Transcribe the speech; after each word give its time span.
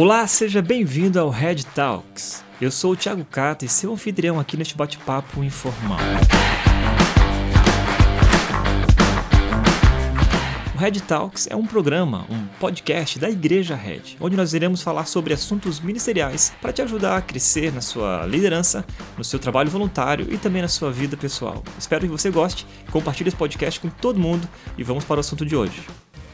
Olá, 0.00 0.28
seja 0.28 0.62
bem-vindo 0.62 1.18
ao 1.18 1.28
Red 1.28 1.56
Talks. 1.74 2.44
Eu 2.60 2.70
sou 2.70 2.92
o 2.92 2.96
Thiago 2.96 3.24
Cata 3.24 3.64
e 3.64 3.68
seu 3.68 3.92
anfitrião 3.92 4.38
aqui 4.38 4.56
neste 4.56 4.76
bate-papo 4.76 5.42
informal. 5.42 5.98
O 10.72 10.78
Red 10.78 11.00
Talks 11.00 11.48
é 11.50 11.56
um 11.56 11.66
programa, 11.66 12.24
um 12.30 12.46
podcast 12.60 13.18
da 13.18 13.28
Igreja 13.28 13.74
Red, 13.74 14.16
onde 14.20 14.36
nós 14.36 14.54
iremos 14.54 14.82
falar 14.82 15.04
sobre 15.04 15.34
assuntos 15.34 15.80
ministeriais 15.80 16.52
para 16.62 16.72
te 16.72 16.80
ajudar 16.80 17.16
a 17.16 17.20
crescer 17.20 17.72
na 17.72 17.80
sua 17.80 18.24
liderança, 18.24 18.84
no 19.16 19.24
seu 19.24 19.40
trabalho 19.40 19.68
voluntário 19.68 20.32
e 20.32 20.38
também 20.38 20.62
na 20.62 20.68
sua 20.68 20.92
vida 20.92 21.16
pessoal. 21.16 21.64
Espero 21.76 22.02
que 22.02 22.12
você 22.12 22.30
goste, 22.30 22.64
compartilhe 22.92 23.30
esse 23.30 23.36
podcast 23.36 23.80
com 23.80 23.88
todo 23.88 24.20
mundo 24.20 24.48
e 24.78 24.84
vamos 24.84 25.02
para 25.02 25.16
o 25.16 25.20
assunto 25.20 25.44
de 25.44 25.56
hoje. 25.56 25.82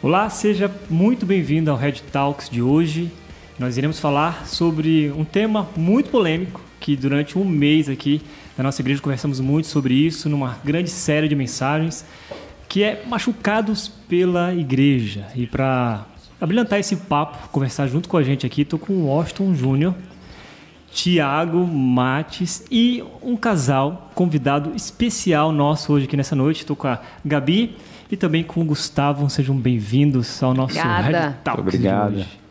Olá, 0.03 0.29
seja 0.29 0.71
muito 0.91 1.25
bem-vindo 1.25 1.71
ao 1.71 1.79
Red 1.79 2.03
Talks 2.13 2.51
de 2.51 2.61
hoje. 2.61 3.11
Nós 3.59 3.79
iremos 3.79 4.01
falar 4.01 4.47
sobre 4.47 5.13
um 5.17 5.25
tema 5.25 5.69
muito 5.77 6.11
polêmico 6.11 6.61
que 6.81 6.97
durante 6.97 7.39
um 7.39 7.45
mês 7.45 7.89
aqui 7.89 8.21
na 8.59 8.65
nossa 8.65 8.83
igreja 8.83 9.01
conversamos 9.01 9.39
muito 9.39 9.69
sobre 9.69 9.95
isso 9.95 10.29
numa 10.29 10.59
grande 10.65 10.91
série 10.91 11.29
de 11.29 11.37
mensagens 11.37 12.05
que 12.69 12.83
é 12.83 13.05
machucados 13.07 13.87
pela 13.87 14.53
igreja. 14.53 15.29
E 15.37 15.47
para 15.47 16.05
abrilhantar 16.41 16.81
esse 16.81 16.97
papo, 16.97 17.49
conversar 17.51 17.87
junto 17.87 18.09
com 18.09 18.17
a 18.17 18.23
gente 18.25 18.45
aqui, 18.45 18.63
estou 18.63 18.79
com 18.79 18.93
o 18.93 19.07
Washington 19.07 19.55
Júnior, 19.55 19.95
Tiago 20.93 21.65
Mates 21.65 22.65
e 22.69 23.05
um 23.23 23.37
casal 23.37 24.11
convidado 24.17 24.73
especial 24.75 25.53
nosso 25.53 25.93
hoje 25.93 26.07
aqui 26.07 26.17
nessa 26.17 26.35
noite. 26.35 26.61
Estou 26.61 26.75
com 26.75 26.89
a 26.89 27.01
Gabi 27.25 27.77
e 28.11 28.17
também 28.17 28.43
com 28.43 28.61
o 28.61 28.65
Gustavo. 28.65 29.31
Sejam 29.31 29.57
bem-vindos 29.57 30.43
ao 30.43 30.53
nosso 30.53 30.77
Obrigada. 30.77 31.29
Red 31.29 31.35
Talks 31.45 31.61
Obrigado. 31.61 32.13
de 32.15 32.17
hoje. 32.19 32.44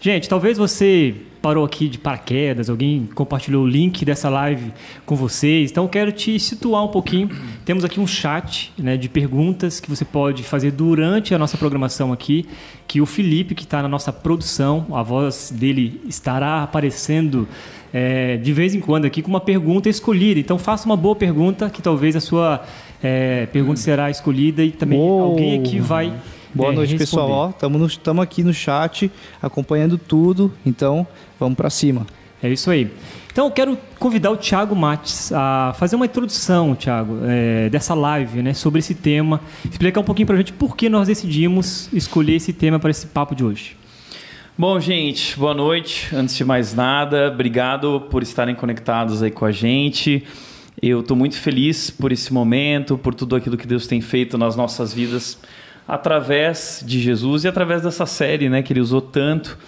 Gente, 0.00 0.28
talvez 0.28 0.56
você 0.56 1.12
parou 1.42 1.64
aqui 1.64 1.88
de 1.88 1.98
paraquedas, 1.98 2.70
alguém 2.70 3.08
compartilhou 3.14 3.64
o 3.64 3.66
link 3.66 4.04
dessa 4.04 4.28
live 4.28 4.72
com 5.04 5.16
vocês. 5.16 5.70
Então 5.70 5.84
eu 5.84 5.88
quero 5.88 6.12
te 6.12 6.38
situar 6.38 6.84
um 6.84 6.88
pouquinho. 6.88 7.28
Temos 7.64 7.84
aqui 7.84 7.98
um 7.98 8.06
chat 8.06 8.72
né, 8.78 8.96
de 8.96 9.08
perguntas 9.08 9.80
que 9.80 9.90
você 9.90 10.04
pode 10.04 10.44
fazer 10.44 10.70
durante 10.70 11.34
a 11.34 11.38
nossa 11.38 11.56
programação 11.56 12.12
aqui, 12.12 12.46
que 12.86 13.00
o 13.00 13.06
Felipe, 13.06 13.56
que 13.56 13.64
está 13.64 13.82
na 13.82 13.88
nossa 13.88 14.12
produção, 14.12 14.86
a 14.92 15.02
voz 15.02 15.52
dele 15.54 16.00
estará 16.06 16.62
aparecendo 16.62 17.48
é, 17.92 18.36
de 18.36 18.52
vez 18.52 18.74
em 18.74 18.80
quando 18.80 19.04
aqui 19.04 19.20
com 19.20 19.28
uma 19.28 19.40
pergunta 19.40 19.88
escolhida. 19.88 20.38
Então 20.38 20.58
faça 20.58 20.86
uma 20.86 20.96
boa 20.96 21.16
pergunta, 21.16 21.68
que 21.68 21.82
talvez 21.82 22.14
a 22.14 22.20
sua 22.20 22.64
é, 23.02 23.46
pergunta 23.46 23.80
será 23.80 24.10
escolhida 24.10 24.62
e 24.62 24.70
também 24.70 25.00
alguém 25.00 25.58
aqui 25.58 25.80
vai. 25.80 26.12
Boa 26.54 26.72
é, 26.72 26.76
noite, 26.76 26.96
responder. 26.96 27.22
pessoal. 27.22 27.86
Estamos 27.86 28.22
aqui 28.22 28.42
no 28.42 28.52
chat 28.52 29.10
acompanhando 29.40 29.98
tudo, 29.98 30.52
então 30.64 31.06
vamos 31.38 31.56
para 31.56 31.70
cima. 31.70 32.06
É 32.42 32.48
isso 32.48 32.70
aí. 32.70 32.90
Então 33.30 33.46
eu 33.46 33.50
quero 33.50 33.78
convidar 33.98 34.30
o 34.30 34.36
Thiago 34.36 34.74
Mates 34.74 35.32
a 35.32 35.72
fazer 35.78 35.96
uma 35.96 36.06
introdução, 36.06 36.74
Thiago, 36.74 37.18
é, 37.24 37.68
dessa 37.68 37.94
live, 37.94 38.42
né, 38.42 38.54
sobre 38.54 38.80
esse 38.80 38.94
tema, 38.94 39.40
explicar 39.68 40.00
um 40.00 40.04
pouquinho 40.04 40.26
pra 40.26 40.36
gente 40.36 40.52
por 40.52 40.76
que 40.76 40.88
nós 40.88 41.08
decidimos 41.08 41.88
escolher 41.92 42.34
esse 42.34 42.52
tema 42.52 42.78
para 42.78 42.90
esse 42.90 43.06
papo 43.06 43.34
de 43.34 43.44
hoje. 43.44 43.76
Bom, 44.56 44.80
gente, 44.80 45.38
boa 45.38 45.54
noite. 45.54 46.08
Antes 46.12 46.36
de 46.36 46.44
mais 46.44 46.74
nada, 46.74 47.30
obrigado 47.32 48.00
por 48.10 48.24
estarem 48.24 48.56
conectados 48.56 49.22
aí 49.22 49.30
com 49.30 49.44
a 49.44 49.52
gente. 49.52 50.24
Eu 50.82 51.00
estou 51.00 51.16
muito 51.16 51.36
feliz 51.36 51.90
por 51.90 52.10
esse 52.10 52.32
momento, 52.32 52.98
por 52.98 53.14
tudo 53.14 53.36
aquilo 53.36 53.56
que 53.56 53.66
Deus 53.66 53.86
tem 53.86 54.00
feito 54.00 54.36
nas 54.36 54.56
nossas 54.56 54.92
vidas 54.92 55.38
através 55.88 56.84
de 56.86 57.00
Jesus 57.00 57.44
e 57.44 57.48
através 57.48 57.80
dessa 57.80 58.04
série, 58.04 58.50
né, 58.50 58.62
que 58.62 58.74
Ele 58.74 58.80
usou 58.80 59.00
tanto 59.00 59.58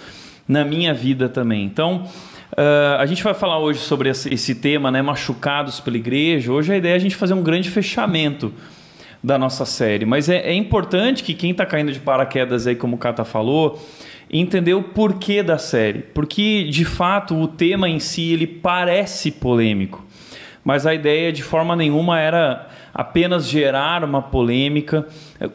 na 0.46 0.62
minha 0.66 0.92
vida 0.92 1.30
também. 1.30 1.64
Então, 1.64 2.04
uh, 2.52 2.98
a 2.98 3.06
gente 3.06 3.24
vai 3.24 3.32
falar 3.32 3.58
hoje 3.58 3.78
sobre 3.78 4.10
esse, 4.10 4.54
tema, 4.54 4.90
né, 4.90 5.00
machucados 5.00 5.80
pela 5.80 5.96
igreja. 5.96 6.52
Hoje 6.52 6.74
a 6.74 6.76
ideia 6.76 6.92
é 6.92 6.96
a 6.96 6.98
gente 6.98 7.16
fazer 7.16 7.32
um 7.32 7.42
grande 7.42 7.70
fechamento 7.70 8.52
da 9.24 9.38
nossa 9.38 9.64
série, 9.64 10.04
mas 10.04 10.28
é, 10.28 10.36
é 10.38 10.54
importante 10.54 11.22
que 11.22 11.34
quem 11.34 11.50
está 11.50 11.64
caindo 11.64 11.92
de 11.92 12.00
paraquedas 12.00 12.66
aí, 12.66 12.74
como 12.74 12.96
o 12.96 12.98
Kata 12.98 13.24
falou, 13.24 13.82
entender 14.30 14.74
o 14.74 14.82
porquê 14.82 15.42
da 15.42 15.58
série, 15.58 16.00
porque 16.14 16.64
de 16.64 16.84
fato 16.84 17.34
o 17.34 17.46
tema 17.46 17.88
em 17.88 17.98
si 17.98 18.32
ele 18.32 18.46
parece 18.46 19.30
polêmico, 19.30 20.06
mas 20.64 20.86
a 20.86 20.94
ideia 20.94 21.30
de 21.32 21.42
forma 21.42 21.76
nenhuma 21.76 22.18
era 22.18 22.66
apenas 22.94 23.48
gerar 23.48 24.04
uma 24.04 24.22
polêmica. 24.22 25.06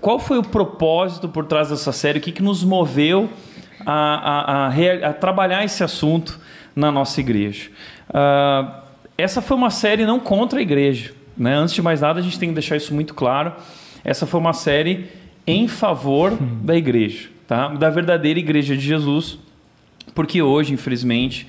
Qual 0.01 0.19
foi 0.19 0.37
o 0.37 0.43
propósito 0.43 1.27
por 1.27 1.45
trás 1.45 1.69
dessa 1.69 1.91
série? 1.91 2.19
O 2.19 2.21
que, 2.21 2.31
que 2.31 2.43
nos 2.43 2.63
moveu 2.63 3.29
a, 3.85 3.93
a, 3.93 4.67
a, 4.67 5.09
a 5.09 5.13
trabalhar 5.13 5.63
esse 5.63 5.83
assunto 5.83 6.39
na 6.75 6.91
nossa 6.91 7.19
igreja? 7.19 7.69
Ah, 8.13 8.81
essa 9.17 9.41
foi 9.41 9.55
uma 9.55 9.69
série 9.69 10.05
não 10.05 10.19
contra 10.19 10.59
a 10.59 10.61
igreja. 10.61 11.13
Né? 11.37 11.55
Antes 11.55 11.73
de 11.73 11.81
mais 11.81 12.01
nada, 12.01 12.19
a 12.19 12.23
gente 12.23 12.39
tem 12.39 12.49
que 12.49 12.55
deixar 12.55 12.75
isso 12.75 12.93
muito 12.93 13.13
claro. 13.13 13.53
Essa 14.03 14.25
foi 14.25 14.39
uma 14.39 14.53
série 14.53 15.09
em 15.47 15.67
favor 15.67 16.31
da 16.31 16.75
igreja, 16.75 17.29
tá? 17.47 17.67
da 17.69 17.89
verdadeira 17.89 18.39
igreja 18.39 18.75
de 18.75 18.81
Jesus, 18.81 19.37
porque 20.13 20.41
hoje, 20.41 20.73
infelizmente, 20.73 21.47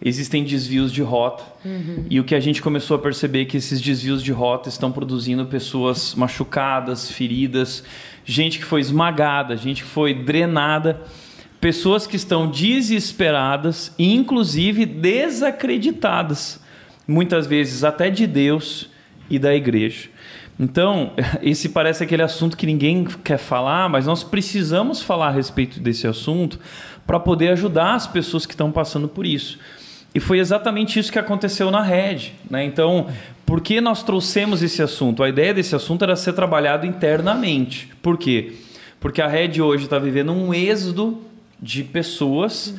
existem 0.00 0.44
desvios 0.44 0.92
de 0.92 1.02
rota. 1.02 1.44
E 2.08 2.20
o 2.20 2.24
que 2.24 2.34
a 2.34 2.40
gente 2.40 2.62
começou 2.62 2.96
a 2.96 3.00
perceber 3.00 3.42
é 3.42 3.44
que 3.44 3.56
esses 3.56 3.80
desvios 3.80 4.22
de 4.22 4.32
rota 4.32 4.68
estão 4.68 4.92
produzindo 4.92 5.44
pessoas 5.46 6.14
machucadas, 6.14 7.10
feridas, 7.10 7.82
gente 8.24 8.58
que 8.58 8.64
foi 8.64 8.80
esmagada, 8.80 9.56
gente 9.56 9.82
que 9.82 9.88
foi 9.88 10.14
drenada, 10.14 11.00
pessoas 11.60 12.06
que 12.06 12.16
estão 12.16 12.48
desesperadas 12.48 13.92
e, 13.98 14.14
inclusive, 14.14 14.86
desacreditadas, 14.86 16.60
muitas 17.06 17.46
vezes 17.46 17.82
até 17.82 18.08
de 18.10 18.26
Deus 18.26 18.88
e 19.28 19.38
da 19.38 19.54
igreja. 19.54 20.08
Então, 20.58 21.12
esse 21.42 21.68
parece 21.70 22.02
aquele 22.02 22.22
assunto 22.22 22.56
que 22.56 22.66
ninguém 22.66 23.04
quer 23.24 23.38
falar, 23.38 23.88
mas 23.88 24.06
nós 24.06 24.24
precisamos 24.24 25.02
falar 25.02 25.28
a 25.28 25.32
respeito 25.32 25.80
desse 25.80 26.06
assunto 26.06 26.58
para 27.06 27.18
poder 27.20 27.48
ajudar 27.50 27.94
as 27.94 28.06
pessoas 28.06 28.44
que 28.44 28.52
estão 28.52 28.70
passando 28.70 29.08
por 29.08 29.24
isso. 29.24 29.58
E 30.14 30.20
foi 30.20 30.38
exatamente 30.38 30.98
isso 30.98 31.12
que 31.12 31.18
aconteceu 31.18 31.70
na 31.70 31.82
Red. 31.82 32.32
Né? 32.50 32.64
Então, 32.64 33.08
por 33.44 33.60
que 33.60 33.80
nós 33.80 34.02
trouxemos 34.02 34.62
esse 34.62 34.82
assunto? 34.82 35.22
A 35.22 35.28
ideia 35.28 35.54
desse 35.54 35.74
assunto 35.74 36.02
era 36.02 36.16
ser 36.16 36.32
trabalhado 36.32 36.86
internamente. 36.86 37.90
Por 38.02 38.16
quê? 38.16 38.52
Porque 39.00 39.22
a 39.22 39.28
Red 39.28 39.60
hoje 39.60 39.84
está 39.84 39.98
vivendo 39.98 40.32
um 40.32 40.52
êxodo 40.52 41.22
de 41.60 41.84
pessoas 41.84 42.74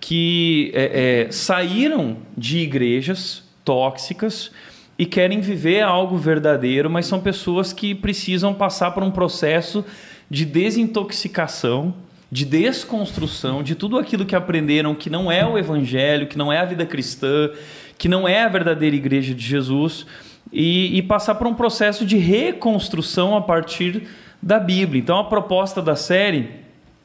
que 0.00 0.70
é, 0.74 1.26
é, 1.26 1.32
saíram 1.32 2.18
de 2.36 2.58
igrejas 2.58 3.42
tóxicas 3.64 4.50
e 4.98 5.06
querem 5.06 5.40
viver 5.40 5.82
algo 5.82 6.16
verdadeiro, 6.16 6.90
mas 6.90 7.06
são 7.06 7.20
pessoas 7.20 7.72
que 7.72 7.94
precisam 7.94 8.54
passar 8.54 8.90
por 8.92 9.02
um 9.02 9.10
processo 9.10 9.84
de 10.30 10.44
desintoxicação, 10.44 11.94
de 12.34 12.44
desconstrução 12.44 13.62
de 13.62 13.76
tudo 13.76 13.96
aquilo 13.96 14.26
que 14.26 14.34
aprenderam 14.34 14.92
que 14.92 15.08
não 15.08 15.30
é 15.30 15.46
o 15.46 15.56
evangelho, 15.56 16.26
que 16.26 16.36
não 16.36 16.52
é 16.52 16.58
a 16.58 16.64
vida 16.64 16.84
cristã, 16.84 17.48
que 17.96 18.08
não 18.08 18.26
é 18.26 18.42
a 18.42 18.48
verdadeira 18.48 18.96
igreja 18.96 19.32
de 19.32 19.46
Jesus, 19.46 20.04
e, 20.52 20.98
e 20.98 21.00
passar 21.00 21.36
por 21.36 21.46
um 21.46 21.54
processo 21.54 22.04
de 22.04 22.16
reconstrução 22.16 23.36
a 23.36 23.40
partir 23.40 24.08
da 24.42 24.58
Bíblia. 24.58 25.00
Então 25.00 25.16
a 25.16 25.22
proposta 25.22 25.80
da 25.80 25.94
série 25.94 26.50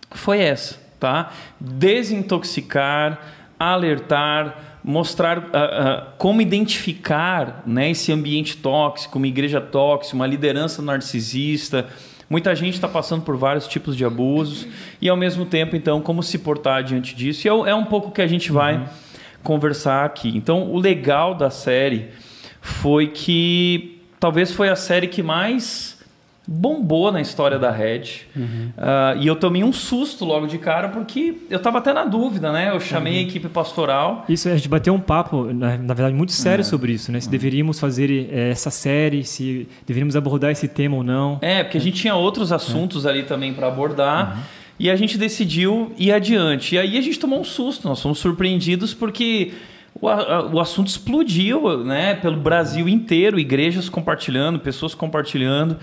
foi 0.10 0.40
essa, 0.40 0.82
tá? 1.00 1.32
Desintoxicar, 1.60 3.22
alertar, 3.60 4.80
mostrar 4.84 5.48
ah, 5.54 5.60
ah, 5.60 6.08
como 6.18 6.42
identificar 6.42 7.62
né, 7.68 7.92
esse 7.92 8.12
ambiente 8.12 8.58
tóxico, 8.58 9.20
uma 9.20 9.28
igreja 9.28 9.62
tóxica, 9.62 10.16
uma 10.16 10.26
liderança 10.26 10.82
narcisista. 10.82 11.88
Muita 12.30 12.56
gente 12.56 12.76
está 12.76 12.88
passando 12.88 13.24
por 13.24 13.36
vários 13.36 13.68
tipos 13.68 13.96
de 13.96 14.06
abusos 14.06 14.68
e, 15.02 15.10
ao 15.10 15.18
mesmo 15.18 15.46
tempo, 15.46 15.76
então, 15.76 16.00
como 16.00 16.22
se 16.22 16.38
portar 16.38 16.84
diante 16.84 17.16
disso. 17.16 17.48
E 17.48 17.50
é, 17.50 17.72
é 17.72 17.76
um 17.76 17.86
pouco 17.86 18.12
que 18.12 18.22
a 18.22 18.28
gente 18.28 18.52
vai 18.52 18.88
conversar 19.44 20.06
aqui. 20.06 20.30
Então, 20.36 20.72
o 20.72 20.78
legal 20.78 21.34
da 21.34 21.50
série 21.50 22.10
foi 22.62 23.08
que 23.08 24.00
talvez 24.20 24.52
foi 24.52 24.70
a 24.70 24.76
série 24.76 25.08
que 25.08 25.24
mais 25.24 25.99
bombou 26.52 27.12
na 27.12 27.22
história 27.22 27.60
da 27.60 27.70
Red. 27.70 28.26
Ah, 28.76 29.14
e 29.20 29.28
eu 29.28 29.36
tomei 29.36 29.64
um 29.64 29.72
susto 29.72 30.26
logo 30.26 30.48
de 30.48 30.58
cara, 30.58 30.90
porque 30.90 31.36
eu 31.48 31.58
estava 31.58 31.78
até 31.78 31.94
na 31.94 32.06
dúvida, 32.06 32.52
né? 32.52 32.72
Eu 32.72 32.80
chamei 32.80 33.20
a 33.20 33.22
equipe 33.22 33.48
pastoral. 33.48 34.26
Isso, 34.28 34.50
a 34.50 34.56
gente 34.56 34.68
bateu 34.68 34.92
um 34.94 35.00
papo, 35.00 35.54
na, 35.54 35.78
na 35.78 35.94
verdade, 35.94 36.16
muito 36.16 36.32
sério 36.32 36.66
sobre 36.66 36.94
isso, 36.94 37.12
né? 37.12 37.20
Se 37.20 37.30
deveríamos 37.30 37.80
fazer 37.80 38.10
eh, 38.32 38.50
essa 38.50 38.72
série, 38.72 39.24
se 39.24 39.68
deveríamos 39.86 40.16
abordar 40.16 40.50
esse 40.50 40.68
tema 40.68 40.98
ou 40.98 41.04
não. 41.04 41.38
É, 41.42 41.64
porque 41.64 41.78
a 41.78 41.82
gente 41.82 42.02
tinha 42.02 42.16
outros 42.16 42.52
assuntos 42.52 43.06
ali 43.06 43.24
também 43.24 43.54
para 43.54 43.68
abordar. 43.68 44.40
E 44.80 44.90
a 44.90 44.96
gente 44.96 45.18
decidiu 45.18 45.92
ir 45.98 46.12
adiante. 46.12 46.74
E 46.74 46.80
aí 46.80 46.98
a 46.98 47.02
gente 47.02 47.20
tomou 47.20 47.40
um 47.40 47.44
susto, 47.44 47.88
nós 47.88 48.02
fomos 48.02 48.18
surpreendidos 48.18 48.94
porque 48.94 49.52
o 50.02 50.60
assunto 50.60 50.88
explodiu 50.88 51.84
né, 51.84 52.16
pelo 52.16 52.38
Brasil 52.38 52.88
inteiro, 52.88 53.38
igrejas 53.38 53.90
compartilhando, 53.90 54.58
pessoas 54.58 54.96
compartilhando. 54.96 55.78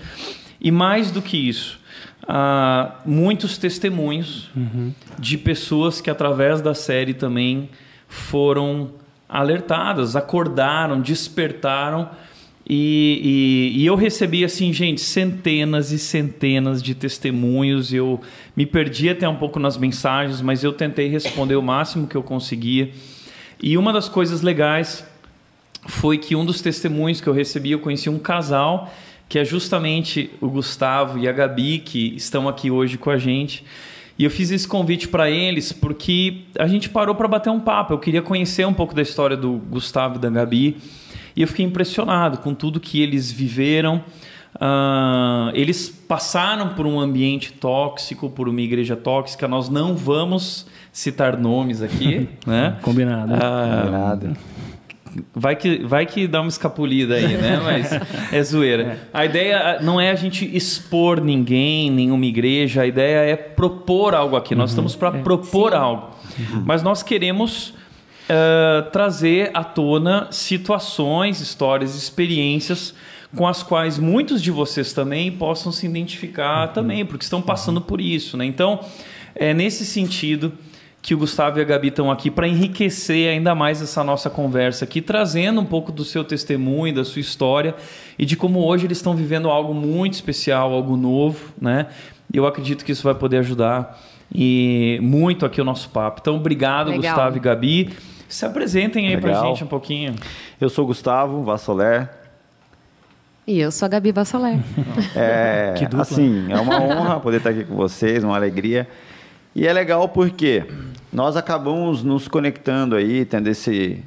E 0.59 0.71
mais 0.71 1.11
do 1.11 1.21
que 1.21 1.37
isso, 1.37 1.79
uh, 2.23 2.91
muitos 3.05 3.57
testemunhos 3.57 4.49
uhum. 4.55 4.93
de 5.19 5.37
pessoas 5.37 6.01
que, 6.01 6.09
através 6.09 6.61
da 6.61 6.73
série, 6.73 7.13
também 7.13 7.69
foram 8.07 8.91
alertadas, 9.29 10.15
acordaram, 10.15 11.01
despertaram. 11.01 12.09
E, 12.69 13.71
e, 13.75 13.81
e, 13.81 13.85
eu 13.85 13.95
recebi, 13.95 14.43
assim, 14.43 14.73
gente, 14.73 14.99
centenas 14.99 15.91
e 15.91 15.99
centenas 15.99 16.83
de 16.83 16.93
testemunhos. 16.93 17.93
Eu 17.93 18.19
me 18.55 18.65
perdi 18.65 19.09
até 19.09 19.27
um 19.27 19.35
pouco 19.35 19.59
nas 19.59 19.77
mensagens, 19.77 20.41
mas 20.41 20.63
eu 20.63 20.73
tentei 20.73 21.07
responder 21.07 21.55
o 21.55 21.61
máximo 21.61 22.07
que 22.07 22.15
eu 22.15 22.23
conseguia. 22.23 22.91
E 23.61 23.77
uma 23.77 23.93
das 23.93 24.09
coisas 24.09 24.41
legais 24.41 25.05
foi 25.87 26.17
que 26.17 26.35
um 26.35 26.45
dos 26.45 26.61
testemunhos 26.61 27.21
que 27.21 27.27
eu 27.27 27.33
recebi, 27.33 27.71
eu 27.71 27.79
conheci 27.79 28.09
um 28.09 28.19
casal, 28.19 28.93
que 29.29 29.37
é 29.37 29.45
justamente 29.45 30.29
o 30.39 30.49
Gustavo 30.49 31.17
e 31.17 31.27
a 31.27 31.31
Gabi, 31.31 31.79
que 31.79 32.15
estão 32.15 32.47
aqui 32.47 32.71
hoje 32.71 32.97
com 32.97 33.09
a 33.09 33.17
gente. 33.17 33.63
E 34.17 34.23
eu 34.23 34.31
fiz 34.31 34.49
esse 34.49 34.67
convite 34.67 35.07
para 35.07 35.29
eles 35.29 35.71
porque 35.71 36.41
a 36.57 36.67
gente 36.67 36.89
parou 36.89 37.13
para 37.13 37.27
bater 37.27 37.51
um 37.51 37.59
papo. 37.59 37.93
Eu 37.93 37.99
queria 37.99 38.21
conhecer 38.21 38.65
um 38.65 38.73
pouco 38.73 38.95
da 38.95 39.01
história 39.01 39.37
do 39.37 39.53
Gustavo 39.53 40.15
e 40.15 40.19
da 40.19 40.29
Gabi. 40.29 40.77
E 41.35 41.41
eu 41.41 41.47
fiquei 41.47 41.63
impressionado 41.63 42.39
com 42.39 42.53
tudo 42.53 42.79
que 42.79 43.01
eles 43.01 43.31
viveram. 43.31 44.03
Uh, 44.55 45.51
eles 45.53 45.87
passaram 45.87 46.69
por 46.69 46.87
um 46.87 46.99
ambiente 46.99 47.53
tóxico, 47.53 48.27
por 48.27 48.49
uma 48.49 48.61
igreja 48.61 48.95
tóxica. 48.95 49.47
Nós 49.47 49.69
não 49.69 49.95
vamos 49.95 50.65
citar 50.91 51.37
nomes 51.37 51.83
aqui, 51.83 52.27
né? 52.47 52.77
Combinado. 52.81 53.33
Uh, 53.33 53.37
Combinado. 53.37 54.37
Vai 55.33 55.55
que, 55.55 55.83
vai 55.83 56.05
que 56.05 56.27
dá 56.27 56.41
uma 56.41 56.49
escapulida 56.49 57.15
aí, 57.15 57.37
né? 57.37 57.59
Mas 57.63 57.89
é 58.31 58.43
zoeira. 58.43 58.83
É. 58.83 58.97
A 59.13 59.25
ideia 59.25 59.79
não 59.81 59.99
é 59.99 60.11
a 60.11 60.15
gente 60.15 60.45
expor 60.55 61.21
ninguém, 61.21 61.89
nenhuma 61.89 62.25
igreja. 62.25 62.81
A 62.81 62.87
ideia 62.87 63.19
é 63.19 63.35
propor 63.35 64.13
algo 64.13 64.35
aqui. 64.35 64.55
Nós 64.55 64.71
uhum. 64.71 64.85
estamos 64.85 64.95
para 64.95 65.17
é. 65.17 65.21
propor 65.21 65.71
Sim. 65.71 65.77
algo. 65.77 66.09
Uhum. 66.37 66.63
Mas 66.65 66.83
nós 66.83 67.03
queremos 67.03 67.69
uh, 67.69 68.89
trazer 68.91 69.51
à 69.53 69.63
tona 69.63 70.27
situações, 70.31 71.41
histórias, 71.41 71.95
experiências 71.95 72.93
com 73.35 73.45
as 73.45 73.61
quais 73.61 73.99
muitos 73.99 74.41
de 74.41 74.51
vocês 74.51 74.93
também 74.93 75.31
possam 75.31 75.71
se 75.71 75.85
identificar 75.85 76.67
uhum. 76.67 76.73
também, 76.73 77.05
porque 77.05 77.23
estão 77.23 77.41
passando 77.41 77.81
por 77.81 77.99
isso, 77.99 78.37
né? 78.37 78.45
Então, 78.45 78.79
é 79.35 79.53
nesse 79.53 79.85
sentido 79.85 80.53
que 81.07 81.15
o 81.15 81.17
Gustavo 81.17 81.57
e 81.57 81.61
a 81.61 81.63
Gabi 81.63 81.87
estão 81.87 82.11
aqui 82.11 82.29
para 82.29 82.49
enriquecer 82.49 83.29
ainda 83.29 83.55
mais 83.55 83.81
essa 83.81 84.03
nossa 84.03 84.29
conversa 84.29 84.83
aqui, 84.83 85.01
trazendo 85.01 85.61
um 85.61 85.63
pouco 85.63 85.89
do 85.89 86.03
seu 86.03 86.21
testemunho, 86.21 86.93
da 86.93 87.05
sua 87.05 87.21
história 87.21 87.75
e 88.19 88.25
de 88.25 88.35
como 88.35 88.59
hoje 88.59 88.87
eles 88.87 88.97
estão 88.97 89.15
vivendo 89.15 89.49
algo 89.49 89.73
muito 89.73 90.15
especial, 90.15 90.73
algo 90.73 90.97
novo, 90.97 91.53
né? 91.61 91.87
Eu 92.33 92.45
acredito 92.45 92.83
que 92.83 92.91
isso 92.91 93.03
vai 93.03 93.15
poder 93.15 93.37
ajudar 93.37 93.97
e 94.35 94.99
muito 95.01 95.45
aqui 95.45 95.61
o 95.61 95.63
nosso 95.63 95.89
papo. 95.91 96.19
Então, 96.19 96.35
obrigado, 96.35 96.87
Legal. 96.87 97.03
Gustavo 97.03 97.37
e 97.37 97.39
Gabi. 97.39 97.93
Se 98.27 98.45
apresentem 98.45 99.07
aí 99.07 99.15
para 99.15 99.33
gente 99.45 99.63
um 99.63 99.67
pouquinho. 99.67 100.13
Eu 100.59 100.69
sou 100.69 100.85
Gustavo 100.85 101.41
Vassoler. 101.41 102.09
E 103.47 103.57
eu 103.61 103.71
sou 103.71 103.85
a 103.85 103.89
Gabi 103.89 104.11
Vassoler. 104.11 104.59
É, 105.15 105.73
assim, 105.97 106.51
é 106.51 106.59
uma 106.59 106.81
honra 106.81 107.17
poder 107.21 107.37
estar 107.37 107.51
aqui 107.51 107.63
com 107.63 107.77
vocês, 107.77 108.25
uma 108.25 108.35
alegria. 108.35 108.85
E 109.55 109.65
é 109.65 109.73
legal 109.73 110.07
porque 110.09 110.65
nós 111.11 111.37
acabamos 111.37 112.03
nos 112.03 112.27
conectando 112.27 112.95
aí, 112.95 113.25
tendo 113.25 113.47
esse, 113.47 114.03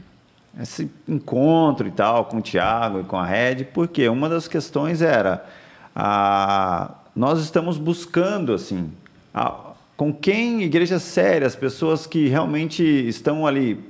esse 0.60 0.90
encontro 1.08 1.88
e 1.88 1.90
tal 1.90 2.26
com 2.26 2.38
o 2.38 2.42
Tiago 2.42 3.00
e 3.00 3.04
com 3.04 3.16
a 3.16 3.24
Red, 3.24 3.64
porque 3.72 4.08
uma 4.08 4.28
das 4.28 4.46
questões 4.46 5.00
era 5.00 5.44
a, 5.94 6.94
nós 7.14 7.40
estamos 7.40 7.78
buscando 7.78 8.52
assim 8.52 8.90
a, 9.32 9.72
com 9.96 10.12
quem 10.12 10.62
igrejas 10.62 11.02
sérias, 11.02 11.56
pessoas 11.56 12.06
que 12.06 12.28
realmente 12.28 12.82
estão 12.82 13.46
ali 13.46 13.82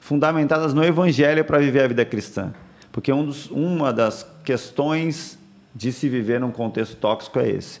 fundamentadas 0.00 0.72
no 0.72 0.84
Evangelho 0.84 1.44
para 1.44 1.58
viver 1.58 1.82
a 1.82 1.88
vida 1.88 2.04
cristã, 2.04 2.52
porque 2.92 3.12
um 3.12 3.24
dos, 3.24 3.50
uma 3.50 3.92
das 3.92 4.26
questões 4.44 5.38
de 5.74 5.92
se 5.92 6.08
viver 6.08 6.40
num 6.40 6.50
contexto 6.50 6.96
tóxico 6.96 7.38
é 7.38 7.50
esse. 7.50 7.80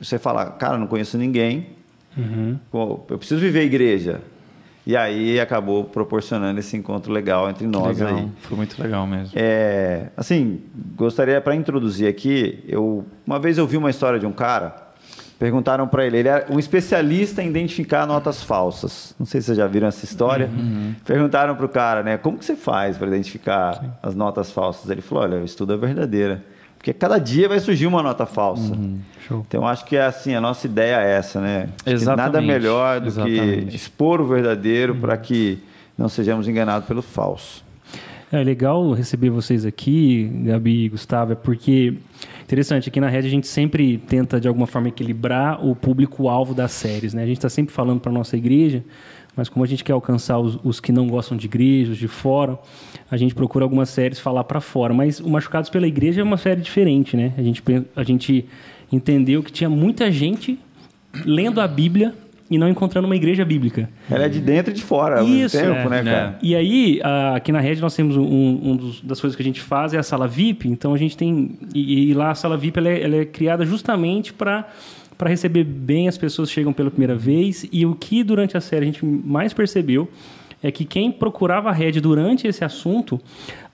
Você 0.00 0.18
fala, 0.18 0.46
cara, 0.46 0.76
não 0.76 0.86
conheço 0.86 1.16
ninguém, 1.16 1.68
Uhum. 2.16 2.58
Eu 3.08 3.18
preciso 3.18 3.40
viver 3.40 3.60
a 3.60 3.64
igreja. 3.64 4.20
E 4.86 4.94
aí 4.96 5.40
acabou 5.40 5.84
proporcionando 5.84 6.60
esse 6.60 6.76
encontro 6.76 7.10
legal 7.10 7.48
entre 7.48 7.66
nós 7.66 7.98
legal. 7.98 8.18
aí. 8.18 8.28
Foi 8.40 8.56
muito 8.56 8.80
legal 8.80 9.06
mesmo. 9.06 9.30
É, 9.34 10.08
assim, 10.14 10.60
gostaria 10.94 11.40
para 11.40 11.54
introduzir 11.54 12.06
aqui, 12.06 12.62
eu 12.68 13.04
uma 13.26 13.38
vez 13.38 13.56
eu 13.56 13.66
vi 13.66 13.78
uma 13.78 13.88
história 13.88 14.18
de 14.18 14.26
um 14.26 14.32
cara, 14.32 14.76
perguntaram 15.38 15.88
para 15.88 16.04
ele, 16.04 16.18
ele 16.18 16.28
é 16.28 16.46
um 16.50 16.58
especialista 16.58 17.42
em 17.42 17.48
identificar 17.48 18.06
notas 18.06 18.42
falsas. 18.42 19.14
Não 19.18 19.24
sei 19.24 19.40
se 19.40 19.46
vocês 19.46 19.56
já 19.56 19.66
viram 19.66 19.88
essa 19.88 20.04
história. 20.04 20.50
Uhum. 20.54 20.94
Perguntaram 21.02 21.56
para 21.56 21.64
o 21.64 21.68
cara, 21.68 22.02
né, 22.02 22.18
como 22.18 22.36
que 22.36 22.44
você 22.44 22.54
faz 22.54 22.98
para 22.98 23.06
identificar 23.06 23.80
Sim. 23.80 23.90
as 24.02 24.14
notas 24.14 24.50
falsas? 24.50 24.90
Ele 24.90 25.00
falou, 25.00 25.24
olha, 25.24 25.36
eu 25.36 25.44
estudo 25.44 25.72
a 25.72 25.76
verdadeira. 25.78 26.44
Porque 26.84 26.92
cada 26.92 27.16
dia 27.16 27.48
vai 27.48 27.58
surgir 27.60 27.86
uma 27.86 28.02
nota 28.02 28.26
falsa. 28.26 28.74
Uhum, 28.74 29.00
então 29.48 29.66
acho 29.66 29.86
que 29.86 29.96
é 29.96 30.04
assim, 30.04 30.34
a 30.34 30.40
nossa 30.40 30.66
ideia 30.66 30.96
é 30.96 31.12
essa, 31.12 31.40
né? 31.40 31.70
Exatamente. 31.86 32.16
nada 32.26 32.42
melhor 32.42 33.00
do 33.00 33.06
Exatamente. 33.06 33.66
que 33.68 33.74
expor 33.74 34.20
o 34.20 34.26
verdadeiro 34.26 34.92
uhum. 34.92 35.00
para 35.00 35.16
que 35.16 35.58
não 35.96 36.10
sejamos 36.10 36.46
enganados 36.46 36.86
pelo 36.86 37.00
falso. 37.00 37.64
É 38.30 38.44
legal 38.44 38.92
receber 38.92 39.30
vocês 39.30 39.64
aqui, 39.64 40.30
Gabi 40.44 40.84
e 40.84 40.88
Gustavo, 40.90 41.32
é 41.32 41.34
porque 41.34 41.94
interessante, 42.42 42.90
aqui 42.90 43.00
na 43.00 43.08
rede 43.08 43.28
a 43.28 43.30
gente 43.30 43.46
sempre 43.46 43.96
tenta 43.96 44.38
de 44.38 44.46
alguma 44.46 44.66
forma 44.66 44.88
equilibrar 44.88 45.64
o 45.64 45.74
público-alvo 45.74 46.52
das 46.52 46.72
séries, 46.72 47.14
né? 47.14 47.22
A 47.22 47.26
gente 47.26 47.38
está 47.38 47.48
sempre 47.48 47.72
falando 47.72 48.00
para 48.00 48.12
nossa 48.12 48.36
igreja, 48.36 48.84
mas 49.36 49.48
como 49.48 49.64
a 49.64 49.68
gente 49.68 49.82
quer 49.82 49.92
alcançar 49.92 50.38
os, 50.38 50.58
os 50.62 50.80
que 50.80 50.92
não 50.92 51.06
gostam 51.06 51.36
de 51.36 51.46
igrejas, 51.46 51.96
de 51.96 52.08
fora, 52.08 52.58
a 53.10 53.16
gente 53.16 53.34
procura 53.34 53.64
algumas 53.64 53.88
séries 53.90 54.18
falar 54.18 54.44
para 54.44 54.60
fora. 54.60 54.94
Mas 54.94 55.20
o 55.20 55.28
Machucados 55.28 55.70
pela 55.70 55.86
Igreja 55.86 56.20
é 56.20 56.24
uma 56.24 56.36
série 56.36 56.60
diferente, 56.60 57.16
né? 57.16 57.32
A 57.36 57.42
gente, 57.42 57.62
a 57.96 58.02
gente 58.02 58.46
entendeu 58.92 59.42
que 59.42 59.52
tinha 59.52 59.68
muita 59.68 60.10
gente 60.10 60.58
lendo 61.24 61.60
a 61.60 61.68
Bíblia 61.68 62.14
e 62.50 62.58
não 62.58 62.68
encontrando 62.68 63.06
uma 63.06 63.16
igreja 63.16 63.44
bíblica. 63.44 63.88
Ela 64.10 64.24
é 64.24 64.28
de 64.28 64.40
dentro 64.40 64.70
e 64.70 64.74
de 64.74 64.82
fora 64.82 65.20
ao 65.20 65.26
Isso, 65.26 65.56
mesmo 65.56 65.74
tempo, 65.74 65.86
é, 65.86 66.02
né, 66.02 66.10
cara? 66.10 66.38
E 66.42 66.54
aí, 66.54 67.00
aqui 67.34 67.50
na 67.50 67.60
rede 67.60 67.80
nós 67.80 67.94
temos 67.96 68.16
um, 68.16 68.22
um 68.22 68.76
dos, 68.76 69.00
das 69.00 69.20
coisas 69.20 69.34
que 69.34 69.42
a 69.42 69.44
gente 69.44 69.60
faz 69.60 69.94
é 69.94 69.98
a 69.98 70.02
sala 70.02 70.28
VIP. 70.28 70.68
Então 70.68 70.92
a 70.92 70.98
gente 70.98 71.16
tem 71.16 71.58
e, 71.74 72.10
e 72.10 72.14
lá 72.14 72.30
a 72.30 72.34
sala 72.34 72.56
VIP 72.56 72.78
ela 72.78 72.88
é, 72.88 73.02
ela 73.02 73.16
é 73.16 73.24
criada 73.24 73.64
justamente 73.64 74.32
para 74.32 74.68
para 75.24 75.30
receber 75.30 75.64
bem 75.64 76.06
as 76.06 76.18
pessoas 76.18 76.50
chegam 76.50 76.70
pela 76.70 76.90
primeira 76.90 77.16
vez. 77.16 77.66
E 77.72 77.86
o 77.86 77.94
que 77.94 78.22
durante 78.22 78.58
a 78.58 78.60
série 78.60 78.82
a 78.82 78.86
gente 78.92 79.06
mais 79.06 79.54
percebeu 79.54 80.06
é 80.62 80.70
que 80.70 80.84
quem 80.84 81.10
procurava 81.10 81.70
a 81.70 81.72
rede 81.72 81.98
durante 81.98 82.46
esse 82.46 82.62
assunto 82.62 83.18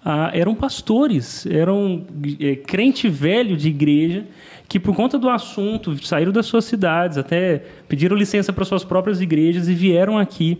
ah, 0.04 0.30
eram 0.32 0.54
pastores, 0.54 1.44
eram 1.46 2.06
é, 2.38 2.54
crente 2.54 3.08
velho 3.08 3.56
de 3.56 3.68
igreja 3.68 4.26
que 4.68 4.78
por 4.78 4.94
conta 4.94 5.18
do 5.18 5.28
assunto 5.28 6.00
saíram 6.06 6.30
das 6.30 6.46
suas 6.46 6.66
cidades, 6.66 7.18
até 7.18 7.64
pediram 7.88 8.16
licença 8.16 8.52
para 8.52 8.64
suas 8.64 8.84
próprias 8.84 9.20
igrejas 9.20 9.66
e 9.66 9.74
vieram 9.74 10.16
aqui 10.16 10.56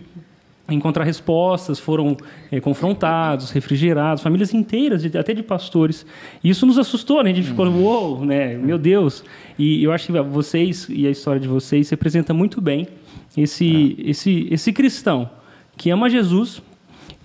encontrar 0.71 1.03
respostas, 1.03 1.79
foram 1.79 2.15
é, 2.51 2.59
confrontados, 2.59 3.51
refrigerados, 3.51 4.23
famílias 4.23 4.53
inteiras, 4.53 5.01
de, 5.01 5.17
até 5.17 5.33
de 5.33 5.43
pastores. 5.43 6.05
E 6.43 6.49
isso 6.49 6.65
nos 6.65 6.77
assustou, 6.77 7.23
né? 7.23 7.31
A 7.31 7.33
gente 7.33 7.47
ficou, 7.47 7.65
uhum. 7.67 7.83
uou, 7.83 8.15
wow, 8.15 8.25
né? 8.25 8.55
Meu 8.55 8.77
Deus. 8.77 9.23
E 9.57 9.83
eu 9.83 9.91
acho 9.91 10.07
que 10.07 10.21
vocês 10.21 10.87
e 10.89 11.07
a 11.07 11.09
história 11.09 11.39
de 11.39 11.47
vocês 11.47 11.89
representa 11.89 12.33
muito 12.33 12.59
bem 12.61 12.87
esse, 13.37 13.97
é. 13.99 14.09
esse, 14.09 14.47
esse 14.51 14.73
cristão 14.73 15.29
que 15.77 15.89
ama 15.89 16.09
Jesus 16.09 16.61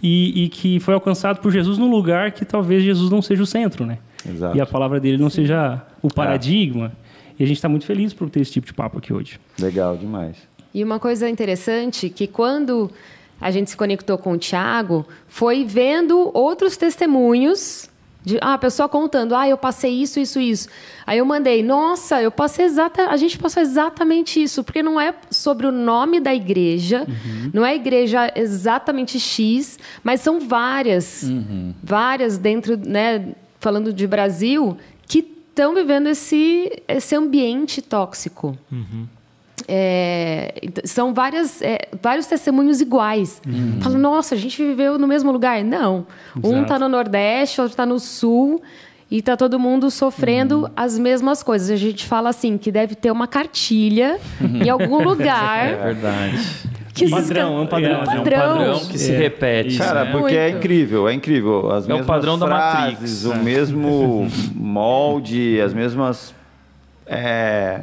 e, 0.03 0.45
e, 0.45 0.49
que 0.49 0.79
foi 0.81 0.95
alcançado 0.95 1.41
por 1.41 1.51
Jesus 1.51 1.79
num 1.79 1.91
lugar 1.91 2.33
que 2.33 2.45
talvez 2.45 2.83
Jesus 2.83 3.11
não 3.11 3.23
seja 3.23 3.43
o 3.43 3.47
centro, 3.47 3.85
né? 3.85 3.99
Exato. 4.29 4.57
E 4.57 4.61
a 4.61 4.67
palavra 4.67 5.01
dele 5.01 5.19
não 5.19 5.31
Sim. 5.31 5.43
seja 5.43 5.83
o 6.03 6.09
paradigma. 6.09 6.93
É. 7.03 7.07
E 7.39 7.45
a 7.45 7.47
gente 7.47 7.57
está 7.57 7.69
muito 7.69 7.85
feliz 7.85 8.15
por 8.15 8.31
ter 8.31 8.41
esse 8.41 8.53
tipo 8.53 8.67
de 8.67 8.73
papo 8.73 8.99
aqui 8.99 9.13
hoje. 9.13 9.39
Legal 9.59 9.97
demais. 9.97 10.37
E 10.73 10.83
uma 10.83 10.99
coisa 10.99 11.29
interessante 11.29 12.11
que 12.11 12.27
quando 12.27 12.91
a 13.41 13.51
gente 13.51 13.71
se 13.71 13.77
conectou 13.77 14.17
com 14.19 14.33
o 14.33 14.39
Tiago 14.39 15.07
foi 15.29 15.65
vendo 15.65 16.31
outros 16.33 16.77
testemunhos 16.77 17.89
de 18.27 18.39
ah, 18.41 18.55
a 18.55 18.59
pessoa 18.59 18.89
contando, 18.89 19.37
ah, 19.37 19.49
eu 19.49 19.57
passei 19.57 20.03
isso, 20.03 20.19
isso, 20.19 20.41
isso. 20.41 20.69
Aí 21.07 21.19
eu 21.19 21.25
mandei, 21.25 21.63
nossa, 21.63 22.21
eu 22.21 22.33
passei 22.33 22.65
exata, 22.65 23.09
a 23.09 23.17
gente 23.17 23.39
passou 23.39 23.63
exatamente 23.63 24.43
isso, 24.43 24.65
porque 24.65 24.83
não 24.83 25.01
é 25.01 25.15
sobre 25.31 25.65
o 25.65 25.71
nome 25.71 26.19
da 26.19 26.35
igreja, 26.35 27.07
uhum. 27.07 27.51
não 27.55 27.65
é 27.65 27.77
igreja 27.77 28.33
exatamente 28.35 29.21
X, 29.21 29.79
mas 30.03 30.23
são 30.23 30.41
várias, 30.41 31.23
uhum. 31.23 31.73
várias 31.81 32.37
dentro, 32.37 32.77
né, 32.77 33.33
falando 33.61 33.93
de 33.93 34.09
Brasil, 34.09 34.77
que 35.07 35.21
estão 35.21 35.73
vivendo 35.73 36.09
esse, 36.09 36.83
esse 36.89 37.15
ambiente 37.15 37.81
tóxico. 37.81 38.59
Uhum. 38.73 39.07
É, 39.69 40.55
são 40.85 41.13
várias, 41.13 41.61
é, 41.61 41.89
vários 42.01 42.27
testemunhos 42.27 42.81
iguais. 42.81 43.43
Uhum. 43.47 43.81
Fala, 43.81 43.99
nossa, 43.99 44.35
a 44.35 44.39
gente 44.39 44.63
viveu 44.65 44.99
no 44.99 45.07
mesmo 45.07 45.33
lugar. 45.33 45.65
Não. 45.65 46.07
Exato. 46.37 46.55
Um 46.55 46.63
está 46.63 46.79
no 46.79 46.89
Nordeste, 46.89 47.61
outro 47.61 47.73
está 47.73 47.85
no 47.85 47.99
Sul. 47.99 48.63
e 49.11 49.23
tá 49.23 49.37
todo 49.37 49.59
mundo 49.59 49.91
sofrendo 49.91 50.63
uhum. 50.63 50.71
as 50.77 50.99
mesmas 50.99 51.43
coisas. 51.43 51.71
A 51.71 51.77
gente 51.77 52.05
fala 52.07 52.31
assim 52.31 52.57
que 52.59 52.71
deve 52.71 52.95
ter 52.95 53.11
uma 53.11 53.27
cartilha 53.27 54.19
uhum. 54.41 54.63
em 54.63 54.69
algum 54.69 55.03
lugar. 55.03 55.67
É 55.77 55.93
verdade. 55.93 56.39
Que 56.95 57.11
padrão, 57.11 57.59
é 57.59 57.61
um 57.61 57.67
padrão. 57.67 57.91
É, 57.91 57.99
um 57.99 58.05
padrão. 58.05 58.41
É 58.41 58.53
um 58.53 58.57
padrão 58.57 58.89
que 58.89 58.99
se 58.99 59.13
repete. 59.13 59.77
Cara, 59.77 60.07
né? 60.07 60.13
porque 60.13 60.35
é 60.35 60.49
incrível, 60.49 61.07
é 61.07 61.13
incrível. 61.13 61.71
As 61.71 61.85
é 61.85 61.89
mesmas 61.89 62.07
o 62.07 62.09
padrão 62.09 62.39
frases, 62.39 63.23
da 63.23 63.29
Matrix. 63.29 63.41
O 63.41 63.45
mesmo 63.45 64.29
molde, 64.55 65.61
as 65.61 65.75
mesmas... 65.75 66.35
É, 67.07 67.83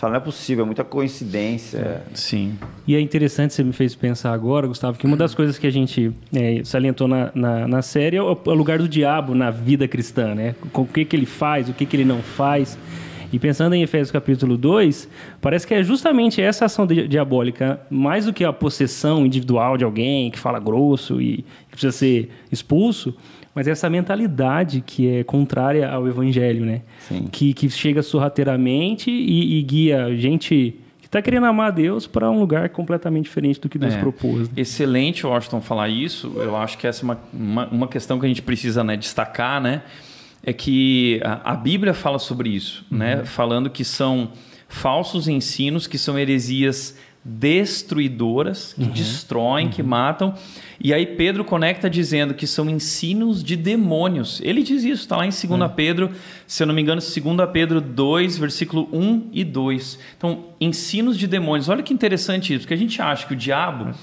fala, 0.00 0.14
não 0.14 0.20
é 0.20 0.24
possível, 0.24 0.64
é 0.64 0.66
muita 0.66 0.82
coincidência. 0.82 2.02
Sim. 2.14 2.58
E 2.86 2.96
é 2.96 3.00
interessante, 3.00 3.52
você 3.52 3.62
me 3.62 3.72
fez 3.72 3.94
pensar 3.94 4.32
agora, 4.32 4.66
Gustavo, 4.66 4.98
que 4.98 5.04
uma 5.04 5.16
das 5.16 5.34
coisas 5.34 5.58
que 5.58 5.66
a 5.66 5.70
gente 5.70 6.12
é, 6.34 6.62
salientou 6.64 7.06
na, 7.06 7.30
na, 7.34 7.68
na, 7.68 7.82
série 7.82 8.16
é 8.16 8.22
o, 8.22 8.32
é 8.32 8.48
o, 8.48 8.54
lugar 8.54 8.78
do 8.78 8.88
diabo 8.88 9.34
na 9.34 9.50
vida 9.50 9.86
cristã, 9.86 10.34
né? 10.34 10.54
Com 10.72 10.82
o 10.82 10.86
que, 10.86 11.04
que 11.04 11.14
ele 11.14 11.26
faz, 11.26 11.68
o 11.68 11.74
que, 11.74 11.84
que 11.84 11.96
ele 11.96 12.04
não 12.04 12.22
faz. 12.22 12.78
E 13.32 13.38
pensando 13.38 13.74
em 13.74 13.82
Efésios 13.82 14.10
capítulo 14.10 14.56
2, 14.56 15.08
parece 15.40 15.66
que 15.66 15.74
é 15.74 15.82
justamente 15.82 16.40
essa 16.40 16.64
ação 16.64 16.86
diabólica, 16.86 17.80
mais 17.88 18.24
do 18.24 18.32
que 18.32 18.42
a 18.42 18.52
possessão 18.52 19.24
individual 19.24 19.76
de 19.76 19.84
alguém 19.84 20.30
que 20.30 20.38
fala 20.38 20.58
grosso 20.58 21.20
e 21.20 21.44
que 21.68 21.72
precisa 21.72 21.92
ser 21.92 22.30
expulso, 22.50 23.14
mas 23.54 23.66
essa 23.66 23.90
mentalidade 23.90 24.82
que 24.84 25.08
é 25.08 25.24
contrária 25.24 25.88
ao 25.88 26.06
evangelho, 26.06 26.64
né? 26.64 26.82
Sim. 27.00 27.28
Que, 27.30 27.52
que 27.52 27.68
chega 27.68 28.02
sorrateiramente 28.02 29.10
e, 29.10 29.58
e 29.58 29.62
guia 29.62 30.16
gente 30.16 30.78
que 31.00 31.06
está 31.06 31.20
querendo 31.20 31.46
amar 31.46 31.68
a 31.68 31.70
Deus 31.70 32.06
para 32.06 32.30
um 32.30 32.38
lugar 32.38 32.68
completamente 32.68 33.24
diferente 33.24 33.60
do 33.60 33.68
que 33.68 33.78
Deus 33.78 33.94
é. 33.94 33.98
propôs. 33.98 34.48
Né? 34.48 34.54
Excelente, 34.56 35.26
Washington, 35.26 35.60
falar 35.60 35.88
isso. 35.88 36.32
Eu 36.36 36.56
acho 36.56 36.78
que 36.78 36.86
essa 36.86 37.02
é 37.02 37.04
uma, 37.04 37.18
uma, 37.32 37.66
uma 37.68 37.88
questão 37.88 38.18
que 38.20 38.26
a 38.26 38.28
gente 38.28 38.42
precisa 38.42 38.84
né, 38.84 38.96
destacar, 38.96 39.60
né? 39.60 39.82
É 40.42 40.52
que 40.52 41.20
a, 41.22 41.52
a 41.52 41.56
Bíblia 41.56 41.92
fala 41.92 42.18
sobre 42.18 42.48
isso, 42.48 42.86
né? 42.90 43.14
uhum. 43.14 43.18
né? 43.20 43.24
Falando 43.24 43.68
que 43.68 43.84
são 43.84 44.30
falsos 44.68 45.26
ensinos, 45.26 45.88
que 45.88 45.98
são 45.98 46.16
heresias 46.16 46.96
destruidoras, 47.22 48.72
que 48.72 48.82
uhum. 48.82 48.90
destroem, 48.90 49.66
uhum. 49.66 49.72
que 49.72 49.82
matam. 49.82 50.34
E 50.80 50.94
aí 50.94 51.04
Pedro 51.04 51.44
conecta 51.44 51.90
dizendo 51.90 52.32
que 52.32 52.46
são 52.46 52.68
ensinos 52.70 53.44
de 53.44 53.56
demônios. 53.56 54.40
Ele 54.42 54.62
diz 54.62 54.84
isso, 54.84 55.02
está 55.02 55.16
lá 55.16 55.26
em 55.26 55.30
2 55.30 55.44
uhum. 55.44 55.68
Pedro, 55.68 56.10
se 56.46 56.62
eu 56.62 56.66
não 56.66 56.74
me 56.74 56.80
engano, 56.80 57.00
2 57.00 57.50
Pedro 57.52 57.80
2, 57.80 58.38
versículo 58.38 58.88
1 58.92 59.28
e 59.32 59.44
2. 59.44 59.98
Então, 60.16 60.44
ensinos 60.58 61.18
de 61.18 61.26
demônios. 61.26 61.68
Olha 61.68 61.82
que 61.82 61.92
interessante 61.92 62.54
isso, 62.54 62.62
porque 62.62 62.74
a 62.74 62.78
gente 62.78 63.00
acha 63.02 63.26
que 63.26 63.34
o 63.34 63.36
diabo 63.36 63.94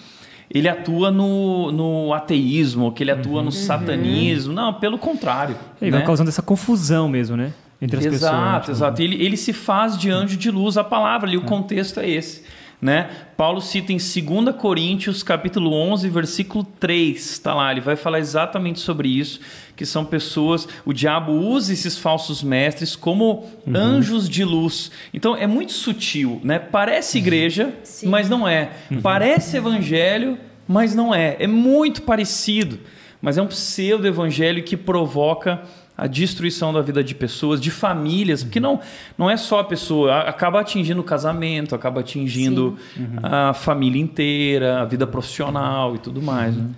ele 0.50 0.70
atua 0.70 1.12
no, 1.12 1.72
no 1.72 2.14
ateísmo, 2.14 2.92
que 2.92 3.04
ele 3.04 3.12
atua 3.12 3.40
uhum. 3.40 3.46
no 3.46 3.52
satanismo. 3.52 4.54
Não, 4.54 4.76
pelo 4.76 4.98
contrário. 4.98 5.58
Ele 5.82 5.92
né? 5.92 5.98
vai 5.98 6.06
causando 6.06 6.30
essa 6.30 6.42
confusão 6.42 7.10
mesmo, 7.10 7.36
né? 7.36 7.52
Entre 7.82 7.98
as 7.98 8.06
exato, 8.06 8.14
pessoas. 8.14 8.42
Exato, 8.42 8.72
exato. 8.72 9.02
Ele, 9.02 9.24
ele 9.24 9.38
se 9.38 9.54
faz 9.54 9.98
de 9.98 10.10
anjo 10.10 10.38
de 10.38 10.50
luz, 10.50 10.78
a 10.78 10.84
palavra 10.84 11.28
ali, 11.28 11.38
o 11.38 11.44
contexto 11.44 12.00
é 12.00 12.10
esse. 12.10 12.44
Né? 12.80 13.10
Paulo 13.36 13.60
cita 13.60 13.92
em 13.92 13.98
2 13.98 14.56
Coríntios, 14.56 15.24
capítulo 15.24 15.74
11, 15.74 16.10
versículo 16.10 16.64
3, 16.80 17.18
está 17.18 17.56
lá, 17.56 17.72
ele 17.72 17.82
vai 17.82 17.96
falar 17.96 18.20
exatamente 18.20 18.80
sobre 18.80 19.10
isso, 19.10 19.40
que 19.76 19.84
são 19.84 20.06
pessoas, 20.06 20.68
o 20.86 20.94
diabo 20.94 21.32
usa 21.32 21.74
esses 21.74 21.98
falsos 21.98 22.44
mestres 22.44 22.96
como 22.96 23.50
uhum. 23.66 23.76
anjos 23.76 24.30
de 24.30 24.44
luz. 24.44 24.92
Então 25.12 25.36
é 25.36 25.48
muito 25.48 25.74
sutil, 25.74 26.40
né? 26.44 26.60
Parece 26.60 27.18
igreja, 27.18 27.74
uhum. 28.04 28.10
mas 28.12 28.30
não 28.30 28.48
é. 28.48 28.70
Uhum. 28.92 29.02
Parece 29.02 29.58
evangelho, 29.58 30.38
mas 30.68 30.94
não 30.94 31.16
é. 31.16 31.36
É 31.40 31.48
muito 31.48 32.04
parecido, 32.04 32.80
mas 33.20 33.40
é 33.40 33.42
um 33.42 33.48
pseudo 33.48 34.06
evangelho 34.06 34.64
que 34.64 34.78
provoca 34.78 35.64
a 35.98 36.06
destruição 36.06 36.72
da 36.72 36.82
vida 36.82 37.04
de 37.04 37.16
pessoas, 37.16 37.60
de 37.60 37.72
famílias, 37.72 38.44
porque 38.44 38.60
não, 38.60 38.80
não 39.18 39.30
é 39.30 39.36
só 39.36 39.62
a 39.62 39.64
pessoa, 39.64 40.20
acaba 40.20 40.60
atingindo 40.60 41.02
o 41.02 41.04
casamento, 41.04 41.74
acaba 41.74 42.02
atingindo 42.02 42.78
uhum. 42.96 43.18
a 43.24 43.54
família 43.54 44.00
inteira, 44.00 44.82
a 44.82 44.86
vida 44.86 45.08
profissional 45.08 45.96
e 45.96 45.98
tudo 45.98 46.22
mais. 46.22 46.56
Né? 46.56 46.70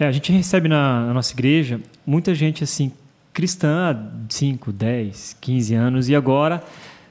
É, 0.00 0.06
a 0.06 0.12
gente 0.12 0.32
recebe 0.32 0.68
na, 0.68 1.06
na, 1.06 1.14
nossa 1.14 1.32
igreja 1.32 1.80
muita 2.04 2.34
gente 2.34 2.64
assim 2.64 2.90
cristã 3.32 3.92
há 3.92 4.24
5, 4.28 4.72
10, 4.72 5.36
15 5.40 5.74
anos 5.74 6.08
e 6.08 6.16
agora 6.16 6.62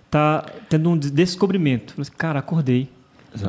está 0.06 0.46
tendo 0.68 0.90
um 0.90 0.98
descobrimento. 0.98 2.00
Assim, 2.00 2.12
Cara, 2.18 2.40
acordei. 2.40 2.90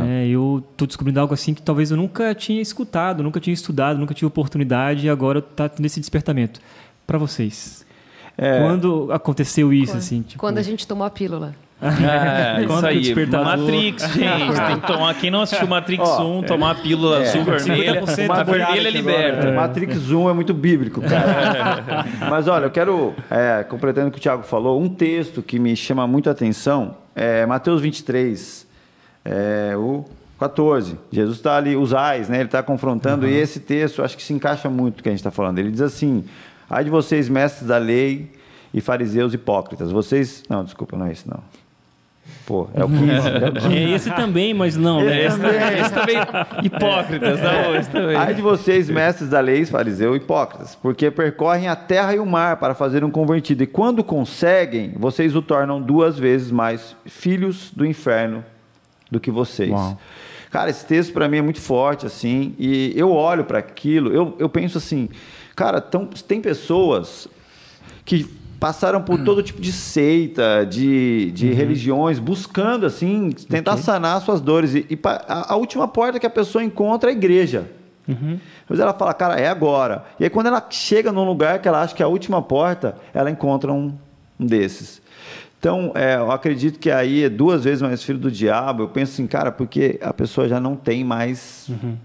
É, 0.07 0.28
eu 0.28 0.62
estou 0.71 0.87
descobrindo 0.87 1.19
algo 1.19 1.33
assim 1.33 1.55
que 1.55 1.62
talvez 1.62 1.90
eu 1.90 1.97
nunca 1.97 2.35
tinha 2.35 2.61
escutado, 2.61 3.23
nunca 3.23 3.40
tinha 3.40 3.55
estudado, 3.55 3.99
nunca 3.99 4.12
tive 4.12 4.26
oportunidade 4.26 5.07
e 5.07 5.11
agora 5.11 5.38
está 5.38 5.69
tendo 5.69 5.87
esse 5.87 5.99
despertamento. 5.99 6.61
Para 7.07 7.17
vocês, 7.17 7.87
é. 8.38 8.61
Quando 8.61 9.11
aconteceu 9.11 9.73
isso, 9.73 9.92
quando, 9.92 9.99
assim? 9.99 10.23
Tipo... 10.23 10.38
Quando 10.38 10.59
a 10.59 10.62
gente 10.62 10.87
tomou 10.87 11.04
a 11.04 11.11
pílula. 11.11 11.54
É, 11.80 12.64
isso 12.64 12.87
aí. 12.87 13.00
Despertador... 13.00 13.57
Matrix, 13.57 14.02
gente. 14.11 14.66
tem 14.66 14.80
que 14.80 14.87
tomar. 14.88 15.14
Quem 15.14 15.30
não 15.30 15.42
assistiu 15.42 15.68
Matrix 15.68 16.02
oh, 16.04 16.38
1, 16.40 16.42
tomar 16.42 16.73
a 16.73 16.75
pílula 16.75 17.23
é, 17.23 17.28
azul 17.28 17.45
vermelha. 17.45 18.02
A 18.30 18.42
vermelha 18.42 18.90
liberta. 18.90 19.47
É. 19.47 19.54
Matrix 19.54 20.11
1 20.11 20.28
é 20.28 20.33
muito 20.33 20.52
bíblico, 20.52 21.00
cara. 21.00 22.04
Mas 22.28 22.49
olha, 22.49 22.64
eu 22.64 22.71
quero, 22.73 23.14
é, 23.30 23.62
completando 23.62 24.09
o 24.09 24.11
que 24.11 24.18
o 24.18 24.21
Thiago 24.21 24.42
falou, 24.42 24.83
um 24.83 24.88
texto 24.88 25.40
que 25.40 25.61
me 25.61 25.76
chama 25.76 26.04
muito 26.04 26.28
a 26.28 26.33
atenção 26.33 26.97
é 27.14 27.47
Mateus 27.47 27.80
23, 27.80 28.66
é, 29.25 29.76
o 29.76 30.04
14. 30.38 30.97
Jesus 31.12 31.37
está 31.37 31.57
ali, 31.57 31.76
os 31.76 31.95
ais, 31.95 32.28
né? 32.28 32.38
Ele 32.38 32.47
está 32.47 32.61
confrontando, 32.61 33.25
uhum. 33.25 33.33
e 33.33 33.37
esse 33.37 33.61
texto 33.61 34.02
acho 34.02 34.16
que 34.16 34.23
se 34.23 34.33
encaixa 34.33 34.68
muito 34.68 34.95
com 34.95 35.00
o 35.00 35.02
que 35.04 35.09
a 35.09 35.12
gente 35.12 35.21
está 35.21 35.30
falando. 35.30 35.59
Ele 35.61 35.71
diz 35.71 35.80
assim: 35.80 36.25
Ai 36.70 36.84
de 36.84 36.90
vocês, 36.90 37.28
mestres 37.28 37.68
da 37.68 37.78
lei 37.78 38.30
e 38.72 38.80
fariseus 38.80 39.32
hipócritas. 39.32 39.90
Vocês. 39.90 40.42
Não, 40.48 40.64
desculpa, 40.64 40.96
não 40.96 41.06
é 41.06 41.12
isso, 41.12 41.28
não. 41.28 41.42
Pô, 42.44 42.66
é 42.75 42.82
o 42.82 42.88
15. 42.88 43.04
É, 43.04 43.75
é 43.75 43.90
esse 43.90 44.10
também, 44.10 44.54
mas 44.54 44.76
não. 44.76 45.02
Né? 45.02 45.26
esse, 45.26 45.38
também. 45.38 45.80
esse 45.80 45.92
também. 45.92 46.16
Hipócritas, 46.64 47.40
não, 47.40 47.76
esse 47.76 47.90
também. 47.90 48.16
Ai 48.16 48.34
de 48.34 48.40
vocês, 48.40 48.88
mestres 48.88 49.28
da 49.28 49.40
lei, 49.40 49.64
fariseus 49.66 50.16
hipócritas, 50.16 50.75
porque 50.75 51.10
percorrem 51.10 51.68
a 51.68 51.76
terra 51.76 52.14
e 52.14 52.18
o 52.18 52.25
mar 52.25 52.56
para 52.56 52.75
fazer 52.75 53.04
um 53.04 53.10
convertido. 53.10 53.62
E 53.62 53.66
quando 53.66 54.02
conseguem, 54.02 54.92
vocês 54.96 55.37
o 55.37 55.42
tornam 55.42 55.80
duas 55.80 56.18
vezes 56.18 56.50
mais 56.50 56.96
filhos 57.06 57.70
do 57.75 57.84
inferno 57.84 58.42
do 59.10 59.20
que 59.20 59.30
vocês. 59.30 59.70
Uau. 59.70 59.98
Cara, 60.50 60.70
esse 60.70 60.87
texto 60.87 61.12
para 61.12 61.28
mim 61.28 61.38
é 61.38 61.42
muito 61.42 61.60
forte, 61.60 62.06
assim, 62.06 62.54
e 62.58 62.94
eu 62.96 63.12
olho 63.12 63.44
para 63.44 63.58
aquilo, 63.58 64.10
eu, 64.10 64.34
eu 64.38 64.48
penso 64.48 64.78
assim, 64.78 65.10
Cara, 65.58 65.80
tão, 65.80 66.06
tem 66.06 66.40
pessoas 66.40 67.26
que 68.04 68.24
passaram 68.60 69.02
por 69.02 69.18
todo 69.24 69.42
tipo 69.42 69.60
de 69.60 69.72
seita, 69.72 70.64
de, 70.64 71.32
de 71.32 71.48
uhum. 71.48 71.54
religiões, 71.54 72.20
buscando, 72.20 72.86
assim, 72.86 73.32
tentar 73.32 73.72
okay. 73.72 73.82
sanar 73.82 74.20
suas 74.20 74.40
dores. 74.40 74.76
E, 74.76 74.86
e 74.88 74.98
a, 75.02 75.54
a, 75.54 75.56
última 75.56 75.88
porta 75.88 76.20
que 76.20 76.26
a 76.26 76.30
pessoa 76.30 76.62
encontra 76.62 77.10
é 77.10 77.12
a 77.12 77.16
igreja. 77.16 77.68
Uhum. 78.06 78.38
Mas 78.68 78.78
ela 78.78 78.94
fala, 78.94 79.12
cara, 79.12 79.34
é 79.34 79.48
agora. 79.48 80.04
E 80.20 80.22
aí, 80.22 80.30
quando 80.30 80.46
ela 80.46 80.64
chega 80.70 81.10
num 81.10 81.24
lugar 81.24 81.60
que 81.60 81.66
ela 81.66 81.82
acha 81.82 81.92
que 81.92 82.04
é 82.04 82.06
a 82.06 82.08
última 82.08 82.40
porta, 82.40 82.94
ela 83.12 83.28
encontra 83.28 83.72
um, 83.72 83.92
um 84.38 84.46
desses. 84.46 85.02
Então, 85.58 85.90
é, 85.96 86.14
eu 86.14 86.30
acredito 86.30 86.78
que 86.78 86.88
aí 86.88 87.24
é 87.24 87.28
duas 87.28 87.64
vezes 87.64 87.82
mais 87.82 88.00
filho 88.04 88.20
do 88.20 88.30
diabo. 88.30 88.84
Eu 88.84 88.88
penso 88.90 89.14
assim, 89.14 89.26
cara, 89.26 89.50
porque 89.50 89.98
a 90.00 90.12
pessoa 90.12 90.48
já 90.48 90.60
não 90.60 90.76
tem 90.76 91.02
mais. 91.02 91.68
Uhum. 91.68 91.96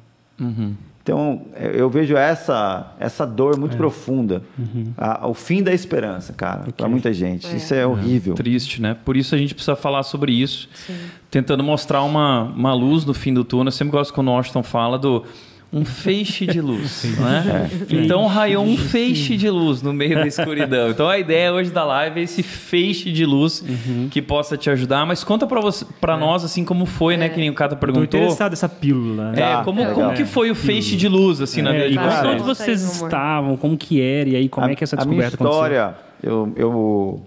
Então, 1.03 1.41
eu 1.73 1.89
vejo 1.89 2.15
essa, 2.15 2.93
essa 2.97 3.27
dor 3.27 3.57
muito 3.59 3.73
é. 3.73 3.77
profunda. 3.77 4.41
Uhum. 4.57 4.93
A, 4.97 5.27
o 5.27 5.33
fim 5.33 5.61
da 5.61 5.73
esperança, 5.73 6.31
cara, 6.31 6.61
okay. 6.61 6.71
para 6.77 6.87
muita 6.87 7.11
gente. 7.11 7.45
É. 7.45 7.57
Isso 7.57 7.73
é 7.73 7.85
horrível. 7.85 8.33
Triste, 8.35 8.81
né? 8.81 8.95
Por 9.03 9.17
isso 9.17 9.35
a 9.35 9.37
gente 9.37 9.53
precisa 9.53 9.75
falar 9.75 10.03
sobre 10.03 10.31
isso. 10.31 10.69
Sim. 10.73 10.95
Tentando 11.29 11.61
mostrar 11.61 12.03
uma, 12.03 12.43
uma 12.43 12.73
luz 12.73 13.03
no 13.03 13.13
fim 13.13 13.33
do 13.33 13.43
túnel. 13.43 13.67
Eu 13.67 13.71
sempre 13.73 13.91
gosto 13.91 14.13
quando 14.13 14.29
o 14.29 14.31
Washington 14.31 14.63
fala 14.63 14.97
do 14.97 15.25
um 15.73 15.83
feixe 15.83 16.45
de 16.45 16.61
luz. 16.61 17.03
né? 17.19 17.69
É. 17.89 17.95
Então 17.95 18.27
raiou 18.27 18.63
um 18.63 18.77
feixe 18.77 19.35
de 19.35 19.49
luz 19.49 19.81
no 19.81 19.91
meio 19.91 20.15
da 20.15 20.27
escuridão. 20.27 20.91
Então 20.91 21.09
a 21.09 21.17
ideia 21.17 21.51
hoje 21.51 21.71
da 21.71 21.83
live 21.83 22.19
é 22.19 22.23
esse 22.23 22.43
feixe 22.43 23.11
de 23.11 23.25
luz 23.25 23.61
uhum. 23.61 24.07
que 24.09 24.21
possa 24.21 24.55
te 24.55 24.69
ajudar. 24.69 25.03
Mas 25.05 25.23
conta 25.23 25.47
para 25.47 25.59
você, 25.59 25.83
para 25.99 26.13
é. 26.13 26.17
nós 26.17 26.45
assim 26.45 26.63
como 26.63 26.85
foi, 26.85 27.17
né? 27.17 27.25
É. 27.25 27.29
Que 27.29 27.39
nem 27.39 27.49
o 27.49 27.55
Cata 27.55 27.75
perguntou. 27.75 28.05
Tô 28.05 28.17
interessado 28.17 28.51
nessa 28.51 28.69
pílula. 28.69 29.31
Né? 29.31 29.41
É, 29.41 29.63
como, 29.63 29.83
como 29.93 30.13
que 30.13 30.25
foi 30.25 30.51
o 30.51 30.55
feixe 30.55 30.95
de 30.95 31.07
luz 31.07 31.41
assim 31.41 31.63
na 31.63 31.71
vida 31.71 31.89
de 31.89 31.97
vocês? 31.97 32.25
Onde 32.25 32.43
vocês 32.43 33.01
estavam? 33.01 33.57
Como 33.57 33.75
que 33.75 33.99
era 33.99 34.29
e 34.29 34.35
aí 34.35 34.47
como 34.47 34.67
a, 34.67 34.71
é 34.71 34.75
que 34.75 34.83
essa 34.83 34.95
descoberta 34.95 35.35
a 35.35 35.39
minha 35.39 35.51
história, 35.51 35.83
aconteceu? 35.85 36.03
Eu, 36.21 36.53
eu 36.55 37.21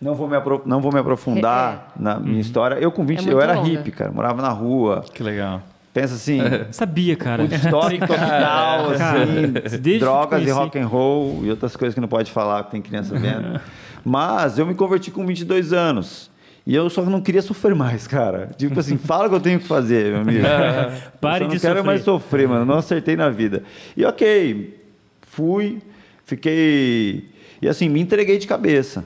não 0.00 0.14
vou 0.14 0.28
me, 0.28 0.36
não 0.66 0.80
vou 0.80 0.92
me 0.92 0.98
aprofundar 0.98 1.92
é. 1.96 2.02
na 2.02 2.18
minha 2.18 2.34
uhum. 2.34 2.40
história. 2.40 2.74
Eu 2.74 2.90
com 2.90 3.06
20, 3.06 3.28
é 3.28 3.32
eu 3.32 3.40
era 3.40 3.54
longa. 3.54 3.68
hippie, 3.68 3.92
cara. 3.92 4.10
Morava 4.10 4.42
na 4.42 4.50
rua. 4.50 5.04
Que 5.14 5.22
legal. 5.22 5.62
Pensa 5.94 6.14
assim. 6.14 6.40
Sabia, 6.72 7.14
cara. 7.14 7.44
O 7.44 7.46
estoque 7.46 8.00
total, 8.00 8.90
assim, 8.90 9.96
drogas 10.00 10.44
e 10.44 10.50
rock 10.50 10.76
and 10.76 10.86
roll 10.88 11.42
e 11.44 11.50
outras 11.50 11.76
coisas 11.76 11.94
que 11.94 12.00
não 12.00 12.08
pode 12.08 12.32
falar, 12.32 12.64
que 12.64 12.72
tem 12.72 12.82
criança 12.82 13.16
vendo. 13.16 13.60
Mas 14.04 14.58
eu 14.58 14.66
me 14.66 14.74
converti 14.74 15.12
com 15.12 15.24
22 15.24 15.72
anos. 15.72 16.30
E 16.66 16.74
eu 16.74 16.90
só 16.90 17.02
não 17.02 17.20
queria 17.20 17.42
sofrer 17.42 17.76
mais, 17.76 18.08
cara. 18.08 18.50
Tipo 18.56 18.80
assim, 18.80 18.96
fala 18.98 19.26
o 19.26 19.28
que 19.28 19.36
eu 19.36 19.40
tenho 19.40 19.60
que 19.60 19.68
fazer, 19.68 20.12
meu 20.12 20.22
amigo. 20.22 20.44
Pare 21.20 21.44
eu 21.44 21.48
de 21.48 21.54
não 21.54 21.60
quero 21.60 21.84
mais 21.84 22.02
sofrer, 22.02 22.48
mano. 22.48 22.64
Não 22.64 22.78
acertei 22.78 23.14
na 23.14 23.30
vida. 23.30 23.62
E 23.96 24.04
ok, 24.04 24.76
fui, 25.22 25.80
fiquei. 26.24 27.30
E 27.62 27.68
assim, 27.68 27.88
me 27.88 28.00
entreguei 28.00 28.36
de 28.36 28.48
cabeça. 28.48 29.04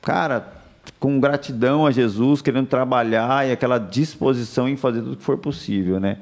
Cara, 0.00 0.55
com 0.98 1.20
gratidão 1.20 1.86
a 1.86 1.90
Jesus, 1.90 2.42
querendo 2.42 2.66
trabalhar 2.66 3.46
e 3.46 3.52
aquela 3.52 3.78
disposição 3.78 4.68
em 4.68 4.76
fazer 4.76 5.00
tudo 5.00 5.12
o 5.12 5.16
que 5.16 5.22
for 5.22 5.38
possível, 5.38 6.00
né? 6.00 6.18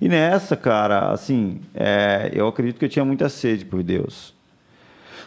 E 0.00 0.08
nessa, 0.08 0.56
cara, 0.56 1.10
assim, 1.10 1.60
é, 1.74 2.30
eu 2.34 2.46
acredito 2.46 2.78
que 2.78 2.84
eu 2.84 2.88
tinha 2.88 3.04
muita 3.04 3.28
sede 3.28 3.64
por 3.64 3.82
Deus. 3.82 4.34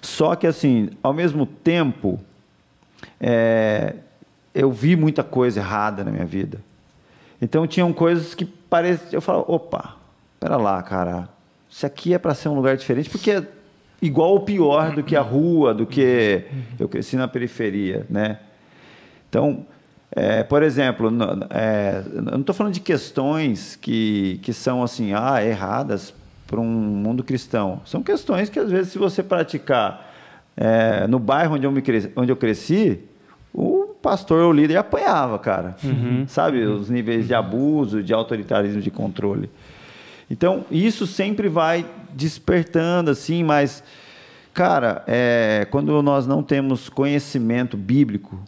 Só 0.01 0.35
que, 0.35 0.45
assim, 0.45 0.89
ao 1.01 1.13
mesmo 1.13 1.45
tempo, 1.45 2.19
é, 3.19 3.95
eu 4.53 4.71
vi 4.71 4.95
muita 4.95 5.23
coisa 5.23 5.59
errada 5.59 6.03
na 6.03 6.11
minha 6.11 6.25
vida. 6.25 6.59
Então, 7.41 7.65
tinham 7.65 7.91
coisas 7.93 8.35
que 8.35 8.45
pareciam. 8.45 9.09
Eu 9.13 9.21
falava, 9.21 9.45
opa, 9.51 9.95
pera 10.39 10.57
lá, 10.57 10.81
cara, 10.83 11.29
isso 11.69 11.85
aqui 11.85 12.13
é 12.13 12.17
para 12.17 12.33
ser 12.35 12.49
um 12.49 12.55
lugar 12.55 12.77
diferente, 12.77 13.09
porque 13.09 13.31
é 13.31 13.43
igual 14.01 14.31
ou 14.31 14.41
pior 14.41 14.93
do 14.93 15.03
que 15.03 15.15
a 15.15 15.21
rua, 15.21 15.73
do 15.73 15.85
que 15.85 16.43
eu 16.79 16.87
cresci 16.87 17.15
na 17.15 17.27
periferia, 17.27 18.05
né? 18.09 18.39
Então, 19.29 19.65
é, 20.11 20.43
por 20.43 20.63
exemplo, 20.63 21.09
é, 21.49 22.01
eu 22.13 22.21
não 22.21 22.39
estou 22.39 22.55
falando 22.55 22.73
de 22.73 22.79
questões 22.79 23.75
que, 23.75 24.39
que 24.41 24.53
são 24.53 24.81
assim, 24.81 25.13
ah, 25.13 25.43
erradas 25.43 26.13
para 26.47 26.59
um 26.59 26.65
mundo 26.65 27.23
cristão. 27.23 27.81
São 27.85 28.01
questões 28.01 28.49
que, 28.49 28.57
às 28.57 28.71
vezes, 28.71 28.93
se 28.93 28.97
você 28.97 29.21
praticar 29.21 30.11
é, 30.55 31.05
no 31.07 31.19
bairro 31.19 31.55
onde 31.55 31.67
eu, 31.67 31.71
me 31.71 31.81
cresci, 31.81 32.11
onde 32.15 32.31
eu 32.31 32.35
cresci, 32.35 32.99
o 33.53 33.95
pastor 34.01 34.43
ou 34.43 34.53
líder 34.53 34.77
apanhava, 34.77 35.37
cara. 35.37 35.75
Uhum. 35.83 36.25
Sabe? 36.27 36.63
Os 36.63 36.89
níveis 36.89 37.27
de 37.27 37.35
abuso, 37.35 38.01
de 38.01 38.13
autoritarismo, 38.13 38.81
de 38.81 38.89
controle. 38.89 39.49
Então, 40.29 40.65
isso 40.71 41.05
sempre 41.05 41.47
vai 41.47 41.85
despertando, 42.13 43.11
assim, 43.11 43.43
mas, 43.43 43.83
cara, 44.53 45.03
é, 45.07 45.67
quando 45.69 46.01
nós 46.01 46.25
não 46.25 46.41
temos 46.41 46.89
conhecimento 46.89 47.77
bíblico, 47.77 48.39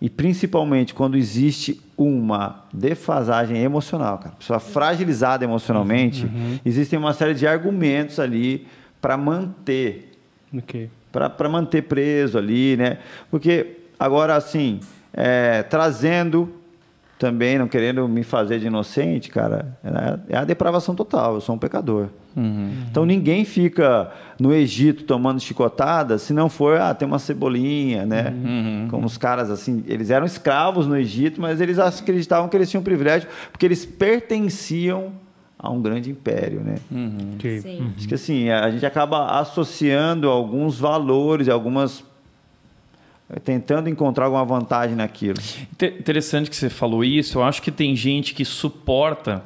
e 0.00 0.10
principalmente 0.10 0.92
quando 0.92 1.16
existe 1.16 1.80
uma 1.96 2.64
defasagem 2.72 3.58
emocional, 3.58 4.18
cara, 4.18 4.34
pessoa 4.36 4.60
fragilizada 4.60 5.44
emocionalmente, 5.44 6.24
uhum. 6.24 6.58
existem 6.64 6.98
uma 6.98 7.12
série 7.12 7.34
de 7.34 7.46
argumentos 7.46 8.18
ali 8.18 8.66
para 9.00 9.16
manter, 9.16 10.12
okay. 10.52 10.90
para 11.12 11.48
manter 11.48 11.82
preso 11.82 12.36
ali, 12.36 12.76
né? 12.76 12.98
Porque 13.30 13.78
agora 13.98 14.34
assim, 14.34 14.80
é, 15.12 15.62
trazendo 15.62 16.52
também, 17.24 17.58
não 17.58 17.66
querendo 17.66 18.06
me 18.06 18.22
fazer 18.22 18.58
de 18.58 18.66
inocente, 18.66 19.30
cara, 19.30 19.78
é 20.28 20.36
a 20.36 20.44
depravação 20.44 20.94
total. 20.94 21.36
Eu 21.36 21.40
sou 21.40 21.54
um 21.54 21.58
pecador. 21.58 22.08
Uhum. 22.36 22.70
Então 22.90 23.06
ninguém 23.06 23.46
fica 23.46 24.10
no 24.38 24.52
Egito 24.52 25.04
tomando 25.04 25.40
chicotada 25.40 26.18
se 26.18 26.34
não 26.34 26.50
for, 26.50 26.78
ah, 26.78 26.92
tem 26.92 27.08
uma 27.08 27.18
cebolinha, 27.18 28.04
né? 28.04 28.30
Uhum. 28.30 28.88
Como 28.90 29.06
os 29.06 29.16
caras 29.16 29.50
assim, 29.50 29.82
eles 29.86 30.10
eram 30.10 30.26
escravos 30.26 30.86
no 30.86 30.98
Egito, 30.98 31.40
mas 31.40 31.62
eles 31.62 31.78
acreditavam 31.78 32.46
que 32.46 32.56
eles 32.58 32.68
tinham 32.68 32.82
privilégio 32.82 33.26
porque 33.50 33.64
eles 33.64 33.86
pertenciam 33.86 35.12
a 35.58 35.70
um 35.70 35.80
grande 35.80 36.10
império, 36.10 36.60
né? 36.60 36.74
Uhum. 36.92 37.38
Sim. 37.40 37.90
Acho 37.96 38.06
que 38.06 38.14
assim, 38.14 38.50
a 38.50 38.68
gente 38.70 38.84
acaba 38.84 39.40
associando 39.40 40.28
alguns 40.28 40.78
valores, 40.78 41.48
algumas 41.48 42.04
tentando 43.42 43.88
encontrar 43.88 44.26
alguma 44.26 44.44
vantagem 44.44 44.94
naquilo. 44.96 45.38
Interessante 45.98 46.50
que 46.50 46.56
você 46.56 46.68
falou 46.68 47.04
isso. 47.04 47.38
Eu 47.38 47.44
acho 47.44 47.62
que 47.62 47.70
tem 47.70 47.96
gente 47.96 48.34
que 48.34 48.44
suporta 48.44 49.42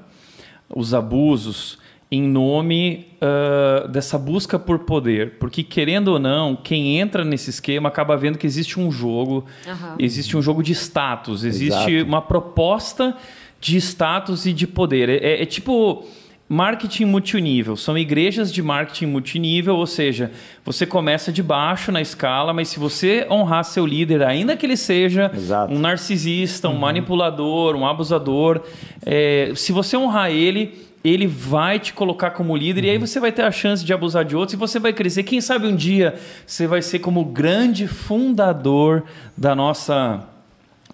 os 0.69 0.93
abusos 0.93 1.79
em 2.11 2.23
nome 2.23 3.07
uh, 3.21 3.87
dessa 3.89 4.19
busca 4.19 4.59
por 4.59 4.81
poder. 4.81 5.39
Porque, 5.39 5.63
querendo 5.63 6.09
ou 6.09 6.19
não, 6.19 6.57
quem 6.57 6.99
entra 6.99 7.25
nesse 7.25 7.51
esquema 7.51 7.89
acaba 7.89 8.17
vendo 8.17 8.39
que 8.39 8.47
existe 8.47 8.81
um 8.81 8.91
jogo, 8.91 9.45
uhum. 9.67 9.95
existe 9.99 10.37
um 10.37 10.43
jogo 10.43 10.63
de 10.63 10.73
status, 10.73 11.45
existe 11.45 11.93
Exato. 11.93 12.09
uma 12.09 12.23
proposta 12.23 13.15
de 13.61 13.77
status 13.77 14.47
e 14.47 14.53
de 14.53 14.67
poder. 14.67 15.09
É, 15.09 15.43
é 15.43 15.47
tipo 15.47 16.07
marketing 16.49 17.05
multinível. 17.05 17.77
São 17.77 17.99
igrejas 17.99 18.53
de 18.53 18.63
marketing 18.63 19.07
multinível, 19.07 19.77
ou 19.77 19.87
seja, 19.87 20.31
você 20.65 20.87
começa 20.87 21.31
de 21.31 21.43
baixo 21.43 21.93
na 21.93 22.01
escala, 22.01 22.55
mas 22.55 22.69
se 22.69 22.79
você 22.79 23.27
honrar 23.31 23.65
seu 23.65 23.85
líder, 23.85 24.23
ainda 24.23 24.57
que 24.57 24.65
ele 24.65 24.77
seja 24.77 25.31
Exato. 25.35 25.73
um 25.73 25.79
narcisista, 25.79 26.69
um 26.69 26.73
uhum. 26.73 26.79
manipulador, 26.79 27.77
um 27.77 27.87
abusador, 27.87 28.63
é, 29.05 29.53
se 29.55 29.73
você 29.73 29.97
honrar 29.97 30.31
ele, 30.31 30.89
ele 31.05 31.27
vai 31.27 31.79
te 31.79 31.93
colocar 31.93 32.31
como 32.31 32.57
líder 32.57 32.81
uhum. 32.81 32.87
e 32.87 32.91
aí 32.91 32.97
uhum. 32.97 33.07
você 33.07 33.21
vai 33.21 33.31
ter 33.31 33.43
a 33.43 33.51
chance 33.51 33.85
de 33.85 33.93
abusar 33.93 34.25
de 34.25 34.35
outros 34.35 34.55
e 34.55 34.57
você 34.57 34.79
vai 34.79 34.93
crescer. 34.95 35.25
Quem 35.25 35.41
sabe 35.41 35.67
um 35.67 35.77
dia 35.77 36.15
você 36.47 36.67
vai 36.67 36.81
ser 36.81 37.01
como 37.01 37.25
grande 37.27 37.87
fundador 37.87 39.05
da 39.37 39.55
nossa 39.55 40.27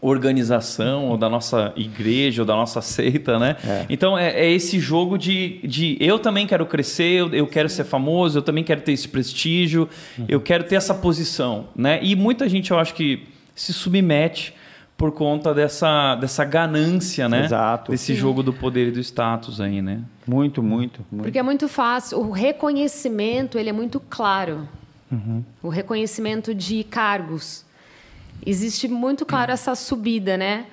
organização, 0.04 1.08
ou 1.08 1.16
da 1.16 1.30
nossa 1.30 1.72
igreja, 1.76 2.42
ou 2.42 2.46
da 2.46 2.54
nossa 2.54 2.82
seita, 2.82 3.38
né? 3.38 3.56
É. 3.66 3.86
Então 3.88 4.18
é, 4.18 4.30
é, 4.32 4.52
esse 4.52 4.78
jogo 4.78 5.16
de, 5.16 5.60
de 5.64 5.96
eu 5.98 6.18
também 6.18 6.46
quero 6.46 6.66
crescer, 6.66 7.20
eu, 7.20 7.34
eu, 7.34 7.46
quero 7.46 7.68
ser 7.68 7.84
famoso, 7.84 8.38
eu 8.38 8.42
também 8.42 8.62
quero 8.62 8.82
ter 8.82 8.92
esse 8.92 9.08
prestígio, 9.08 9.88
uhum. 10.18 10.26
eu 10.28 10.40
quero 10.40 10.64
ter 10.64 10.74
essa 10.74 10.94
posição, 10.94 11.68
né? 11.74 12.00
E 12.02 12.14
muita 12.14 12.48
gente 12.48 12.70
eu 12.70 12.78
acho 12.78 12.94
que 12.94 13.26
se 13.54 13.72
submete 13.72 14.54
por 14.96 15.10
conta 15.12 15.54
dessa, 15.54 16.14
dessa 16.16 16.44
ganância, 16.44 17.28
né? 17.28 17.46
Exato. 17.46 17.90
Desse 17.90 18.14
Sim. 18.14 18.20
jogo 18.20 18.42
do 18.42 18.52
poder 18.52 18.88
e 18.88 18.90
do 18.90 19.00
status 19.00 19.60
aí, 19.60 19.80
né? 19.80 20.02
Muito, 20.26 20.62
muito, 20.62 21.04
muito. 21.10 21.24
Porque 21.24 21.38
é 21.38 21.42
muito 21.42 21.66
fácil. 21.66 22.18
O 22.18 22.30
reconhecimento 22.30 23.58
ele 23.58 23.70
é 23.70 23.72
muito 23.72 23.98
claro. 23.98 24.68
Uhum. 25.10 25.42
O 25.62 25.68
reconhecimento 25.68 26.54
de 26.54 26.84
cargos 26.84 27.64
existe 28.44 28.88
muito 28.88 29.24
claro 29.24 29.52
essa 29.52 29.74
subida, 29.74 30.36
né? 30.36 30.66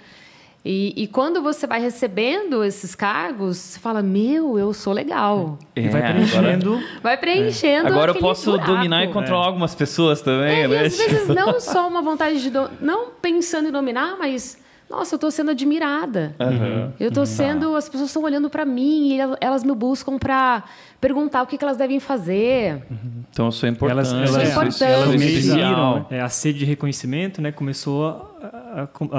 E, 0.63 0.93
e, 0.95 1.07
quando 1.07 1.41
você 1.41 1.65
vai 1.65 1.81
recebendo 1.81 2.63
esses 2.63 2.93
cargos, 2.93 3.57
você 3.57 3.79
fala, 3.79 4.03
meu, 4.03 4.59
eu 4.59 4.71
sou 4.73 4.93
legal. 4.93 5.57
É, 5.75 5.81
e 5.81 5.89
vai 5.89 6.01
preenchendo. 6.03 6.73
Agora, 6.73 6.99
vai 7.01 7.17
preenchendo. 7.17 7.87
É. 7.87 7.91
Agora 7.91 8.11
eu 8.11 8.15
posso 8.15 8.51
buraco. 8.51 8.71
dominar 8.71 9.03
e 9.03 9.07
controlar 9.07 9.45
é. 9.45 9.47
algumas 9.47 9.73
pessoas 9.73 10.21
também, 10.21 10.61
é, 10.61 10.67
né? 10.67 10.83
E 10.83 10.85
às 10.85 10.97
vezes 10.97 11.27
não 11.33 11.59
só 11.59 11.87
uma 11.87 12.03
vontade 12.03 12.39
de. 12.43 12.51
Do... 12.51 12.69
Não 12.79 13.09
pensando 13.19 13.69
em 13.69 13.71
dominar, 13.71 14.17
mas 14.19 14.60
nossa, 14.91 15.15
eu 15.15 15.17
estou 15.17 15.31
sendo 15.31 15.51
admirada. 15.51 16.35
Uhum. 16.39 16.91
Eu 16.99 17.07
estou 17.07 17.25
sendo, 17.25 17.75
as 17.75 17.87
pessoas 17.87 18.09
estão 18.09 18.23
olhando 18.23 18.49
para 18.49 18.65
mim 18.65 19.13
e 19.13 19.19
elas 19.39 19.63
me 19.63 19.73
buscam 19.73 20.17
para 20.17 20.63
perguntar 20.99 21.41
o 21.41 21.47
que, 21.47 21.57
que, 21.57 21.63
elas 21.63 21.77
devem 21.77 21.99
fazer. 21.99 22.83
Uhum. 22.91 23.23
Então 23.31 23.45
eu 23.45 23.51
sou 23.51 23.69
importante. 23.69 24.13
Elas, 24.13 24.35
elas, 24.35 24.49
importante. 24.49 24.83
elas 24.83 25.45
né? 25.47 26.05
é, 26.11 26.21
a 26.21 26.29
sede 26.29 26.59
de 26.59 26.65
reconhecimento, 26.65 27.41
né, 27.41 27.51
começou 27.51 28.05
a, 28.05 28.87
a, 29.11 29.17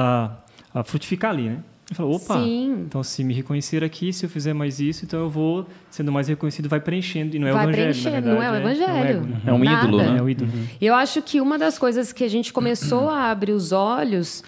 a, 0.75 0.81
a 0.81 0.85
frutificar 0.85 1.31
ali, 1.31 1.49
né? 1.49 1.59
Falou, 1.95 2.17
opa, 2.17 2.43
Sim. 2.43 2.85
então 2.87 3.03
se 3.03 3.23
me 3.23 3.35
reconhecer 3.35 3.85
aqui, 3.85 4.13
se 4.13 4.25
eu 4.25 4.31
fizer 4.31 4.55
mais 4.55 4.81
isso, 4.81 5.05
então 5.05 5.21
eu 5.21 5.29
vou 5.29 5.67
sendo 5.91 6.11
mais 6.11 6.29
reconhecido, 6.29 6.69
vai 6.69 6.81
preenchendo. 6.81 7.37
E 7.37 7.39
não 7.39 7.49
é 7.49 7.53
vai 7.53 7.67
o 7.67 7.71
evangelho, 7.71 8.03
preenchendo, 8.03 8.29
não 8.29 8.43
é 8.43 8.51
o 8.51 8.55
evangelho. 8.57 8.89
É, 8.89 9.15
não 9.15 9.37
é, 9.45 9.51
é 9.51 9.53
um 9.53 9.65
ídolo, 9.65 9.99
né? 9.99 10.19
É 10.19 10.23
um 10.23 10.29
ídolo. 10.29 10.51
Uhum. 10.51 10.67
Eu 10.81 10.95
acho 10.95 11.21
que 11.21 11.41
uma 11.41 11.59
das 11.59 11.79
coisas 11.79 12.13
que 12.13 12.25
a 12.25 12.29
gente 12.29 12.53
começou 12.53 13.09
a 13.11 13.31
abrir 13.31 13.53
os 13.53 13.73
olhos 13.73 14.43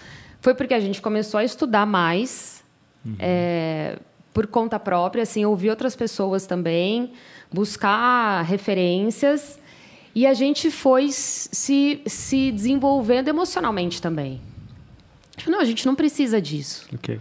foi 0.45 0.53
porque 0.53 0.75
a 0.75 0.79
gente 0.79 1.01
começou 1.01 1.39
a 1.39 1.43
estudar 1.43 1.87
mais 1.87 2.63
uhum. 3.03 3.15
é, 3.17 3.97
por 4.31 4.45
conta 4.45 4.79
própria, 4.79 5.23
assim, 5.23 5.43
ouvir 5.43 5.71
outras 5.71 5.95
pessoas 5.95 6.45
também, 6.45 7.13
buscar 7.51 8.43
referências 8.43 9.59
e 10.13 10.27
a 10.27 10.35
gente 10.35 10.69
foi 10.69 11.07
se, 11.11 11.99
se 12.05 12.51
desenvolvendo 12.51 13.27
emocionalmente 13.27 13.99
também. 13.99 14.39
Não, 15.47 15.59
a 15.59 15.65
gente 15.65 15.83
não 15.83 15.95
precisa 15.95 16.39
disso. 16.39 16.87
Okay. 16.93 17.19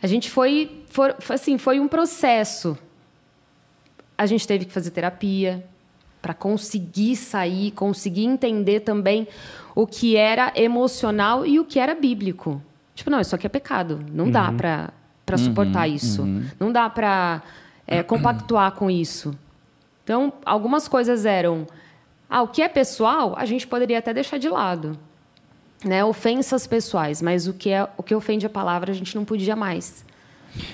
A 0.00 0.06
gente 0.06 0.30
foi, 0.30 0.84
foi, 0.90 1.12
assim, 1.30 1.58
foi 1.58 1.80
um 1.80 1.88
processo. 1.88 2.78
A 4.16 4.26
gente 4.26 4.46
teve 4.46 4.64
que 4.64 4.72
fazer 4.72 4.92
terapia 4.92 5.66
para 6.20 6.34
conseguir 6.34 7.16
sair, 7.16 7.70
conseguir 7.72 8.24
entender 8.24 8.80
também 8.80 9.28
o 9.74 9.86
que 9.86 10.16
era 10.16 10.52
emocional 10.56 11.46
e 11.46 11.58
o 11.60 11.64
que 11.64 11.78
era 11.78 11.94
bíblico. 11.94 12.60
Tipo, 12.94 13.10
não, 13.10 13.20
isso 13.20 13.34
aqui 13.34 13.46
é 13.46 13.48
pecado. 13.48 14.04
Não 14.12 14.24
uhum. 14.24 14.30
dá 14.30 14.50
para 14.50 14.92
uhum. 15.30 15.38
suportar 15.38 15.86
isso. 15.86 16.22
Uhum. 16.22 16.44
Não 16.58 16.72
dá 16.72 16.90
para 16.90 17.42
é, 17.86 18.02
compactuar 18.04 18.72
com 18.72 18.90
isso. 18.90 19.38
Então, 20.02 20.32
algumas 20.44 20.88
coisas 20.88 21.24
eram. 21.24 21.66
Ah, 22.28 22.42
o 22.42 22.48
que 22.48 22.60
é 22.60 22.68
pessoal, 22.68 23.34
a 23.36 23.44
gente 23.44 23.66
poderia 23.66 23.98
até 23.98 24.12
deixar 24.12 24.38
de 24.38 24.48
lado. 24.48 24.98
Né? 25.84 26.04
Ofensas 26.04 26.66
pessoais, 26.66 27.22
mas 27.22 27.46
o 27.46 27.52
que, 27.52 27.70
é, 27.70 27.88
o 27.96 28.02
que 28.02 28.14
ofende 28.14 28.44
a 28.44 28.50
palavra, 28.50 28.90
a 28.90 28.94
gente 28.94 29.14
não 29.14 29.24
podia 29.24 29.54
mais. 29.54 30.04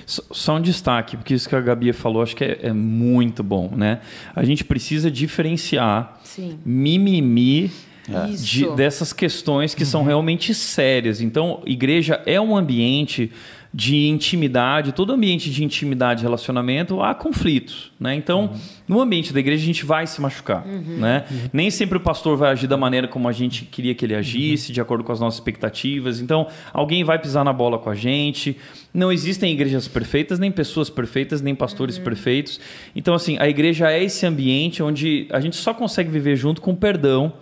Só 0.05 0.57
um 0.57 0.61
destaque, 0.61 1.17
porque 1.17 1.33
isso 1.33 1.47
que 1.47 1.55
a 1.55 1.61
Gabi 1.61 1.93
falou, 1.93 2.21
acho 2.21 2.35
que 2.35 2.43
é, 2.43 2.59
é 2.63 2.73
muito 2.73 3.43
bom, 3.43 3.71
né? 3.75 3.99
A 4.35 4.43
gente 4.43 4.63
precisa 4.63 5.09
diferenciar 5.09 6.19
Sim. 6.23 6.59
mimimi 6.65 7.71
é. 8.09 8.27
de, 8.35 8.67
dessas 8.75 9.11
questões 9.11 9.73
que 9.73 9.83
uhum. 9.83 9.89
são 9.89 10.03
realmente 10.03 10.53
sérias. 10.53 11.21
Então, 11.21 11.61
igreja 11.65 12.21
é 12.25 12.39
um 12.39 12.55
ambiente 12.55 13.31
de 13.75 14.07
intimidade, 14.07 14.93
todo 14.93 15.11
ambiente 15.11 15.51
de 15.51 15.61
intimidade 15.61 16.21
e 16.21 16.23
relacionamento, 16.23 17.01
há 17.01 17.13
conflitos. 17.13 17.91
Né? 17.99 18.15
Então, 18.15 18.45
uhum. 18.45 18.59
no 18.87 19.01
ambiente 19.01 19.33
da 19.33 19.39
igreja, 19.41 19.63
a 19.63 19.65
gente 19.65 19.85
vai 19.85 20.07
se 20.07 20.21
machucar. 20.21 20.65
Uhum. 20.65 20.97
Né? 20.97 21.25
Uhum. 21.29 21.37
Nem 21.51 21.69
sempre 21.69 21.97
o 21.97 21.99
pastor 21.99 22.37
vai 22.37 22.51
agir 22.53 22.67
da 22.67 22.77
maneira 22.77 23.05
como 23.05 23.27
a 23.27 23.33
gente 23.33 23.65
queria 23.65 23.93
que 23.93 24.05
ele 24.05 24.15
agisse, 24.15 24.71
de 24.71 24.79
acordo 24.79 25.03
com 25.03 25.11
as 25.11 25.19
nossas 25.19 25.39
expectativas. 25.39 26.21
Então, 26.21 26.47
alguém 26.71 27.03
vai 27.03 27.19
pisar 27.19 27.43
na 27.43 27.51
bola 27.51 27.77
com 27.77 27.89
a 27.89 27.95
gente. 27.95 28.55
Não 28.93 29.11
existem 29.11 29.51
igrejas 29.51 29.89
perfeitas, 29.89 30.39
nem 30.39 30.53
pessoas 30.53 30.89
perfeitas, 30.89 31.41
nem 31.41 31.53
pastores 31.53 31.97
perfeitos. 31.97 32.61
Então, 32.95 33.13
assim, 33.13 33.35
a 33.39 33.49
igreja 33.49 33.91
é 33.91 34.01
esse 34.01 34.25
ambiente 34.25 34.81
onde 34.81 35.27
a 35.29 35.41
gente 35.41 35.57
só 35.57 35.73
consegue 35.73 36.09
viver 36.09 36.37
junto 36.37 36.61
com 36.61 36.73
perdão 36.73 37.33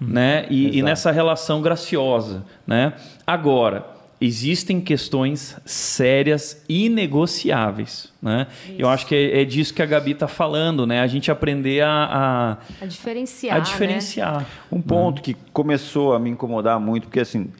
né? 0.00 0.46
E, 0.48 0.78
e, 0.78 0.82
nessa 0.82 1.10
relação 1.10 1.60
graciosa, 1.60 2.42
né? 2.66 2.94
Agora, 3.26 3.99
existem 4.20 4.80
questões 4.80 5.56
sérias 5.64 6.62
e 6.68 6.88
negociáveis, 6.88 8.12
né? 8.20 8.46
Eu 8.78 8.88
acho 8.88 9.06
que 9.06 9.14
é, 9.14 9.40
é, 9.40 9.44
disso 9.44 9.72
que 9.72 9.80
a 9.80 9.86
Gabi 9.86 10.12
está 10.12 10.28
falando, 10.28 10.86
né? 10.86 11.00
A 11.00 11.06
gente 11.06 11.30
aprender 11.30 11.80
a, 11.80 12.58
a, 12.80 12.84
a 12.84 12.86
diferenciar, 12.86 13.56
a 13.56 13.60
diferenciar. 13.60 14.40
Né? 14.40 14.46
Um 14.70 14.82
ponto 14.82 15.18
uhum. 15.18 15.22
que 15.22 15.36
começou 15.52 16.12
a 16.12 16.18
me 16.18 16.28
incomodar 16.28 16.78
muito, 16.78 17.04
porque 17.04 17.20
assim 17.20 17.50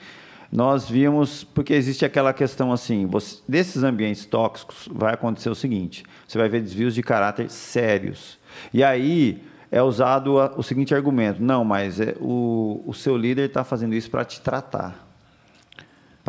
nós 0.53 0.88
vimos, 0.88 1.44
porque 1.44 1.73
existe 1.73 2.05
aquela 2.05 2.33
questão 2.33 2.73
assim, 2.73 3.07
você, 3.07 3.40
desses 3.49 3.85
ambientes 3.85 4.27
tóxicos 4.27 4.88
vai 4.90 5.14
acontecer 5.14 5.49
o 5.49 5.55
seguinte, 5.55 6.05
você 6.27 6.37
vai 6.37 6.49
ver 6.49 6.61
desvios 6.61 6.94
de 6.94 7.03
caráter 7.03 7.49
sérios. 7.49 8.38
E 8.75 8.83
aí 8.83 9.40
é 9.70 9.81
usado 9.81 10.35
o 10.57 10.62
seguinte 10.62 10.94
argumento: 10.94 11.42
não, 11.42 11.64
mas 11.64 12.01
é, 12.01 12.16
o, 12.20 12.83
o 12.85 12.92
seu 12.92 13.16
líder 13.16 13.46
está 13.46 13.62
fazendo 13.62 13.94
isso 13.94 14.11
para 14.11 14.25
te 14.25 14.40
tratar, 14.40 15.10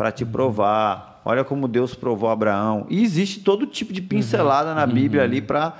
para 0.02 0.10
te 0.10 0.24
provar. 0.24 1.20
Olha 1.24 1.44
como 1.44 1.68
Deus 1.68 1.94
provou 1.94 2.28
Abraão. 2.28 2.86
E 2.90 3.04
existe 3.04 3.38
todo 3.38 3.68
tipo 3.68 3.92
de 3.92 4.02
pincelada 4.02 4.70
uhum. 4.70 4.74
na 4.74 4.84
Bíblia 4.84 5.20
uhum. 5.20 5.28
ali 5.28 5.40
para 5.40 5.74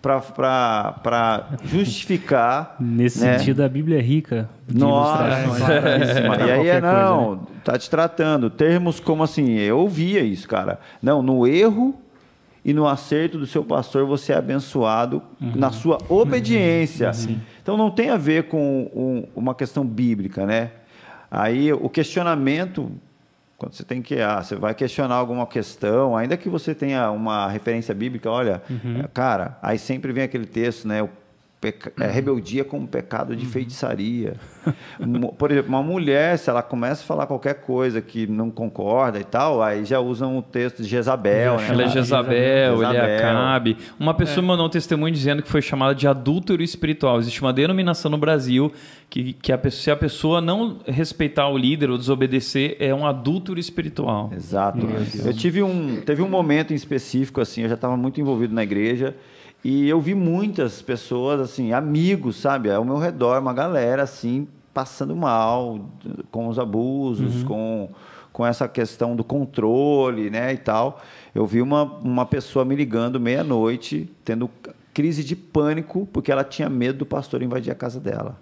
para 0.00 1.48
justificar. 1.64 2.76
Nesse 2.80 3.22
né? 3.22 3.36
sentido, 3.36 3.62
a 3.62 3.68
Bíblia 3.68 3.98
é 3.98 4.00
rica. 4.00 4.48
Nossa, 4.72 5.24
é, 5.24 6.46
e 6.46 6.50
aí 6.52 6.68
é 6.68 6.80
não, 6.80 7.26
coisa, 7.26 7.40
né? 7.42 7.46
tá 7.64 7.76
te 7.76 7.90
tratando. 7.90 8.48
Termos 8.48 8.98
como 8.98 9.22
assim, 9.22 9.58
eu 9.58 9.78
ouvia 9.78 10.22
isso, 10.22 10.48
cara. 10.48 10.78
Não, 11.02 11.22
no 11.22 11.46
erro 11.46 11.94
e 12.64 12.72
no 12.72 12.86
acerto 12.86 13.36
do 13.36 13.46
seu 13.46 13.64
pastor 13.64 14.06
você 14.06 14.32
é 14.32 14.36
abençoado 14.36 15.20
uhum. 15.40 15.52
na 15.56 15.70
sua 15.70 15.98
obediência. 16.08 17.10
Uhum. 17.10 17.38
Então 17.60 17.76
não 17.76 17.90
tem 17.90 18.08
a 18.08 18.16
ver 18.16 18.44
com 18.44 18.90
um, 18.94 19.24
uma 19.34 19.54
questão 19.54 19.84
bíblica, 19.84 20.46
né? 20.46 20.70
Aí 21.30 21.72
o 21.72 21.88
questionamento, 21.88 22.92
quando 23.56 23.72
você 23.72 23.84
tem 23.84 24.02
que, 24.02 24.20
ah, 24.20 24.42
você 24.42 24.54
vai 24.54 24.74
questionar 24.74 25.14
alguma 25.14 25.46
questão, 25.46 26.16
ainda 26.16 26.36
que 26.36 26.48
você 26.48 26.74
tenha 26.74 27.10
uma 27.10 27.48
referência 27.48 27.94
bíblica, 27.94 28.30
olha, 28.30 28.62
uhum. 28.68 29.02
cara, 29.14 29.58
aí 29.62 29.78
sempre 29.78 30.12
vem 30.12 30.24
aquele 30.24 30.46
texto, 30.46 30.86
né? 30.86 31.08
Peca... 31.60 31.92
é, 31.98 32.06
rebeldia 32.10 32.64
como 32.64 32.86
pecado 32.86 33.34
de 33.34 33.44
uhum. 33.44 33.50
feitiçaria. 33.50 34.34
Por 35.38 35.50
exemplo, 35.50 35.68
uma 35.70 35.82
mulher, 35.82 36.38
se 36.38 36.50
ela 36.50 36.62
começa 36.62 37.02
a 37.02 37.06
falar 37.06 37.26
qualquer 37.26 37.54
coisa 37.54 38.00
que 38.00 38.26
não 38.26 38.50
concorda 38.50 39.18
e 39.18 39.24
tal, 39.24 39.62
aí 39.62 39.84
já 39.84 39.98
usam 39.98 40.36
o 40.36 40.42
texto 40.42 40.82
de 40.82 40.88
Jezabel. 40.88 41.56
Né? 41.56 41.68
Ela 41.68 41.82
é 41.84 41.88
Jezabel, 41.88 42.76
Jezabel, 42.76 42.82
ele 42.82 42.98
é 42.98 43.16
Acabe. 43.16 43.76
Uma 43.98 44.12
pessoa 44.12 44.44
é. 44.44 44.46
mandou 44.46 44.66
um 44.66 44.70
testemunho 44.70 45.12
dizendo 45.12 45.42
que 45.42 45.48
foi 45.48 45.62
chamada 45.62 45.94
de 45.94 46.06
adúltero 46.06 46.62
espiritual. 46.62 47.18
Existe 47.18 47.40
uma 47.40 47.52
denominação 47.52 48.10
no 48.10 48.18
Brasil 48.18 48.72
que, 49.08 49.32
que 49.32 49.52
a 49.52 49.58
pessoa, 49.58 49.82
se 49.82 49.90
a 49.90 49.96
pessoa 49.96 50.40
não 50.40 50.78
respeitar 50.86 51.48
o 51.48 51.56
líder 51.56 51.90
ou 51.90 51.98
desobedecer, 51.98 52.76
é 52.78 52.94
um 52.94 53.06
adúltero 53.06 53.58
espiritual. 53.58 54.30
Exato. 54.34 54.86
Eu 55.24 55.32
tive 55.32 55.62
um, 55.62 56.00
teve 56.00 56.22
um 56.22 56.28
momento 56.28 56.72
em 56.72 56.76
específico, 56.76 57.40
assim, 57.40 57.62
eu 57.62 57.68
já 57.68 57.74
estava 57.74 57.96
muito 57.96 58.20
envolvido 58.20 58.54
na 58.54 58.62
igreja, 58.62 59.14
e 59.64 59.88
eu 59.88 60.00
vi 60.00 60.14
muitas 60.14 60.80
pessoas, 60.80 61.40
assim, 61.40 61.72
amigos, 61.72 62.36
sabe, 62.36 62.70
ao 62.70 62.84
meu 62.84 62.98
redor, 62.98 63.40
uma 63.40 63.52
galera, 63.52 64.02
assim, 64.02 64.46
passando 64.72 65.16
mal 65.16 65.88
com 66.30 66.48
os 66.48 66.58
abusos, 66.58 67.42
uhum. 67.42 67.48
com, 67.48 67.88
com 68.32 68.46
essa 68.46 68.68
questão 68.68 69.16
do 69.16 69.24
controle, 69.24 70.30
né, 70.30 70.52
e 70.52 70.58
tal. 70.58 71.00
Eu 71.34 71.46
vi 71.46 71.60
uma, 71.60 71.82
uma 71.82 72.26
pessoa 72.26 72.64
me 72.64 72.76
ligando 72.76 73.18
meia-noite, 73.18 74.10
tendo 74.24 74.50
crise 74.94 75.24
de 75.24 75.34
pânico, 75.34 76.08
porque 76.12 76.30
ela 76.30 76.44
tinha 76.44 76.70
medo 76.70 76.98
do 76.98 77.06
pastor 77.06 77.42
invadir 77.42 77.70
a 77.70 77.74
casa 77.74 77.98
dela. 77.98 78.38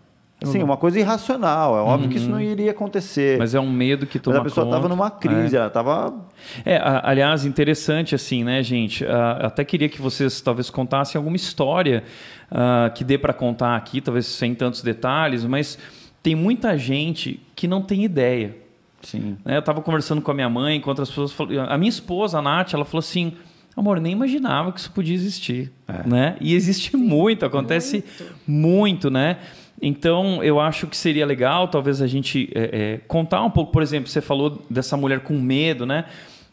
Sim, 0.52 0.62
uma 0.62 0.76
coisa 0.76 0.98
irracional. 0.98 1.76
É 1.76 1.80
óbvio 1.80 2.06
uhum. 2.06 2.10
que 2.10 2.18
isso 2.18 2.28
não 2.28 2.38
uhum. 2.38 2.44
iria 2.44 2.70
acontecer. 2.70 3.38
Mas 3.38 3.54
é 3.54 3.60
um 3.60 3.70
medo 3.70 4.06
que 4.06 4.18
toma 4.18 4.38
Mas 4.38 4.40
a 4.40 4.44
pessoa 4.44 4.66
estava 4.66 4.88
numa 4.88 5.10
crise, 5.10 5.56
é. 5.56 5.58
ela 5.58 5.68
estava... 5.68 6.14
É, 6.64 6.80
aliás, 7.02 7.44
interessante 7.44 8.14
assim, 8.14 8.44
né, 8.44 8.62
gente? 8.62 9.04
Uh, 9.04 9.08
até 9.46 9.64
queria 9.64 9.88
que 9.88 10.00
vocês 10.00 10.40
talvez 10.40 10.70
contassem 10.70 11.18
alguma 11.18 11.36
história 11.36 12.04
uh, 12.50 12.92
que 12.94 13.04
dê 13.04 13.16
para 13.18 13.32
contar 13.32 13.76
aqui, 13.76 14.00
talvez 14.00 14.26
sem 14.26 14.54
tantos 14.54 14.82
detalhes, 14.82 15.44
mas 15.44 15.78
tem 16.22 16.34
muita 16.34 16.76
gente 16.78 17.40
que 17.54 17.66
não 17.66 17.82
tem 17.82 18.04
ideia. 18.04 18.56
Sim. 19.02 19.36
Né? 19.44 19.56
Eu 19.56 19.60
estava 19.60 19.80
conversando 19.80 20.22
com 20.22 20.30
a 20.30 20.34
minha 20.34 20.48
mãe, 20.48 20.76
enquanto 20.76 21.02
as 21.02 21.08
pessoas... 21.08 21.34
A 21.68 21.76
minha 21.78 21.90
esposa, 21.90 22.38
a 22.38 22.42
Nath, 22.42 22.74
ela 22.74 22.84
falou 22.84 23.00
assim... 23.00 23.32
Amor, 23.76 24.00
nem 24.00 24.12
imaginava 24.12 24.70
que 24.70 24.78
isso 24.78 24.92
podia 24.92 25.16
existir, 25.16 25.72
é. 25.88 26.08
né? 26.08 26.36
E 26.40 26.54
existe 26.54 26.96
muito, 26.96 27.44
acontece 27.44 28.04
muito, 28.46 29.10
muito 29.10 29.10
né? 29.10 29.38
Então, 29.86 30.42
eu 30.42 30.58
acho 30.58 30.86
que 30.86 30.96
seria 30.96 31.26
legal, 31.26 31.68
talvez, 31.68 32.00
a 32.00 32.06
gente 32.06 32.50
é, 32.54 32.94
é, 32.94 32.98
contar 33.06 33.42
um 33.42 33.50
pouco. 33.50 33.70
Por 33.70 33.82
exemplo, 33.82 34.08
você 34.08 34.22
falou 34.22 34.64
dessa 34.70 34.96
mulher 34.96 35.20
com 35.20 35.38
medo, 35.38 35.84
né? 35.84 36.06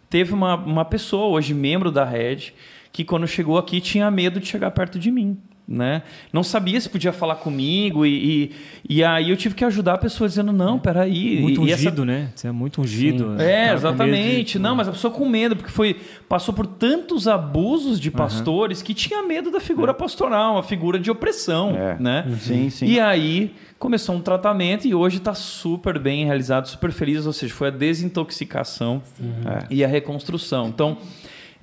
Teve 0.10 0.34
uma, 0.34 0.56
uma 0.56 0.84
pessoa, 0.84 1.28
hoje 1.28 1.54
membro 1.54 1.90
da 1.90 2.04
Red, 2.04 2.52
que 2.92 3.06
quando 3.06 3.26
chegou 3.26 3.58
aqui 3.58 3.80
tinha 3.80 4.12
medo 4.12 4.38
de 4.38 4.48
chegar 4.48 4.70
perto 4.72 5.00
de 5.00 5.10
mim 5.10 5.38
né? 5.68 6.04
Não 6.34 6.44
sabia 6.44 6.80
se 6.80 6.90
podia 6.90 7.14
falar 7.14 7.36
comigo 7.36 8.06
e, 8.06 8.52
e, 8.90 8.98
e, 8.98 9.04
aí 9.04 9.30
eu 9.30 9.38
tive 9.38 9.56
que 9.56 9.64
ajudar 9.64 9.94
a 9.94 9.98
pessoa 9.98 10.28
dizendo 10.28 10.52
não, 10.52 10.78
peraí. 10.78 11.40
Muito 11.42 11.62
e, 11.62 11.74
ungido, 11.74 12.02
essa... 12.02 12.06
né? 12.06 12.30
Você 12.36 12.48
é 12.48 12.52
muito 12.52 12.82
ungido. 12.82 13.42
É, 13.42 13.74
exatamente. 13.74 14.54
De... 14.54 14.60
Não, 14.60 14.76
mas 14.76 14.88
a 14.88 14.92
pessoa 14.92 15.14
com 15.14 15.28
medo 15.28 15.56
porque 15.56 15.72
foi 15.72 15.96
passou 16.28 16.54
por 16.54 16.68
tantos 16.68 17.28
abusos 17.28 18.00
de 18.00 18.12
pastores 18.12 18.80
uhum. 18.80 18.86
que 18.86 18.94
tinha 18.94 19.24
medo 19.24 19.50
da 19.50 19.60
figura 19.60 19.92
é. 19.92 19.94
pastoral, 19.94 20.54
uma 20.54 20.64
figura 20.64 21.00
de 21.00 21.10
opressão, 21.10 21.76
é. 21.76 21.98
né? 22.00 22.26
Uhum. 22.28 22.38
Sim, 22.38 22.70
sim. 22.70 22.86
E 22.86 23.00
aí 23.00 23.56
começou 23.80 24.16
um 24.16 24.22
tratamento 24.22 24.88
e 24.88 24.94
hoje 24.94 25.18
está 25.18 25.34
super 25.34 25.98
bem 25.98 26.26
realizado, 26.26 26.68
super 26.68 26.92
feliz, 26.92 27.26
ou 27.26 27.34
seja, 27.34 27.54
foi 27.54 27.70
a 27.70 27.72
desintoxicação 27.72 29.02
uhum. 29.20 29.60
e 29.70 29.84
a 29.84 29.88
reconstrução. 29.88 30.68
Então, 30.68 30.98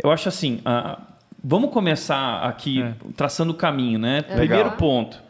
eu 0.03 0.11
acho 0.11 0.29
assim, 0.29 0.61
a, 0.65 1.01
Vamos 1.43 1.71
começar 1.71 2.43
aqui 2.43 2.83
é. 2.83 2.95
traçando 3.17 3.53
o 3.53 3.55
caminho, 3.55 3.99
né? 3.99 4.17
Legal. 4.21 4.37
Primeiro 4.37 4.71
ponto: 4.73 5.23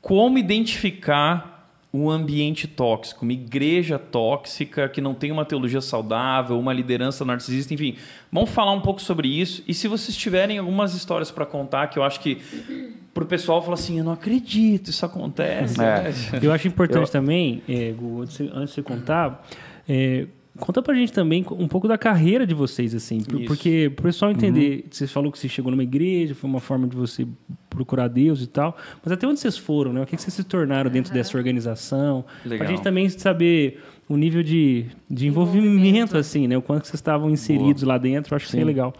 como 0.00 0.38
identificar 0.38 1.60
um 1.92 2.08
ambiente 2.08 2.68
tóxico, 2.68 3.24
uma 3.24 3.32
igreja 3.32 3.98
tóxica 3.98 4.88
que 4.88 5.00
não 5.00 5.12
tem 5.12 5.32
uma 5.32 5.44
teologia 5.44 5.80
saudável, 5.80 6.58
uma 6.58 6.72
liderança 6.72 7.24
narcisista, 7.24 7.74
enfim. 7.74 7.96
Vamos 8.30 8.50
falar 8.50 8.72
um 8.72 8.80
pouco 8.80 9.02
sobre 9.02 9.28
isso. 9.28 9.62
E 9.66 9.74
se 9.74 9.88
vocês 9.88 10.16
tiverem 10.16 10.58
algumas 10.58 10.94
histórias 10.94 11.32
para 11.32 11.44
contar, 11.44 11.88
que 11.88 11.98
eu 11.98 12.04
acho 12.04 12.20
que 12.20 12.40
para 13.12 13.24
o 13.24 13.26
pessoal 13.26 13.60
falar 13.60 13.74
assim, 13.74 13.98
eu 13.98 14.04
não 14.04 14.12
acredito, 14.12 14.90
isso 14.90 15.04
acontece. 15.04 15.80
É. 15.82 16.12
Eu 16.40 16.52
acho 16.52 16.68
importante 16.68 17.06
eu... 17.06 17.12
também, 17.12 17.60
é, 17.68 17.90
Gu, 17.90 18.22
antes, 18.22 18.38
de 18.38 18.48
você 18.48 18.82
contar, 18.82 19.44
é, 19.88 20.26
Conta 20.60 20.82
pra 20.82 20.94
gente 20.94 21.12
também 21.12 21.44
um 21.50 21.66
pouco 21.66 21.88
da 21.88 21.98
carreira 21.98 22.46
de 22.46 22.54
vocês, 22.54 22.94
assim. 22.94 23.18
Isso. 23.18 23.44
Porque 23.46 23.90
pro 23.96 24.04
pessoal 24.04 24.30
entender, 24.30 24.82
uhum. 24.84 24.88
você 24.90 25.06
falou 25.06 25.32
que 25.32 25.38
você 25.38 25.48
chegou 25.48 25.70
numa 25.70 25.82
igreja, 25.82 26.34
foi 26.34 26.48
uma 26.48 26.60
forma 26.60 26.86
de 26.86 26.94
você 26.94 27.26
procurar 27.68 28.08
Deus 28.08 28.42
e 28.42 28.46
tal. 28.46 28.76
Mas 29.02 29.12
até 29.12 29.26
onde 29.26 29.40
vocês 29.40 29.56
foram, 29.56 29.92
né? 29.92 30.02
O 30.02 30.06
que, 30.06 30.16
vocês 30.16 30.32
se 30.32 30.44
tornaram 30.44 30.90
dentro 30.90 31.10
uhum. 31.10 31.18
dessa 31.18 31.36
organização? 31.36 32.24
Legal. 32.44 32.58
Pra 32.58 32.66
gente 32.68 32.82
também 32.84 33.08
saber 33.08 33.80
o 34.08 34.16
nível 34.16 34.42
de, 34.42 34.86
de 35.08 35.26
envolvimento, 35.26 35.68
envolvimento, 35.68 36.16
assim, 36.16 36.46
né? 36.46 36.56
O 36.56 36.62
quanto 36.62 36.86
vocês 36.86 36.94
estavam 36.94 37.30
inseridos 37.30 37.82
Boa. 37.82 37.94
lá 37.94 37.98
dentro, 37.98 38.34
eu 38.34 38.36
acho 38.36 38.46
Sim. 38.46 38.50
que 38.50 38.50
seria 38.52 38.66
legal. 38.66 38.92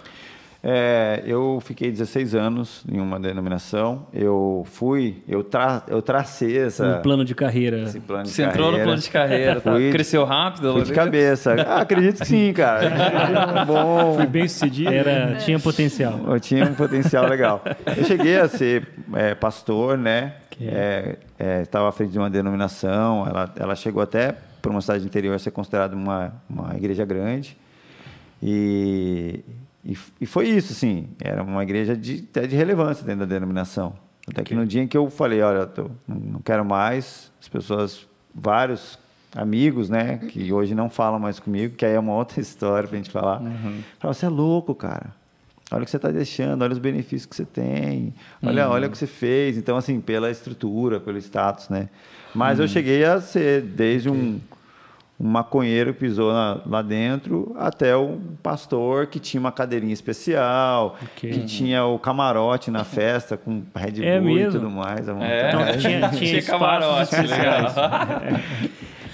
É, 0.63 1.23
eu 1.25 1.59
fiquei 1.65 1.91
16 1.91 2.35
anos 2.35 2.85
em 2.91 3.01
uma 3.01 3.19
denominação. 3.19 4.07
Eu 4.13 4.63
fui, 4.67 5.23
eu, 5.27 5.43
tra, 5.43 5.83
eu 5.89 6.03
tracei 6.03 6.59
essa. 6.59 6.99
Um 6.99 7.03
plano 7.03 7.25
de 7.25 7.35
carreira. 7.35 7.83
Esse 7.83 7.99
plano 7.99 8.25
de 8.25 8.31
Você 8.31 8.43
carreira. 8.43 8.63
entrou 8.63 8.79
no 8.79 8.85
plano 8.85 9.01
de 9.01 9.11
carreira, 9.11 9.61
tá? 9.61 9.73
fui, 9.73 9.91
cresceu 9.91 10.25
rápido? 10.25 10.73
Fui 10.75 10.83
de 10.83 10.93
cabeça. 10.93 11.55
Ah, 11.67 11.81
acredito 11.81 12.19
que 12.19 12.27
sim, 12.27 12.53
cara. 12.53 13.65
Bom. 13.65 14.17
Fui 14.17 14.27
bem 14.27 14.47
sucedido. 14.47 14.93
Era, 14.93 15.37
tinha 15.37 15.59
potencial. 15.59 16.21
Eu 16.27 16.39
tinha 16.39 16.65
um 16.65 16.75
potencial 16.75 17.27
legal. 17.27 17.63
Eu 17.97 18.05
cheguei 18.05 18.39
a 18.39 18.47
ser 18.47 18.87
é, 19.15 19.35
pastor, 19.35 19.97
né? 19.97 20.35
É. 20.61 21.17
É, 21.39 21.63
estava 21.63 21.89
à 21.89 21.93
frente 21.93 22.13
de 22.13 22.19
uma 22.19 22.29
denominação. 22.29 23.27
Ela, 23.27 23.51
ela 23.57 23.75
chegou 23.75 24.03
até 24.03 24.35
para 24.61 24.71
uma 24.71 24.83
cidade 24.83 25.07
interior 25.07 25.35
a 25.35 25.39
ser 25.39 25.53
considerada 25.53 25.97
uma, 25.97 26.35
uma 26.49 26.77
igreja 26.77 27.05
grande. 27.07 27.57
E 28.43 29.41
e, 29.85 29.97
e 30.21 30.27
foi 30.27 30.49
isso, 30.49 30.73
assim, 30.73 31.09
era 31.21 31.43
uma 31.43 31.63
igreja 31.63 31.97
de, 31.97 32.27
até 32.31 32.47
de 32.47 32.55
relevância 32.55 33.05
dentro 33.05 33.27
da 33.27 33.35
denominação. 33.35 33.95
Até 34.29 34.45
que 34.45 34.55
no 34.55 34.67
dia 34.67 34.83
em 34.83 34.87
que 34.87 34.97
eu 34.97 35.09
falei, 35.11 35.41
olha, 35.41 35.67
tô, 35.67 35.91
não 36.07 36.41
quero 36.41 36.65
mais, 36.65 37.33
as 37.41 37.49
pessoas, 37.49 38.07
vários 38.35 38.99
amigos, 39.35 39.89
né, 39.89 40.19
que 40.19 40.53
hoje 40.53 40.75
não 40.75 40.91
falam 40.91 41.19
mais 41.19 41.41
comigo, 41.41 41.77
que 41.77 41.85
aí 41.85 41.95
é 41.95 41.99
uma 41.99 42.15
outra 42.15 42.41
história 42.43 42.89
pra 42.89 42.97
gente 42.97 43.11
falar. 43.11 43.41
Uhum. 43.41 43.83
Falaram, 43.99 44.15
você 44.15 44.27
é 44.27 44.29
louco, 44.29 44.75
cara. 44.75 45.19
Olha 45.73 45.83
o 45.83 45.85
que 45.85 45.91
você 45.91 45.99
está 45.99 46.11
deixando, 46.11 46.63
olha 46.63 46.73
os 46.73 46.79
benefícios 46.79 47.27
que 47.27 47.37
você 47.37 47.45
tem, 47.45 48.13
olha, 48.43 48.67
uhum. 48.67 48.75
olha 48.75 48.89
o 48.89 48.91
que 48.91 48.99
você 48.99 49.07
fez. 49.07 49.57
Então, 49.57 49.77
assim, 49.77 50.01
pela 50.01 50.29
estrutura, 50.29 50.99
pelo 50.99 51.17
status, 51.19 51.69
né? 51.69 51.89
Mas 52.35 52.59
uhum. 52.59 52.65
eu 52.65 52.69
cheguei 52.69 53.05
a 53.05 53.21
ser 53.21 53.63
desde 53.63 54.11
um, 54.11 54.41
um 55.21 55.29
maconheiro 55.29 55.93
pisou 55.93 56.33
na, 56.33 56.61
lá 56.67 56.81
dentro 56.81 57.55
até 57.59 57.95
um 57.95 58.19
pastor 58.43 59.07
que 59.07 59.21
tinha 59.21 59.39
uma 59.39 59.53
cadeirinha 59.53 59.93
especial, 59.93 60.97
okay. 61.03 61.31
que 61.31 61.45
tinha 61.45 61.85
o 61.85 61.99
camarote 61.99 62.71
na 62.71 62.85
festa 62.85 63.37
com 63.37 63.63
Red 63.75 64.03
é 64.03 64.19
Bull 64.19 64.39
é 64.41 64.43
e 64.43 64.49
tudo 64.49 64.71
mais. 64.71 65.07
É, 65.09 65.49
então, 65.49 65.61
tinha, 65.79 66.09
tinha, 66.09 66.09
tinha 66.11 66.43
camarote, 66.43 67.15
legal. 67.17 67.75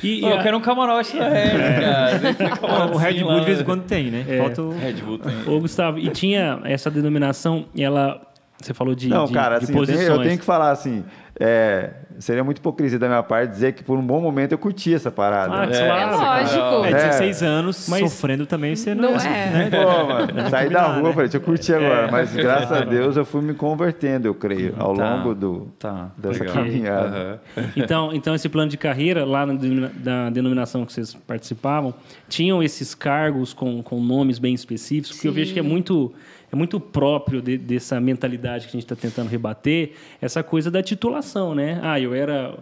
E, 0.02 0.20
Pô, 0.20 0.28
eu 0.28 0.38
quero 0.42 0.56
um 0.58 0.60
camarote 0.60 1.18
da 1.18 1.28
Red, 1.28 1.50
cara. 1.80 2.90
o 2.94 2.96
Red 2.96 3.24
Bull 3.24 3.40
de 3.40 3.46
vez 3.46 3.60
em 3.60 3.64
quando 3.64 3.82
tem, 3.84 4.10
né? 4.10 4.24
É. 4.28 4.38
Falta 4.38 4.62
o... 4.62 4.78
Red 4.78 4.92
Bull 4.94 5.18
tem. 5.18 5.34
Ô, 5.46 5.58
Gustavo, 5.58 5.98
e 5.98 6.08
tinha 6.10 6.60
essa 6.64 6.90
denominação, 6.90 7.64
ela... 7.76 8.20
Você 8.60 8.72
falou 8.72 8.94
de, 8.94 9.08
Não, 9.08 9.26
de, 9.26 9.32
cara, 9.32 9.58
de 9.58 9.64
assim, 9.64 9.76
eu 9.76 9.86
tenho, 9.86 10.00
eu 10.00 10.22
tenho 10.22 10.38
que 10.38 10.44
falar 10.44 10.70
assim, 10.70 11.04
é, 11.38 11.90
seria 12.18 12.42
muito 12.42 12.58
hipocrisia 12.58 12.98
da 12.98 13.08
minha 13.08 13.22
parte 13.22 13.50
dizer 13.50 13.72
que 13.72 13.84
por 13.84 13.98
um 13.98 14.02
bom 14.02 14.20
momento 14.22 14.52
eu 14.52 14.58
curti 14.58 14.94
essa 14.94 15.10
parada. 15.10 15.54
Ah, 15.54 15.66
né? 15.66 15.86
claro. 15.86 16.12
É, 16.12 16.16
lógico. 16.16 16.86
É, 16.86 16.92
16 16.92 17.42
anos 17.42 17.88
mas 17.90 18.00
sofrendo 18.00 18.46
também 18.46 18.74
sendo 18.74 19.02
não 19.02 19.14
assim, 19.14 19.28
é. 19.28 19.50
Né? 19.50 19.70
Pô, 19.70 20.06
mano, 20.06 20.50
saí 20.50 20.70
da 20.70 20.86
rua, 20.86 21.08
né? 21.08 21.12
falei, 21.12 21.28
deixa 21.28 21.36
eu 21.36 21.40
curtir 21.42 21.72
é. 21.72 21.76
agora. 21.76 22.10
Mas 22.10 22.34
graças 22.34 22.72
a 22.72 22.80
Deus 22.80 23.16
eu 23.18 23.24
fui 23.26 23.42
me 23.42 23.52
convertendo, 23.52 24.26
eu 24.26 24.34
creio, 24.34 24.74
ao 24.78 24.94
tá. 24.94 25.14
longo 25.16 25.34
do, 25.34 25.68
tá. 25.78 26.10
dessa 26.16 26.40
Legal. 26.40 26.54
caminhada. 26.54 27.40
Uhum. 27.54 27.64
Então, 27.76 28.10
então, 28.14 28.34
esse 28.34 28.48
plano 28.48 28.70
de 28.70 28.78
carreira, 28.78 29.26
lá 29.26 29.44
na, 29.44 29.54
na, 30.02 30.30
denominação 30.30 30.86
que 30.86 30.92
vocês 30.92 31.14
participavam, 31.14 31.92
tinham 32.28 32.62
esses 32.62 32.94
cargos 32.94 33.52
com, 33.52 33.82
com 33.82 34.00
nomes 34.00 34.38
bem 34.38 34.54
específicos, 34.54 35.10
porque 35.10 35.22
Sim. 35.22 35.28
eu 35.28 35.34
vejo 35.34 35.52
que 35.52 35.58
é 35.58 35.62
muito 35.62 36.14
é 36.50 36.56
muito 36.56 36.78
próprio 36.78 37.42
de, 37.42 37.58
dessa 37.58 38.00
mentalidade 38.00 38.66
que 38.66 38.70
a 38.70 38.80
gente 38.80 38.84
está 38.84 38.96
tentando 38.96 39.28
rebater, 39.28 39.92
essa 40.20 40.42
coisa 40.42 40.70
da 40.70 40.82
titulação, 40.82 41.54
né? 41.54 41.80
Ah, 41.82 42.00
eu 42.00 42.14
era 42.14 42.58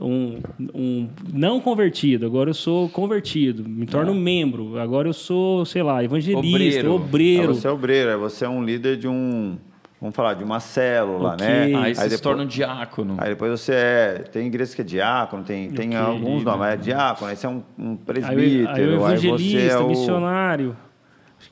um, 0.00 0.40
um 0.74 1.08
não 1.32 1.60
convertido, 1.60 2.26
agora 2.26 2.50
eu 2.50 2.54
sou 2.54 2.88
convertido, 2.88 3.68
me 3.68 3.86
torno 3.86 4.12
é. 4.12 4.14
membro, 4.14 4.78
agora 4.78 5.08
eu 5.08 5.12
sou, 5.12 5.64
sei 5.64 5.82
lá, 5.82 6.02
evangelista, 6.02 6.38
obreiro. 6.38 6.92
obreiro. 6.92 7.50
Ah, 7.50 7.54
você 7.54 7.68
é 7.68 7.70
obreiro, 7.70 8.10
é, 8.10 8.16
você 8.16 8.44
é 8.44 8.48
um 8.48 8.64
líder 8.64 8.96
de 8.96 9.08
um 9.08 9.58
vamos 10.00 10.14
falar, 10.14 10.34
de 10.34 10.44
uma 10.44 10.60
célula, 10.60 11.34
okay. 11.34 11.46
né? 11.46 11.62
Aí 11.64 11.70
você 11.70 11.78
aí 11.78 11.92
depois, 11.94 12.12
se 12.12 12.22
torna 12.22 12.42
um 12.44 12.46
diácono. 12.46 13.16
Aí 13.18 13.30
depois 13.30 13.60
você 13.60 13.72
é. 13.72 14.24
Tem 14.32 14.46
igrejas 14.46 14.74
que 14.74 14.80
é 14.80 14.84
diácono, 14.84 15.42
tem, 15.42 15.70
tem 15.70 15.88
okay. 15.88 15.98
alguns 15.98 16.44
nomes, 16.44 16.60
mas 16.60 16.74
é 16.74 16.76
diácono, 16.76 17.30
aí 17.30 17.36
você 17.36 17.46
é 17.46 17.48
um, 17.48 17.62
um 17.76 17.96
presbítero, 17.96 18.70
aí, 18.70 18.82
aí, 18.82 18.94
evangelista, 18.94 19.58
aí 19.58 19.68
você 19.68 19.74
é 19.74 19.78
o, 19.78 19.88
missionário. 19.88 20.76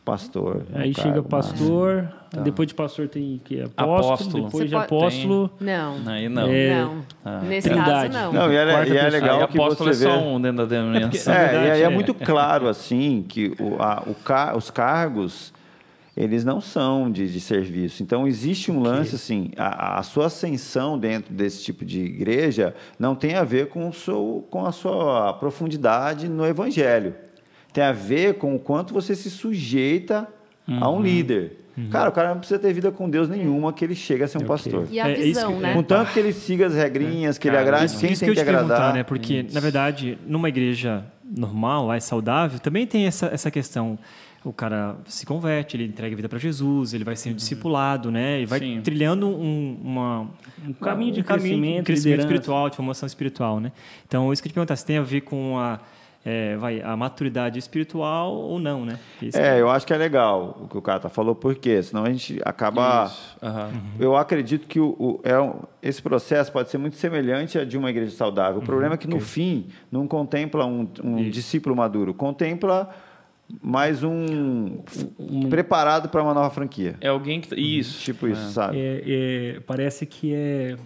Pastor. 0.04 0.62
Aí 0.72 0.94
chega 0.94 1.20
pastor, 1.22 2.08
tá. 2.30 2.40
depois 2.40 2.68
de 2.68 2.74
pastor 2.74 3.08
tem 3.08 3.40
que 3.44 3.60
apóstolo, 3.60 4.12
apóstolo. 4.12 4.44
depois 4.44 4.68
de 4.68 4.76
apóstolo. 4.76 5.48
Tem... 5.48 5.66
Não. 5.66 5.96
Aí 6.06 6.28
não. 6.28 6.46
É... 6.48 6.80
não. 6.80 7.02
Ah. 7.24 7.40
Nesse 7.40 7.68
Trindade. 7.68 8.12
caso, 8.12 8.24
não. 8.24 8.32
Não, 8.32 8.52
e 8.52 8.56
é, 8.56 8.88
e 8.88 8.96
é 8.96 9.10
legal 9.10 9.40
aí, 9.40 9.46
que 9.48 9.58
apóstolo 9.58 9.92
você 9.92 10.06
é 10.06 10.10
só 10.10 10.18
um 10.20 10.40
dentro 10.40 10.58
da 10.58 10.64
denominação. 10.64 11.34
É, 11.34 11.56
é, 11.56 11.66
e 11.66 11.70
aí 11.72 11.82
é, 11.82 11.88
muito 11.88 12.14
claro, 12.14 12.68
assim, 12.68 13.24
que 13.28 13.52
o, 13.58 13.82
a, 13.82 14.02
o 14.06 14.14
car 14.14 14.56
os 14.56 14.70
cargos, 14.70 15.52
eles 16.16 16.44
não 16.44 16.60
são 16.60 17.10
de, 17.10 17.30
de 17.32 17.40
serviço. 17.40 18.02
Então, 18.02 18.28
existe 18.28 18.70
um 18.70 18.80
lance, 18.80 19.14
assim, 19.16 19.50
a, 19.56 19.98
a, 19.98 20.02
sua 20.02 20.26
ascensão 20.26 20.98
dentro 20.98 21.34
desse 21.34 21.64
tipo 21.64 21.84
de 21.84 22.00
igreja 22.00 22.74
não 22.98 23.14
tem 23.14 23.34
a 23.34 23.42
ver 23.42 23.68
com, 23.70 23.88
o 23.88 23.92
seu, 23.92 24.46
com 24.50 24.64
a 24.64 24.72
sua 24.72 25.32
profundidade 25.34 26.28
no 26.28 26.46
evangelho 26.46 27.25
tem 27.76 27.84
a 27.84 27.92
ver 27.92 28.38
com 28.38 28.56
o 28.56 28.58
quanto 28.58 28.94
você 28.94 29.14
se 29.14 29.30
sujeita 29.30 30.26
uhum. 30.66 30.82
a 30.82 30.90
um 30.90 30.94
uhum. 30.94 31.02
líder. 31.02 31.58
Uhum. 31.76 31.90
Cara, 31.90 32.08
o 32.08 32.12
cara 32.12 32.30
não 32.30 32.38
precisa 32.38 32.58
ter 32.58 32.72
vida 32.72 32.90
com 32.90 33.08
Deus 33.10 33.28
nenhuma 33.28 33.70
que 33.70 33.84
ele 33.84 33.94
chega 33.94 34.24
a 34.24 34.28
ser 34.28 34.38
um 34.38 34.40
okay. 34.40 34.48
pastor. 34.48 34.88
E 34.90 34.98
a 34.98 35.06
é, 35.06 35.12
é 35.12 35.14
visão, 35.16 35.56
é 35.58 35.60
né? 35.60 35.74
Contanto 35.74 36.10
que 36.10 36.18
ele 36.18 36.32
siga 36.32 36.68
as 36.68 36.74
regrinhas, 36.74 37.36
que 37.36 37.48
cara, 37.48 37.60
ele 37.60 37.68
agrade 37.68 37.90
isso, 37.90 38.00
quem 38.00 38.12
isso 38.12 38.20
tem 38.20 38.32
que, 38.32 38.40
eu 38.40 38.42
te 38.42 38.48
agradar. 38.48 38.94
né? 38.94 39.02
Porque, 39.02 39.40
isso. 39.40 39.54
na 39.54 39.60
verdade, 39.60 40.16
numa 40.26 40.48
igreja 40.48 41.04
normal, 41.22 41.92
é 41.92 42.00
saudável, 42.00 42.58
também 42.58 42.86
tem 42.86 43.06
essa, 43.06 43.26
essa 43.26 43.50
questão 43.50 43.98
o 44.42 44.52
cara 44.52 44.96
se 45.06 45.26
converte, 45.26 45.76
ele 45.76 45.84
entrega 45.84 46.14
a 46.14 46.16
vida 46.16 46.28
para 46.28 46.38
Jesus, 46.38 46.94
ele 46.94 47.04
vai 47.04 47.16
sendo 47.16 47.32
uhum. 47.32 47.36
discipulado, 47.36 48.10
né? 48.10 48.40
E 48.40 48.46
vai 48.46 48.60
Sim. 48.60 48.80
trilhando 48.80 49.28
um, 49.28 49.76
uma, 49.82 50.30
um 50.66 50.72
caminho 50.72 51.12
de 51.12 51.20
um 51.20 51.24
crescimento, 51.24 51.60
caminho, 51.60 51.84
crescimento 51.84 52.20
espiritual, 52.20 52.70
de 52.70 52.76
formação 52.76 53.06
espiritual, 53.06 53.60
né? 53.60 53.72
Então, 54.06 54.32
isso 54.32 54.40
que 54.40 54.46
eu 54.46 54.52
te 54.52 54.54
perguntar, 54.54 54.76
se 54.76 54.86
tem 54.86 54.98
a 54.98 55.02
ver 55.02 55.22
com 55.22 55.58
a 55.58 55.80
é, 56.26 56.56
vai, 56.56 56.82
a 56.82 56.96
maturidade 56.96 57.56
espiritual 57.56 58.34
ou 58.34 58.58
não, 58.58 58.84
né? 58.84 58.98
é, 59.32 59.60
eu 59.60 59.70
acho 59.70 59.86
que 59.86 59.92
é 59.92 59.96
legal 59.96 60.58
o 60.60 60.66
que 60.66 60.76
o 60.76 60.82
Cata 60.82 61.08
falou, 61.08 61.36
porque 61.36 61.80
senão 61.84 62.04
a 62.04 62.10
gente 62.10 62.40
acaba. 62.44 63.12
Uhum. 63.40 63.80
Eu 64.00 64.16
acredito 64.16 64.66
que 64.66 64.80
o, 64.80 64.96
o 64.98 65.20
é 65.22 65.38
um, 65.40 65.60
esse 65.80 66.02
processo 66.02 66.50
pode 66.50 66.68
ser 66.68 66.78
muito 66.78 66.96
semelhante 66.96 67.56
a 67.56 67.64
de 67.64 67.78
uma 67.78 67.90
igreja 67.90 68.10
saudável. 68.16 68.56
O 68.56 68.58
uhum. 68.58 68.66
problema 68.66 68.94
é 68.94 68.98
que, 68.98 69.06
no 69.06 69.16
okay. 69.16 69.28
fim, 69.28 69.66
não 69.90 70.08
contempla 70.08 70.66
um, 70.66 70.88
um 71.04 71.30
discípulo 71.30 71.76
maduro, 71.76 72.12
contempla 72.12 72.90
mais 73.62 74.02
um, 74.02 74.80
um 75.16 75.48
preparado 75.48 76.08
para 76.08 76.20
uma 76.24 76.34
nova 76.34 76.50
franquia. 76.50 76.96
É 77.00 77.06
alguém 77.06 77.40
que. 77.40 77.54
Isso. 77.54 78.02
Tipo 78.02 78.26
isso, 78.26 78.48
é. 78.48 78.50
sabe? 78.50 78.78
É, 78.80 79.02
é, 79.06 79.60
parece 79.60 80.04
que 80.04 80.34
é 80.34 80.76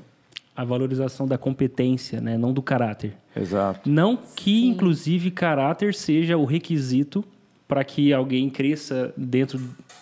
a 0.54 0.64
valorização 0.64 1.26
da 1.26 1.38
competência, 1.38 2.20
né? 2.20 2.36
não 2.36 2.52
do 2.52 2.62
caráter. 2.62 3.16
Exato. 3.34 3.88
Não 3.88 4.16
que, 4.16 4.60
Sim. 4.62 4.68
inclusive, 4.68 5.30
caráter 5.30 5.94
seja 5.94 6.36
o 6.36 6.44
requisito 6.44 7.24
para 7.66 7.84
que 7.84 8.12
alguém 8.12 8.50
cresça 8.50 9.14
dentro 9.16 9.60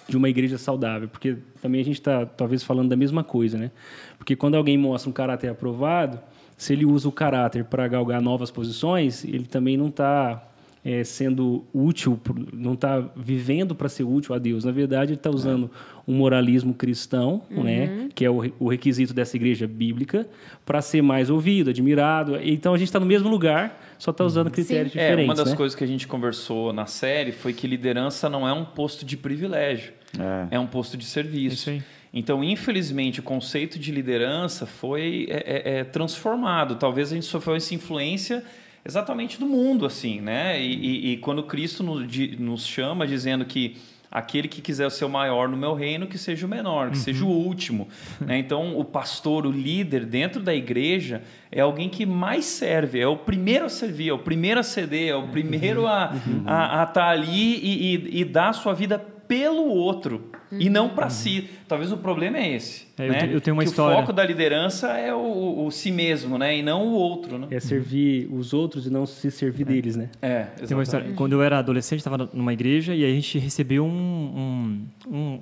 de 0.08 0.16
uma 0.16 0.28
igreja 0.28 0.56
saudável, 0.56 1.06
porque 1.06 1.36
também 1.60 1.82
a 1.82 1.84
gente 1.84 2.00
está 2.00 2.24
talvez 2.24 2.62
falando 2.62 2.88
da 2.88 2.96
mesma 2.96 3.22
coisa, 3.22 3.58
né? 3.58 3.70
Porque 4.16 4.34
quando 4.34 4.54
alguém 4.54 4.78
mostra 4.78 5.10
um 5.10 5.12
caráter 5.12 5.50
aprovado, 5.50 6.18
se 6.56 6.72
ele 6.72 6.86
usa 6.86 7.08
o 7.08 7.12
caráter 7.12 7.64
para 7.64 7.86
galgar 7.86 8.22
novas 8.22 8.50
posições, 8.50 9.22
ele 9.22 9.44
também 9.44 9.76
não 9.76 9.88
está 9.88 10.48
é, 10.84 11.04
sendo 11.04 11.64
útil, 11.72 12.18
não 12.52 12.72
está 12.72 12.98
vivendo 13.14 13.74
para 13.74 13.88
ser 13.88 14.04
útil 14.04 14.34
a 14.34 14.38
Deus. 14.38 14.64
Na 14.64 14.72
verdade, 14.72 15.12
ele 15.12 15.18
está 15.18 15.30
usando 15.30 15.70
é. 15.72 15.97
Um 16.08 16.14
moralismo 16.14 16.72
cristão, 16.72 17.42
uhum. 17.50 17.62
né, 17.62 18.08
que 18.14 18.24
é 18.24 18.30
o, 18.30 18.50
o, 18.58 18.68
requisito 18.70 19.12
dessa 19.12 19.36
igreja 19.36 19.66
bíblica, 19.66 20.26
para 20.64 20.80
ser 20.80 21.02
mais 21.02 21.28
ouvido, 21.28 21.68
admirado. 21.68 22.38
Então 22.42 22.72
a 22.72 22.78
gente 22.78 22.88
está 22.88 22.98
no 22.98 23.04
mesmo 23.04 23.28
lugar, 23.28 23.78
só 23.98 24.10
está 24.10 24.24
usando 24.24 24.50
critérios 24.50 24.92
Sim. 24.92 24.98
diferentes. 24.98 25.24
É, 25.24 25.24
uma 25.24 25.34
das 25.34 25.50
né? 25.50 25.56
coisas 25.56 25.76
que 25.76 25.84
a 25.84 25.86
gente 25.86 26.08
conversou 26.08 26.72
na 26.72 26.86
série 26.86 27.30
foi 27.30 27.52
que 27.52 27.66
liderança 27.66 28.26
não 28.30 28.48
é 28.48 28.52
um 28.54 28.64
posto 28.64 29.04
de 29.04 29.18
privilégio, 29.18 29.92
é, 30.18 30.56
é 30.56 30.58
um 30.58 30.66
posto 30.66 30.96
de 30.96 31.04
serviço. 31.04 31.70
Então, 32.10 32.42
infelizmente, 32.42 33.20
o 33.20 33.22
conceito 33.22 33.78
de 33.78 33.92
liderança 33.92 34.64
foi 34.64 35.26
é, 35.28 35.36
é, 35.36 35.78
é 35.80 35.84
transformado. 35.84 36.76
Talvez 36.76 37.12
a 37.12 37.14
gente 37.16 37.26
sofreu 37.26 37.54
essa 37.54 37.74
influência 37.74 38.42
exatamente 38.82 39.38
do 39.38 39.46
mundo, 39.46 39.84
assim, 39.84 40.22
né? 40.22 40.58
E, 40.58 40.72
e, 40.72 41.12
e 41.12 41.16
quando 41.18 41.42
Cristo 41.42 41.82
nos, 41.82 42.06
nos, 42.38 42.66
chama 42.66 43.06
dizendo 43.06 43.44
que 43.44 43.76
aquele 44.10 44.48
que 44.48 44.62
quiser 44.62 44.90
ser 44.90 45.04
o 45.04 45.08
maior 45.08 45.48
no 45.48 45.56
meu 45.56 45.74
reino, 45.74 46.06
que 46.06 46.16
seja 46.16 46.46
o 46.46 46.48
menor, 46.48 46.90
que 46.90 46.96
uhum. 46.96 47.02
seja 47.02 47.24
o 47.24 47.28
último. 47.28 47.88
né? 48.20 48.38
Então, 48.38 48.78
o 48.78 48.84
pastor, 48.84 49.46
o 49.46 49.50
líder 49.50 50.06
dentro 50.06 50.42
da 50.42 50.54
igreja 50.54 51.22
é 51.52 51.60
alguém 51.60 51.88
que 51.88 52.06
mais 52.06 52.44
serve, 52.44 53.00
é 53.00 53.06
o 53.06 53.16
primeiro 53.16 53.66
a 53.66 53.68
servir, 53.68 54.08
é 54.08 54.12
o 54.12 54.18
primeiro 54.18 54.60
a 54.60 54.62
ceder, 54.62 55.10
é 55.10 55.16
o 55.16 55.28
primeiro 55.28 55.86
a 55.86 56.12
uhum. 56.12 56.40
estar 56.40 56.86
tá 56.86 57.08
ali 57.08 57.56
e, 57.56 57.94
e, 57.94 58.20
e 58.20 58.24
dar 58.24 58.48
a 58.48 58.52
sua 58.52 58.72
vida 58.72 59.04
pelo 59.28 59.68
outro 59.68 60.30
uhum. 60.50 60.58
e 60.58 60.70
não 60.70 60.88
para 60.88 61.04
uhum. 61.04 61.10
si. 61.10 61.50
Talvez 61.68 61.92
o 61.92 61.98
problema 61.98 62.38
é 62.38 62.54
esse. 62.54 62.88
É, 62.96 63.08
né? 63.08 63.30
eu, 63.30 63.40
tenho 63.40 63.54
uma 63.54 63.62
que 63.62 63.68
história. 63.68 63.96
O 63.96 64.00
foco 64.00 64.12
da 64.12 64.24
liderança 64.24 64.88
é 64.94 65.14
o, 65.14 65.18
o, 65.18 65.66
o, 65.66 65.70
si 65.70 65.92
mesmo, 65.92 66.38
né? 66.38 66.56
E 66.56 66.62
não 66.62 66.88
o 66.88 66.92
outro, 66.92 67.38
né? 67.38 67.46
É 67.50 67.60
servir 67.60 68.26
os 68.32 68.54
outros 68.54 68.86
e 68.86 68.90
não 68.90 69.04
se 69.04 69.30
servir 69.30 69.62
é. 69.62 69.66
deles, 69.66 69.94
né? 69.94 70.08
É, 70.22 70.44
Tem 70.66 70.74
uma 70.74 70.82
história. 70.82 71.12
Quando 71.12 71.34
eu 71.34 71.42
era 71.42 71.58
adolescente, 71.58 71.98
estava 71.98 72.28
numa 72.32 72.52
igreja 72.52 72.94
e 72.94 73.04
a 73.04 73.08
gente 73.08 73.38
recebeu 73.38 73.84
um, 73.84 74.88
um, 75.06 75.14
um, 75.14 75.40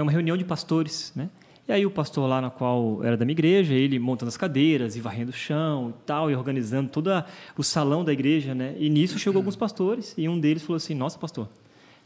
uma 0.00 0.10
reunião 0.10 0.36
de 0.36 0.44
pastores, 0.44 1.12
né? 1.14 1.28
E 1.68 1.72
aí 1.72 1.84
o 1.84 1.90
pastor 1.90 2.28
lá 2.28 2.40
na 2.40 2.48
qual 2.48 3.02
era 3.02 3.16
da 3.16 3.24
minha 3.24 3.34
igreja, 3.34 3.74
ele 3.74 3.98
montando 3.98 4.28
as 4.28 4.36
cadeiras 4.36 4.94
e 4.94 5.00
varrendo 5.00 5.30
o 5.30 5.34
chão 5.34 5.90
e 5.90 6.06
tal, 6.06 6.30
e 6.30 6.34
organizando 6.36 6.88
todo 6.88 7.10
o 7.58 7.62
salão 7.62 8.04
da 8.04 8.12
igreja, 8.12 8.54
né? 8.54 8.76
E 8.78 8.88
nisso 8.88 9.18
chegou 9.18 9.40
alguns 9.40 9.56
pastores 9.56 10.14
e 10.16 10.28
um 10.28 10.38
deles 10.38 10.62
falou 10.62 10.76
assim: 10.76 10.94
Nossa, 10.94 11.18
pastor, 11.18 11.48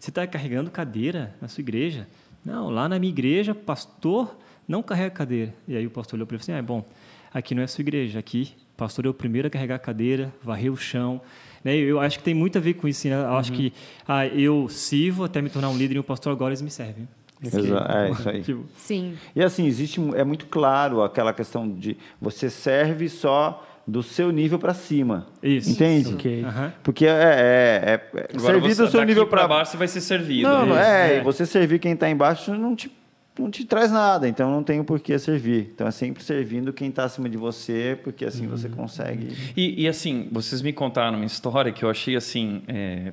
você 0.00 0.10
está 0.10 0.26
carregando 0.26 0.70
cadeira 0.70 1.32
na 1.40 1.46
sua 1.46 1.60
igreja? 1.60 2.08
Não, 2.44 2.70
lá 2.70 2.88
na 2.88 2.98
minha 2.98 3.12
igreja, 3.12 3.54
pastor 3.54 4.36
não 4.66 4.82
carrega 4.82 5.10
cadeira. 5.10 5.54
E 5.68 5.76
aí 5.76 5.86
o 5.86 5.90
pastor 5.90 6.16
olhou 6.16 6.26
para 6.26 6.36
ele 6.36 6.42
e 6.42 6.46
falou 6.46 6.58
assim: 6.58 6.60
ah, 6.60 6.64
é 6.64 6.66
bom, 6.66 6.84
aqui 7.32 7.54
não 7.54 7.60
é 7.60 7.64
a 7.66 7.68
sua 7.68 7.82
igreja, 7.82 8.18
aqui 8.18 8.54
pastor 8.80 9.04
é 9.04 9.08
o 9.10 9.14
primeiro 9.14 9.46
a 9.46 9.50
carregar 9.50 9.74
a 9.74 9.78
cadeira, 9.78 10.32
varrer 10.42 10.72
o 10.72 10.76
chão. 10.76 11.20
Né? 11.62 11.76
Eu 11.76 12.00
acho 12.00 12.16
que 12.16 12.24
tem 12.24 12.32
muito 12.32 12.56
a 12.56 12.60
ver 12.62 12.74
com 12.74 12.88
isso. 12.88 13.06
Né? 13.06 13.14
Eu 13.14 13.18
uhum. 13.28 13.36
acho 13.36 13.52
que 13.52 13.74
ah, 14.08 14.26
eu 14.26 14.68
sirvo 14.70 15.24
até 15.24 15.42
me 15.42 15.50
tornar 15.50 15.68
um 15.68 15.76
líder 15.76 15.96
e 15.96 15.98
o 15.98 16.04
pastor 16.04 16.32
agora 16.32 16.52
eles 16.52 16.62
me 16.62 16.70
servem. 16.70 17.06
Exato, 17.42 17.92
é 17.92 18.10
isso 18.10 18.28
aí. 18.28 18.40
Tipo, 18.42 18.64
Sim. 18.74 19.18
E 19.36 19.42
assim, 19.42 19.66
existe, 19.66 20.00
é 20.14 20.24
muito 20.24 20.46
claro 20.46 21.02
aquela 21.02 21.34
questão 21.34 21.70
de 21.70 21.96
você 22.18 22.48
serve 22.48 23.08
só 23.10 23.66
do 23.90 24.02
seu 24.02 24.30
nível 24.30 24.58
para 24.58 24.72
cima. 24.72 25.26
Isso. 25.42 25.70
Entende? 25.70 26.14
Ok. 26.14 26.44
Aham. 26.44 26.72
Porque 26.82 27.06
é, 27.06 27.10
é, 27.10 28.10
é 28.14 28.38
servir 28.38 28.74
você, 28.74 28.82
do 28.82 28.90
seu 28.90 29.02
nível 29.04 29.26
para 29.26 29.48
baixo 29.48 29.72
você 29.72 29.76
vai 29.76 29.88
ser 29.88 30.00
servido. 30.00 30.48
Não, 30.48 30.66
não 30.66 30.76
né? 30.76 31.16
é, 31.16 31.18
e 31.18 31.20
você 31.22 31.44
servir 31.44 31.80
quem 31.80 31.92
está 31.92 32.08
embaixo 32.08 32.54
não 32.54 32.76
te, 32.76 32.90
não 33.38 33.50
te 33.50 33.64
traz 33.64 33.90
nada, 33.90 34.28
então 34.28 34.50
não 34.50 34.62
tem 34.62 34.78
o 34.78 34.84
porquê 34.84 35.18
servir. 35.18 35.70
Então 35.74 35.86
é 35.86 35.90
sempre 35.90 36.22
servindo 36.22 36.72
quem 36.72 36.88
está 36.88 37.04
acima 37.04 37.28
de 37.28 37.36
você, 37.36 37.98
porque 38.02 38.24
assim 38.24 38.46
você 38.46 38.68
consegue. 38.68 39.36
E, 39.56 39.82
e, 39.82 39.88
assim, 39.88 40.28
vocês 40.30 40.62
me 40.62 40.72
contaram 40.72 41.16
uma 41.16 41.26
história 41.26 41.72
que 41.72 41.84
eu 41.84 41.90
achei 41.90 42.14
assim 42.14 42.62
é, 42.68 43.12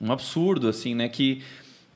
um 0.00 0.10
absurdo, 0.10 0.68
assim, 0.68 0.94
né? 0.94 1.08
Que 1.08 1.42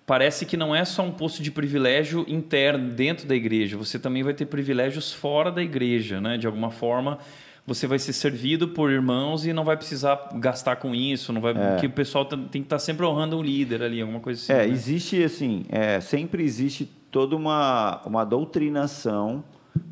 parece 0.07 0.47
que 0.47 0.57
não 0.57 0.75
é 0.75 0.85
só 0.85 1.03
um 1.03 1.11
posto 1.11 1.43
de 1.43 1.51
privilégio 1.51 2.25
interno 2.29 2.91
dentro 2.91 3.27
da 3.27 3.35
igreja. 3.35 3.77
Você 3.77 3.99
também 3.99 4.23
vai 4.23 4.35
ter 4.35 4.47
privilégios 4.47 5.13
fora 5.13 5.51
da 5.51 5.63
igreja, 5.63 6.21
né? 6.21 6.37
De 6.37 6.47
alguma 6.47 6.71
forma 6.71 7.19
você 7.67 7.87
vai 7.87 7.99
ser 7.99 8.13
servido 8.13 8.69
por 8.69 8.91
irmãos 8.91 9.47
e 9.47 9.53
não 9.53 9.65
vai 9.65 9.77
precisar 9.77 10.29
gastar 10.35 10.77
com 10.77 10.95
isso, 10.95 11.33
não 11.33 11.41
vai, 11.41 11.53
É. 11.53 11.71
porque 11.73 11.87
o 11.87 11.91
pessoal 11.91 12.25
tem 12.25 12.47
que 12.47 12.59
estar 12.59 12.79
sempre 12.79 13.07
honrando 13.07 13.39
um 13.39 13.43
líder 13.43 13.83
ali, 13.83 14.01
alguma 14.01 14.21
coisa 14.21 14.41
assim. 14.41 14.53
É, 14.53 14.67
né? 14.67 14.73
existe 14.73 15.23
assim, 15.23 15.65
é, 15.71 16.01
sempre 16.01 16.43
existe 16.45 16.85
toda 17.11 17.35
uma, 17.37 18.03
uma 18.05 18.25
doutrinação 18.25 19.43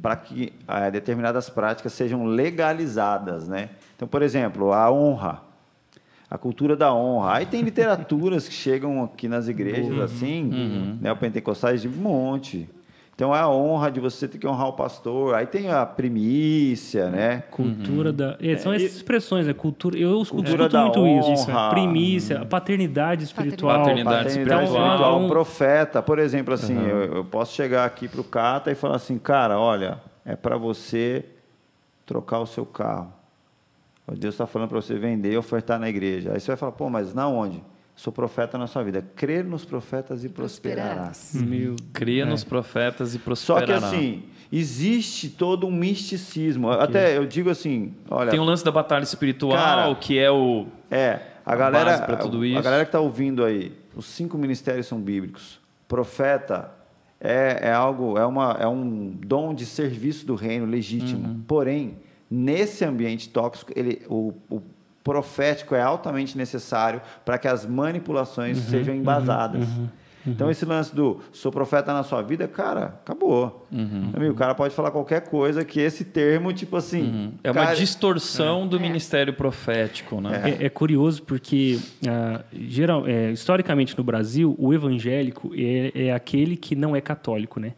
para 0.01 0.15
que 0.17 0.53
eh, 0.69 0.91
determinadas 0.91 1.49
práticas 1.51 1.93
sejam 1.93 2.25
legalizadas, 2.25 3.49
né? 3.49 3.71
Então, 3.97 4.07
por 4.07 4.23
exemplo, 4.23 4.73
a 4.73 4.91
honra, 4.93 5.43
a 6.31 6.39
cultura 6.39 6.77
da 6.77 6.95
honra. 6.95 7.35
Aí 7.37 7.47
tem 7.47 7.63
literaturas 7.63 8.49
que 8.49 8.55
chegam 8.55 9.05
aqui 9.05 9.29
nas 9.29 9.49
igrejas 9.49 9.99
assim, 10.01 10.99
né, 11.01 11.11
o 11.13 11.17
pentecostais 11.17 11.83
de 11.83 11.89
um 11.89 11.93
monte. 11.93 12.69
Então 13.15 13.35
é 13.37 13.39
a 13.41 13.49
honra 13.49 13.91
de 13.91 14.01
você 14.01 14.27
ter 14.27 14.39
que 14.39 14.47
honrar 14.47 14.69
o 14.69 14.73
pastor. 14.73 15.35
Aí 15.35 15.47
tem 15.47 15.71
a 15.71 15.85
primícia, 15.85 17.11
né? 17.11 17.43
Cultura 17.51 18.13
da. 18.13 18.37
é, 18.41 18.57
são 18.57 18.73
É, 18.73 18.77
essas 18.77 18.97
expressões, 18.97 19.47
né? 19.47 19.53
Cultura. 19.53 19.97
Eu 19.99 20.21
escuto, 20.23 20.43
Cultura 20.45 20.67
escuto 20.67 21.01
muito 21.01 21.33
isso. 21.33 21.51
honra. 21.51 21.71
Primícia, 21.71 22.41
a 22.41 22.47
paternidade 22.47 23.25
espiritual. 23.25 23.79
Paternidade 23.81 24.17
Paternidade 24.25 24.29
espiritual. 24.31 24.63
espiritual, 24.65 25.15
Então, 25.17 25.27
um 25.27 25.29
profeta, 25.29 26.03
por 26.03 26.19
exemplo, 26.19 26.55
assim, 26.55 26.77
eu, 26.89 27.17
eu 27.17 27.25
posso 27.25 27.55
chegar 27.55 27.85
aqui 27.85 28.09
para 28.09 28.21
o 28.21 28.25
Cata 28.25 28.73
e 28.73 28.75
falar 28.75 28.97
assim, 28.97 29.19
cara, 29.19 29.59
olha, 29.59 30.01
é 30.25 30.35
para 30.35 30.57
você 30.57 31.25
trocar 32.07 32.39
o 32.41 32.47
seu 32.47 32.65
carro. 32.65 33.13
Deus 34.19 34.35
está 34.35 34.47
falando 34.47 34.69
para 34.71 34.81
você 34.81 34.99
vender 34.99 35.33
e 35.33 35.37
ofertar 35.37 35.79
na 35.79 35.89
igreja. 35.89 36.33
Aí 36.35 36.41
você 36.41 36.49
vai 36.49 36.57
falar, 36.57 36.73
pô, 36.73 36.91
mas 36.91 37.15
na 37.15 37.29
onde? 37.29 37.63
Sou 37.95 38.13
profeta 38.13 38.57
na 38.59 38.67
sua 38.67 38.83
vida. 38.83 39.05
Crer 39.15 39.45
nos 39.45 39.65
profetas 39.65 40.25
e 40.25 40.29
prosperarás. 40.29 41.35
Meu, 41.35 41.77
Cria 41.93 42.25
nos 42.27 42.43
profetas 42.43 43.11
e 43.15 43.19
Só 43.19 43.25
prosperará. 43.25 43.67
que 43.67 43.73
assim, 43.85 44.23
existe 44.51 45.29
todo 45.29 45.67
um 45.67 45.71
misticismo. 45.71 46.71
Até 46.71 47.17
eu 47.17 47.27
digo 47.27 47.51
assim, 47.51 47.95
olha, 48.11 48.31
Tem 48.31 48.41
o 48.41 48.45
lance 48.45 48.65
da 48.65 48.71
batalha 48.73 49.05
espiritual, 49.05 49.57
Cara, 49.57 49.95
que 49.95 50.19
é 50.19 50.31
o 50.31 50.67
É, 50.91 51.21
a 51.45 51.55
galera, 51.55 51.85
base 51.91 52.03
pra 52.05 52.17
tudo 52.17 52.43
a- 52.43 52.47
isso. 52.47 52.59
a 52.59 52.63
galera 52.63 52.85
que 52.85 52.89
está 52.89 53.01
ouvindo 53.01 53.45
aí, 53.45 53.73
os 53.95 54.07
cinco 54.07 54.37
ministérios 54.39 54.87
são 54.87 54.99
bíblicos. 55.01 55.61
Profeta 55.87 56.71
é, 57.21 57.69
é 57.69 57.73
algo, 57.73 58.19
é, 58.19 58.25
uma, 58.27 58.57
é 58.59 58.67
um 58.67 59.11
dom 59.25 59.55
de 59.55 59.67
serviço 59.67 60.27
do 60.27 60.35
reino 60.35 60.65
legítimo. 60.67 61.29
Uhum. 61.29 61.43
Porém, 61.47 61.99
nesse 62.31 62.85
ambiente 62.85 63.29
tóxico, 63.29 63.71
ele, 63.77 64.03
o, 64.09 64.33
o 64.51 64.61
profético 65.03 65.75
é 65.75 65.83
altamente 65.83 66.37
necessário 66.37 67.01
para 67.25 67.39
que 67.39 67.49
as 67.49 67.67
manipulações 67.67 68.59
Uhum, 68.59 68.65
sejam 68.65 68.95
embasadas. 68.95 69.67
Então, 70.27 70.51
esse 70.51 70.65
lance 70.65 70.95
do 70.95 71.21
sou 71.33 71.51
profeta 71.51 71.93
na 71.93 72.03
sua 72.03 72.23
vida, 72.23 72.47
cara, 72.47 72.99
acabou. 73.03 73.67
Uhum. 73.73 74.11
Amigo, 74.15 74.33
o 74.33 74.37
cara 74.37 74.55
pode 74.55 74.75
falar 74.75 74.91
qualquer 74.93 75.23
coisa 75.23 75.65
que 75.65 75.81
esse 75.81 76.05
termo, 76.05 76.53
tipo 76.53 76.77
assim. 76.77 77.33
é 77.43 77.51
uma 77.51 77.65
cara, 77.65 77.77
distorção 77.77 78.67
do 78.67 78.79
ministério 78.79 79.33
profético, 79.35 80.21
né? 80.21 80.57
É, 80.61 80.67
é 80.67 80.69
curioso 80.69 81.23
porque, 81.23 81.81
ah, 82.07 82.41
geral, 82.53 83.07
é, 83.07 83.33
historicamente 83.33 83.99
no 83.99 84.05
Brasil, 84.05 84.55
o 84.59 84.73
evangélico 84.73 85.51
é, 85.57 86.07
é 86.07 86.13
aquele 86.13 86.57
que 86.57 86.77
não 86.77 86.95
é 86.95 87.01
católico, 87.01 87.59
né? 87.59 87.73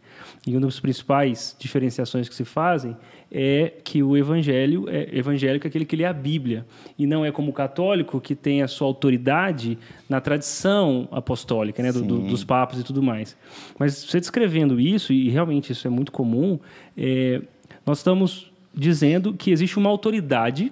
E 0.45 0.51
uma 0.51 0.61
das 0.61 0.79
principais 0.79 1.55
diferenciações 1.57 2.29
que 2.29 2.35
se 2.35 2.45
fazem 2.45 2.95
é 3.37 3.73
que 3.83 4.01
o 4.01 4.15
evangelho 4.15 4.85
é 4.87 5.09
evangélico 5.11 5.67
é 5.67 5.69
aquele 5.69 5.83
que 5.83 5.93
lê 5.97 6.05
a 6.05 6.13
Bíblia 6.13 6.65
e 6.97 7.05
não 7.05 7.25
é 7.25 7.31
como 7.33 7.49
o 7.49 7.53
católico 7.53 8.21
que 8.21 8.33
tem 8.33 8.61
a 8.61 8.67
sua 8.67 8.87
autoridade 8.87 9.77
na 10.07 10.21
tradição 10.21 11.09
apostólica, 11.11 11.83
né, 11.83 11.91
do- 11.91 11.99
do- 12.03 12.21
dos 12.29 12.43
papas 12.45 12.79
e 12.79 12.83
tudo 12.83 13.03
mais. 13.03 13.35
Mas 13.77 13.95
você 14.05 14.21
descrevendo 14.21 14.79
isso 14.79 15.11
e 15.11 15.27
realmente 15.29 15.73
isso 15.73 15.85
é 15.85 15.89
muito 15.89 16.13
comum, 16.13 16.57
é, 16.97 17.41
nós 17.85 17.97
estamos 17.97 18.49
dizendo 18.73 19.33
que 19.33 19.51
existe 19.51 19.77
uma 19.77 19.89
autoridade 19.89 20.71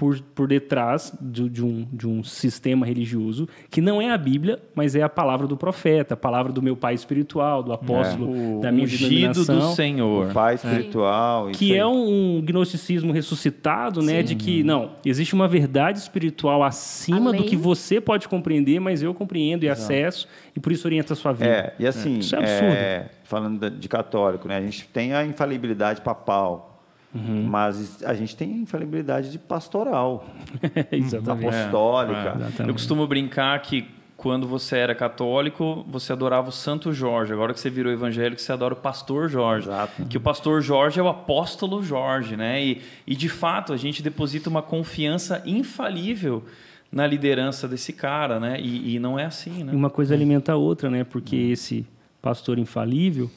por, 0.00 0.18
por 0.34 0.48
detrás 0.48 1.12
de, 1.20 1.46
de 1.50 1.62
um, 1.62 1.86
de 1.92 2.08
um 2.08 2.24
sistema 2.24 2.86
religioso 2.86 3.46
que 3.70 3.82
não 3.82 4.00
é 4.00 4.10
a 4.10 4.16
Bíblia, 4.16 4.58
mas 4.74 4.96
é 4.96 5.02
a 5.02 5.10
palavra 5.10 5.46
do 5.46 5.58
profeta, 5.58 6.14
a 6.14 6.16
palavra 6.16 6.50
do 6.50 6.62
meu 6.62 6.74
pai 6.74 6.94
espiritual, 6.94 7.62
do 7.62 7.70
apóstolo, 7.70 8.56
O 8.56 8.60
da 8.62 8.72
minha 8.72 8.84
ungido 8.86 9.34
do 9.34 9.44
denominação, 9.44 9.74
Senhor. 9.74 10.30
O 10.30 10.32
pai 10.32 10.54
espiritual. 10.54 11.50
isso 11.50 11.58
que 11.58 11.76
é 11.76 11.84
um 11.84 12.40
gnosticismo 12.42 13.12
ressuscitado, 13.12 14.00
né, 14.00 14.22
de 14.22 14.34
que 14.34 14.62
não 14.64 14.92
existe 15.04 15.34
uma 15.34 15.46
verdade 15.46 15.98
espiritual 15.98 16.62
acima 16.62 17.28
Além. 17.28 17.42
do 17.42 17.46
que 17.46 17.54
você 17.54 18.00
pode 18.00 18.26
compreender, 18.26 18.80
mas 18.80 19.02
eu 19.02 19.12
compreendo 19.12 19.64
e 19.64 19.68
acesso 19.68 20.26
e 20.56 20.60
por 20.60 20.72
isso 20.72 20.88
orienta 20.88 21.12
a 21.12 21.16
sua 21.16 21.32
vida. 21.32 21.46
É, 21.50 21.74
e 21.78 21.86
assim, 21.86 22.20
Isso 22.20 22.34
é 22.34 22.38
absurdo. 22.38 22.72
é, 22.74 23.10
falando 23.24 23.68
de- 23.70 23.76
de 23.78 23.86
católico, 23.86 24.48
né? 24.48 24.56
A 24.56 24.62
gente 24.62 24.88
tem 24.88 25.12
a 25.12 25.26
infalibilidade 25.26 26.00
papal, 26.00 26.69
Uhum. 27.12 27.42
mas 27.42 28.04
a 28.04 28.14
gente 28.14 28.36
tem 28.36 28.52
a 28.52 28.56
infalibilidade 28.58 29.32
de 29.32 29.38
pastoral, 29.38 30.26
Exatamente. 30.92 31.46
apostólica. 31.48 32.36
Eu 32.66 32.72
costumo 32.72 33.06
brincar 33.06 33.60
que 33.62 33.88
quando 34.20 34.46
você 34.46 34.76
era 34.76 34.94
católico, 34.94 35.82
você 35.88 36.12
adorava 36.12 36.50
o 36.50 36.52
Santo 36.52 36.92
Jorge. 36.92 37.32
Agora 37.32 37.54
que 37.54 37.58
você 37.58 37.70
virou 37.70 37.90
evangélico, 37.90 38.38
você 38.38 38.52
adora 38.52 38.74
o 38.74 38.76
Pastor 38.76 39.30
Jorge. 39.30 39.66
Exato. 39.66 40.04
Que 40.04 40.18
o 40.18 40.20
Pastor 40.20 40.60
Jorge 40.60 41.00
é 41.00 41.02
o 41.02 41.08
apóstolo 41.08 41.82
Jorge, 41.82 42.36
né? 42.36 42.62
E, 42.62 42.82
e 43.06 43.16
de 43.16 43.30
fato 43.30 43.72
a 43.72 43.78
gente 43.78 44.02
deposita 44.02 44.50
uma 44.50 44.60
confiança 44.60 45.42
infalível 45.46 46.44
na 46.92 47.06
liderança 47.06 47.66
desse 47.66 47.94
cara, 47.94 48.38
né? 48.38 48.60
E, 48.60 48.96
e 48.96 48.98
não 48.98 49.18
é 49.18 49.24
assim, 49.24 49.64
né? 49.64 49.72
Uma 49.72 49.88
coisa 49.88 50.14
alimenta 50.14 50.52
a 50.52 50.56
outra, 50.56 50.90
né? 50.90 51.02
Porque 51.02 51.36
esse 51.36 51.86
pastor 52.20 52.58
infalível, 52.58 53.30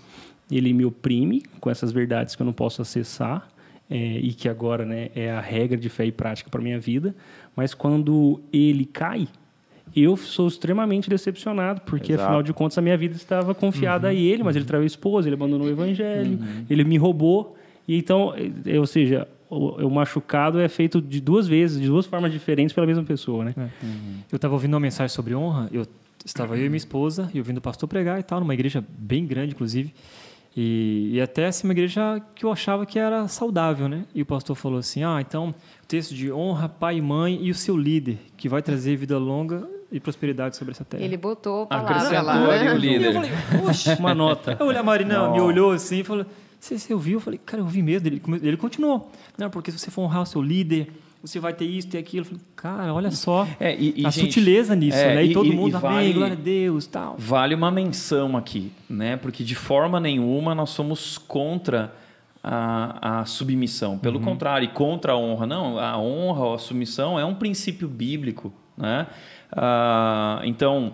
ele 0.52 0.74
me 0.74 0.84
oprime 0.84 1.44
com 1.62 1.70
essas 1.70 1.94
verdades 1.94 2.36
que 2.36 2.42
eu 2.42 2.46
não 2.46 2.52
posso 2.54 2.82
acessar 2.82 3.48
é, 3.94 3.96
e 3.96 4.34
que 4.34 4.50
agora 4.50 4.84
né, 4.84 5.10
é 5.14 5.30
a 5.30 5.40
regra 5.40 5.78
de 5.78 5.88
fé 5.88 6.04
e 6.04 6.12
prática 6.12 6.50
para 6.50 6.60
minha 6.60 6.80
vida. 6.80 7.16
Mas 7.56 7.76
quando 7.76 8.42
ele 8.52 8.86
cai, 8.86 9.28
eu 9.96 10.18
sou 10.18 10.48
extremamente 10.48 11.08
decepcionado, 11.08 11.82
porque 11.82 12.14
Exato. 12.14 12.24
afinal 12.24 12.42
de 12.42 12.52
contas 12.54 12.76
a 12.80 12.82
minha 12.82 12.98
vida 12.98 13.16
estava 13.16 13.54
confiada 13.54 14.08
a 14.08 14.14
ele, 14.14 14.42
mas 14.42 14.56
ele 14.56 14.66
traiu 14.66 14.82
a 14.82 14.88
esposa, 14.88 15.28
ele 15.28 15.36
abandonou 15.36 15.68
o 15.68 15.70
evangelho, 15.70 16.40
ele 16.68 16.84
me 16.84 16.98
roubou. 16.98 17.56
E 17.88 17.96
então, 17.96 18.34
é, 18.66 18.80
ou 18.80 18.88
seja, 18.88 19.28
o, 19.48 19.86
o 19.86 19.92
machucado 19.92 20.60
é 20.60 20.68
feito 20.68 21.00
de 21.00 21.22
duas 21.22 21.48
vezes, 21.48 21.80
de 21.80 21.86
duas 21.86 22.08
formas 22.08 22.32
diferentes 22.32 22.74
pela 22.74 22.88
mesma 22.88 23.04
pessoa, 23.04 23.46
né? 23.46 23.54
Eu 24.32 24.38
estava 24.38 24.56
ouvindo 24.56 24.74
uma 24.74 24.80
mensagem 24.80 25.14
sobre 25.14 25.36
honra, 25.36 25.70
eu 25.72 25.86
estava 26.26 26.58
eu 26.58 26.66
e 26.66 26.70
minha 26.70 26.78
esposa 26.78 27.30
e 27.32 27.38
ouvindo 27.38 27.58
o 27.58 27.62
pastor 27.62 27.88
pregar 27.88 28.20
e 28.20 28.24
tal, 28.24 28.40
numa 28.40 28.56
igreja 28.56 28.84
bem 28.98 29.24
grande, 29.28 29.54
inclusive. 29.54 29.94
E, 30.56 31.12
e 31.14 31.22
até 31.22 31.48
assim, 31.48 31.66
uma 31.68 31.74
igreja 31.74 32.22
que 32.36 32.46
eu 32.46 32.52
achava 32.52 32.86
que 32.86 33.00
era 33.00 33.28
saudável, 33.28 33.88
né? 33.90 34.06
E 34.14 34.22
o 34.22 34.26
pastor 34.26 34.56
falou 34.56 34.78
assim: 34.80 35.04
ah, 35.04 35.18
então, 35.20 35.50
o 35.50 35.88
texto 35.88 36.14
de 36.14 36.32
honra 36.32 36.70
pai 36.70 36.98
e 36.98 37.02
mãe 37.02 37.40
e 37.42 37.50
o 37.50 37.56
seu 37.56 37.76
líder, 37.76 38.20
que 38.38 38.48
vai 38.48 38.62
trazer 38.62 38.96
vida 38.96 39.18
longa 39.18 39.68
e 39.92 40.00
prosperidade 40.00 40.56
sobre 40.56 40.72
essa 40.72 40.86
terra. 40.86 41.04
Ele 41.04 41.18
botou 41.18 41.64
a 41.64 41.66
palavra 41.68 41.96
Acrescentou 41.96 42.26
lá. 42.26 42.54
ali 42.54 42.68
o 42.68 42.68
E 42.68 42.68
eu 42.68 42.78
líder. 42.78 43.14
falei, 43.14 43.32
oxe. 43.68 43.94
Uma 44.00 44.14
nota. 44.14 44.56
Eu 44.60 44.68
olhei, 44.68 44.80
a 44.80 44.84
Marina 44.84 45.18
Não. 45.20 45.34
me 45.34 45.40
olhou 45.42 45.72
assim 45.72 46.00
e 46.00 46.04
falou: 46.04 46.26
você, 46.60 46.78
você 46.78 46.94
ouviu? 46.94 47.16
Eu 47.18 47.20
falei, 47.20 47.40
cara, 47.44 47.62
eu 47.62 47.66
ouvi 47.66 47.82
mesmo. 47.82 48.08
Ele, 48.08 48.22
ele 48.44 48.58
continuou. 48.58 49.12
Não, 49.38 49.50
porque 49.50 49.72
se 49.72 49.80
você 49.80 49.90
for 49.90 50.04
honrar 50.04 50.22
o 50.22 50.26
seu 50.26 50.42
líder, 50.42 50.88
você 51.24 51.40
vai 51.40 51.54
ter 51.54 51.66
isso, 51.66 51.88
ter 51.88 51.98
aquilo. 51.98 52.26
Falei, 52.26 52.42
cara, 52.56 52.94
olha 52.94 53.10
só 53.12 53.48
É, 53.60 53.74
e- 53.76 54.02
e, 54.02 54.06
a 54.06 54.10
gente, 54.10 54.26
sutileza 54.26 54.76
nisso, 54.76 54.98
é, 54.98 55.16
né? 55.16 55.26
E, 55.26 55.32
e- 55.32 55.34
todo 55.34 55.54
mundo, 55.54 55.72
e 55.74 55.76
amém, 55.76 55.92
vale- 55.92 56.14
glória 56.14 56.34
a 56.34 56.40
Deus, 56.40 56.86
tal. 56.86 57.16
Vale 57.18 57.56
uma 57.56 57.72
menção 57.72 58.36
aqui, 58.36 58.72
né? 58.90 59.16
Porque 59.18 59.44
de 59.44 59.56
forma 59.56 60.00
nenhuma 60.00 60.54
nós 60.54 60.70
somos 60.72 61.18
contra 61.18 61.94
a, 62.44 63.22
a 63.22 63.26
submissão. 63.26 63.98
Pelo 63.98 64.20
contrário, 64.20 64.66
e 64.66 64.68
contra 64.68 65.14
a 65.14 65.18
honra. 65.18 65.48
Não, 65.48 65.80
a 65.80 65.98
honra, 65.98 66.56
a 66.56 66.58
submissão 66.58 67.18
é 67.18 67.24
um 67.24 67.34
princípio 67.36 67.88
bíblico, 67.88 68.52
né? 68.78 69.08
Ah, 69.56 70.42
então, 70.44 70.94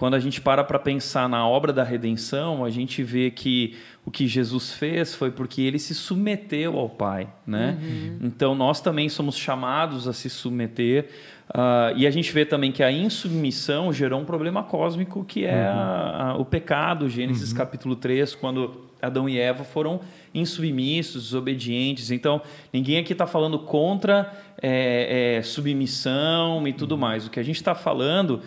quando 0.00 0.14
a 0.14 0.18
gente 0.18 0.40
para 0.40 0.64
para 0.64 0.78
pensar 0.78 1.28
na 1.28 1.46
obra 1.46 1.74
da 1.74 1.84
redenção, 1.84 2.64
a 2.64 2.70
gente 2.70 3.02
vê 3.02 3.30
que 3.30 3.76
o 4.02 4.10
que 4.10 4.26
Jesus 4.26 4.72
fez 4.72 5.14
foi 5.14 5.30
porque 5.30 5.60
ele 5.60 5.78
se 5.78 5.94
submeteu 5.94 6.78
ao 6.78 6.88
Pai, 6.88 7.28
né? 7.46 7.76
Então 8.22 8.54
nós 8.54 8.80
também 8.80 9.10
somos 9.10 9.36
chamados 9.36 10.08
a 10.08 10.14
se 10.14 10.30
submeter 10.30 11.10
ah, 11.52 11.92
e 11.94 12.06
a 12.06 12.10
gente 12.10 12.32
vê 12.32 12.46
também 12.46 12.72
que 12.72 12.82
a 12.82 12.90
insubmissão 12.90 13.92
gerou 13.92 14.18
um 14.20 14.24
problema 14.24 14.62
cósmico 14.62 15.22
que 15.22 15.44
é 15.44 15.64
a- 15.66 16.30
a- 16.30 16.36
o 16.38 16.46
pecado, 16.46 17.06
Gênesis 17.06 17.52
capítulo 17.52 17.94
3, 17.94 18.34
quando 18.34 18.88
Adão 19.02 19.28
e 19.28 19.38
Eva 19.38 19.64
foram 19.64 20.00
insubmissos, 20.32 21.24
desobedientes. 21.24 22.10
Então, 22.10 22.40
ninguém 22.72 22.96
aqui 22.98 23.12
está 23.12 23.26
falando 23.26 23.58
contra 23.58 24.32
é, 24.62 25.36
é, 25.38 25.42
submissão 25.42 26.66
e 26.66 26.72
tudo 26.72 26.96
mais. 26.96 27.26
O 27.26 27.30
que 27.30 27.40
a 27.40 27.42
gente 27.42 27.56
está 27.56 27.74
falando 27.74 28.40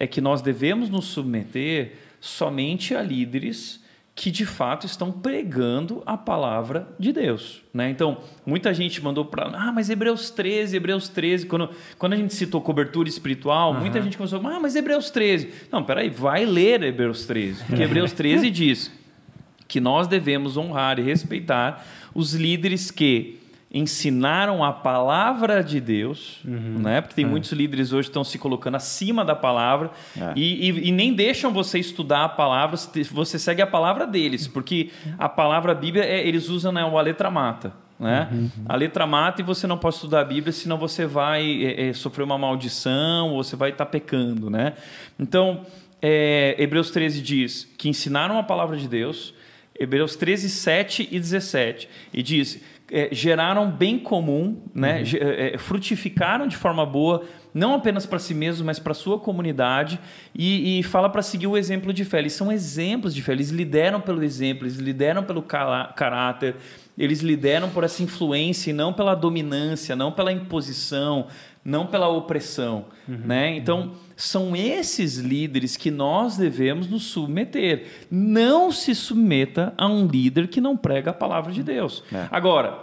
é 0.00 0.06
que 0.06 0.20
nós 0.20 0.40
devemos 0.40 0.88
nos 0.88 1.04
submeter 1.04 1.92
somente 2.18 2.94
a 2.94 3.02
líderes 3.02 3.84
que 4.14 4.30
de 4.30 4.44
fato 4.44 4.86
estão 4.86 5.12
pregando 5.12 6.02
a 6.04 6.16
palavra 6.16 6.88
de 6.98 7.12
Deus. 7.12 7.62
Né? 7.72 7.90
Então, 7.90 8.18
muita 8.44 8.74
gente 8.74 9.02
mandou 9.02 9.24
para. 9.24 9.46
Ah, 9.54 9.72
mas 9.72 9.88
Hebreus 9.88 10.30
13, 10.30 10.76
Hebreus 10.76 11.08
13. 11.08 11.46
Quando, 11.46 11.70
quando 11.98 12.14
a 12.14 12.16
gente 12.16 12.34
citou 12.34 12.60
cobertura 12.60 13.08
espiritual, 13.08 13.72
uhum. 13.72 13.80
muita 13.80 14.00
gente 14.02 14.16
começou. 14.16 14.40
Ah, 14.46 14.60
mas 14.60 14.74
Hebreus 14.74 15.10
13. 15.10 15.50
Não, 15.70 15.84
peraí, 15.84 16.10
vai 16.10 16.44
ler 16.44 16.82
Hebreus 16.82 17.24
13. 17.24 17.64
Porque 17.64 17.82
Hebreus 17.82 18.12
13 18.12 18.50
diz 18.50 18.92
que 19.66 19.80
nós 19.80 20.06
devemos 20.06 20.56
honrar 20.56 20.98
e 20.98 21.02
respeitar 21.02 21.86
os 22.14 22.34
líderes 22.34 22.90
que 22.90 23.39
ensinaram 23.72 24.64
a 24.64 24.72
palavra 24.72 25.62
de 25.62 25.80
Deus, 25.80 26.40
uhum. 26.44 26.80
né? 26.80 27.00
Porque 27.00 27.14
tem 27.14 27.24
é. 27.24 27.28
muitos 27.28 27.52
líderes 27.52 27.92
hoje 27.92 28.08
que 28.08 28.10
estão 28.10 28.24
se 28.24 28.36
colocando 28.36 28.74
acima 28.74 29.24
da 29.24 29.36
palavra 29.36 29.92
é. 30.20 30.32
e, 30.34 30.70
e, 30.70 30.88
e, 30.88 30.92
nem 30.92 31.14
deixam 31.14 31.52
você 31.52 31.78
estudar 31.78 32.24
a 32.24 32.28
palavra, 32.28 32.76
você 33.12 33.38
segue 33.38 33.62
a 33.62 33.66
palavra 33.66 34.08
deles, 34.08 34.48
porque 34.48 34.90
a 35.16 35.28
palavra 35.28 35.72
Bíblia 35.72 36.04
é, 36.04 36.26
eles 36.26 36.48
usam 36.48 36.72
né, 36.72 36.82
a 36.82 37.00
letra 37.00 37.30
mata. 37.30 37.72
Né? 37.98 38.28
Uhum. 38.32 38.50
A 38.66 38.76
letra 38.76 39.06
mata 39.06 39.42
e 39.42 39.44
você 39.44 39.66
não 39.66 39.76
pode 39.76 39.96
estudar 39.96 40.22
a 40.22 40.24
Bíblia, 40.24 40.52
senão 40.52 40.76
você 40.76 41.06
vai 41.06 41.62
é, 41.62 41.88
é 41.88 41.92
sofrer 41.92 42.24
uma 42.24 42.38
maldição 42.38 43.28
ou 43.28 43.44
você 43.44 43.54
vai 43.54 43.70
estar 43.70 43.84
tá 43.84 43.90
pecando. 43.90 44.50
Né? 44.50 44.72
Então, 45.18 45.60
é, 46.02 46.56
Hebreus 46.58 46.90
13 46.90 47.20
diz 47.20 47.68
que 47.78 47.88
ensinaram 47.88 48.38
a 48.38 48.42
palavra 48.42 48.76
de 48.76 48.88
Deus, 48.88 49.34
Hebreus 49.78 50.16
13, 50.16 50.50
7 50.50 51.08
e 51.10 51.18
17, 51.18 51.88
e 52.12 52.22
diz 52.22 52.60
é, 52.92 53.08
geraram 53.12 53.70
bem 53.70 53.98
comum, 53.98 54.60
né? 54.74 55.00
Uhum. 55.00 55.18
É, 55.22 55.58
frutificaram 55.58 56.46
de 56.46 56.56
forma 56.56 56.84
boa, 56.84 57.24
não 57.54 57.74
apenas 57.74 58.04
para 58.04 58.18
si 58.18 58.34
mesmos, 58.34 58.62
mas 58.62 58.78
para 58.78 58.92
a 58.92 58.94
sua 58.94 59.18
comunidade, 59.18 59.98
e, 60.34 60.80
e 60.80 60.82
fala 60.82 61.08
para 61.08 61.22
seguir 61.22 61.46
o 61.46 61.56
exemplo 61.56 61.92
de 61.92 62.04
fé. 62.04 62.18
Eles 62.18 62.32
são 62.32 62.50
exemplos 62.50 63.14
de 63.14 63.22
fé, 63.22 63.32
eles 63.32 63.50
lideram 63.50 64.00
pelo 64.00 64.22
exemplo, 64.22 64.64
eles 64.64 64.76
lideram 64.76 65.22
pelo 65.22 65.42
caráter, 65.42 66.56
eles 66.98 67.20
lideram 67.20 67.70
por 67.70 67.84
essa 67.84 68.02
influência 68.02 68.70
e 68.70 68.72
não 68.72 68.92
pela 68.92 69.14
dominância, 69.14 69.94
não 69.94 70.10
pela 70.10 70.32
imposição, 70.32 71.28
não 71.64 71.86
pela 71.86 72.08
opressão. 72.08 72.86
Uhum. 73.08 73.18
Né? 73.24 73.56
Então, 73.56 73.92
são 74.20 74.54
esses 74.54 75.16
líderes 75.16 75.76
que 75.76 75.90
nós 75.90 76.36
devemos 76.36 76.88
nos 76.88 77.04
submeter. 77.04 77.86
Não 78.10 78.70
se 78.70 78.94
submeta 78.94 79.72
a 79.78 79.86
um 79.86 80.06
líder 80.06 80.48
que 80.48 80.60
não 80.60 80.76
prega 80.76 81.10
a 81.10 81.14
palavra 81.14 81.52
de 81.52 81.62
Deus. 81.62 82.04
É. 82.12 82.28
Agora, 82.30 82.78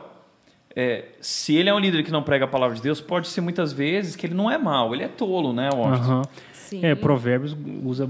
é, 0.76 1.06
se 1.22 1.56
ele 1.56 1.70
é 1.70 1.74
um 1.74 1.80
líder 1.80 2.04
que 2.04 2.12
não 2.12 2.24
prega 2.24 2.46
a 2.46 2.48
palavra 2.48 2.76
de 2.76 2.82
Deus, 2.82 3.00
pode 3.00 3.28
ser 3.28 3.42
muitas 3.42 3.72
vezes 3.72 4.16
que 4.16 4.26
ele 4.26 4.34
não 4.34 4.50
é 4.50 4.58
mau, 4.58 4.96
ele 4.96 5.04
é 5.04 5.08
tolo, 5.08 5.54
né, 5.54 5.70
Washington? 5.74 6.18
Uhum. 6.18 6.22
Sim. 6.54 6.84
É, 6.84 6.96
Provérbios 6.96 7.56
usa. 7.84 8.10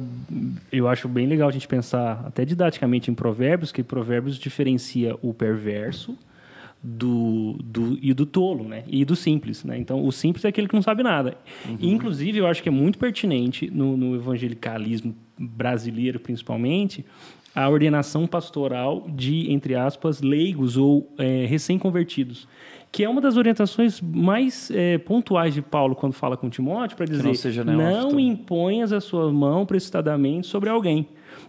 Eu 0.72 0.88
acho 0.88 1.08
bem 1.08 1.28
legal 1.28 1.48
a 1.48 1.52
gente 1.52 1.68
pensar, 1.68 2.24
até 2.26 2.44
didaticamente, 2.44 3.12
em 3.12 3.14
Provérbios, 3.14 3.72
que 3.72 3.84
Provérbios 3.84 4.38
diferencia 4.40 5.16
o 5.22 5.34
perverso 5.34 6.18
do, 6.90 7.58
do, 7.62 8.00
e 8.02 8.14
do 8.14 8.26
tolo, 8.26 8.64
né? 8.64 8.84
E 8.88 9.04
do 9.04 9.14
simples, 9.14 9.66
né? 9.66 9.78
Então, 9.78 10.06
o 10.06 10.12
simples 10.12 10.46
é 10.46 10.48
aquele 10.48 10.70
que 10.70 10.74
não 10.74 10.82
sabe 10.82 11.04
nada. 11.04 11.38
Uhum. 11.68 11.78
E, 11.82 11.92
inclusive, 11.92 12.38
eu 12.38 12.48
acho 12.48 12.64
que 12.64 12.70
é 12.70 12.72
muito 12.72 12.98
pertinente 12.98 13.70
no, 13.70 13.98
no 13.98 14.16
evangelicalismo 14.16 15.14
brasileiro, 15.38 16.18
principalmente, 16.18 17.06
a 17.54 17.68
ordenação 17.68 18.26
pastoral 18.26 19.06
de, 19.10 19.52
entre 19.52 19.76
aspas, 19.76 20.22
leigos 20.22 20.78
ou 20.78 21.14
é, 21.18 21.46
recém-convertidos. 21.46 22.48
Que 22.90 23.04
é 23.04 23.10
uma 23.10 23.20
das 23.20 23.36
orientações 23.36 24.00
mais 24.00 24.72
é, 24.72 24.98
pontuais 24.98 25.54
de 25.54 25.62
Paulo 25.62 25.94
quando 25.94 26.14
fala 26.14 26.38
com 26.38 26.50
Timóteo, 26.50 26.96
para 26.96 27.06
dizer: 27.06 27.66
não, 27.66 28.12
não 28.12 28.20
imponhas 28.20 28.94
a 28.94 29.02
sua 29.02 29.30
mão 29.30 29.66
precipitadamente 29.66 30.48
sobre 30.48 30.70
alguém. 30.70 31.06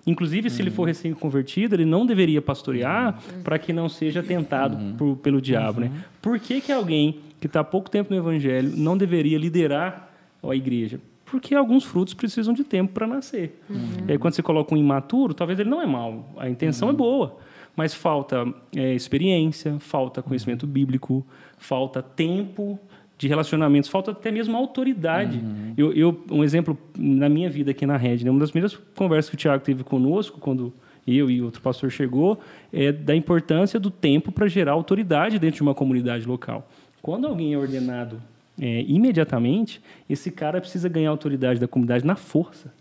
Inclusive, 0.08 0.48
se 0.48 0.56
uhum. 0.56 0.68
ele 0.68 0.74
for 0.74 0.84
recém-convertido, 0.84 1.74
ele 1.74 1.84
não 1.84 2.06
deveria 2.06 2.40
pastorear 2.40 3.18
uhum. 3.30 3.42
para 3.42 3.58
que 3.58 3.74
não 3.74 3.90
seja 3.90 4.22
tentado 4.22 4.76
uhum. 4.76 4.94
por, 4.96 5.16
pelo 5.16 5.40
diabo. 5.40 5.80
Né? 5.80 5.88
Uhum. 5.88 6.00
Por 6.22 6.40
que, 6.40 6.62
que 6.62 6.72
alguém 6.72 7.20
que 7.38 7.46
está 7.46 7.60
há 7.60 7.64
pouco 7.64 7.90
tempo 7.90 8.10
no 8.10 8.18
evangelho 8.18 8.72
não 8.74 8.96
deveria 8.96 9.36
liderar 9.36 10.10
a 10.42 10.56
igreja? 10.56 10.98
Porque 11.26 11.54
alguns 11.54 11.84
frutos 11.84 12.14
precisam 12.14 12.54
de 12.54 12.64
tempo 12.64 12.94
para 12.94 13.06
nascer. 13.06 13.60
Uhum. 13.68 14.06
E 14.08 14.12
aí, 14.12 14.18
quando 14.18 14.32
você 14.32 14.42
coloca 14.42 14.74
um 14.74 14.78
imaturo, 14.78 15.34
talvez 15.34 15.58
ele 15.60 15.68
não 15.68 15.82
é 15.82 15.86
mau, 15.86 16.32
a 16.38 16.48
intenção 16.48 16.88
é 16.88 16.92
uhum. 16.92 16.96
boa, 16.96 17.36
mas 17.76 17.92
falta 17.92 18.46
é, 18.74 18.94
experiência, 18.94 19.78
falta 19.78 20.22
conhecimento 20.22 20.66
bíblico, 20.66 21.24
falta 21.58 22.02
tempo 22.02 22.80
de 23.18 23.26
relacionamentos, 23.26 23.90
falta 23.90 24.12
até 24.12 24.30
mesmo 24.30 24.56
autoridade. 24.56 25.38
Uhum. 25.38 25.74
Eu, 25.76 25.92
eu, 25.92 26.24
um 26.30 26.44
exemplo 26.44 26.78
na 26.96 27.28
minha 27.28 27.50
vida 27.50 27.72
aqui 27.72 27.84
na 27.84 27.96
Rede, 27.96 28.24
né? 28.24 28.30
uma 28.30 28.38
das 28.38 28.52
primeiras 28.52 28.78
conversas 28.94 29.28
que 29.28 29.34
o 29.34 29.38
Tiago 29.38 29.62
teve 29.62 29.82
conosco, 29.82 30.38
quando 30.38 30.72
eu 31.06 31.28
e 31.28 31.42
outro 31.42 31.60
pastor 31.60 31.90
chegou, 31.90 32.38
é 32.72 32.92
da 32.92 33.16
importância 33.16 33.80
do 33.80 33.90
tempo 33.90 34.30
para 34.30 34.46
gerar 34.46 34.72
autoridade 34.72 35.38
dentro 35.38 35.56
de 35.56 35.62
uma 35.62 35.74
comunidade 35.74 36.26
local. 36.26 36.70
Quando 37.02 37.26
alguém 37.26 37.54
é 37.54 37.58
ordenado 37.58 38.22
é, 38.60 38.82
imediatamente, 38.82 39.80
esse 40.08 40.30
cara 40.30 40.60
precisa 40.60 40.88
ganhar 40.88 41.10
autoridade 41.10 41.58
da 41.58 41.66
comunidade 41.66 42.06
na 42.06 42.14
força. 42.14 42.72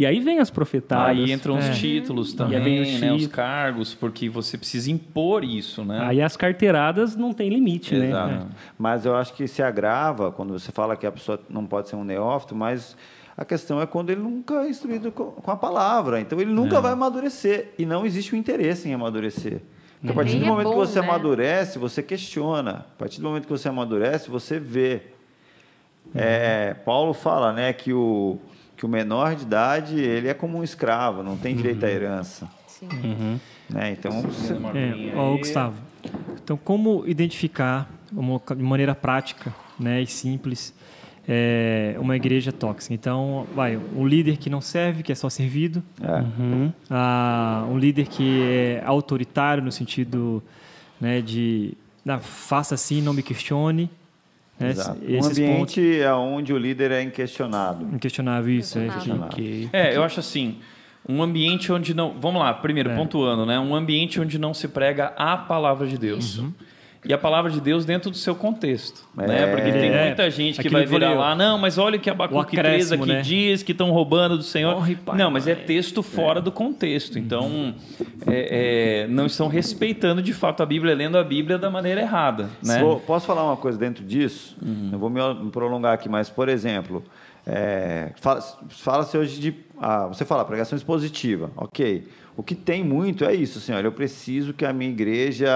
E 0.00 0.06
aí 0.06 0.18
vem 0.18 0.38
as 0.38 0.48
profetadas. 0.48 1.08
Aí 1.08 1.30
entram 1.30 1.58
os 1.58 1.66
é. 1.66 1.72
títulos 1.72 2.32
também, 2.32 2.80
os, 2.80 3.00
né, 3.02 3.12
os 3.12 3.26
cargos, 3.26 3.94
porque 3.94 4.30
você 4.30 4.56
precisa 4.56 4.90
impor 4.90 5.44
isso, 5.44 5.84
né? 5.84 6.00
Aí 6.02 6.22
as 6.22 6.38
carteiradas 6.38 7.14
não 7.14 7.34
tem 7.34 7.50
limite, 7.50 7.94
né? 7.94 8.08
Exato. 8.08 8.32
né? 8.32 8.46
Mas 8.78 9.04
eu 9.04 9.14
acho 9.14 9.34
que 9.34 9.46
se 9.46 9.62
agrava 9.62 10.32
quando 10.32 10.58
você 10.58 10.72
fala 10.72 10.96
que 10.96 11.06
a 11.06 11.12
pessoa 11.12 11.38
não 11.50 11.66
pode 11.66 11.90
ser 11.90 11.96
um 11.96 12.04
neófito, 12.04 12.54
mas 12.54 12.96
a 13.36 13.44
questão 13.44 13.78
é 13.78 13.84
quando 13.84 14.08
ele 14.08 14.22
nunca 14.22 14.64
é 14.64 14.70
instruído 14.70 15.12
com 15.12 15.50
a 15.50 15.56
palavra. 15.56 16.18
Então 16.18 16.40
ele 16.40 16.50
nunca 16.50 16.78
é. 16.78 16.80
vai 16.80 16.92
amadurecer. 16.92 17.74
E 17.78 17.84
não 17.84 18.06
existe 18.06 18.32
o 18.32 18.36
interesse 18.36 18.88
em 18.88 18.94
amadurecer. 18.94 19.60
Porque 20.00 20.12
a 20.12 20.14
partir 20.14 20.38
do 20.38 20.46
momento 20.46 20.68
é 20.68 20.70
bom, 20.70 20.80
que 20.80 20.86
você 20.88 20.98
né? 20.98 21.06
amadurece, 21.06 21.78
você 21.78 22.02
questiona. 22.02 22.86
A 22.94 22.98
partir 22.98 23.20
do 23.20 23.28
momento 23.28 23.42
que 23.42 23.52
você 23.52 23.68
amadurece, 23.68 24.30
você 24.30 24.58
vê. 24.58 25.02
É, 26.14 26.72
Paulo 26.86 27.12
fala 27.12 27.52
né, 27.52 27.74
que 27.74 27.92
o, 27.92 28.38
que 28.80 28.86
o 28.86 28.88
menor 28.88 29.36
de 29.36 29.42
idade 29.42 30.00
ele 30.00 30.26
é 30.26 30.32
como 30.32 30.56
um 30.56 30.64
escravo, 30.64 31.22
não 31.22 31.36
tem 31.36 31.54
direito 31.54 31.84
à 31.84 31.86
uhum. 31.86 31.94
herança. 31.94 32.48
Sim. 32.66 32.88
Uhum. 33.04 33.38
Né? 33.68 33.90
Então, 33.90 34.22
você... 34.22 34.54
é, 34.54 35.14
ó, 35.14 35.36
Gustavo, 35.36 35.76
então 36.42 36.56
como 36.56 37.04
identificar 37.06 37.90
de 38.10 38.62
maneira 38.62 38.94
prática 38.94 39.54
né, 39.78 40.00
e 40.00 40.06
simples 40.06 40.74
é, 41.28 41.94
uma 41.98 42.16
igreja 42.16 42.52
tóxica? 42.52 42.94
Então, 42.94 43.46
vai, 43.54 43.76
um 43.76 44.06
líder 44.06 44.38
que 44.38 44.48
não 44.48 44.62
serve, 44.62 45.02
que 45.02 45.12
é 45.12 45.14
só 45.14 45.28
servido, 45.28 45.82
é. 46.02 46.40
Uhum. 46.40 46.72
Ah, 46.88 47.66
um 47.70 47.76
líder 47.76 48.06
que 48.06 48.40
é 48.44 48.82
autoritário 48.86 49.62
no 49.62 49.70
sentido 49.70 50.42
né, 50.98 51.20
de 51.20 51.74
ah, 52.08 52.18
faça 52.18 52.76
assim, 52.76 53.02
não 53.02 53.12
me 53.12 53.22
questione, 53.22 53.90
né? 54.60 54.74
Um 55.20 55.24
ambiente 55.24 55.80
pontos... 55.80 56.00
é 56.00 56.12
onde 56.12 56.52
o 56.52 56.58
líder 56.58 56.90
é 56.90 57.02
inquestionado. 57.02 57.86
Inquestionável, 57.94 58.54
isso. 58.54 58.78
É, 58.78 58.88
é, 59.72 59.96
eu 59.96 60.02
acho 60.02 60.20
assim, 60.20 60.58
um 61.08 61.22
ambiente 61.22 61.72
onde 61.72 61.94
não... 61.94 62.14
Vamos 62.20 62.40
lá, 62.40 62.52
primeiro, 62.54 62.90
é. 62.90 62.96
pontuando, 62.96 63.46
né? 63.46 63.58
Um 63.58 63.74
ambiente 63.74 64.20
onde 64.20 64.38
não 64.38 64.54
se 64.54 64.68
prega 64.68 65.12
a 65.16 65.36
palavra 65.36 65.86
de 65.86 65.98
Deus. 65.98 66.38
Uhum 66.38 66.52
e 67.04 67.14
a 67.14 67.18
palavra 67.18 67.50
de 67.50 67.60
Deus 67.60 67.84
dentro 67.84 68.10
do 68.10 68.16
seu 68.16 68.34
contexto. 68.34 69.08
É, 69.16 69.26
né? 69.26 69.46
Porque 69.46 69.72
tem 69.72 69.90
é. 69.90 70.06
muita 70.06 70.30
gente 70.30 70.60
que 70.60 70.68
vai 70.68 70.84
virar 70.84 71.14
lá, 71.14 71.34
não, 71.34 71.56
mas 71.56 71.78
olha 71.78 71.96
o 71.96 72.00
que 72.00 72.10
Abacuque 72.10 72.56
3 72.56 72.92
aqui 72.92 73.06
né? 73.06 73.22
diz, 73.22 73.62
que 73.62 73.72
estão 73.72 73.90
roubando 73.90 74.36
do 74.36 74.42
Senhor. 74.42 74.74
Morre, 74.74 74.96
pai, 74.96 75.16
não, 75.16 75.30
mas 75.30 75.48
é 75.48 75.54
texto 75.54 76.02
fora 76.02 76.40
é. 76.40 76.42
do 76.42 76.52
contexto. 76.52 77.18
Então, 77.18 77.74
é, 78.26 79.04
é, 79.04 79.06
não 79.08 79.26
estão 79.26 79.48
respeitando 79.48 80.20
de 80.20 80.34
fato 80.34 80.62
a 80.62 80.66
Bíblia, 80.66 80.94
lendo 80.94 81.16
a 81.16 81.24
Bíblia 81.24 81.56
da 81.56 81.70
maneira 81.70 82.02
errada. 82.02 82.50
Né? 82.62 82.80
posso 83.06 83.26
falar 83.26 83.44
uma 83.44 83.56
coisa 83.56 83.78
dentro 83.78 84.04
disso? 84.04 84.56
Uhum. 84.60 84.90
Não 84.92 84.98
vou 84.98 85.08
me 85.08 85.50
prolongar 85.50 85.94
aqui, 85.94 86.08
mas, 86.08 86.28
por 86.28 86.50
exemplo, 86.50 87.02
é, 87.46 88.12
fala-se 88.20 88.56
fala 88.68 89.08
hoje 89.14 89.40
de. 89.40 89.54
Ah, 89.80 90.06
você 90.06 90.26
fala 90.26 90.44
pregação 90.44 90.76
expositiva, 90.76 91.50
ok. 91.56 92.06
O 92.36 92.42
que 92.42 92.54
tem 92.54 92.84
muito 92.84 93.24
é 93.24 93.34
isso, 93.34 93.60
senhor. 93.60 93.84
Eu 93.84 93.92
preciso 93.92 94.52
que 94.52 94.64
a 94.64 94.72
minha 94.72 94.90
igreja 94.90 95.50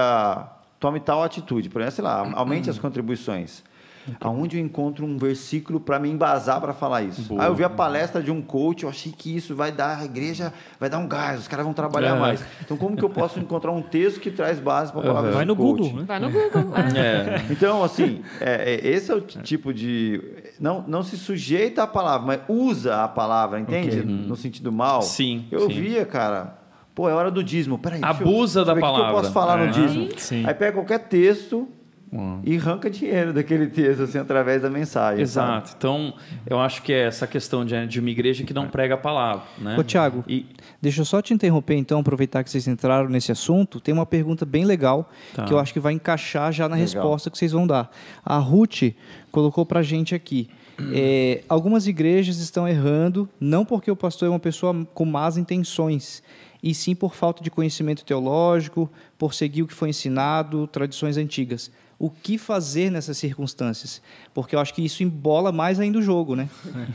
tome 0.79 0.99
tal 0.99 1.23
atitude. 1.23 1.69
Por 1.69 1.81
exemplo, 1.81 1.95
sei 1.95 2.03
lá, 2.03 2.31
aumente 2.35 2.69
as 2.69 2.77
contribuições. 2.79 3.63
Okay. 4.05 4.17
Aonde 4.21 4.57
eu 4.57 4.63
encontro 4.63 5.03
um 5.03 5.17
versículo 5.17 5.79
para 5.79 5.97
me 5.97 6.09
embasar 6.09 6.61
para 6.61 6.73
falar 6.73 7.01
isso? 7.01 7.23
Boa. 7.23 7.41
Aí 7.41 7.49
eu 7.49 7.55
vi 7.55 7.63
a 7.63 7.69
palestra 7.69 8.21
de 8.21 8.29
um 8.29 8.39
coach, 8.39 8.83
eu 8.83 8.89
achei 8.89 9.11
que 9.11 9.35
isso 9.35 9.55
vai 9.55 9.71
dar 9.71 9.97
a 9.97 10.05
igreja, 10.05 10.53
vai 10.79 10.89
dar 10.89 10.99
um 10.99 11.07
gás, 11.07 11.39
os 11.39 11.47
caras 11.47 11.65
vão 11.65 11.73
trabalhar 11.73 12.15
mais. 12.15 12.45
Então 12.63 12.77
como 12.77 12.95
que 12.95 13.03
eu 13.03 13.09
posso 13.09 13.39
encontrar 13.39 13.71
um 13.71 13.81
texto 13.81 14.19
que 14.19 14.29
traz 14.29 14.59
base 14.59 14.91
para 14.91 15.01
a 15.01 15.03
palavra 15.05 15.29
uhum. 15.31 15.35
Vai 15.37 15.45
no 15.45 15.55
coach? 15.55 15.81
Google, 15.81 15.99
né? 15.99 16.05
Vai 16.05 16.19
no 16.19 16.31
Google. 16.31 16.73
É. 16.95 17.45
Então 17.55 17.83
assim, 17.83 18.21
é, 18.39 18.73
é, 18.73 18.87
esse 18.87 19.11
é 19.11 19.15
o 19.15 19.21
tipo 19.21 19.73
de 19.73 20.21
não, 20.59 20.83
não 20.87 21.01
se 21.01 21.17
sujeita 21.17 21.83
à 21.83 21.87
palavra, 21.87 22.27
mas 22.27 22.41
usa 22.47 23.03
a 23.03 23.07
palavra, 23.07 23.59
entende? 23.59 23.99
Okay. 23.99 24.03
No 24.03 24.35
sentido 24.35 24.71
mal. 24.71 25.01
Sim. 25.01 25.47
Eu 25.51 25.61
sim. 25.61 25.81
via, 25.81 26.05
cara, 26.05 26.57
Pô, 26.95 27.09
é 27.09 27.13
hora 27.13 27.29
do 27.29 27.43
dízimo. 27.43 27.77
Peraí. 27.77 27.99
Abusa 28.01 28.61
eu, 28.61 28.65
da 28.65 28.75
palavra. 28.75 29.03
O 29.03 29.05
que 29.05 29.11
eu 29.11 29.21
posso 29.21 29.33
falar 29.33 29.59
é. 29.59 29.65
no 29.65 29.71
dízimo? 29.71 30.09
Sim. 30.17 30.45
Aí 30.47 30.53
pega 30.53 30.71
qualquer 30.71 30.99
texto 30.99 31.67
Hum. 32.15 32.39
E 32.43 32.55
arranca 32.55 32.89
dinheiro 32.89 33.33
daquele 33.33 33.67
texto, 33.67 34.03
assim, 34.03 34.17
através 34.17 34.61
da 34.61 34.69
mensagem. 34.69 35.21
Exato. 35.21 35.67
Sabe? 35.67 35.77
Então, 35.77 36.13
eu 36.47 36.59
acho 36.59 36.81
que 36.81 36.93
é 36.93 37.07
essa 37.07 37.27
questão 37.27 37.65
de, 37.65 37.85
de 37.87 37.99
uma 37.99 38.09
igreja 38.09 38.43
que 38.45 38.53
não 38.53 38.69
prega 38.69 38.93
a 38.93 38.97
palavra. 38.97 39.43
Né? 39.57 39.75
Ô, 39.77 39.83
Tiago, 39.83 40.23
e... 40.27 40.45
deixa 40.81 41.01
eu 41.01 41.05
só 41.05 41.21
te 41.21 41.33
interromper, 41.33 41.75
então, 41.75 41.99
aproveitar 41.99 42.43
que 42.43 42.49
vocês 42.49 42.67
entraram 42.67 43.09
nesse 43.09 43.33
assunto. 43.33 43.81
Tem 43.81 43.93
uma 43.93 44.05
pergunta 44.05 44.45
bem 44.45 44.63
legal 44.63 45.09
tá. 45.33 45.43
que 45.43 45.51
eu 45.51 45.59
acho 45.59 45.73
que 45.73 45.79
vai 45.79 45.91
encaixar 45.91 46.53
já 46.53 46.69
na 46.69 46.75
legal. 46.75 46.87
resposta 46.87 47.29
que 47.29 47.37
vocês 47.37 47.51
vão 47.51 47.67
dar. 47.67 47.91
A 48.23 48.37
Ruth 48.37 48.93
colocou 49.29 49.65
pra 49.65 49.81
gente 49.81 50.15
aqui. 50.15 50.49
É, 50.93 51.41
algumas 51.47 51.87
igrejas 51.87 52.37
estão 52.39 52.67
errando, 52.67 53.29
não 53.39 53.63
porque 53.63 53.89
o 53.89 53.95
pastor 53.95 54.27
é 54.27 54.29
uma 54.29 54.39
pessoa 54.39 54.85
com 54.93 55.05
más 55.05 55.37
intenções, 55.37 56.21
e 56.65 56.73
sim 56.73 56.93
por 56.93 57.15
falta 57.15 57.41
de 57.41 57.49
conhecimento 57.49 58.03
teológico, 58.03 58.91
por 59.17 59.33
seguir 59.33 59.61
o 59.61 59.67
que 59.67 59.73
foi 59.73 59.89
ensinado, 59.89 60.67
tradições 60.67 61.15
antigas 61.15 61.71
o 61.97 62.09
que 62.09 62.37
fazer 62.37 62.91
nessas 62.91 63.17
circunstâncias. 63.17 64.01
Porque 64.33 64.55
eu 64.55 64.59
acho 64.59 64.73
que 64.73 64.83
isso 64.83 65.03
embola 65.03 65.51
mais 65.51 65.79
ainda 65.79 65.99
o 65.99 66.01
jogo, 66.01 66.35
né? 66.35 66.49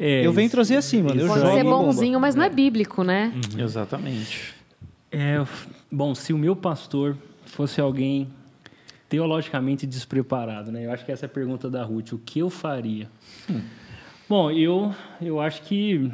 É. 0.00 0.24
eu 0.24 0.32
venho 0.32 0.48
trazer 0.48 0.76
assim, 0.76 1.02
mano. 1.02 1.20
Eu 1.20 1.28
Pode 1.28 1.52
ser 1.52 1.62
bonzinho, 1.62 2.18
mas 2.18 2.34
não 2.34 2.42
é 2.42 2.48
bíblico, 2.48 3.04
né? 3.04 3.34
Uhum. 3.34 3.62
Exatamente. 3.62 4.54
É, 5.12 5.44
bom, 5.92 6.14
se 6.14 6.32
o 6.32 6.38
meu 6.38 6.56
pastor 6.56 7.14
fosse 7.44 7.78
alguém 7.78 8.28
teologicamente 9.10 9.86
despreparado, 9.86 10.72
né? 10.72 10.86
Eu 10.86 10.90
acho 10.90 11.04
que 11.04 11.12
essa 11.12 11.26
é 11.26 11.28
a 11.28 11.28
pergunta 11.28 11.68
da 11.68 11.84
Ruth. 11.84 12.12
O 12.12 12.18
que 12.18 12.38
eu 12.38 12.48
faria? 12.48 13.10
Hum. 13.50 13.60
Bom, 14.26 14.50
eu, 14.50 14.94
eu 15.20 15.38
acho 15.38 15.60
que 15.64 16.10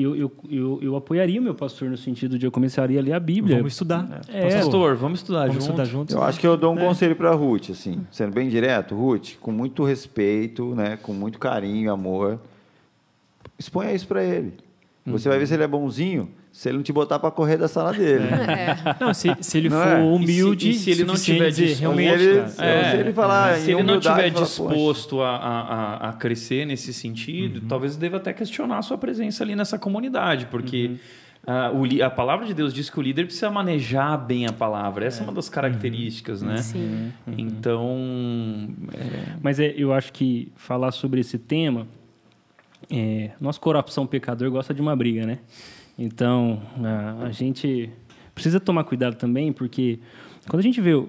eu, 0.00 0.16
eu, 0.16 0.32
eu, 0.48 0.78
eu, 0.80 0.96
apoiaria 0.96 1.38
o 1.38 1.42
meu 1.42 1.54
pastor 1.54 1.90
no 1.90 1.98
sentido 1.98 2.38
de 2.38 2.46
eu 2.46 2.50
começaria 2.50 2.98
a 2.98 3.02
ler 3.02 3.12
a 3.12 3.20
Bíblia. 3.20 3.56
Vamos 3.56 3.72
estudar. 3.74 4.22
É. 4.28 4.56
Pastor, 4.56 4.96
vamos 4.96 5.18
estudar 5.18 5.48
vamos 5.48 5.54
junto. 5.54 5.64
Estudar 5.64 5.84
juntos. 5.84 6.14
Eu 6.14 6.22
acho 6.22 6.40
que 6.40 6.46
eu 6.46 6.56
dou 6.56 6.72
um 6.72 6.78
é. 6.78 6.86
conselho 6.86 7.14
para 7.14 7.30
Ruth, 7.32 7.70
assim, 7.70 8.06
sendo 8.10 8.32
bem 8.32 8.48
direto, 8.48 8.94
Ruth, 8.94 9.36
com 9.40 9.52
muito 9.52 9.84
respeito, 9.84 10.74
né, 10.74 10.96
com 10.96 11.12
muito 11.12 11.38
carinho 11.38 11.92
amor, 11.92 12.40
exponha 13.58 13.92
isso 13.92 14.06
para 14.06 14.24
ele. 14.24 14.54
Você 15.04 15.28
vai 15.28 15.38
ver 15.38 15.46
se 15.46 15.54
ele 15.54 15.64
é 15.64 15.68
bonzinho 15.68 16.30
se 16.52 16.68
ele 16.68 16.76
não 16.76 16.84
te 16.84 16.92
botar 16.92 17.18
para 17.18 17.30
correr 17.30 17.56
da 17.56 17.66
sala 17.66 17.92
dele. 17.92 18.26
É. 18.26 18.76
Não, 19.00 19.14
se, 19.14 19.34
se 19.40 19.58
ele 19.58 19.70
não 19.70 19.82
for 19.82 19.88
é? 19.88 20.02
humilde, 20.02 20.70
e 20.70 20.74
se, 20.74 20.78
e 20.78 20.82
se 20.82 20.90
ele 20.90 21.04
não 21.04 21.14
tiver 21.14 21.50
disposto, 21.50 21.80
realmente, 21.80 22.22
ele, 22.22 22.38
é, 22.38 22.90
se 22.90 22.96
ele 22.98 23.12
falar, 23.12 23.56
se 23.56 23.72
ele 23.72 23.82
não 23.82 23.98
tiver 23.98 24.30
disposto 24.30 25.22
a, 25.22 25.36
a, 25.36 26.08
a, 26.10 26.12
crescer 26.12 26.66
nesse 26.66 26.92
sentido, 26.92 27.60
uhum. 27.62 27.68
talvez 27.68 27.96
deva 27.96 28.18
até 28.18 28.32
questionar 28.34 28.78
a 28.78 28.82
sua 28.82 28.98
presença 28.98 29.42
ali 29.42 29.56
nessa 29.56 29.78
comunidade, 29.78 30.46
porque 30.46 30.88
uhum. 30.88 30.98
Uh, 31.42 31.76
o, 31.76 32.04
a 32.04 32.08
palavra 32.08 32.46
de 32.46 32.54
Deus 32.54 32.72
diz 32.72 32.88
que 32.88 32.96
o 33.00 33.02
líder 33.02 33.24
precisa 33.24 33.50
manejar 33.50 34.16
bem 34.16 34.46
a 34.46 34.52
palavra. 34.52 35.04
Essa 35.06 35.18
é, 35.18 35.20
é 35.22 35.24
uma 35.24 35.32
das 35.32 35.48
características, 35.48 36.40
uhum. 36.40 36.48
né? 36.48 36.58
Sim. 36.58 37.12
Uhum. 37.26 37.34
Então. 37.36 38.68
É... 38.94 39.36
Mas 39.42 39.58
é, 39.58 39.74
eu 39.76 39.92
acho 39.92 40.12
que 40.12 40.52
falar 40.54 40.92
sobre 40.92 41.20
esse 41.20 41.38
tema. 41.38 41.88
É, 42.88 43.30
nosso 43.40 43.60
coração 43.60 44.06
pecador 44.06 44.52
gosta 44.52 44.72
de 44.72 44.80
uma 44.80 44.94
briga, 44.94 45.26
né? 45.26 45.40
Então, 45.98 46.62
a, 46.82 47.26
a 47.26 47.30
gente 47.30 47.90
precisa 48.34 48.58
tomar 48.58 48.84
cuidado 48.84 49.16
também, 49.16 49.52
porque 49.52 49.98
quando 50.48 50.60
a 50.60 50.62
gente 50.62 50.80
vê 50.80 50.94
o, 50.94 51.08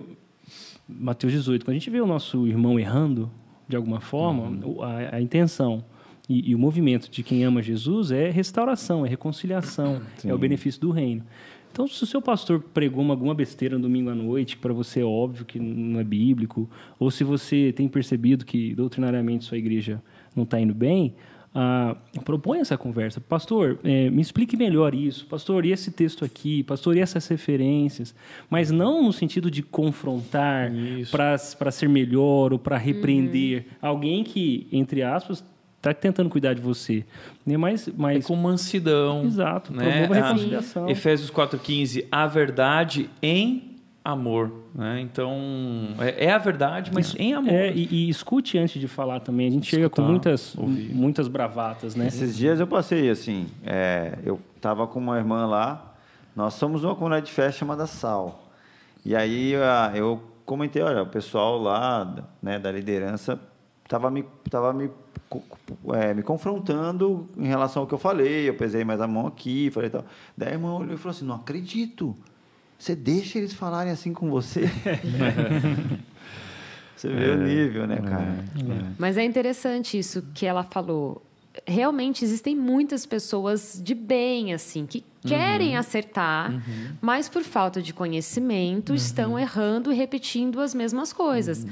Mateus 0.88 1.34
18, 1.34 1.66
quando 1.66 1.76
a 1.76 1.80
gente 1.80 1.90
vê 1.90 2.02
o 2.02 2.08
nosso 2.08 2.48
irmão 2.48 2.80
errando, 2.80 3.32
de 3.68 3.76
alguma 3.76 4.00
forma, 4.02 4.44
uhum. 4.44 4.82
a, 4.82 5.16
a, 5.16 5.22
intenção 5.22 5.84
e, 6.28 6.52
e, 6.52 6.56
o 6.56 6.60
movimento 6.60 7.10
de 7.10 7.24
quem 7.24 7.44
ama 7.44 7.62
Jesus 7.62 8.12
é 8.12 8.30
restauração, 8.30 9.06
é 9.06 9.10
reconciliação, 9.10 10.02
Sim. 10.18 10.30
é 10.30 10.34
o 10.34 10.38
benefício 10.38 10.80
do 10.82 10.92
reino. 10.92 11.24
Então, 11.72 11.88
se 11.88 12.04
o 12.04 12.06
seu 12.06 12.22
pastor 12.22 12.62
pregou 12.72 13.10
alguma 13.10 13.34
besteira 13.34 13.78
no 13.78 13.84
domingo 13.84 14.10
à 14.10 14.14
noite, 14.14 14.56
que 14.58 14.62
para 14.62 14.74
você 14.74 15.00
é 15.00 15.06
óbvio 15.06 15.44
que 15.44 15.60
não 15.60 16.00
é 16.00 16.04
bíblico, 16.04 16.70
ou 17.00 17.10
se 17.10 17.24
você 17.24 17.74
tem 17.76 17.88
percebido 17.88 18.46
que 18.46 18.76
doutrinariamente 18.76 19.46
sua 19.46 19.58
igreja 19.58 20.00
não 20.36 20.44
está 20.44 20.60
indo 20.60 20.74
bem, 20.76 21.16
ah, 21.56 21.96
propõe 22.26 22.60
essa 22.60 22.78
conversa. 22.78 23.22
Pastor, 23.22 23.80
é, 23.84 24.10
me 24.10 24.22
explique 24.22 24.58
melhor 24.58 24.96
isso. 24.96 25.26
Pastor, 25.28 25.66
e 25.66 25.72
esse 25.72 25.92
texto 25.92 26.26
aqui? 26.26 26.64
Pastor, 26.64 26.98
e 26.98 27.00
essas 27.00 27.28
referências? 27.28 28.16
Mas 28.50 28.72
não 28.72 29.04
no 29.04 29.14
sentido 29.14 29.52
de 29.52 29.62
confrontar 29.62 30.72
para 31.12 31.72
ser 31.72 31.88
melhor 31.88 32.54
ou 32.54 32.60
para 32.60 32.78
repreender. 32.78 33.60
Uhum. 33.60 33.90
Alguém 33.90 34.24
que, 34.24 34.68
entre 34.72 35.04
aspas, 35.04 35.44
está 35.78 35.94
tentando 35.94 36.30
cuidar 36.30 36.54
de 36.56 36.62
você. 36.62 37.06
É 37.46 37.58
mais, 37.58 37.88
mais... 37.90 38.24
É 38.24 38.28
com 38.28 38.36
mansidão. 38.36 39.26
Exato. 39.26 39.72
Né? 39.74 40.06
A 40.06 40.14
reconciliação. 40.14 40.90
Efésios 40.90 41.30
4,15. 41.30 42.06
A 42.12 42.26
verdade 42.26 43.10
em 43.22 43.73
amor. 44.04 44.52
Né? 44.76 45.02
Então, 45.02 45.38
é, 46.00 46.26
é, 46.26 46.32
a 46.32 46.38
verdade, 46.38 46.92
mas 46.94 47.16
em 47.16 47.34
amor. 47.34 47.54
É, 47.54 47.72
e, 47.72 47.88
e, 47.90 48.10
escute 48.10 48.58
antes 48.58 48.80
de 48.80 48.88
falar 48.88 49.22
também. 49.22 49.48
A 49.48 49.52
gente 49.52 49.64
Escutar, 49.64 49.78
chega 49.78 49.90
com 49.90 50.02
muitas, 50.02 50.56
muitas 50.56 51.28
bravatas, 51.28 51.96
né? 51.96 52.08
Esses 52.08 52.36
dias 52.36 52.60
eu 52.60 52.68
passei 52.68 53.10
assim, 53.10 53.48
é, 53.64 54.18
eu 54.26 54.40
estava 54.56 54.86
com 54.88 55.00
uma 55.00 55.18
irmã 55.18 55.46
lá, 55.46 55.94
nós 56.36 56.56
somos 56.56 56.84
uma 56.84 56.96
comunidade 56.96 57.28
de 57.28 57.32
festa 57.32 57.60
chamada 57.60 57.88
Sal. 57.88 58.52
E 59.06 59.16
aí 59.16 59.54
eu 59.96 60.22
comentei, 60.46 60.82
olha, 60.82 61.04
o 61.04 61.08
pessoal 61.08 61.58
lá 61.58 62.26
né, 62.42 62.60
da 62.60 62.72
liderança 62.72 63.40
estava 63.84 64.10
me, 64.10 64.24
tava 64.50 64.74
me, 64.74 64.90
é, 65.94 66.14
me 66.14 66.24
confrontando 66.24 67.28
em 67.38 67.48
relação 67.48 67.84
ao 67.84 67.88
que 67.88 67.94
eu 67.94 67.98
falei, 67.98 68.50
eu 68.50 68.56
pesei 68.56 68.84
mais 68.84 69.00
a 69.02 69.08
mão 69.08 69.28
aqui, 69.28 69.70
falei 69.72 69.90
tal. 69.90 70.06
Daí 70.38 70.50
a 70.50 70.52
irmã 70.54 70.74
olhou 70.74 70.94
e 70.94 70.98
falou 70.98 71.12
assim, 71.12 71.26
não 71.26 71.36
acredito, 71.36 72.16
você 72.84 72.96
deixa 72.98 73.38
eles 73.38 73.54
falarem 73.54 73.94
assim 73.94 74.14
com 74.14 74.30
você? 74.30 74.64
você 76.94 77.08
vê 77.08 77.30
é, 77.30 77.32
o 77.32 77.38
nível, 77.38 77.88
né, 77.88 77.96
cara? 77.96 78.44
É. 78.58 78.94
Mas 78.98 79.18
é 79.18 79.24
interessante 79.24 79.98
isso 79.98 80.22
que 80.34 80.46
ela 80.46 80.64
falou. 80.64 81.24
Realmente 81.66 82.26
existem 82.26 82.54
muitas 82.58 83.06
pessoas 83.06 83.80
de 83.82 83.96
bem, 83.96 84.54
assim, 84.54 84.86
que 84.86 85.02
querem 85.22 85.74
uhum. 85.74 85.80
acertar, 85.80 86.52
uhum. 86.52 86.98
mas 87.00 87.30
por 87.30 87.44
falta 87.44 87.82
de 87.82 87.94
conhecimento 87.94 88.90
uhum. 88.90 88.96
estão 88.96 89.40
errando 89.40 89.94
e 89.94 89.96
repetindo 89.96 90.60
as 90.60 90.74
mesmas 90.74 91.14
coisas. 91.14 91.64
Uhum. 91.64 91.70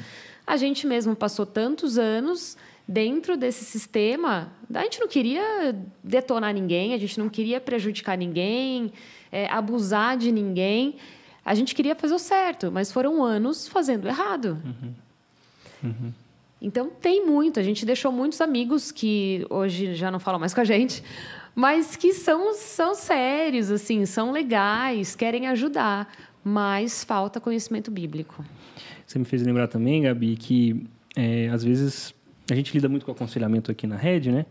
A 0.48 0.56
gente 0.56 0.88
mesmo 0.88 1.14
passou 1.14 1.46
tantos 1.46 1.98
anos 1.98 2.56
dentro 2.88 3.38
desse 3.38 3.64
sistema, 3.64 4.52
a 4.74 4.84
gente 4.84 5.00
não 5.00 5.08
queria 5.08 5.76
detonar 6.04 6.54
ninguém, 6.54 6.94
a 6.94 6.98
gente 6.98 7.20
não 7.20 7.30
queria 7.30 7.60
prejudicar 7.62 8.18
ninguém, 8.18 8.92
é, 9.32 9.48
abusar 9.48 10.18
de 10.18 10.32
ninguém. 10.32 10.96
A 11.44 11.56
gente 11.56 11.74
queria 11.74 11.96
fazer 11.96 12.14
o 12.14 12.20
certo, 12.20 12.72
mas 12.72 12.92
foram 12.92 13.24
anos 13.24 13.68
fazendo 13.68 14.08
errado. 14.08 14.62
Uhum. 14.64 14.94
Uhum. 15.84 16.14
Então 16.62 16.90
tem 16.90 17.26
muito. 17.26 17.60
A 17.60 17.64
gente 17.64 17.86
deixou 17.86 18.12
muitos 18.12 18.40
amigos 18.40 18.92
que 18.92 19.46
hoje 19.50 19.96
já 19.96 20.12
não 20.12 20.20
falam 20.20 20.40
mais 20.40 20.54
com 20.54 20.62
a 20.62 20.64
gente, 20.64 21.04
mas 21.56 21.96
que 21.96 22.14
são, 22.14 22.54
são 22.54 22.94
sérios, 22.94 23.72
assim, 23.72 24.06
são 24.06 24.32
legais, 24.32 25.16
querem 25.16 25.48
ajudar, 25.48 26.14
mas 26.44 27.04
falta 27.04 27.40
conhecimento 27.40 27.90
bíblico. 27.90 28.46
Você 29.06 29.18
me 29.18 29.26
fez 29.26 29.42
lembrar 29.42 29.68
também, 29.68 30.04
Gabi, 30.04 30.36
que 30.36 30.86
é, 31.16 31.50
às 31.50 31.64
vezes 31.64 32.14
a 32.52 32.56
gente 32.56 32.74
lida 32.74 32.90
muito 32.90 33.06
com 33.06 33.12
aconselhamento 33.12 33.72
aqui 33.72 33.88
na 33.88 33.96
rede, 33.96 34.32
né? 34.32 34.46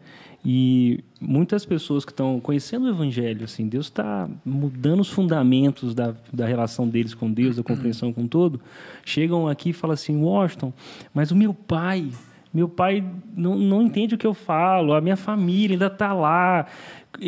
E 0.45 1.05
muitas 1.21 1.67
pessoas 1.67 2.05
que 2.05 2.13
estão 2.13 2.41
conhecendo 2.41 2.87
o 2.87 2.89
Evangelho, 2.89 3.45
assim, 3.45 3.69
Deus 3.69 3.87
está 3.87 4.29
mudando 4.45 5.01
os 5.01 5.11
fundamentos 5.11 5.95
da, 5.95 6.15
da 6.33 6.47
relação 6.47 6.89
deles 6.89 7.15
com 7.15 7.31
Deus, 7.31 7.57
da 7.57 7.63
compreensão 7.63 8.13
com 8.13 8.27
todo, 8.27 8.61
chegam 9.05 9.47
aqui 9.47 9.71
e 9.71 9.73
falam 9.73 9.95
assim, 9.95 10.17
Washington, 10.17 10.73
mas 11.13 11.31
o 11.31 11.37
meu 11.37 11.53
pai, 11.53 12.09
meu 12.55 12.69
pai 12.69 13.05
não, 13.37 13.55
não 13.55 13.83
entende 13.83 14.15
o 14.15 14.19
que 14.19 14.27
eu 14.27 14.33
falo, 14.33 14.95
a 14.95 15.01
minha 15.01 15.17
família 15.17 15.75
ainda 15.75 15.89
está 15.89 16.15
lá, 16.15 16.67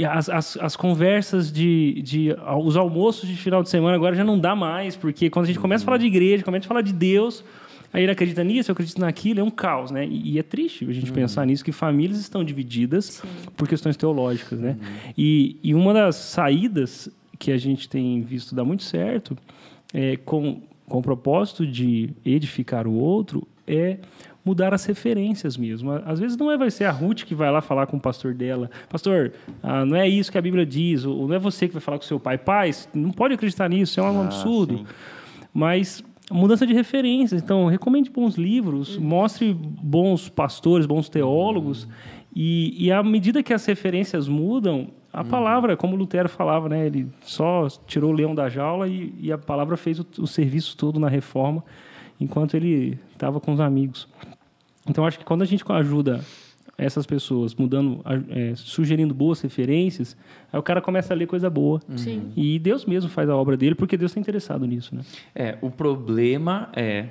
as, 0.08 0.28
as, 0.30 0.56
as, 0.56 0.76
conversas 0.76 1.52
de, 1.52 2.00
de. 2.02 2.34
Os 2.64 2.76
almoços 2.76 3.28
de 3.28 3.36
final 3.36 3.62
de 3.62 3.68
semana 3.68 3.96
agora 3.96 4.14
já 4.14 4.24
não 4.24 4.38
dá 4.38 4.54
mais, 4.54 4.96
porque 4.96 5.28
quando 5.28 5.44
a 5.44 5.48
gente 5.48 5.58
começa 5.58 5.84
a 5.84 5.86
falar 5.86 5.98
de 5.98 6.06
igreja, 6.06 6.44
começa 6.44 6.66
a 6.66 6.68
falar 6.68 6.82
de 6.82 6.92
Deus, 6.92 7.44
Aí 7.92 8.02
ele 8.02 8.12
acredita 8.12 8.42
nisso, 8.42 8.70
eu 8.70 8.72
acredito 8.72 9.00
naquilo, 9.00 9.40
é 9.40 9.42
um 9.42 9.50
caos, 9.50 9.90
né? 9.90 10.06
E, 10.06 10.32
e 10.32 10.38
é 10.38 10.42
triste 10.42 10.86
a 10.88 10.92
gente 10.92 11.10
uhum. 11.10 11.14
pensar 11.14 11.46
nisso, 11.46 11.64
que 11.64 11.72
famílias 11.72 12.18
estão 12.18 12.42
divididas 12.42 13.04
Sim. 13.04 13.28
por 13.56 13.68
questões 13.68 13.96
teológicas, 13.96 14.60
né? 14.60 14.78
Uhum. 14.80 15.12
E, 15.16 15.56
e 15.62 15.74
uma 15.74 15.92
das 15.92 16.16
saídas 16.16 17.10
que 17.38 17.52
a 17.52 17.58
gente 17.58 17.88
tem 17.88 18.22
visto 18.22 18.54
dar 18.54 18.64
muito 18.64 18.82
certo, 18.82 19.36
é, 19.92 20.16
com, 20.16 20.62
com 20.86 20.98
o 20.98 21.02
propósito 21.02 21.66
de 21.66 22.10
edificar 22.24 22.86
o 22.86 22.94
outro, 22.94 23.46
é 23.66 23.98
mudar 24.44 24.74
as 24.74 24.84
referências 24.84 25.56
mesmo. 25.56 25.92
Às 26.04 26.18
vezes 26.18 26.36
não 26.36 26.50
é 26.50 26.56
vai 26.56 26.70
ser 26.70 26.84
a 26.84 26.90
Ruth 26.90 27.24
que 27.24 27.34
vai 27.34 27.50
lá 27.50 27.60
falar 27.60 27.86
com 27.86 27.96
o 27.96 28.00
pastor 28.00 28.34
dela, 28.34 28.70
pastor, 28.88 29.32
ah, 29.62 29.84
não 29.84 29.96
é 29.96 30.08
isso 30.08 30.32
que 30.32 30.38
a 30.38 30.42
Bíblia 30.42 30.66
diz, 30.66 31.04
ou 31.04 31.28
não 31.28 31.34
é 31.34 31.38
você 31.38 31.68
que 31.68 31.74
vai 31.74 31.82
falar 31.82 31.98
com 31.98 32.04
seu 32.04 32.18
pai, 32.18 32.38
pai, 32.38 32.70
não 32.94 33.10
pode 33.10 33.34
acreditar 33.34 33.68
nisso, 33.68 34.00
é 34.00 34.02
um 34.02 34.20
ah, 34.20 34.24
absurdo. 34.24 34.78
Sim. 34.78 34.86
Mas 35.54 36.02
mudança 36.32 36.66
de 36.66 36.72
referências. 36.72 37.42
Então, 37.42 37.66
recomende 37.66 38.10
bons 38.10 38.36
livros, 38.36 38.96
mostre 38.96 39.52
bons 39.54 40.28
pastores, 40.28 40.86
bons 40.86 41.08
teólogos 41.08 41.88
E, 42.34 42.86
e 42.86 42.90
à 42.90 43.02
medida 43.02 43.42
que 43.42 43.52
as 43.52 43.64
referências 43.66 44.26
mudam, 44.26 44.88
a 45.12 45.20
uhum. 45.20 45.28
palavra, 45.28 45.76
como 45.76 45.96
Lutero 45.96 46.28
falava, 46.28 46.68
né, 46.68 46.86
ele 46.86 47.06
só 47.20 47.68
tirou 47.86 48.10
o 48.10 48.14
leão 48.14 48.34
da 48.34 48.48
jaula 48.48 48.88
e, 48.88 49.14
e 49.20 49.30
a 49.30 49.36
palavra 49.36 49.76
fez 49.76 49.98
o, 49.98 50.06
o 50.18 50.26
serviço 50.26 50.76
todo 50.76 50.98
na 50.98 51.08
reforma, 51.08 51.62
enquanto 52.18 52.56
ele 52.56 52.98
estava 53.12 53.38
com 53.38 53.52
os 53.52 53.60
amigos. 53.60 54.08
Então, 54.88 55.04
acho 55.04 55.18
que 55.18 55.24
quando 55.24 55.42
a 55.42 55.44
gente 55.44 55.62
ajuda 55.68 56.24
essas 56.76 57.06
pessoas, 57.06 57.54
mudando, 57.54 58.02
é, 58.30 58.54
sugerindo 58.56 59.14
boas 59.14 59.40
referências, 59.40 60.16
aí 60.52 60.58
o 60.58 60.62
cara 60.62 60.80
começa 60.80 61.12
a 61.12 61.16
ler 61.16 61.26
coisa 61.26 61.48
boa. 61.48 61.80
Sim. 61.96 62.32
E 62.36 62.58
Deus 62.58 62.84
mesmo 62.84 63.10
faz 63.10 63.28
a 63.28 63.36
obra 63.36 63.56
dele, 63.56 63.74
porque 63.74 63.96
Deus 63.96 64.10
está 64.10 64.20
interessado 64.20 64.66
nisso. 64.66 64.94
Né? 64.94 65.02
É, 65.34 65.58
o 65.60 65.70
problema 65.70 66.70
é 66.74 67.08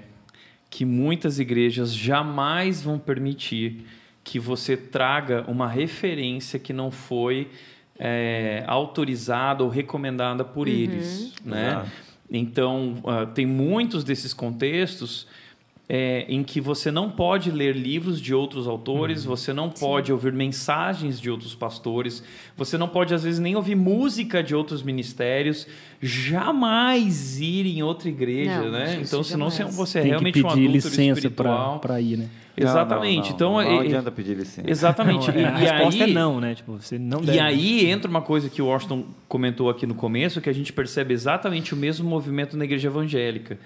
que 0.69 0.85
muitas 0.85 1.39
igrejas 1.39 1.93
jamais 1.93 2.81
vão 2.81 2.97
permitir 2.97 3.85
que 4.23 4.39
você 4.39 4.77
traga 4.77 5.43
uma 5.47 5.67
referência 5.67 6.59
que 6.59 6.71
não 6.71 6.91
foi 6.91 7.49
é, 7.99 8.63
autorizada 8.67 9.63
ou 9.63 9.69
recomendada 9.69 10.43
por 10.43 10.67
uhum. 10.67 10.73
eles. 10.73 11.33
Né? 11.43 11.85
Então, 12.29 13.01
uh, 13.03 13.27
tem 13.33 13.45
muitos 13.45 14.03
desses 14.03 14.33
contextos 14.33 15.27
é, 15.93 16.23
em 16.29 16.41
que 16.41 16.61
você 16.61 16.89
não 16.89 17.09
pode 17.09 17.51
ler 17.51 17.75
livros 17.75 18.21
de 18.21 18.33
outros 18.33 18.65
autores, 18.65 19.25
uhum. 19.25 19.35
você 19.35 19.51
não 19.51 19.69
pode 19.69 20.07
Sim. 20.07 20.13
ouvir 20.13 20.31
mensagens 20.31 21.19
de 21.19 21.29
outros 21.29 21.53
pastores, 21.53 22.23
você 22.55 22.77
não 22.77 22.87
pode, 22.87 23.13
às 23.13 23.25
vezes, 23.25 23.41
nem 23.41 23.57
ouvir 23.57 23.75
música 23.75 24.41
de 24.41 24.55
outros 24.55 24.81
ministérios, 24.81 25.67
jamais 26.01 27.41
ir 27.41 27.65
em 27.65 27.83
outra 27.83 28.07
igreja, 28.07 28.61
não, 28.61 28.71
né? 28.71 29.01
Então, 29.01 29.21
senão 29.21 29.51
jamais. 29.51 29.75
você 29.75 29.99
é 29.99 30.01
Tem 30.03 30.11
realmente 30.11 30.35
que 30.35 30.43
pedir 30.43 30.47
um 30.47 30.51
adulto 30.53 30.71
licença 30.71 31.19
espiritual. 31.19 31.79
para 31.79 31.99
ir, 31.99 32.19
né? 32.19 32.29
Exatamente. 32.55 33.33
Não, 33.33 33.37
não, 33.37 33.51
não, 33.51 33.61
então, 33.61 33.75
não, 33.75 33.79
adianta 33.81 34.11
pedir 34.11 34.37
licença. 34.37 34.71
Exatamente. 34.71 35.29
e, 35.29 35.43
a 35.43 35.57
resposta 35.57 36.03
aí, 36.05 36.11
é 36.11 36.13
não, 36.13 36.39
né? 36.39 36.55
Tipo, 36.55 36.79
você 36.79 36.97
não 36.97 37.19
deve. 37.19 37.37
E 37.37 37.41
aí 37.41 37.85
entra 37.89 38.09
uma 38.09 38.21
coisa 38.21 38.49
que 38.49 38.61
o 38.61 38.67
Washington 38.67 39.03
comentou 39.27 39.69
aqui 39.69 39.85
no 39.85 39.95
começo, 39.95 40.39
que 40.39 40.49
a 40.49 40.53
gente 40.53 40.71
percebe 40.71 41.13
exatamente 41.13 41.73
o 41.73 41.77
mesmo 41.77 42.09
movimento 42.09 42.55
na 42.55 42.63
igreja 42.63 42.87
evangélica 42.87 43.57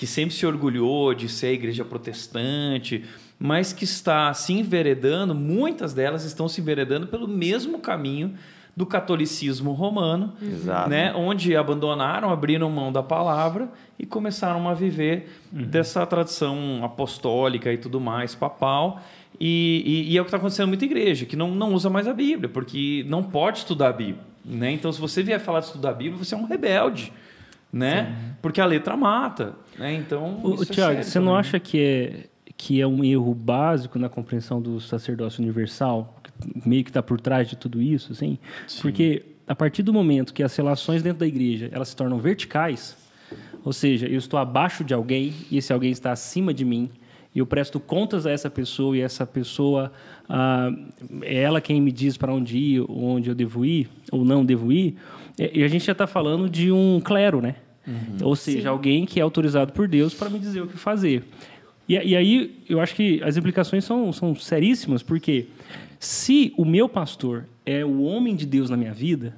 que 0.00 0.06
sempre 0.06 0.34
se 0.34 0.46
orgulhou 0.46 1.12
de 1.12 1.28
ser 1.28 1.48
a 1.48 1.52
igreja 1.52 1.84
protestante, 1.84 3.04
mas 3.38 3.70
que 3.70 3.84
está 3.84 4.32
se 4.32 4.50
enveredando, 4.50 5.34
muitas 5.34 5.92
delas 5.92 6.24
estão 6.24 6.48
se 6.48 6.62
enveredando 6.62 7.06
pelo 7.06 7.28
mesmo 7.28 7.80
caminho 7.80 8.34
do 8.74 8.86
catolicismo 8.86 9.72
romano, 9.72 10.32
Exato. 10.40 10.88
né, 10.88 11.12
onde 11.14 11.54
abandonaram, 11.54 12.30
abriram 12.30 12.70
mão 12.70 12.90
da 12.90 13.02
palavra 13.02 13.68
e 13.98 14.06
começaram 14.06 14.66
a 14.70 14.72
viver 14.72 15.30
uhum. 15.52 15.64
dessa 15.64 16.06
tradição 16.06 16.80
apostólica 16.82 17.70
e 17.70 17.76
tudo 17.76 18.00
mais, 18.00 18.34
papal. 18.34 19.02
E, 19.38 19.82
e, 19.84 20.12
e 20.12 20.16
é 20.16 20.20
o 20.22 20.24
que 20.24 20.28
está 20.28 20.38
acontecendo 20.38 20.68
em 20.68 20.70
muita 20.70 20.86
igreja, 20.86 21.26
que 21.26 21.36
não, 21.36 21.50
não 21.50 21.74
usa 21.74 21.90
mais 21.90 22.08
a 22.08 22.14
Bíblia, 22.14 22.48
porque 22.48 23.04
não 23.06 23.22
pode 23.22 23.58
estudar 23.58 23.90
a 23.90 23.92
Bíblia. 23.92 24.24
Né? 24.42 24.72
Então, 24.72 24.90
se 24.90 24.98
você 24.98 25.22
vier 25.22 25.38
falar 25.38 25.60
de 25.60 25.66
estudar 25.66 25.90
a 25.90 25.94
Bíblia, 25.94 26.24
você 26.24 26.34
é 26.34 26.38
um 26.38 26.46
rebelde 26.46 27.12
né? 27.72 28.06
Sim. 28.06 28.34
Porque 28.42 28.60
a 28.60 28.66
letra 28.66 28.96
mata, 28.96 29.54
né? 29.78 29.94
Então, 29.94 30.40
o, 30.42 30.62
é 30.62 30.66
Tiago, 30.66 31.02
você 31.02 31.20
não 31.20 31.34
acha 31.34 31.58
que 31.58 31.80
é 31.80 32.30
que 32.60 32.78
é 32.78 32.86
um 32.86 33.02
erro 33.02 33.34
básico 33.34 33.98
na 33.98 34.10
compreensão 34.10 34.60
do 34.60 34.78
sacerdócio 34.82 35.42
universal, 35.42 36.20
meio 36.66 36.84
que 36.84 36.90
está 36.90 37.02
por 37.02 37.18
trás 37.18 37.48
de 37.48 37.56
tudo 37.56 37.80
isso, 37.80 38.12
assim? 38.12 38.38
Sim. 38.66 38.82
Porque 38.82 39.24
a 39.48 39.54
partir 39.54 39.82
do 39.82 39.94
momento 39.94 40.34
que 40.34 40.42
as 40.42 40.54
relações 40.54 41.02
dentro 41.02 41.20
da 41.20 41.26
igreja 41.26 41.70
elas 41.72 41.88
se 41.88 41.96
tornam 41.96 42.18
verticais, 42.18 42.98
ou 43.64 43.72
seja, 43.72 44.06
eu 44.06 44.18
estou 44.18 44.38
abaixo 44.38 44.84
de 44.84 44.92
alguém 44.92 45.32
e 45.50 45.56
esse 45.56 45.72
alguém 45.72 45.90
está 45.90 46.12
acima 46.12 46.52
de 46.52 46.64
mim, 46.66 46.90
e 47.34 47.38
eu 47.38 47.46
presto 47.46 47.78
contas 47.78 48.26
a 48.26 48.30
essa 48.30 48.50
pessoa 48.50 48.96
e 48.96 49.00
essa 49.00 49.24
pessoa 49.24 49.92
ah, 50.28 50.72
é 51.22 51.42
ela 51.42 51.60
quem 51.60 51.80
me 51.80 51.92
diz 51.92 52.16
para 52.16 52.32
onde 52.32 52.58
ir, 52.58 52.84
onde 52.88 53.28
eu 53.28 53.34
devo 53.34 53.64
ir 53.64 53.88
ou 54.10 54.24
não 54.24 54.44
devo 54.44 54.72
ir. 54.72 54.96
E 55.38 55.62
a 55.62 55.68
gente 55.68 55.84
já 55.84 55.92
está 55.92 56.06
falando 56.06 56.50
de 56.50 56.72
um 56.72 57.00
clero, 57.00 57.40
né? 57.40 57.56
Uhum. 57.86 58.18
Ou 58.22 58.36
seja, 58.36 58.62
Sim. 58.62 58.66
alguém 58.68 59.06
que 59.06 59.20
é 59.20 59.22
autorizado 59.22 59.72
por 59.72 59.88
Deus 59.88 60.12
para 60.12 60.28
me 60.28 60.38
dizer 60.38 60.60
o 60.60 60.66
que 60.66 60.76
fazer. 60.76 61.24
E, 61.88 61.94
e, 61.94 62.16
aí 62.16 62.56
eu 62.68 62.80
acho 62.80 62.94
que 62.94 63.22
as 63.22 63.36
implicações 63.36 63.84
são, 63.84 64.12
são 64.12 64.34
seríssimas, 64.34 65.02
porque 65.02 65.46
se 65.98 66.52
o 66.56 66.64
meu 66.64 66.88
pastor 66.88 67.46
é 67.64 67.84
o 67.84 68.02
homem 68.02 68.36
de 68.36 68.46
Deus 68.46 68.70
na 68.70 68.76
minha 68.76 68.92
vida, 68.92 69.34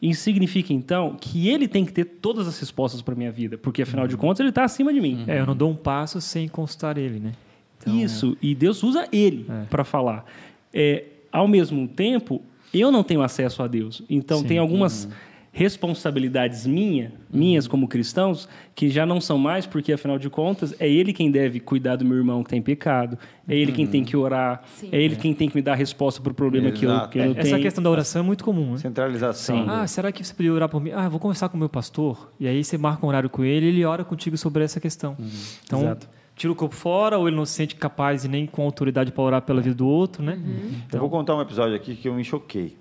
isso 0.00 0.22
significa, 0.22 0.72
então, 0.72 1.16
que 1.20 1.48
ele 1.48 1.68
tem 1.68 1.84
que 1.84 1.92
ter 1.92 2.04
todas 2.04 2.48
as 2.48 2.58
respostas 2.58 3.02
para 3.02 3.12
a 3.12 3.16
minha 3.16 3.30
vida, 3.30 3.58
porque, 3.58 3.82
afinal 3.82 4.04
uhum. 4.04 4.08
de 4.08 4.16
contas, 4.16 4.40
ele 4.40 4.48
está 4.48 4.64
acima 4.64 4.92
de 4.92 5.00
mim. 5.00 5.24
É, 5.26 5.40
eu 5.40 5.46
não 5.46 5.54
dou 5.54 5.70
um 5.70 5.76
passo 5.76 6.20
sem 6.20 6.48
consultar 6.48 6.96
ele, 6.96 7.18
né? 7.20 7.32
Então, 7.78 7.94
Isso, 7.96 8.36
e 8.40 8.54
Deus 8.54 8.82
usa 8.82 9.08
ele 9.12 9.46
é. 9.48 9.64
para 9.64 9.84
falar. 9.84 10.24
É, 10.72 11.04
ao 11.30 11.46
mesmo 11.46 11.86
tempo, 11.88 12.42
eu 12.72 12.90
não 12.90 13.02
tenho 13.02 13.22
acesso 13.22 13.62
a 13.62 13.66
Deus. 13.66 14.02
Então, 14.08 14.40
Sim. 14.40 14.46
tem 14.46 14.58
algumas 14.58 15.04
uhum. 15.04 15.10
Responsabilidades 15.52 16.66
minha, 16.66 17.12
minhas 17.32 17.66
como 17.66 17.88
cristãos, 17.88 18.48
que 18.74 18.88
já 18.88 19.04
não 19.04 19.20
são 19.20 19.36
mais, 19.36 19.66
porque, 19.66 19.92
afinal 19.92 20.18
de 20.18 20.30
contas, 20.30 20.74
é 20.78 20.88
ele 20.88 21.12
quem 21.12 21.30
deve 21.30 21.58
cuidar 21.58 21.96
do 21.96 22.04
meu 22.04 22.16
irmão 22.16 22.42
que 22.44 22.50
tem 22.50 22.62
pecado, 22.62 23.18
é 23.48 23.54
ele 23.54 23.70
uhum. 23.70 23.76
quem 23.76 23.86
tem 23.86 24.04
que 24.04 24.16
orar, 24.16 24.62
Sim. 24.66 24.88
é 24.92 25.02
ele 25.02 25.16
quem 25.16 25.34
tem 25.34 25.48
que 25.48 25.56
me 25.56 25.62
dar 25.62 25.72
a 25.72 25.76
resposta 25.76 26.20
para 26.20 26.30
o 26.30 26.34
problema 26.34 26.68
Exato. 26.68 26.80
que 26.80 26.86
eu, 26.86 27.08
que 27.08 27.18
eu 27.18 27.32
Essa 27.32 27.50
tenho. 27.50 27.62
questão 27.62 27.82
da 27.82 27.90
oração 27.90 28.22
é 28.22 28.24
muito 28.24 28.44
comum, 28.44 28.72
né? 28.72 28.78
Centralização. 28.78 29.56
Sim. 29.56 29.66
Ah, 29.68 29.86
será 29.86 30.12
que 30.12 30.24
você 30.24 30.32
poderia 30.32 30.54
orar 30.54 30.68
por 30.68 30.80
mim? 30.80 30.92
Ah, 30.92 31.08
vou 31.08 31.18
conversar 31.18 31.48
com 31.48 31.56
o 31.56 31.60
meu 31.60 31.68
pastor. 31.68 32.32
E 32.38 32.46
aí 32.46 32.62
você 32.62 32.78
marca 32.78 33.04
um 33.04 33.08
horário 33.08 33.28
com 33.28 33.44
ele 33.44 33.66
e 33.66 33.68
ele 33.70 33.84
ora 33.84 34.04
contigo 34.04 34.36
sobre 34.36 34.62
essa 34.62 34.78
questão. 34.78 35.16
Uhum. 35.18 35.28
Então, 35.64 35.80
Exato 35.80 36.08
tira 36.40 36.54
o 36.54 36.56
corpo 36.56 36.74
fora 36.74 37.18
ou 37.18 37.28
ele 37.28 37.36
não 37.36 37.44
se 37.44 37.52
sente 37.52 37.74
capaz 37.74 38.24
e 38.24 38.28
nem 38.28 38.46
com 38.46 38.62
autoridade 38.62 39.12
para 39.12 39.22
orar 39.22 39.42
pela 39.42 39.60
vida 39.60 39.74
do 39.74 39.86
outro, 39.86 40.22
né? 40.22 40.36
Uhum. 40.42 40.70
Então... 40.86 40.96
Eu 40.96 41.00
vou 41.00 41.10
contar 41.10 41.36
um 41.36 41.42
episódio 41.42 41.76
aqui 41.76 41.94
que 41.94 42.08
eu 42.08 42.14
me 42.14 42.24
choquei. 42.24 42.78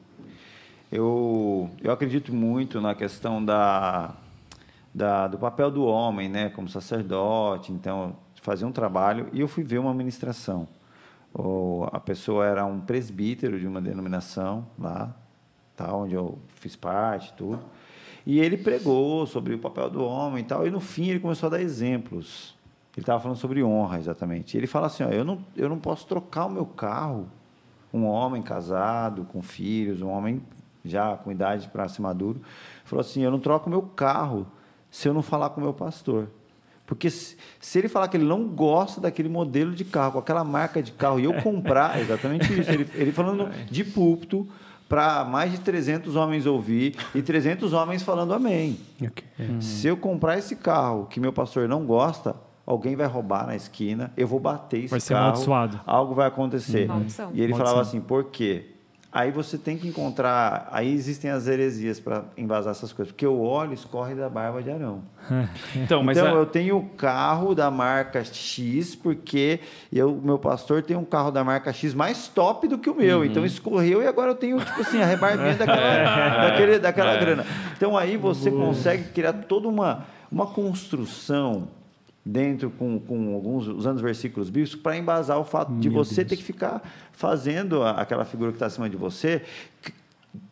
Eu, 0.91 1.69
eu 1.83 1.91
acredito 1.91 2.33
muito 2.33 2.81
na 2.81 2.95
questão 2.95 3.43
da, 3.43 4.15
da, 4.93 5.27
do 5.27 5.37
papel 5.37 5.69
do 5.69 5.85
homem, 5.85 6.27
né, 6.27 6.49
como 6.49 6.67
sacerdote. 6.67 7.71
Então, 7.71 8.15
fazer 8.41 8.65
um 8.65 8.71
trabalho 8.71 9.29
e 9.31 9.39
eu 9.39 9.47
fui 9.47 9.63
ver 9.63 9.77
uma 9.77 9.93
ministração. 9.93 10.67
Ou 11.31 11.87
a 11.91 11.99
pessoa 11.99 12.43
era 12.45 12.65
um 12.65 12.79
presbítero 12.81 13.59
de 13.59 13.67
uma 13.67 13.79
denominação 13.79 14.65
lá, 14.79 15.15
tá, 15.75 15.93
onde 15.93 16.15
eu 16.15 16.39
fiz 16.55 16.75
parte, 16.75 17.31
tudo. 17.33 17.59
E 18.25 18.39
ele 18.39 18.57
pregou 18.57 19.27
sobre 19.27 19.53
o 19.53 19.59
papel 19.59 19.91
do 19.91 20.03
homem 20.03 20.43
e 20.43 20.47
tal. 20.47 20.65
E 20.65 20.71
no 20.71 20.79
fim 20.79 21.09
ele 21.09 21.19
começou 21.19 21.47
a 21.47 21.51
dar 21.51 21.61
exemplos. 21.61 22.57
Ele 22.95 23.03
estava 23.03 23.19
falando 23.19 23.37
sobre 23.37 23.63
honra, 23.63 23.99
exatamente. 23.99 24.57
Ele 24.57 24.65
fala 24.65 24.87
assim: 24.87 25.03
ó, 25.03 25.09
eu, 25.09 25.23
não, 25.23 25.45
eu 25.55 25.69
não 25.69 25.77
posso 25.77 26.07
trocar 26.07 26.47
o 26.47 26.49
meu 26.49 26.65
carro. 26.65 27.29
Um 27.93 28.05
homem 28.05 28.41
casado, 28.41 29.23
com 29.25 29.41
filhos, 29.41 30.01
um 30.01 30.09
homem 30.09 30.41
já 30.83 31.15
com 31.17 31.31
idade 31.31 31.67
para 31.69 31.87
ser 31.87 32.01
maduro, 32.01 32.41
falou 32.85 33.01
assim: 33.01 33.21
Eu 33.21 33.31
não 33.31 33.39
troco 33.39 33.69
meu 33.69 33.81
carro 33.81 34.47
se 34.89 35.07
eu 35.07 35.13
não 35.13 35.21
falar 35.21 35.49
com 35.51 35.61
o 35.61 35.63
meu 35.63 35.73
pastor. 35.73 36.29
Porque 36.85 37.09
se, 37.11 37.37
se, 37.59 37.77
ele 37.77 37.87
falar 37.87 38.07
que 38.07 38.17
ele 38.17 38.25
não 38.25 38.47
gosta 38.47 38.99
daquele 38.99 39.29
modelo 39.29 39.73
de 39.75 39.85
carro, 39.85 40.13
com 40.13 40.19
aquela 40.19 40.43
marca 40.43 40.81
de 40.81 40.91
carro, 40.91 41.19
e 41.19 41.23
eu 41.23 41.33
comprar, 41.35 41.99
exatamente 42.01 42.51
isso. 42.59 42.71
Ele, 42.71 42.89
ele 42.95 43.11
falando 43.11 43.47
de 43.69 43.83
púlpito 43.83 44.47
para 44.89 45.23
mais 45.23 45.51
de 45.51 45.59
300 45.59 46.15
homens 46.15 46.47
ouvir 46.47 46.95
e 47.13 47.21
300 47.21 47.73
homens 47.73 48.01
falando 48.01 48.33
amém. 48.33 48.79
Okay. 48.99 49.27
Hum. 49.39 49.61
Se 49.61 49.85
eu 49.85 49.95
comprar 49.95 50.39
esse 50.39 50.55
carro 50.55 51.05
que 51.05 51.19
meu 51.19 51.31
pastor 51.31 51.67
não 51.69 51.85
gosta, 51.85 52.35
alguém 52.65 52.95
vai 52.95 53.05
roubar 53.05 53.45
na 53.45 53.55
esquina, 53.55 54.11
eu 54.17 54.27
vou 54.27 54.39
bater 54.39 54.79
esse 54.79 54.89
vai 54.89 54.99
ser 54.99 55.13
carro, 55.13 55.25
amaldiçoado. 55.25 55.79
algo 55.85 56.15
vai 56.15 56.27
acontecer. 56.27 56.89
Uhum. 56.89 57.05
E 57.33 57.41
ele 57.41 57.53
falava 57.53 57.81
assim, 57.81 58.01
por 58.01 58.25
quê? 58.25 58.65
Aí 59.11 59.31
você 59.31 59.57
tem 59.57 59.75
que 59.75 59.87
encontrar. 59.87 60.69
Aí 60.71 60.93
existem 60.93 61.31
as 61.31 61.47
heresias 61.47 61.99
para 61.99 62.25
embasar 62.37 62.71
essas 62.71 62.93
coisas. 62.93 63.11
Porque 63.11 63.25
o 63.25 63.41
óleo 63.41 63.73
escorre 63.73 64.13
da 64.13 64.29
barba 64.29 64.61
de 64.61 64.69
Arão. 64.69 65.01
então, 65.75 66.03
mas 66.03 66.15
então 66.15 66.35
a... 66.35 66.37
eu 66.37 66.45
tenho 66.45 66.77
o 66.77 66.89
carro 66.89 67.55
da 67.55 67.71
marca 67.71 68.23
X, 68.23 68.93
porque 68.93 69.59
o 69.91 70.11
meu 70.11 70.37
pastor 70.37 70.83
tem 70.83 70.95
um 70.95 71.03
carro 71.03 71.31
da 71.31 71.43
marca 71.43 71.73
X 71.73 71.95
mais 71.95 72.27
top 72.27 72.67
do 72.67 72.77
que 72.77 72.87
o 72.87 72.95
meu. 72.95 73.19
Uhum. 73.19 73.25
Então 73.25 73.43
escorreu 73.43 74.03
e 74.03 74.05
agora 74.05 74.31
eu 74.31 74.35
tenho, 74.35 74.59
tipo 74.63 74.81
assim, 74.81 75.01
a 75.01 75.05
rebarbinha 75.05 75.55
daquela, 75.57 76.49
daquele, 76.49 76.79
daquela 76.79 77.13
é. 77.13 77.19
grana. 77.19 77.45
Então 77.75 77.97
aí 77.97 78.15
você 78.15 78.51
consegue 78.51 79.05
criar 79.05 79.33
toda 79.33 79.67
uma, 79.67 80.05
uma 80.31 80.45
construção 80.45 81.67
dentro 82.25 82.69
com, 82.69 82.99
com 82.99 83.33
alguns 83.33 83.67
usando 83.67 83.95
os 83.97 84.01
versículos 84.01 84.49
bíblicos 84.49 84.79
para 84.79 84.97
embasar 84.97 85.39
o 85.39 85.43
fato 85.43 85.71
Meu 85.71 85.81
de 85.81 85.89
você 85.89 86.15
Deus. 86.15 86.29
ter 86.29 86.35
que 86.37 86.43
ficar 86.43 86.81
fazendo 87.11 87.83
aquela 87.83 88.25
figura 88.25 88.51
que 88.51 88.55
está 88.55 88.65
acima 88.65 88.89
de 88.89 88.97
você 88.97 89.41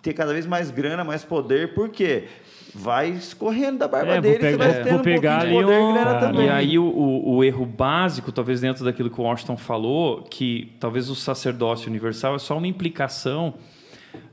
ter 0.02 0.14
cada 0.14 0.34
vez 0.34 0.46
mais 0.46 0.72
grana, 0.72 1.04
mais 1.04 1.24
poder, 1.24 1.74
por 1.74 1.90
quê? 1.90 2.26
Vai 2.74 3.10
escorrendo 3.10 3.80
da 3.80 3.88
barba 3.88 4.16
é, 4.16 4.22
dele, 4.22 4.40
pegar, 4.40 4.52
você 4.52 4.58
vai 4.58 4.84
tendo 4.84 4.94
vou 4.96 5.04
pegar 5.04 5.46
um 5.46 5.48
de 5.48 5.54
poder 5.54 5.80
um... 5.80 5.94
grana 5.94 6.20
também. 6.20 6.46
E 6.48 6.50
aí 6.50 6.80
o, 6.80 6.84
o, 6.84 7.36
o, 7.36 7.44
erro 7.44 7.66
básico, 7.66 8.32
talvez 8.32 8.62
dentro 8.62 8.84
daquilo 8.84 9.10
que 9.10 9.20
o 9.20 9.24
Washington 9.24 9.58
falou, 9.58 10.24
que 10.24 10.74
talvez 10.80 11.10
o 11.10 11.16
sacerdócio 11.16 11.90
universal 11.90 12.36
é 12.36 12.40
só 12.40 12.58
uma 12.58 12.68
implicação 12.68 13.54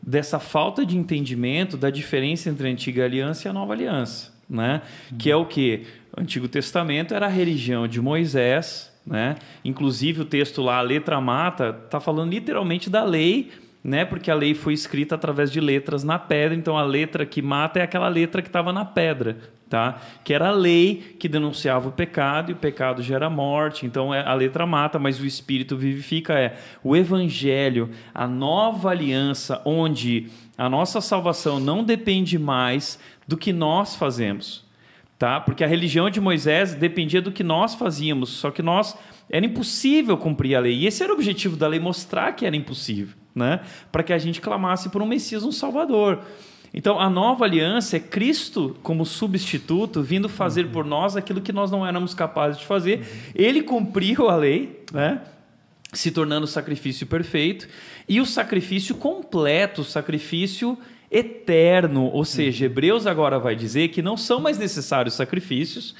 dessa 0.02 0.38
falta 0.38 0.84
de 0.84 0.96
entendimento 0.96 1.76
da 1.76 1.90
diferença 1.90 2.50
entre 2.50 2.68
a 2.68 2.70
antiga 2.70 3.04
aliança 3.04 3.48
e 3.48 3.50
a 3.50 3.52
nova 3.52 3.72
aliança, 3.72 4.32
né? 4.48 4.82
Uhum. 5.10 5.18
Que 5.18 5.30
é 5.30 5.36
o 5.36 5.46
que? 5.46 5.86
Antigo 6.16 6.48
Testamento 6.48 7.14
era 7.14 7.26
a 7.26 7.30
religião 7.30 7.86
de 7.86 8.00
Moisés, 8.00 8.92
Né? 9.06 9.36
Inclusive 9.62 10.22
o 10.22 10.24
texto 10.24 10.62
lá, 10.62 10.78
a 10.78 10.82
letra 10.82 11.20
mata, 11.20 11.78
está 11.84 12.00
falando 12.00 12.30
literalmente 12.30 12.88
da 12.88 13.04
lei, 13.04 13.50
né? 13.84 14.02
porque 14.02 14.30
a 14.30 14.34
lei 14.34 14.54
foi 14.54 14.72
escrita 14.72 15.14
através 15.14 15.52
de 15.52 15.60
letras 15.60 16.02
na 16.02 16.18
pedra, 16.18 16.56
então 16.56 16.78
a 16.78 16.82
letra 16.82 17.26
que 17.26 17.42
mata 17.42 17.78
é 17.78 17.82
aquela 17.82 18.08
letra 18.08 18.40
que 18.40 18.48
estava 18.48 18.72
na 18.72 18.84
pedra. 18.84 19.36
Tá? 19.68 20.00
Que 20.22 20.32
era 20.32 20.48
a 20.48 20.52
lei 20.52 21.16
que 21.18 21.28
denunciava 21.28 21.88
o 21.88 21.92
pecado 21.92 22.50
e 22.50 22.54
o 22.54 22.56
pecado 22.56 23.02
gera 23.02 23.28
morte. 23.28 23.84
Então 23.84 24.14
é, 24.14 24.24
a 24.24 24.32
letra 24.32 24.64
mata, 24.66 24.98
mas 24.98 25.18
o 25.20 25.26
espírito 25.26 25.76
vivifica 25.76 26.32
é 26.34 26.56
o 26.82 26.94
evangelho, 26.94 27.90
a 28.14 28.26
nova 28.26 28.90
aliança 28.90 29.60
onde 29.64 30.28
a 30.56 30.68
nossa 30.68 31.00
salvação 31.00 31.58
não 31.58 31.82
depende 31.82 32.38
mais 32.38 32.98
do 33.26 33.36
que 33.36 33.52
nós 33.52 33.96
fazemos, 33.96 34.63
tá? 35.18 35.40
Porque 35.40 35.64
a 35.64 35.66
religião 35.66 36.10
de 36.10 36.20
Moisés 36.20 36.74
dependia 36.74 37.22
do 37.22 37.32
que 37.32 37.42
nós 37.42 37.74
fazíamos, 37.74 38.30
só 38.30 38.50
que 38.50 38.62
nós 38.62 38.96
era 39.30 39.44
impossível 39.44 40.16
cumprir 40.16 40.54
a 40.54 40.60
lei. 40.60 40.74
E 40.74 40.86
esse 40.86 41.02
era 41.02 41.12
o 41.12 41.14
objetivo 41.14 41.56
da 41.56 41.66
lei, 41.66 41.80
mostrar 41.80 42.32
que 42.32 42.44
era 42.44 42.56
impossível, 42.56 43.14
né? 43.34 43.60
Para 43.90 44.02
que 44.02 44.12
a 44.12 44.18
gente 44.18 44.40
clamasse 44.40 44.88
por 44.88 45.00
um 45.02 45.06
Messias, 45.06 45.44
um 45.44 45.52
Salvador. 45.52 46.20
Então, 46.76 46.98
a 46.98 47.08
nova 47.08 47.44
aliança 47.44 47.96
é 47.96 48.00
Cristo 48.00 48.76
como 48.82 49.06
substituto, 49.06 50.02
vindo 50.02 50.28
fazer 50.28 50.66
uhum. 50.66 50.72
por 50.72 50.84
nós 50.84 51.16
aquilo 51.16 51.40
que 51.40 51.52
nós 51.52 51.70
não 51.70 51.86
éramos 51.86 52.14
capazes 52.14 52.58
de 52.58 52.66
fazer. 52.66 52.98
Uhum. 52.98 53.04
Ele 53.34 53.62
cumpriu 53.62 54.28
a 54.28 54.36
lei, 54.36 54.82
né? 54.92 55.20
se 55.92 56.10
tornando 56.10 56.44
o 56.44 56.48
sacrifício 56.48 57.06
perfeito, 57.06 57.68
e 58.08 58.20
o 58.20 58.26
sacrifício 58.26 58.96
completo, 58.96 59.82
o 59.82 59.84
sacrifício 59.84 60.76
eterno. 61.14 62.10
Ou 62.12 62.24
seja, 62.24 62.66
Hebreus 62.66 63.06
agora 63.06 63.38
vai 63.38 63.54
dizer 63.54 63.88
que 63.88 64.02
não 64.02 64.16
são 64.16 64.40
mais 64.40 64.58
necessários 64.58 65.14
sacrifícios, 65.14 65.94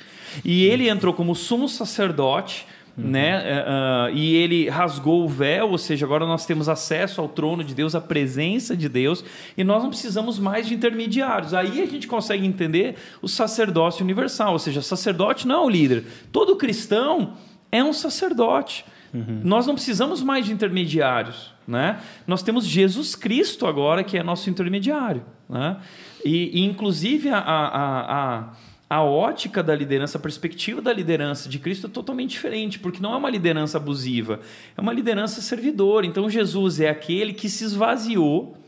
e 0.45 0.65
ele 0.65 0.89
entrou 0.89 1.15
como 1.15 1.35
sumo 1.35 1.69
sacerdote. 1.69 2.67
Uhum. 2.97 3.11
Né? 3.11 3.43
Uh, 3.43 4.15
e 4.15 4.37
ele 4.37 4.69
rasgou 4.69 5.25
o 5.25 5.29
véu, 5.29 5.71
ou 5.71 5.79
seja, 5.79 6.07
agora 6.07 6.25
nós 6.25 6.47
temos 6.47 6.69
acesso 6.69 7.21
ao 7.21 7.29
trono 7.29 7.65
de 7.65 7.75
Deus, 7.75 7.93
à 7.97 8.01
presença 8.01 8.77
de 8.77 8.89
Deus, 8.89 9.25
e 9.57 9.65
nós 9.65 9.83
não 9.83 9.91
precisamos 9.91 10.39
mais 10.39 10.69
de 10.69 10.75
intermediários. 10.75 11.53
Aí 11.53 11.83
a 11.83 11.87
gente 11.87 12.07
consegue 12.07 12.47
entender 12.47 12.95
o 13.21 13.27
sacerdócio 13.27 14.05
universal, 14.05 14.53
ou 14.53 14.61
seja, 14.61 14.81
sacerdote 14.81 15.45
não 15.45 15.63
é 15.63 15.67
o 15.67 15.69
líder. 15.69 16.05
Todo 16.31 16.55
cristão 16.55 17.33
é 17.73 17.83
um 17.83 17.93
sacerdote. 17.93 18.85
Uhum. 19.15 19.41
Nós 19.45 19.67
não 19.67 19.75
precisamos 19.75 20.23
mais 20.23 20.45
de 20.45 20.53
intermediários. 20.53 21.55
Né? 21.67 22.01
Nós 22.27 22.43
temos 22.43 22.67
Jesus 22.67 23.15
Cristo 23.15 23.67
agora, 23.67 24.03
que 24.03 24.19
é 24.19 24.23
nosso 24.23 24.51
intermediário. 24.51 25.25
Né? 25.49 25.77
E, 26.25 26.61
e 26.61 26.65
inclusive, 26.65 27.29
a, 27.31 27.39
a, 27.39 28.39
a, 28.41 28.53
a 28.91 29.03
ótica 29.03 29.63
da 29.63 29.75
liderança, 29.75 30.19
a 30.19 30.21
perspectiva 30.21 30.83
da 30.83 30.93
liderança 30.93 31.49
de 31.49 31.61
Cristo 31.61 31.87
é 31.87 31.91
totalmente 31.91 32.31
diferente, 32.31 32.79
porque 32.79 33.01
não 33.01 33.15
é 33.15 33.17
uma 33.17 33.31
liderança 33.31 33.79
abusiva, 33.79 34.41
é 34.77 34.81
uma 34.81 34.93
liderança 34.93 35.41
servidora. 35.41 36.05
Então, 36.05 36.29
Jesus 36.29 36.81
é 36.81 36.89
aquele 36.89 37.33
que 37.33 37.49
se 37.49 37.65
esvaziou 37.65 38.59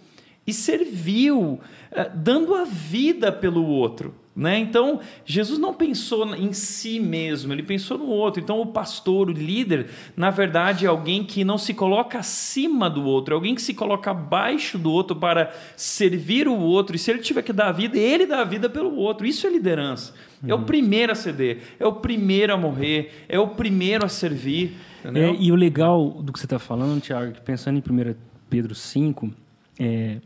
e 0.47 0.53
serviu, 0.53 1.59
eh, 1.91 2.09
dando 2.15 2.55
a 2.55 2.65
vida 2.65 3.33
pelo 3.33 3.67
outro. 3.67 4.15
Né? 4.37 4.59
Então, 4.59 5.01
Jesus 5.25 5.59
não 5.59 5.73
pensou 5.73 6.35
em 6.35 6.53
si 6.53 7.01
mesmo, 7.01 7.55
ele 7.55 7.63
pensou 7.63 7.97
no 7.97 8.05
outro. 8.05 8.43
Então, 8.43 8.61
o 8.61 8.67
pastor, 8.67 9.31
o 9.31 9.33
líder, 9.33 9.87
na 10.15 10.29
verdade, 10.29 10.85
é 10.85 10.89
alguém 10.89 11.25
que 11.25 11.43
não 11.43 11.57
se 11.57 11.73
coloca 11.73 12.19
acima 12.19 12.91
do 12.91 13.03
outro, 13.03 13.33
é 13.33 13.35
alguém 13.35 13.55
que 13.55 13.63
se 13.63 13.73
coloca 13.73 14.11
abaixo 14.11 14.77
do 14.77 14.93
outro 14.93 15.17
para 15.17 15.55
servir 15.75 16.49
o 16.49 16.55
outro. 16.55 16.95
E 16.95 16.99
se 16.99 17.11
ele 17.11 17.21
tiver 17.21 17.41
que 17.41 17.53
dar 17.53 17.69
a 17.69 17.73
vida, 17.73 17.97
ele 17.97 18.27
dá 18.27 18.43
a 18.43 18.45
vida 18.45 18.69
pelo 18.69 18.95
outro. 18.97 19.27
Isso 19.27 19.47
é 19.47 19.51
liderança. 19.51 20.13
Uhum. 20.43 20.51
É 20.51 20.55
o 20.55 20.59
uhum. 20.59 20.65
primeiro 20.65 21.13
a 21.13 21.15
ceder, 21.15 21.63
é 21.81 21.87
o 21.87 21.95
primeiro 21.95 22.53
a 22.53 22.59
morrer, 22.59 23.25
é 23.31 23.41
o 23.41 23.49
primeiro 23.49 24.05
a 24.05 24.09
servir. 24.09 24.77
É, 25.03 25.35
e 25.41 25.51
o 25.51 25.55
legal 25.55 26.11
do 26.11 26.31
que 26.31 26.39
você 26.39 26.45
está 26.45 26.59
falando, 26.59 27.01
Tiago, 27.01 27.33
pensando 27.43 27.79
em 27.79 28.11
1 28.11 28.15
Pedro 28.51 28.75
5, 28.75 29.33
é, 29.81 30.19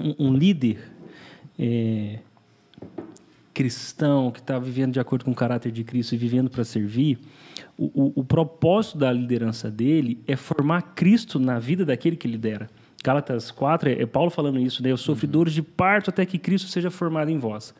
um, 0.00 0.28
um 0.28 0.32
líder. 0.32 0.78
É, 1.58 2.20
cristão, 3.54 4.32
que 4.32 4.40
está 4.40 4.58
vivendo 4.58 4.92
de 4.92 5.00
acordo 5.00 5.24
com 5.24 5.30
o 5.30 5.34
caráter 5.34 5.70
de 5.70 5.84
Cristo 5.84 6.14
e 6.14 6.18
vivendo 6.18 6.50
para 6.50 6.64
servir, 6.64 7.18
o, 7.78 7.84
o, 7.94 8.12
o, 8.16 8.24
propósito 8.24 8.98
da 8.98 9.12
liderança 9.12 9.70
dele 9.70 10.20
é 10.26 10.34
formar 10.34 10.82
Cristo 10.94 11.38
na 11.38 11.58
vida 11.58 11.84
daquele 11.84 12.16
que 12.16 12.26
lidera. 12.26 12.68
Gálatas 13.02 13.50
4, 13.50 13.90
é, 13.90 14.02
é 14.02 14.06
Paulo 14.06 14.30
falando 14.30 14.58
isso, 14.58 14.82
né? 14.82 14.92
Os 14.92 15.02
sofredores 15.02 15.52
de 15.52 15.62
parto 15.62 16.10
até 16.10 16.26
que 16.26 16.38
Cristo 16.38 16.68
seja 16.68 16.90
formado 16.90 17.30
em 17.30 17.38
vós. 17.38 17.74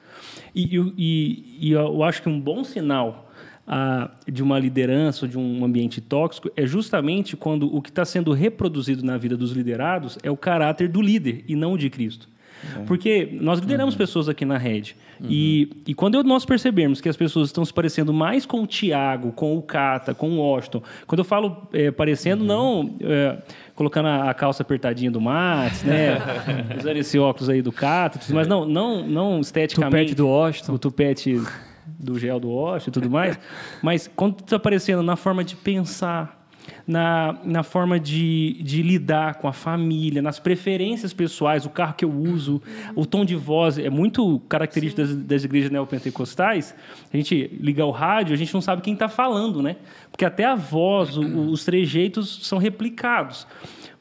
E, 0.54 0.76
e, 0.96 1.58
e 1.60 1.72
eu 1.72 2.02
acho 2.02 2.22
que 2.22 2.28
um 2.28 2.40
bom 2.40 2.62
sinal 2.62 3.32
ah, 3.66 4.10
de 4.30 4.42
uma 4.42 4.58
liderança 4.58 5.26
de 5.26 5.38
um 5.38 5.64
ambiente 5.64 6.00
tóxico 6.00 6.50
é 6.56 6.66
justamente 6.66 7.36
quando 7.36 7.74
o 7.74 7.80
que 7.80 7.88
está 7.88 8.04
sendo 8.04 8.32
reproduzido 8.32 9.02
na 9.02 9.16
vida 9.16 9.36
dos 9.36 9.52
liderados 9.52 10.18
é 10.22 10.30
o 10.30 10.36
caráter 10.36 10.88
do 10.88 11.00
líder 11.00 11.44
e 11.48 11.56
não 11.56 11.72
o 11.72 11.78
de 11.78 11.88
Cristo. 11.88 12.28
É. 12.76 12.84
Porque 12.84 13.28
nós 13.40 13.60
lideramos 13.60 13.94
uhum. 13.94 13.98
pessoas 13.98 14.28
aqui 14.28 14.44
na 14.44 14.58
rede. 14.58 14.96
Uhum. 15.20 15.26
E, 15.30 15.70
e 15.86 15.94
quando 15.94 16.22
nós 16.24 16.44
percebemos 16.44 17.00
que 17.00 17.08
as 17.08 17.16
pessoas 17.16 17.48
estão 17.48 17.64
se 17.64 17.72
parecendo 17.72 18.12
mais 18.12 18.44
com 18.44 18.62
o 18.62 18.66
Tiago, 18.66 19.32
com 19.32 19.56
o 19.56 19.62
Cata, 19.62 20.14
com 20.14 20.30
o 20.30 20.38
Washington, 20.38 20.82
quando 21.06 21.20
eu 21.20 21.24
falo 21.24 21.68
é, 21.72 21.90
parecendo, 21.90 22.42
uhum. 22.42 22.48
não 22.48 22.96
é, 23.00 23.38
colocando 23.74 24.06
a, 24.06 24.30
a, 24.30 24.34
calça 24.34 24.62
apertadinha 24.62 25.10
do 25.10 25.20
Matos, 25.20 25.82
né? 25.82 26.18
usando 26.78 26.96
esse 26.96 27.18
óculos 27.18 27.48
aí 27.48 27.62
do 27.62 27.72
Cata, 27.72 28.20
mas 28.30 28.46
não, 28.46 28.64
não, 28.64 29.06
não 29.06 29.40
esteticamente. 29.40 29.94
O 29.94 29.98
tupete 29.98 30.14
do 30.14 30.28
Washington. 30.28 30.72
O 30.74 30.78
tupete 30.78 31.42
do 31.86 32.18
gel 32.18 32.40
do 32.40 32.48
Washington 32.48 32.90
e 32.90 32.92
tudo 32.92 33.10
mais. 33.10 33.38
mas 33.82 34.10
quando 34.14 34.40
está 34.40 34.56
aparecendo 34.56 35.02
na 35.02 35.16
forma 35.16 35.44
de 35.44 35.56
pensar, 35.56 36.43
na, 36.86 37.38
na 37.44 37.62
forma 37.62 37.98
de, 37.98 38.60
de 38.62 38.82
lidar 38.82 39.36
com 39.36 39.48
a 39.48 39.52
família, 39.52 40.20
nas 40.20 40.38
preferências 40.38 41.12
pessoais, 41.12 41.64
o 41.64 41.70
carro 41.70 41.94
que 41.94 42.04
eu 42.04 42.12
uso, 42.12 42.60
o 42.94 43.06
tom 43.06 43.24
de 43.24 43.34
voz. 43.34 43.78
É 43.78 43.90
muito 43.90 44.40
característico 44.48 45.02
das, 45.02 45.16
das, 45.16 45.44
igrejas 45.44 45.70
neopentecostais. 45.70 46.74
A 47.12 47.16
gente 47.16 47.50
liga 47.60 47.84
o 47.84 47.90
rádio, 47.90 48.34
a 48.34 48.36
gente 48.36 48.52
não 48.52 48.60
sabe 48.60 48.82
quem 48.82 48.94
está 48.94 49.08
falando, 49.08 49.62
né? 49.62 49.76
Porque 50.10 50.24
até 50.24 50.44
a 50.44 50.54
voz, 50.54 51.16
o, 51.16 51.50
os 51.50 51.64
trejeitos 51.64 52.46
são 52.46 52.58
replicados. 52.58 53.46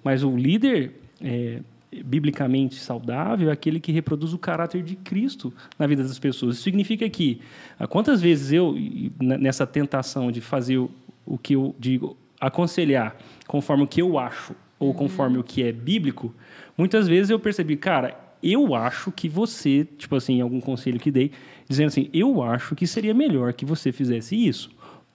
Mas 0.03 0.23
o 0.23 0.35
líder. 0.35 0.99
É, 1.21 1.59
biblicamente 2.03 2.73
saudável 2.73 3.49
é 3.49 3.53
aquele 3.53 3.79
que 3.79 3.91
reproduz 3.91 4.33
o 4.33 4.37
caráter 4.39 4.81
de 4.81 4.95
Cristo 4.95 5.53
na 5.77 5.85
vida 5.85 6.01
das 6.01 6.17
pessoas. 6.17 6.55
Isso 6.55 6.63
significa 6.63 7.07
que 7.07 7.39
ah, 7.77 7.85
quantas 7.85 8.19
vezes 8.19 8.51
eu 8.51 8.75
nessa 9.21 9.67
tentação 9.67 10.31
de 10.31 10.41
fazer 10.41 10.79
o 11.23 11.37
que 11.37 11.53
eu 11.53 11.75
digo 11.77 12.17
aconselhar 12.47 13.15
conforme 13.47 13.83
o 13.83 13.87
que 13.87 14.01
eu 14.01 14.19
acho 14.19 14.53
ou 14.77 14.89
uhum. 14.89 14.93
conforme 14.93 15.37
o 15.37 15.43
que 15.43 15.63
é 15.63 15.71
bíblico, 15.71 16.33
muitas 16.77 17.07
vezes 17.07 17.29
eu 17.29 17.39
percebi, 17.39 17.77
cara, 17.77 18.19
eu 18.41 18.75
acho 18.75 19.11
que 19.11 19.29
você, 19.29 19.87
tipo 19.97 20.15
assim, 20.15 20.41
algum 20.41 20.59
conselho 20.59 20.99
que 20.99 21.09
dei, 21.09 21.31
dizendo 21.69 21.87
assim, 21.87 22.09
eu 22.13 22.43
acho 22.43 22.75
que 22.75 22.85
seria 22.85 23.13
melhor 23.13 23.53
que 23.53 23.65
você 23.65 23.91
fizesse 23.93 24.35
isso. 24.35 24.69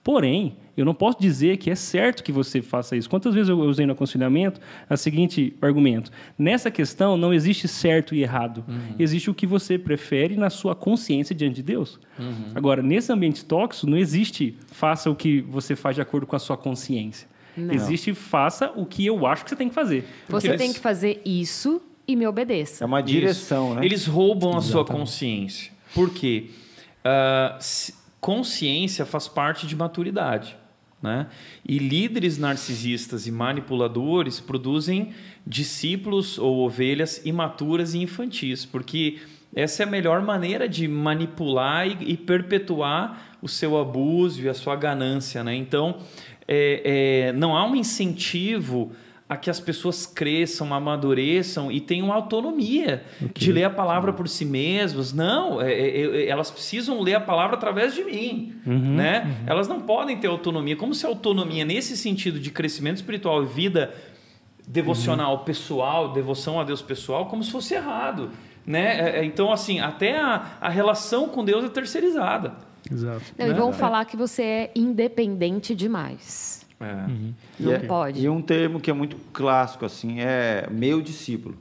Porém, 0.09 0.55
eu 0.75 0.83
não 0.83 0.93
posso 0.95 1.19
dizer 1.21 1.57
que 1.57 1.69
é 1.69 1.75
certo 1.75 2.23
que 2.23 2.31
você 2.31 2.63
faça 2.63 2.95
isso. 2.95 3.07
Quantas 3.07 3.31
vezes 3.31 3.47
eu 3.47 3.59
usei 3.59 3.85
no 3.85 3.93
aconselhamento 3.93 4.59
o 4.89 4.97
seguinte 4.97 5.55
argumento: 5.61 6.09
nessa 6.35 6.71
questão 6.71 7.15
não 7.15 7.31
existe 7.31 7.67
certo 7.67 8.15
e 8.15 8.23
errado. 8.23 8.65
Uhum. 8.67 8.95
Existe 8.97 9.29
o 9.29 9.35
que 9.35 9.45
você 9.45 9.77
prefere 9.77 10.35
na 10.35 10.49
sua 10.49 10.73
consciência 10.73 11.35
diante 11.35 11.57
de 11.57 11.61
Deus. 11.61 11.99
Uhum. 12.17 12.53
Agora, 12.55 12.81
nesse 12.81 13.11
ambiente 13.11 13.45
tóxico, 13.45 13.85
não 13.85 13.99
existe 13.99 14.57
faça 14.71 15.11
o 15.11 15.15
que 15.15 15.41
você 15.41 15.75
faz 15.75 15.95
de 15.95 16.01
acordo 16.01 16.25
com 16.25 16.35
a 16.35 16.39
sua 16.39 16.57
consciência. 16.57 17.27
Não. 17.55 17.71
Existe 17.71 18.11
faça 18.15 18.73
o 18.75 18.87
que 18.87 19.05
eu 19.05 19.27
acho 19.27 19.43
que 19.43 19.51
você 19.51 19.55
tem 19.55 19.69
que 19.69 19.75
fazer. 19.75 20.05
Você 20.27 20.47
eles... 20.47 20.59
tem 20.59 20.73
que 20.73 20.79
fazer 20.79 21.21
isso 21.23 21.83
e 22.07 22.15
me 22.15 22.25
obedeça. 22.25 22.83
É 22.83 22.87
uma 22.87 23.01
direção, 23.03 23.67
isso. 23.67 23.79
né? 23.79 23.85
Eles 23.85 24.07
roubam 24.07 24.57
Exatamente. 24.57 24.69
a 24.69 24.71
sua 24.71 24.85
consciência. 24.85 25.71
Por 25.93 26.09
quê? 26.09 26.49
Uh, 27.05 27.99
consciência 28.19 29.05
faz 29.05 29.27
parte 29.27 29.65
de 29.65 29.75
maturidade. 29.75 30.55
Né? 31.01 31.27
E 31.65 31.79
líderes 31.79 32.37
narcisistas 32.37 33.25
e 33.25 33.31
manipuladores 33.31 34.39
produzem 34.39 35.13
discípulos 35.47 36.37
ou 36.37 36.59
ovelhas 36.59 37.21
imaturas 37.25 37.93
e 37.93 37.99
infantis, 37.99 38.65
porque 38.65 39.19
essa 39.55 39.83
é 39.83 39.85
a 39.85 39.89
melhor 39.89 40.21
maneira 40.21 40.67
de 40.67 40.87
manipular 40.87 41.87
e, 41.87 42.11
e 42.11 42.17
perpetuar 42.17 43.37
o 43.41 43.47
seu 43.47 43.77
abuso 43.77 44.41
e 44.41 44.49
a 44.49 44.53
sua 44.53 44.75
ganância. 44.75 45.43
Né? 45.43 45.55
Então, 45.55 45.99
é, 46.47 47.29
é, 47.29 47.33
não 47.33 47.55
há 47.55 47.65
um 47.65 47.75
incentivo 47.75 48.91
a 49.29 49.37
que 49.37 49.47
as 49.47 49.59
pessoas 49.59 50.07
cresçam, 50.07 50.73
amadureçam 50.73 51.71
e 51.71 51.79
tenham 51.79 52.11
autonomia 52.11 53.03
okay. 53.17 53.31
de 53.35 53.51
ler 53.51 53.65
a 53.65 53.69
palavra 53.69 54.11
por 54.11 54.27
si 54.27 54.43
mesmas. 54.43 55.13
Não, 55.13 55.61
é, 55.61 55.71
é, 55.71 56.01
é, 56.01 56.27
elas 56.27 56.49
precisam 56.49 56.99
ler 56.99 57.13
a 57.13 57.21
palavra 57.21 57.55
através 57.55 57.93
de 57.93 58.03
mim. 58.03 58.55
Uhum, 58.65 58.95
né? 58.95 59.23
Uhum. 59.23 59.45
Elas 59.45 59.67
não 59.67 59.81
podem 59.81 60.17
ter 60.17 60.25
autonomia. 60.25 60.75
Como 60.75 60.95
se 60.95 61.05
a 61.05 61.09
autonomia, 61.09 61.63
nesse 61.63 61.95
sentido 61.95 62.39
de 62.39 62.49
crescimento 62.49 62.97
espiritual 62.97 63.43
e 63.43 63.45
vida 63.45 63.93
devocional 64.67 65.37
uhum. 65.37 65.43
pessoal, 65.43 66.11
devoção 66.11 66.59
a 66.59 66.63
Deus 66.63 66.81
pessoal, 66.81 67.27
como 67.27 67.43
se 67.43 67.51
fosse 67.51 67.75
errado. 67.75 68.31
Né? 68.65 68.99
É, 68.99 69.19
é, 69.19 69.25
então, 69.25 69.51
assim, 69.51 69.79
até 69.79 70.19
a, 70.19 70.57
a 70.59 70.69
relação 70.69 71.29
com 71.29 71.45
Deus 71.45 71.63
é 71.63 71.69
terceirizada. 71.69 72.53
Exato. 72.91 73.21
Não, 73.37 73.47
e 73.47 73.53
vão 73.53 73.71
falar 73.71 74.05
que 74.05 74.17
você 74.17 74.41
é 74.41 74.71
independente 74.75 75.75
demais. 75.75 76.58
É. 76.79 77.07
Uhum. 77.09 77.33
Não 77.59 77.73
e 77.73 77.79
pode. 77.79 78.19
É, 78.19 78.23
e 78.23 78.29
um 78.29 78.41
termo 78.41 78.79
que 78.79 78.89
é 78.89 78.93
muito 78.93 79.17
clássico, 79.33 79.85
assim, 79.85 80.19
é 80.19 80.67
meu 80.71 81.01
discípulo. 81.01 81.55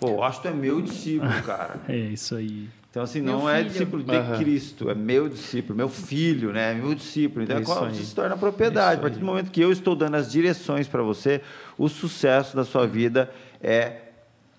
Pô, 0.00 0.22
acho 0.22 0.40
que 0.40 0.48
é 0.48 0.52
meu 0.52 0.80
discípulo, 0.80 1.30
cara. 1.42 1.80
é 1.88 1.96
isso 1.96 2.34
aí. 2.34 2.68
Então, 2.90 3.02
assim, 3.02 3.20
meu 3.20 3.38
não 3.38 3.50
é 3.50 3.56
filho. 3.56 3.66
é 3.66 3.68
discípulo 3.70 4.02
de 4.04 4.16
uhum. 4.16 4.38
Cristo, 4.38 4.90
é 4.90 4.94
meu 4.94 5.28
discípulo, 5.28 5.76
meu 5.76 5.88
filho, 5.88 6.52
né? 6.52 6.74
Meu 6.74 6.94
discípulo. 6.94 7.44
Então, 7.44 7.56
é 7.56 7.60
você 7.60 8.04
se 8.04 8.14
torna 8.14 8.36
propriedade. 8.36 9.00
A 9.00 9.02
partir 9.02 9.18
do 9.18 9.26
momento 9.26 9.50
que 9.50 9.60
eu 9.60 9.72
estou 9.72 9.96
dando 9.96 10.14
as 10.14 10.30
direções 10.30 10.86
para 10.86 11.02
você, 11.02 11.40
o 11.76 11.88
sucesso 11.88 12.54
da 12.54 12.64
sua 12.64 12.86
vida 12.86 13.30
é 13.60 14.04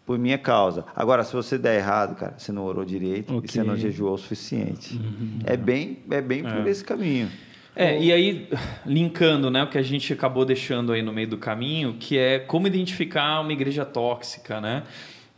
por 0.06 0.20
minha 0.20 0.38
causa. 0.38 0.86
Agora, 0.95 1.24
se 1.24 1.34
você 1.34 1.58
der 1.58 1.78
errado, 1.78 2.16
cara, 2.16 2.36
você 2.38 2.51
não 2.51 2.66
orou 2.66 2.86
direito 2.86 3.36
okay. 3.36 3.49
e 3.49 3.51
você 3.51 3.64
não 3.64 3.76
jejuou 3.76 4.14
o 4.14 4.18
suficiente. 4.18 4.97
Uhum. 4.97 5.39
É 5.45 5.56
bem, 5.58 5.99
é 6.12 6.22
bem 6.22 6.43
por 6.43 6.68
é. 6.68 6.70
esse 6.70 6.84
caminho. 6.84 7.32
É, 7.76 8.01
e 8.01 8.11
aí, 8.11 8.47
linkando 8.86 9.51
né, 9.51 9.63
o 9.63 9.67
que 9.67 9.78
a 9.78 9.82
gente 9.82 10.13
acabou 10.13 10.45
deixando 10.45 10.93
aí 10.93 11.01
no 11.01 11.11
meio 11.11 11.28
do 11.28 11.38
caminho, 11.38 11.97
que 11.99 12.17
é 12.17 12.39
como 12.39 12.67
identificar 12.67 13.41
uma 13.41 13.51
igreja 13.51 13.84
tóxica, 13.84 14.61
né? 14.61 14.84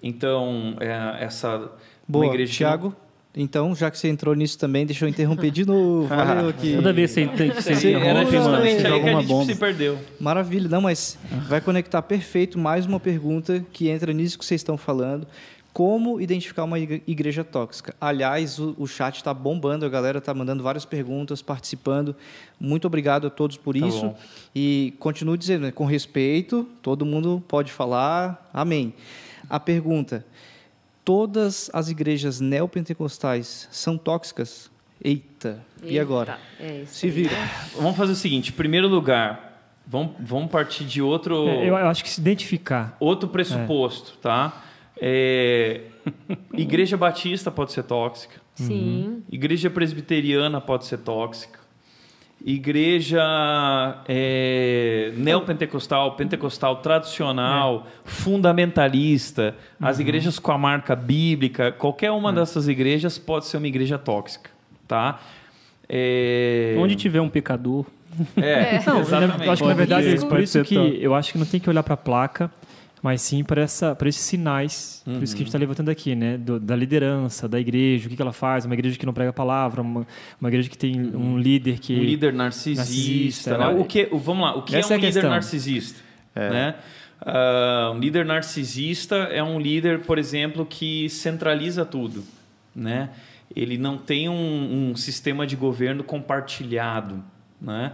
Então, 0.01 0.75
é, 0.79 1.23
essa 1.23 1.71
Boa, 2.07 2.27
igreja 2.27 2.53
Thiago. 2.53 2.95
Então, 3.39 3.75
já 3.75 3.91
que 3.91 3.99
você 3.99 4.07
entrou 4.07 4.33
nisso 4.33 4.57
também, 4.57 4.85
deixa 4.85 5.05
eu 5.05 5.09
interromper 5.09 5.51
de 5.51 5.63
novo. 5.65 6.07
Valeu 6.09 6.49
aqui. 6.49 6.75
Toda 6.75 6.91
vez 6.91 7.11
você, 7.11 7.25
você 7.25 7.93
Era 7.93 8.25
justamente 8.25 8.87
aí 8.87 9.01
que 9.01 9.09
a 9.09 9.13
gente 9.13 9.27
bomba. 9.27 9.45
se 9.45 9.55
perdeu. 9.55 9.99
Maravilha. 10.19 10.67
Não, 10.67 10.81
mas 10.81 11.19
vai 11.47 11.61
conectar 11.61 12.01
perfeito 12.01 12.57
mais 12.57 12.85
uma 12.87 12.99
pergunta 12.99 13.63
que 13.71 13.89
entra 13.89 14.11
nisso 14.11 14.39
que 14.39 14.45
vocês 14.45 14.61
estão 14.61 14.75
falando. 14.75 15.27
Como 15.77 16.19
identificar 16.19 16.63
uma 16.63 16.79
igreja 16.79 17.43
tóxica? 17.43 17.95
Aliás, 18.01 18.57
o, 18.57 18.73
o 18.79 18.87
chat 18.87 19.17
está 19.17 19.31
bombando, 19.31 19.85
a 19.85 19.89
galera 19.89 20.17
está 20.17 20.33
mandando 20.33 20.63
várias 20.63 20.85
perguntas, 20.85 21.43
participando. 21.43 22.15
Muito 22.59 22.87
obrigado 22.87 23.27
a 23.27 23.29
todos 23.29 23.57
por 23.57 23.77
tá 23.77 23.85
isso. 23.85 24.07
Bom. 24.07 24.17
E 24.55 24.95
continuo 24.97 25.37
dizendo, 25.37 25.67
né, 25.67 25.71
com 25.71 25.85
respeito, 25.85 26.67
todo 26.81 27.05
mundo 27.05 27.43
pode 27.47 27.71
falar. 27.71 28.49
Amém. 28.51 28.91
A 29.47 29.59
pergunta: 29.59 30.25
todas 31.05 31.69
as 31.71 31.89
igrejas 31.89 32.39
neopentecostais 32.39 33.69
são 33.71 33.99
tóxicas? 33.99 34.71
Eita, 34.99 35.63
Eita 35.83 35.93
e 35.93 35.99
agora? 35.99 36.39
É 36.59 36.85
Se 36.87 37.07
vira. 37.07 37.35
Vamos 37.75 37.95
fazer 37.95 38.13
o 38.13 38.15
seguinte: 38.15 38.49
em 38.49 38.55
primeiro 38.55 38.87
lugar, 38.87 39.61
vamos, 39.85 40.15
vamos 40.21 40.49
partir 40.49 40.85
de 40.85 41.03
outro. 41.03 41.47
É, 41.47 41.69
eu 41.69 41.75
acho 41.75 42.03
que 42.03 42.09
se 42.09 42.19
identificar. 42.19 42.97
Outro 42.99 43.29
pressuposto, 43.29 44.13
é. 44.17 44.21
tá? 44.23 44.63
É, 44.99 45.81
igreja 46.53 46.97
batista 46.97 47.51
pode 47.51 47.71
ser 47.71 47.83
tóxica. 47.83 48.35
Sim. 48.55 49.05
Uhum. 49.05 49.21
Igreja 49.31 49.69
presbiteriana 49.69 50.59
pode 50.59 50.85
ser 50.85 50.97
tóxica 50.97 51.67
igreja 52.45 53.23
é, 54.07 55.11
neopentecostal, 55.17 56.15
pentecostal 56.15 56.77
tradicional, 56.77 57.87
é. 57.87 57.89
fundamentalista, 58.05 59.55
uhum. 59.79 59.87
as 59.87 59.99
igrejas 59.99 60.37
com 60.39 60.51
a 60.51 60.57
marca 60.57 60.95
bíblica, 60.95 61.71
qualquer 61.71 62.11
uma 62.11 62.29
é. 62.29 62.33
dessas 62.33 62.67
igrejas 62.67 63.17
pode 63.17 63.45
ser 63.45 63.57
uma 63.57 63.67
igreja 63.67 63.97
tóxica, 63.97 64.49
tá? 64.87 65.19
É... 65.89 66.75
Onde 66.77 66.95
tiver 66.95 67.21
um 67.21 67.29
pecador. 67.29 67.85
É, 68.35 68.83
não, 68.85 68.99
exatamente. 69.01 69.45
Eu 69.45 69.51
acho 69.51 69.61
que 69.61 69.67
na 69.67 69.75
verdade 69.75 70.07
é 70.07 70.25
por 70.25 70.39
isso 70.39 70.63
que 70.63 70.75
eu 70.75 71.13
acho 71.13 71.31
que 71.31 71.37
não 71.37 71.45
tem 71.45 71.59
que 71.59 71.69
olhar 71.69 71.83
para 71.83 71.93
a 71.93 71.97
placa 71.97 72.51
mas 73.01 73.21
sim 73.21 73.43
para, 73.43 73.61
essa, 73.61 73.95
para 73.95 74.09
esses 74.09 74.21
sinais, 74.21 75.03
uhum. 75.05 75.15
por 75.15 75.23
isso 75.23 75.35
que 75.35 75.41
a 75.41 75.43
gente 75.43 75.47
está 75.49 75.57
uhum. 75.57 75.61
levantando 75.61 75.89
aqui, 75.89 76.15
né? 76.15 76.37
Do, 76.37 76.59
da 76.59 76.75
liderança, 76.75 77.47
da 77.47 77.59
igreja, 77.59 78.07
o 78.07 78.09
que, 78.09 78.15
que 78.15 78.21
ela 78.21 78.33
faz, 78.33 78.65
uma 78.65 78.73
igreja 78.73 78.97
que 78.97 79.05
não 79.05 79.13
prega 79.13 79.29
a 79.29 79.33
palavra, 79.33 79.81
uma, 79.81 80.05
uma 80.39 80.49
igreja 80.49 80.69
que 80.69 80.77
tem 80.77 80.99
uhum. 80.99 81.33
um 81.33 81.37
líder 81.37 81.79
que... 81.79 81.95
Um 81.95 82.03
líder 82.03 82.33
narcisista, 82.33 82.81
narcisista 82.81 83.57
né? 83.57 83.67
O 83.67 83.85
que, 83.85 84.05
vamos 84.11 84.43
lá, 84.43 84.55
o 84.55 84.63
que 84.63 84.75
Essa 84.75 84.93
é 84.93 84.97
um 84.97 84.99
é 84.99 85.01
líder 85.01 85.13
questão. 85.13 85.29
narcisista? 85.29 85.99
É. 86.35 86.49
Né? 86.49 86.75
Uh, 87.21 87.95
um 87.95 87.99
líder 87.99 88.25
narcisista 88.25 89.15
é 89.15 89.43
um 89.43 89.59
líder, 89.59 90.01
por 90.01 90.17
exemplo, 90.19 90.65
que 90.65 91.09
centraliza 91.09 91.83
tudo, 91.83 92.23
né? 92.75 93.09
Ele 93.55 93.77
não 93.77 93.97
tem 93.97 94.29
um, 94.29 94.91
um 94.91 94.95
sistema 94.95 95.47
de 95.47 95.55
governo 95.55 96.03
compartilhado, 96.03 97.23
né? 97.59 97.91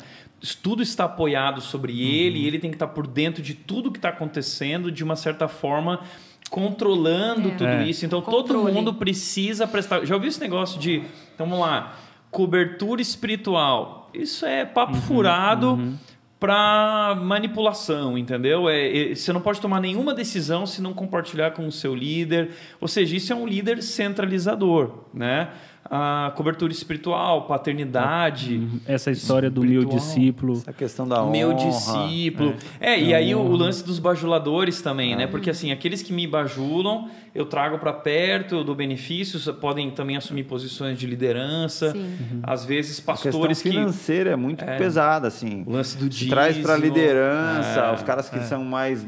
Tudo 0.61 0.83
está 0.83 1.05
apoiado 1.05 1.61
sobre 1.61 2.01
ele, 2.01 2.39
uhum. 2.39 2.45
ele 2.45 2.59
tem 2.59 2.69
que 2.69 2.75
estar 2.75 2.87
por 2.87 3.07
dentro 3.07 3.41
de 3.41 3.53
tudo 3.53 3.91
que 3.91 3.97
está 3.97 4.09
acontecendo, 4.09 4.91
de 4.91 5.03
uma 5.03 5.15
certa 5.15 5.47
forma 5.47 6.01
controlando 6.49 7.49
é. 7.49 7.51
tudo 7.51 7.67
é. 7.67 7.87
isso. 7.87 8.05
Então 8.05 8.21
Controle. 8.21 8.65
todo 8.65 8.73
mundo 8.73 8.93
precisa 8.93 9.65
prestar. 9.65 10.05
Já 10.05 10.15
ouviu 10.15 10.29
esse 10.29 10.39
negócio 10.39 10.79
de, 10.79 11.03
então 11.33 11.47
vamos 11.47 11.65
lá, 11.65 11.95
cobertura 12.29 13.01
espiritual? 13.01 14.09
Isso 14.13 14.45
é 14.45 14.65
papo 14.65 14.95
uhum, 14.95 15.01
furado. 15.01 15.73
Uhum 15.73 15.97
para 16.43 17.15
manipulação, 17.15 18.17
entendeu? 18.17 18.67
É, 18.67 19.11
é, 19.11 19.15
você 19.15 19.31
não 19.31 19.39
pode 19.39 19.61
tomar 19.61 19.79
nenhuma 19.79 20.13
decisão 20.13 20.65
se 20.65 20.81
não 20.81 20.93
compartilhar 20.93 21.51
com 21.51 21.65
o 21.65 21.71
seu 21.71 21.95
líder. 21.95 22.51
Ou 22.81 22.87
seja, 22.89 23.15
isso 23.15 23.31
é 23.31 23.35
um 23.35 23.47
líder 23.47 23.81
centralizador, 23.81 25.05
né? 25.13 25.51
A 25.85 26.31
cobertura 26.35 26.71
espiritual, 26.71 27.45
paternidade. 27.45 28.57
Uhum. 28.57 28.79
Essa 28.87 29.11
história 29.11 29.49
do 29.49 29.61
meu 29.61 29.83
discípulo. 29.85 30.53
Essa 30.53 30.73
questão 30.73 31.07
da 31.07 31.21
honra. 31.21 31.31
Meu 31.31 31.53
discípulo. 31.53 32.55
É, 32.79 32.93
é 32.93 33.01
e 33.01 33.13
aí 33.13 33.35
o, 33.35 33.39
o, 33.39 33.55
lance 33.55 33.83
dos 33.83 33.99
bajuladores 33.99 34.81
também, 34.81 35.15
né? 35.15 35.27
Porque 35.27 35.49
assim, 35.49 35.71
aqueles 35.71 36.01
que 36.01 36.13
me 36.13 36.25
bajulam, 36.25 37.09
eu 37.35 37.45
trago 37.45 37.77
para 37.79 37.91
perto, 37.91 38.55
eu 38.55 38.63
dou 38.63 38.75
benefícios, 38.75 39.47
podem 39.59 39.91
também 39.91 40.15
assumir 40.15 40.43
posições 40.43 40.97
de 40.97 41.05
liderança. 41.05 41.91
Sim. 41.91 41.99
Uhum. 41.99 42.39
Às 42.43 42.63
vezes 42.63 42.99
pastores 42.99 43.59
a 43.59 43.61
financeira 43.61 44.31
é 44.31 44.35
muito 44.35 44.63
é, 44.63 44.77
pesada, 44.77 45.27
assim. 45.27 45.63
O 45.67 45.73
lance 45.73 45.97
do 45.97 46.07
dízimo. 46.07 46.31
Traz 46.31 46.57
para 46.57 46.77
liderança, 46.77 47.79
é, 47.79 47.93
os 47.93 48.03
caras 48.03 48.29
que 48.29 48.37
é. 48.37 48.43
são 48.43 48.63
mais 48.63 49.05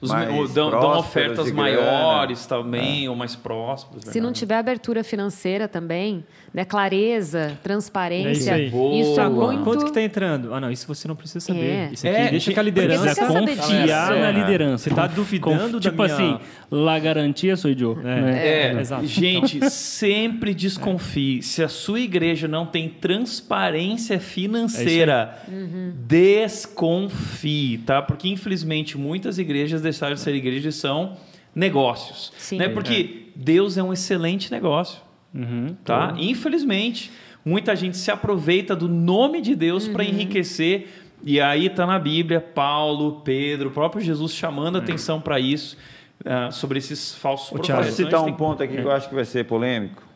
os, 0.00 0.10
dão, 0.54 0.70
dão, 0.70 0.98
ofertas 0.98 1.50
maiores 1.50 2.46
também, 2.46 3.06
é. 3.06 3.10
ou 3.10 3.16
mais 3.16 3.34
prósperos. 3.34 4.04
Se 4.04 4.20
não 4.20 4.32
tiver 4.32 4.56
abertura 4.56 5.02
financeira 5.02 5.66
também, 5.66 6.24
né, 6.54 6.64
clareza, 6.64 7.58
transparência, 7.62 8.52
é 8.52 8.64
isso, 8.66 8.92
isso 8.94 9.20
é 9.20 9.28
muito... 9.28 9.64
Quanto 9.64 9.84
que 9.84 9.90
está 9.90 10.02
entrando? 10.02 10.54
Ah, 10.54 10.60
não, 10.60 10.70
isso 10.70 10.86
você 10.86 11.08
não 11.08 11.16
precisa 11.16 11.40
saber. 11.40 11.60
É. 11.60 11.90
Isso 11.92 12.06
aqui 12.06 12.16
é, 12.16 12.30
deixa 12.30 12.52
que 12.52 12.60
a 12.60 12.62
liderança 12.62 13.26
confiar 13.26 14.16
na 14.16 14.30
liderança. 14.30 14.84
Você 14.84 14.90
está 14.90 15.06
duvidando 15.06 15.80
tipo 15.80 15.96
da 15.96 16.04
minha... 16.04 16.36
assim, 16.36 16.44
la 16.70 16.98
garantia 16.98 17.56
sou 17.56 17.70
eu. 17.70 17.98
É, 18.04 18.72
é. 18.76 18.80
Exato. 18.80 19.06
Gente, 19.06 19.68
sempre 19.70 20.54
desconfie. 20.54 21.42
Se 21.42 21.62
a 21.62 21.68
sua 21.68 22.00
igreja 22.00 22.46
não 22.46 22.66
tem 22.66 22.88
transparência 22.88 24.20
financeira, 24.20 25.38
uhum. 25.48 25.92
desconfie, 26.06 27.78
tá? 27.78 28.00
Porque 28.00 28.28
infelizmente 28.28 28.96
muitas 28.96 29.38
igrejas 29.38 29.82
deixaram 29.90 30.14
de 30.14 30.20
ser 30.20 30.34
igrejas 30.34 30.74
são 30.76 31.16
negócios. 31.54 32.32
Sim. 32.38 32.58
Né? 32.58 32.68
Porque 32.68 33.26
Deus 33.34 33.76
é 33.76 33.82
um 33.82 33.92
excelente 33.92 34.50
negócio. 34.50 35.00
Uhum, 35.34 35.76
tá? 35.84 36.14
Infelizmente, 36.18 37.10
muita 37.44 37.76
gente 37.76 37.96
se 37.96 38.10
aproveita 38.10 38.74
do 38.74 38.88
nome 38.88 39.40
de 39.40 39.54
Deus 39.54 39.86
uhum. 39.86 39.92
para 39.92 40.04
enriquecer. 40.04 40.88
E 41.22 41.40
aí 41.40 41.66
está 41.66 41.84
na 41.86 41.98
Bíblia 41.98 42.40
Paulo, 42.40 43.20
Pedro, 43.24 43.68
o 43.68 43.72
próprio 43.72 44.00
Jesus 44.00 44.32
chamando 44.32 44.76
uhum. 44.76 44.82
atenção 44.82 45.20
para 45.20 45.38
isso, 45.40 45.76
uh, 46.20 46.52
sobre 46.52 46.78
esses 46.78 47.14
falsos 47.14 47.50
profetas. 47.50 47.86
Posso 47.86 47.96
citar 47.96 48.24
um 48.24 48.32
ponto 48.32 48.62
aqui 48.62 48.76
que 48.76 48.82
eu 48.82 48.92
acho 48.92 49.08
que 49.08 49.14
vai 49.14 49.24
ser 49.24 49.44
polêmico? 49.44 50.07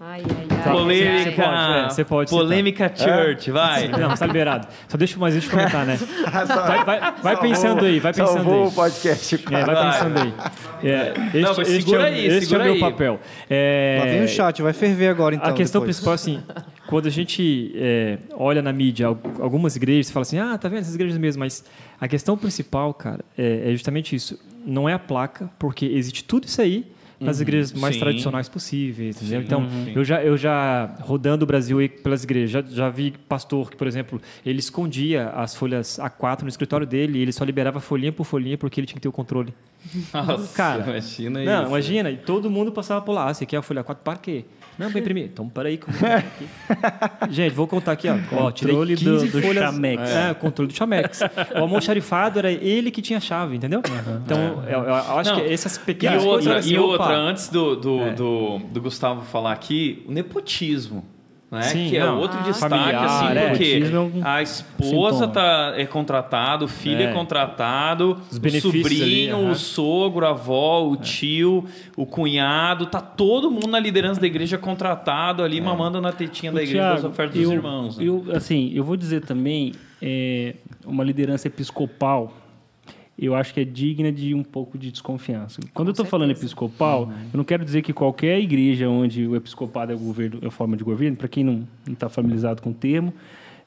Ai, 0.00 0.22
ai, 0.28 0.46
ai. 0.50 0.72
Polêmica. 0.72 1.30
Você 1.30 1.30
pode, 1.30 1.72
é, 1.72 1.88
você 1.88 2.04
pode 2.04 2.30
Polêmica 2.30 2.92
Church, 2.94 3.48
é? 3.48 3.52
vai. 3.52 3.88
Não, 3.88 4.12
está 4.12 4.26
liberado. 4.26 4.66
Só 4.88 4.96
deixa, 4.96 5.18
mais 5.18 5.34
deixa 5.34 5.46
eu 5.46 5.50
comentar, 5.52 5.86
né? 5.86 5.96
Vai, 6.64 6.84
vai, 6.84 7.14
vai 7.22 7.40
pensando 7.40 7.84
aí, 7.84 8.00
vai 8.00 8.12
pensando 8.12 8.50
aí. 8.50 8.66
o 8.66 8.72
podcast. 8.72 9.34
É, 9.34 9.64
vai 9.64 9.92
pensando 9.92 10.18
aí. 10.18 10.34
É, 10.82 11.14
este, 11.26 11.40
Não, 11.40 11.56
mas 11.56 11.68
segura 11.68 11.78
este 11.78 11.94
é, 11.94 12.04
aí, 12.04 12.26
este 12.26 12.54
é 12.54 12.58
o 12.58 12.62
meu 12.62 12.78
papel. 12.80 13.20
É, 13.48 13.98
Lá 14.00 14.10
vem 14.10 14.24
o 14.24 14.28
chat, 14.28 14.62
vai 14.62 14.72
ferver 14.72 15.08
agora 15.08 15.34
então. 15.34 15.48
A 15.48 15.52
questão 15.52 15.80
depois. 15.80 15.96
principal, 15.96 16.14
assim, 16.14 16.42
quando 16.86 17.06
a 17.06 17.10
gente 17.10 17.72
é, 17.76 18.18
olha 18.32 18.60
na 18.62 18.72
mídia 18.72 19.06
algumas 19.06 19.76
igrejas, 19.76 20.08
você 20.08 20.12
fala 20.12 20.22
assim, 20.22 20.38
ah, 20.38 20.58
tá 20.58 20.68
vendo 20.68 20.80
essas 20.80 20.94
igrejas 20.94 21.18
mesmo, 21.18 21.40
mas 21.40 21.64
a 22.00 22.08
questão 22.08 22.36
principal, 22.36 22.92
cara, 22.92 23.24
é, 23.38 23.70
é 23.70 23.72
justamente 23.72 24.14
isso. 24.16 24.38
Não 24.66 24.88
é 24.88 24.94
a 24.94 24.98
placa, 24.98 25.48
porque 25.58 25.86
existe 25.86 26.24
tudo 26.24 26.46
isso 26.46 26.60
aí, 26.60 26.86
nas 27.20 27.36
uhum, 27.36 27.42
igrejas 27.42 27.72
mais 27.72 27.94
sim. 27.94 28.00
tradicionais 28.00 28.48
possíveis, 28.48 29.16
entendeu? 29.16 29.40
Sim, 29.40 29.46
então, 29.46 29.60
uhum. 29.60 29.92
eu 29.94 30.04
já 30.04 30.22
eu 30.22 30.36
já 30.36 30.86
rodando 31.00 31.44
o 31.44 31.46
Brasil 31.46 31.78
pelas 32.02 32.24
igrejas, 32.24 32.50
já, 32.50 32.62
já 32.62 32.88
vi 32.88 33.12
pastor 33.28 33.70
que, 33.70 33.76
por 33.76 33.86
exemplo, 33.86 34.20
ele 34.44 34.58
escondia 34.58 35.28
as 35.30 35.54
folhas 35.54 35.98
A4 35.98 36.42
no 36.42 36.48
escritório 36.48 36.86
dele 36.86 37.18
e 37.18 37.22
ele 37.22 37.32
só 37.32 37.44
liberava 37.44 37.80
folhinha 37.80 38.12
por 38.12 38.24
folhinha 38.24 38.58
porque 38.58 38.80
ele 38.80 38.86
tinha 38.86 38.96
que 38.96 39.02
ter 39.02 39.08
o 39.08 39.12
controle. 39.12 39.54
Nossa, 40.12 40.54
Cara, 40.54 40.82
imagina 40.82 41.38
não, 41.38 41.44
isso. 41.44 41.62
Não, 41.62 41.68
imagina, 41.68 42.10
e 42.10 42.16
todo 42.16 42.50
mundo 42.50 42.72
passava 42.72 43.00
por 43.02 43.12
lá, 43.12 43.28
ah, 43.28 43.34
você 43.34 43.44
quer 43.44 43.58
a 43.58 43.62
folha 43.62 43.84
A4 43.84 43.96
para 43.96 44.18
quê? 44.18 44.44
Não, 44.78 44.90
vou 44.90 45.00
imprimir. 45.00 45.24
Então, 45.24 45.48
peraí. 45.48 45.78
Gente, 47.30 47.52
vou 47.52 47.66
contar 47.66 47.92
aqui, 47.92 48.08
ó. 48.08 48.16
ó 48.32 48.50
controle 48.50 48.96
do, 48.96 49.26
do 49.26 49.42
folhas, 49.42 49.64
Chamex. 49.64 50.10
É, 50.10 50.34
controle 50.34 50.68
do 50.70 50.74
Chamex. 50.74 51.20
o 51.54 51.58
almoxarifado 51.58 52.38
era 52.38 52.50
ele 52.50 52.90
que 52.90 53.00
tinha 53.00 53.18
a 53.18 53.20
chave, 53.20 53.56
entendeu? 53.56 53.80
Uhum. 53.80 54.22
Então, 54.24 54.64
é. 54.66 54.74
eu, 54.74 54.80
eu, 54.80 54.94
acho 54.94 55.30
Não, 55.30 55.40
que 55.40 55.52
essas 55.52 55.78
pequenas 55.78 56.22
e 56.22 56.26
outra, 56.26 56.52
coisas... 56.52 56.70
E 56.70 56.78
outra, 56.78 57.14
antes 57.14 57.48
do, 57.48 57.76
do, 57.76 58.00
é. 58.02 58.10
do, 58.12 58.58
do 58.58 58.80
Gustavo 58.80 59.22
falar 59.22 59.52
aqui, 59.52 60.04
o 60.08 60.12
nepotismo. 60.12 61.04
Né? 61.54 61.62
Sim, 61.62 61.88
que 61.88 61.96
é 61.96 62.04
não. 62.04 62.18
outro 62.18 62.38
ah, 62.40 62.42
destaque, 62.42 62.74
familiar, 62.74 63.04
assim, 63.04 63.38
é, 63.38 63.48
porque 63.48 63.94
é 63.94 63.98
um 63.98 64.12
a 64.22 64.42
esposa 64.42 65.28
tá, 65.28 65.72
é 65.76 65.86
contratado, 65.86 66.64
o 66.64 66.68
filho 66.68 67.00
é, 67.00 67.04
é 67.04 67.12
contratado, 67.12 68.18
o 68.30 68.60
sobrinho, 68.60 69.36
ali, 69.36 69.50
o 69.50 69.54
sogro, 69.54 70.26
a 70.26 70.30
avó, 70.30 70.86
o 70.86 70.94
é. 70.94 70.96
tio, 70.98 71.64
o 71.96 72.04
cunhado, 72.04 72.86
tá 72.86 73.00
todo 73.00 73.50
mundo 73.50 73.68
na 73.68 73.78
liderança 73.78 74.20
da 74.20 74.26
igreja 74.26 74.58
contratado 74.58 75.42
ali, 75.42 75.58
é. 75.58 75.60
mamando 75.62 76.00
na 76.00 76.12
tetinha 76.12 76.52
o 76.52 76.54
da 76.54 76.62
igreja 76.62 76.80
Thiago, 76.80 76.94
das 76.96 77.04
ofertas 77.04 77.36
eu, 77.36 77.42
dos 77.44 77.52
irmãos. 77.52 77.98
Né? 77.98 78.04
Eu, 78.04 78.24
assim, 78.34 78.72
eu 78.74 78.84
vou 78.84 78.96
dizer 78.96 79.22
também, 79.22 79.72
é, 80.02 80.56
uma 80.84 81.04
liderança 81.04 81.48
episcopal, 81.48 82.32
eu 83.18 83.34
acho 83.34 83.54
que 83.54 83.60
é 83.60 83.64
digna 83.64 84.10
de 84.10 84.34
um 84.34 84.42
pouco 84.42 84.76
de 84.76 84.90
desconfiança. 84.90 85.60
Quando 85.72 85.86
Com 85.86 85.90
eu 85.90 85.92
estou 85.92 86.06
falando 86.06 86.30
episcopal, 86.30 87.04
uhum. 87.04 87.12
eu 87.32 87.36
não 87.36 87.44
quero 87.44 87.64
dizer 87.64 87.82
que 87.82 87.92
qualquer 87.92 88.40
igreja 88.40 88.88
onde 88.88 89.26
o 89.26 89.36
episcopado 89.36 89.92
é, 89.92 89.94
o 89.94 89.98
governo, 89.98 90.40
é 90.42 90.46
a 90.46 90.50
forma 90.50 90.76
de 90.76 90.82
governo, 90.82 91.16
para 91.16 91.28
quem 91.28 91.44
não 91.44 91.66
está 91.88 92.08
familiarizado 92.08 92.60
com 92.60 92.70
o 92.70 92.74
termo, 92.74 93.14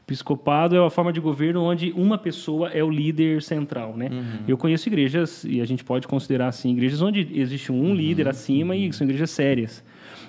episcopado 0.08 0.76
é 0.76 0.86
a 0.86 0.90
forma 0.90 1.12
de 1.12 1.20
governo 1.20 1.64
onde 1.64 1.92
uma 1.92 2.18
pessoa 2.18 2.70
é 2.70 2.84
o 2.84 2.90
líder 2.90 3.42
central, 3.42 3.96
né? 3.96 4.10
Uhum. 4.12 4.44
Eu 4.48 4.58
conheço 4.58 4.88
igrejas, 4.88 5.44
e 5.44 5.60
a 5.60 5.66
gente 5.66 5.84
pode 5.84 6.08
considerar 6.08 6.48
assim, 6.48 6.72
igrejas 6.72 7.02
onde 7.02 7.28
existe 7.34 7.72
um 7.72 7.82
uhum. 7.82 7.94
líder 7.94 8.28
acima 8.28 8.76
e 8.76 8.92
são 8.94 9.06
igrejas 9.06 9.32
sérias. 9.32 9.84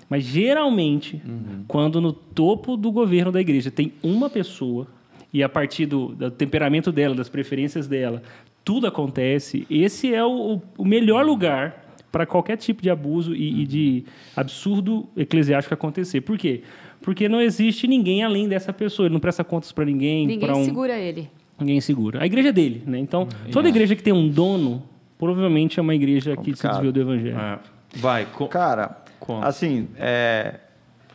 Mas 0.08 0.24
geralmente, 0.24 1.22
uhum. 1.24 1.64
quando 1.68 2.00
no 2.00 2.12
topo 2.12 2.76
do 2.76 2.90
governo 2.90 3.30
da 3.30 3.40
igreja 3.40 3.70
tem 3.70 3.92
uma 4.02 4.30
pessoa 4.30 4.86
e 5.32 5.42
a 5.42 5.48
partir 5.48 5.86
do, 5.86 6.08
do, 6.08 6.30
temperamento 6.30 6.90
dela, 6.90 7.14
das 7.14 7.28
preferências 7.28 7.86
dela, 7.86 8.22
tudo 8.68 8.86
acontece. 8.86 9.66
Esse 9.70 10.12
é 10.14 10.22
o, 10.22 10.60
o 10.76 10.84
melhor 10.84 11.24
lugar 11.24 11.86
para 12.12 12.26
qualquer 12.26 12.58
tipo 12.58 12.82
de 12.82 12.90
abuso 12.90 13.34
e, 13.34 13.62
e, 13.62 13.66
de 13.66 14.04
absurdo 14.36 15.08
eclesiástico 15.16 15.72
acontecer. 15.72 16.20
Por 16.20 16.36
quê? 16.36 16.60
Porque 17.00 17.30
não 17.30 17.40
existe 17.40 17.86
ninguém 17.86 18.22
além 18.22 18.46
dessa 18.46 18.70
pessoa. 18.70 19.06
Ele 19.06 19.14
não 19.14 19.20
presta 19.20 19.42
contas 19.42 19.72
para 19.72 19.86
ninguém. 19.86 20.26
Ninguém 20.26 20.50
um... 20.50 20.64
segura 20.66 20.98
ele. 20.98 21.30
Ninguém 21.58 21.80
segura. 21.80 22.22
A 22.22 22.26
igreja 22.26 22.50
é 22.50 22.52
dele, 22.52 22.82
né? 22.86 22.98
Então, 22.98 23.22
uhum. 23.22 23.50
toda 23.50 23.70
igreja 23.70 23.96
que 23.96 24.02
tem 24.02 24.12
um 24.12 24.28
dono, 24.28 24.82
provavelmente 25.18 25.78
é 25.78 25.82
uma 25.82 25.94
igreja 25.94 26.36
Complicado. 26.36 26.54
que 26.54 26.60
se 26.60 26.68
desviou 26.68 26.92
do 26.92 27.00
evangelho. 27.00 27.38
É. 27.38 27.58
Vai. 27.96 28.28
Cara, 28.50 29.02
assim, 29.40 29.88
é, 29.96 30.60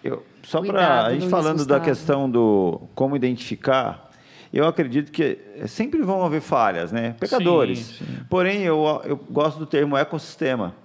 eu, 0.04 0.26
só 0.42 0.60
para 0.60 1.06
a 1.06 1.14
gente 1.14 1.30
falando 1.30 1.68
da 1.68 1.80
questão 1.80 2.28
do 2.28 2.82
como 2.96 3.16
identificar, 3.16 4.03
eu 4.58 4.68
acredito 4.68 5.12
que 5.12 5.40
sempre 5.68 6.02
vão 6.02 6.24
haver 6.24 6.42
falhas, 6.42 6.92
né? 6.92 7.16
Pecadores. 7.20 7.80
Sim, 7.80 8.06
sim. 8.06 8.18
Porém, 8.30 8.62
eu, 8.62 9.02
eu 9.04 9.18
gosto 9.30 9.58
do 9.58 9.66
termo 9.66 9.98
ecossistema. 9.98 10.76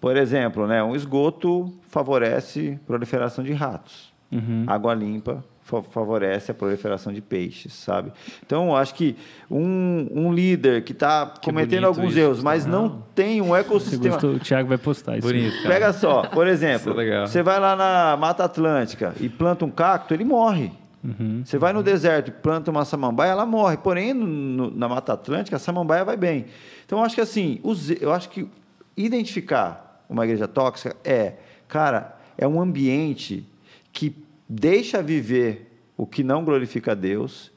Por 0.00 0.16
exemplo, 0.16 0.66
né, 0.66 0.82
um 0.82 0.94
esgoto 0.94 1.72
favorece 1.88 2.78
proliferação 2.86 3.42
de 3.44 3.52
ratos. 3.52 4.12
Uhum. 4.30 4.64
Água 4.66 4.94
limpa 4.94 5.44
favorece 5.90 6.52
a 6.52 6.54
proliferação 6.54 7.12
de 7.12 7.20
peixes, 7.20 7.72
sabe? 7.72 8.12
Então, 8.44 8.68
eu 8.68 8.76
acho 8.76 8.94
que 8.94 9.16
um, 9.50 10.08
um 10.14 10.32
líder 10.32 10.84
que 10.84 10.92
está 10.92 11.34
cometendo 11.42 11.86
alguns 11.86 12.10
isso, 12.10 12.20
erros, 12.20 12.42
mas 12.42 12.64
não, 12.64 12.88
não 12.88 13.02
tem 13.14 13.42
um 13.42 13.54
ecossistema. 13.54 14.14
Gostou, 14.14 14.34
o 14.34 14.38
Thiago 14.38 14.68
vai 14.68 14.78
postar 14.78 15.18
isso. 15.18 15.26
Bonito, 15.26 15.56
Pega 15.64 15.92
só, 15.92 16.22
por 16.22 16.46
exemplo, 16.48 17.00
é 17.00 17.26
você 17.26 17.42
vai 17.42 17.58
lá 17.58 17.74
na 17.74 18.16
Mata 18.16 18.44
Atlântica 18.44 19.12
e 19.20 19.28
planta 19.28 19.64
um 19.64 19.70
cacto, 19.70 20.14
ele 20.14 20.24
morre. 20.24 20.70
Uhum. 21.06 21.42
Você 21.44 21.56
vai 21.56 21.72
no 21.72 21.82
deserto 21.82 22.28
e 22.28 22.32
planta 22.32 22.70
uma 22.70 22.84
samambaia, 22.84 23.30
ela 23.30 23.46
morre. 23.46 23.76
Porém, 23.76 24.12
no, 24.12 24.70
na 24.70 24.88
Mata 24.88 25.12
Atlântica, 25.12 25.56
a 25.56 25.60
samambaia 25.60 26.04
vai 26.04 26.16
bem. 26.16 26.46
Então, 26.84 26.98
eu 26.98 27.04
acho 27.04 27.14
que 27.14 27.20
assim, 27.20 27.60
eu 28.00 28.12
acho 28.12 28.28
que 28.28 28.48
identificar 28.96 30.04
uma 30.08 30.24
igreja 30.24 30.48
tóxica 30.48 30.96
é, 31.04 31.34
cara, 31.68 32.16
é 32.36 32.46
um 32.46 32.60
ambiente 32.60 33.46
que 33.92 34.16
deixa 34.48 35.02
viver 35.02 35.80
o 35.96 36.06
que 36.06 36.22
não 36.22 36.44
glorifica 36.44 36.92
a 36.92 36.94
Deus 36.94 37.50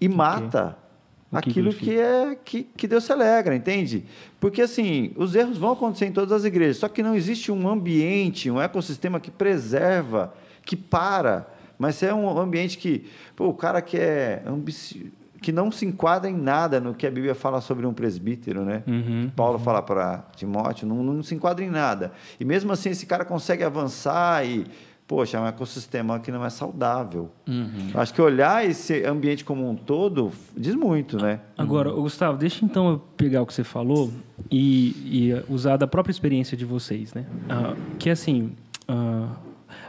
e 0.00 0.08
mata 0.08 0.76
okay. 1.32 1.50
aquilo 1.50 1.72
que, 1.72 1.86
que 1.86 1.98
é 1.98 2.36
que, 2.44 2.62
que 2.62 2.86
Deus 2.86 3.04
se 3.04 3.12
alegra, 3.12 3.54
entende? 3.54 4.04
Porque 4.38 4.62
assim, 4.62 5.12
os 5.16 5.34
erros 5.34 5.58
vão 5.58 5.72
acontecer 5.72 6.06
em 6.06 6.12
todas 6.12 6.32
as 6.32 6.44
igrejas, 6.44 6.78
só 6.78 6.88
que 6.88 7.02
não 7.02 7.14
existe 7.14 7.50
um 7.50 7.68
ambiente, 7.68 8.50
um 8.50 8.60
ecossistema 8.60 9.18
que 9.18 9.30
preserva, 9.30 10.34
que 10.64 10.76
para 10.76 11.46
mas 11.78 12.02
é 12.02 12.12
um 12.12 12.38
ambiente 12.38 12.76
que, 12.76 13.06
pô, 13.36 13.48
o 13.48 13.54
cara 13.54 13.80
que 13.80 13.96
é 13.96 14.42
ambici... 14.46 15.12
que 15.40 15.52
não 15.52 15.70
se 15.70 15.86
enquadra 15.86 16.28
em 16.28 16.36
nada 16.36 16.80
no 16.80 16.94
que 16.94 17.06
a 17.06 17.10
Bíblia 17.10 17.34
fala 17.34 17.60
sobre 17.60 17.86
um 17.86 17.94
presbítero, 17.94 18.64
né? 18.64 18.82
Uhum, 18.86 19.30
Paulo 19.36 19.58
uhum. 19.58 19.64
fala 19.64 19.80
para 19.80 20.24
Timóteo, 20.34 20.88
não, 20.88 21.02
não 21.02 21.22
se 21.22 21.34
enquadra 21.34 21.64
em 21.64 21.70
nada. 21.70 22.12
E 22.40 22.44
mesmo 22.44 22.72
assim 22.72 22.90
esse 22.90 23.06
cara 23.06 23.24
consegue 23.24 23.62
avançar 23.62 24.44
e 24.44 24.66
poxa, 25.06 25.38
é 25.38 25.40
um 25.40 25.46
ecossistema 25.46 26.20
que 26.20 26.30
não 26.30 26.44
é 26.44 26.50
saudável. 26.50 27.30
Uhum. 27.48 27.92
Acho 27.94 28.12
que 28.12 28.20
olhar 28.20 28.68
esse 28.68 29.02
ambiente 29.04 29.42
como 29.42 29.66
um 29.66 29.74
todo 29.74 30.30
diz 30.54 30.74
muito, 30.74 31.16
né? 31.16 31.40
Agora, 31.56 31.90
Gustavo, 31.90 32.36
deixa 32.36 32.62
então 32.62 32.90
eu 32.90 32.98
pegar 33.16 33.40
o 33.40 33.46
que 33.46 33.54
você 33.54 33.64
falou 33.64 34.12
e, 34.50 34.90
e 35.06 35.44
usar 35.48 35.78
da 35.78 35.86
própria 35.86 36.10
experiência 36.10 36.58
de 36.58 36.66
vocês, 36.66 37.14
né? 37.14 37.24
Uh, 37.44 37.96
que 37.98 38.10
assim, 38.10 38.52
uh, 38.86 39.30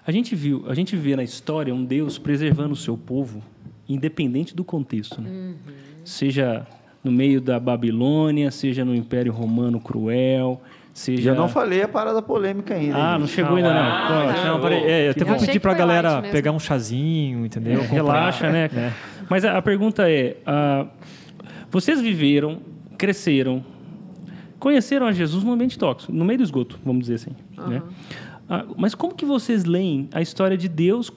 a 0.10 0.12
gente 0.12 0.36
viu, 0.36 0.66
a 0.68 0.74
gente 0.74 0.96
vê 0.96 1.16
na 1.16 1.22
história 1.22 1.72
um 1.72 1.86
Deus 1.86 2.18
preservando 2.18 2.74
o 2.74 2.76
seu 2.76 2.98
povo, 2.98 3.44
independente 3.88 4.56
do 4.56 4.64
contexto, 4.64 5.22
né? 5.22 5.30
Uhum. 5.30 5.56
Seja 6.04 6.66
no 7.04 7.12
meio 7.12 7.40
da 7.40 7.60
Babilônia, 7.60 8.50
seja 8.50 8.84
no 8.84 8.96
Império 8.96 9.32
Romano 9.32 9.80
cruel, 9.80 10.60
seja. 10.96 11.30
Eu 11.30 11.36
não 11.36 11.48
falei 11.48 11.84
a 11.84 11.88
parada 11.88 12.24
polêmica 12.24 12.74
ainda. 12.74 12.98
Ah, 12.98 13.20
não 13.20 13.28
chegou 13.28 13.56
ainda 13.56 13.72
não. 13.72 13.80
Ah, 13.80 14.34
não, 14.36 14.54
não 14.56 14.62
peraí. 14.62 14.84
É, 14.84 15.08
eu 15.08 15.12
até 15.12 15.24
vou 15.24 15.38
pedir 15.38 15.60
para 15.60 15.74
a 15.74 15.76
galera 15.76 16.24
pegar 16.24 16.54
um 16.54 16.60
chazinho, 16.60 17.46
entendeu? 17.46 17.80
É, 17.80 17.86
relaxa, 17.86 18.50
né? 18.50 18.68
É. 18.76 18.92
Mas 19.30 19.46
a, 19.46 19.60
a, 19.60 19.62
pergunta 19.62 20.10
é: 20.10 20.38
uh, 20.42 20.90
vocês 21.70 22.02
viveram, 22.02 22.62
cresceram, 22.98 23.64
conheceram 24.58 25.06
a 25.06 25.12
Jesus 25.12 25.44
no 25.44 25.54
ambiente 25.54 25.78
tóxico, 25.78 26.12
no 26.12 26.26
meio 26.26 26.40
do 26.40 26.44
esgoto, 26.44 26.80
vamos 26.84 27.02
dizer 27.02 27.14
assim, 27.14 27.36
uhum. 27.60 27.68
né? 27.68 27.84
Ah, 28.50 28.66
mas 28.76 28.96
como 28.96 29.14
que 29.14 29.26
vocês 29.26 29.64
leem 29.64 30.10
a 30.12 30.22
história 30.22 30.58
de 30.58 30.68
Deus 30.68 31.12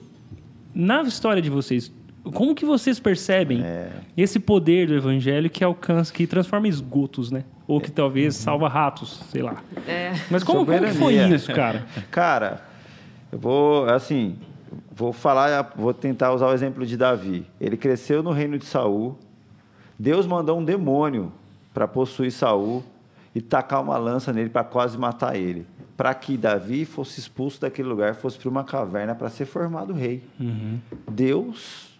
na 0.73 1.01
história 1.01 1.41
de 1.41 1.49
vocês? 1.49 1.91
Como 2.23 2.53
que 2.53 2.63
vocês 2.63 2.99
percebem 2.99 3.61
é. 3.63 3.91
esse 4.15 4.39
poder 4.39 4.87
do 4.87 4.93
evangelho 4.93 5.49
que 5.49 5.63
alcança, 5.63 6.13
que 6.13 6.27
transforma 6.27 6.67
esgotos, 6.67 7.31
né? 7.31 7.43
Ou 7.67 7.81
que 7.81 7.91
talvez 7.91 8.35
salva 8.35 8.69
ratos, 8.69 9.19
sei 9.29 9.41
lá. 9.41 9.61
É. 9.87 10.13
Mas 10.29 10.43
como, 10.43 10.65
como 10.65 10.79
que 10.79 10.93
foi 10.93 11.15
isso, 11.15 11.51
cara? 11.53 11.85
cara, 12.11 12.61
eu 13.31 13.39
vou, 13.39 13.85
assim, 13.89 14.37
vou 14.91 15.11
falar, 15.11 15.73
vou 15.75 15.93
tentar 15.93 16.33
usar 16.33 16.47
o 16.47 16.53
exemplo 16.53 16.85
de 16.85 16.95
Davi. 16.95 17.45
Ele 17.59 17.75
cresceu 17.75 18.21
no 18.21 18.31
reino 18.31 18.57
de 18.57 18.65
Saul. 18.65 19.17
Deus 19.97 20.25
mandou 20.25 20.59
um 20.59 20.63
demônio 20.63 21.31
para 21.73 21.87
possuir 21.87 22.31
Saul 22.31 22.83
e 23.35 23.41
tacar 23.41 23.81
uma 23.81 23.97
lança 23.97 24.31
nele 24.31 24.49
para 24.49 24.63
quase 24.63 24.97
matar 24.97 25.35
ele 25.35 25.65
para 26.03 26.13
que 26.13 26.35
Davi 26.35 26.83
fosse 26.83 27.17
expulso 27.17 27.61
daquele 27.61 27.87
lugar, 27.87 28.13
fosse 28.13 28.37
para 28.37 28.49
uma 28.49 28.65
caverna 28.65 29.15
para 29.15 29.29
ser 29.29 29.45
formado 29.45 29.93
rei. 29.93 30.21
Uhum. 30.37 30.77
Deus. 31.09 31.97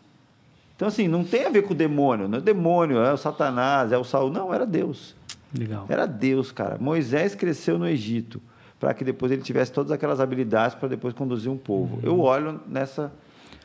Então, 0.75 0.89
assim, 0.89 1.07
não 1.07 1.23
tem 1.23 1.45
a 1.45 1.49
ver 1.49 1.61
com 1.61 1.71
o 1.71 1.77
demônio. 1.77 2.27
Não 2.27 2.35
é 2.35 2.41
o 2.41 2.43
demônio, 2.43 2.97
é 2.97 3.13
o 3.13 3.17
Satanás, 3.17 3.93
é 3.93 3.97
o 3.97 4.03
Saul. 4.03 4.29
Não, 4.29 4.53
era 4.53 4.65
Deus. 4.65 5.15
Legal. 5.57 5.85
Era 5.87 6.05
Deus, 6.05 6.51
cara. 6.51 6.77
Moisés 6.77 7.33
cresceu 7.33 7.79
no 7.79 7.87
Egito 7.87 8.41
para 8.77 8.93
que 8.93 9.05
depois 9.05 9.31
ele 9.31 9.41
tivesse 9.41 9.71
todas 9.71 9.89
aquelas 9.89 10.19
habilidades 10.19 10.75
para 10.75 10.89
depois 10.89 11.13
conduzir 11.13 11.49
um 11.49 11.57
povo. 11.57 11.95
Uhum. 11.95 12.01
Eu 12.03 12.19
olho 12.19 12.59
nessa. 12.67 13.09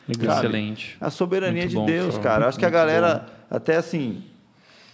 Legal. 0.07 0.39
Excelente. 0.39 0.97
A 1.01 1.11
soberania 1.11 1.63
Muito 1.63 1.71
de 1.71 1.75
bom, 1.75 1.85
Deus, 1.85 2.17
cara. 2.17 2.47
Acho 2.47 2.57
que 2.57 2.65
a 2.65 2.71
galera, 2.71 3.27
bom. 3.27 3.57
até 3.57 3.75
assim, 3.75 4.23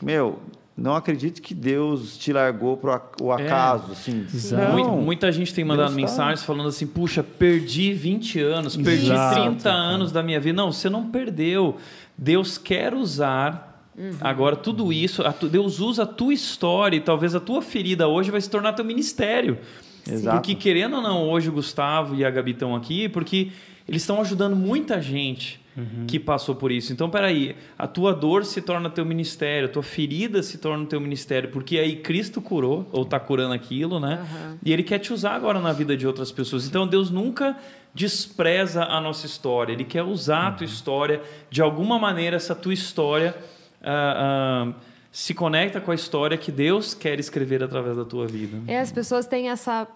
meu, 0.00 0.40
não 0.76 0.96
acredite 0.96 1.40
que 1.40 1.54
Deus 1.54 2.18
te 2.18 2.32
largou 2.32 2.76
para 2.76 3.00
o 3.20 3.32
é. 3.32 3.44
acaso, 3.44 3.90
é, 3.90 3.92
assim. 3.92 4.26
Muita, 4.72 4.90
muita, 4.90 5.32
gente 5.32 5.54
tem 5.54 5.64
mandado 5.64 5.94
Deus 5.94 5.94
tá 5.94 6.00
mensagens 6.00 6.40
tá... 6.40 6.46
falando 6.46 6.68
assim: 6.68 6.86
puxa, 6.86 7.22
perdi 7.22 7.92
20 7.92 8.40
anos, 8.40 8.76
perdi 8.76 9.06
Exato. 9.12 9.40
30 9.40 9.70
anos 9.70 10.10
da 10.10 10.22
minha 10.22 10.40
vida. 10.40 10.56
Não, 10.56 10.72
você 10.72 10.90
não 10.90 11.10
perdeu. 11.10 11.76
Deus 12.18 12.58
quer 12.58 12.92
usar. 12.92 13.72
Uhum. 13.96 14.16
Agora, 14.20 14.56
tudo 14.56 14.92
isso, 14.92 15.22
Deus 15.48 15.78
usa 15.78 16.02
a 16.02 16.06
tua 16.06 16.34
história 16.34 16.96
e 16.96 17.00
talvez 17.00 17.36
a 17.36 17.40
tua 17.40 17.62
ferida 17.62 18.08
hoje 18.08 18.32
vai 18.32 18.40
se 18.40 18.50
tornar 18.50 18.72
teu 18.72 18.84
ministério. 18.84 19.58
Exato. 20.10 20.36
Porque, 20.36 20.56
querendo 20.56 20.96
ou 20.96 21.02
não, 21.02 21.28
hoje 21.28 21.48
o 21.48 21.52
Gustavo 21.52 22.16
e 22.16 22.24
a 22.24 22.30
Gabi 22.30 22.50
estão 22.50 22.74
aqui, 22.74 23.08
porque 23.08 23.52
eles 23.88 24.02
estão 24.02 24.20
ajudando 24.20 24.56
muita 24.56 25.00
gente 25.00 25.63
uhum. 25.76 26.06
que 26.06 26.18
passou 26.18 26.54
por 26.54 26.70
isso. 26.70 26.92
Então, 26.92 27.10
peraí, 27.10 27.56
a 27.78 27.86
tua 27.86 28.14
dor 28.14 28.44
se 28.44 28.60
torna 28.60 28.88
teu 28.90 29.04
ministério, 29.04 29.68
a 29.68 29.70
tua 29.70 29.82
ferida 29.82 30.42
se 30.42 30.58
torna 30.58 30.86
teu 30.86 31.00
ministério, 31.00 31.50
porque 31.50 31.78
aí 31.78 31.96
Cristo 31.96 32.40
curou, 32.40 32.88
ou 32.92 33.02
está 33.02 33.18
curando 33.20 33.54
aquilo, 33.54 34.00
né? 34.00 34.20
Uhum. 34.20 34.58
E 34.64 34.72
Ele 34.72 34.82
quer 34.82 34.98
te 34.98 35.12
usar 35.12 35.34
agora 35.34 35.60
na 35.60 35.72
vida 35.72 35.96
de 35.96 36.06
outras 36.06 36.30
pessoas. 36.32 36.66
Então, 36.66 36.86
Deus 36.86 37.10
nunca 37.10 37.56
despreza 37.94 38.84
a 38.84 39.00
nossa 39.00 39.26
história, 39.26 39.72
Ele 39.72 39.84
quer 39.84 40.02
usar 40.02 40.42
uhum. 40.42 40.48
a 40.48 40.52
tua 40.52 40.66
uhum. 40.66 40.72
história, 40.72 41.22
de 41.50 41.62
alguma 41.62 41.98
maneira, 41.98 42.36
essa 42.36 42.54
tua 42.54 42.74
história. 42.74 43.36
Uh, 43.82 44.70
uh, 44.70 44.93
se 45.14 45.32
conecta 45.32 45.80
com 45.80 45.92
a 45.92 45.94
história 45.94 46.36
que 46.36 46.50
Deus 46.50 46.92
quer 46.92 47.20
escrever 47.20 47.62
através 47.62 47.96
da 47.96 48.04
tua 48.04 48.26
vida. 48.26 48.60
É, 48.66 48.80
as 48.80 48.90
pessoas 48.90 49.28
têm 49.28 49.48
essa, 49.48 49.86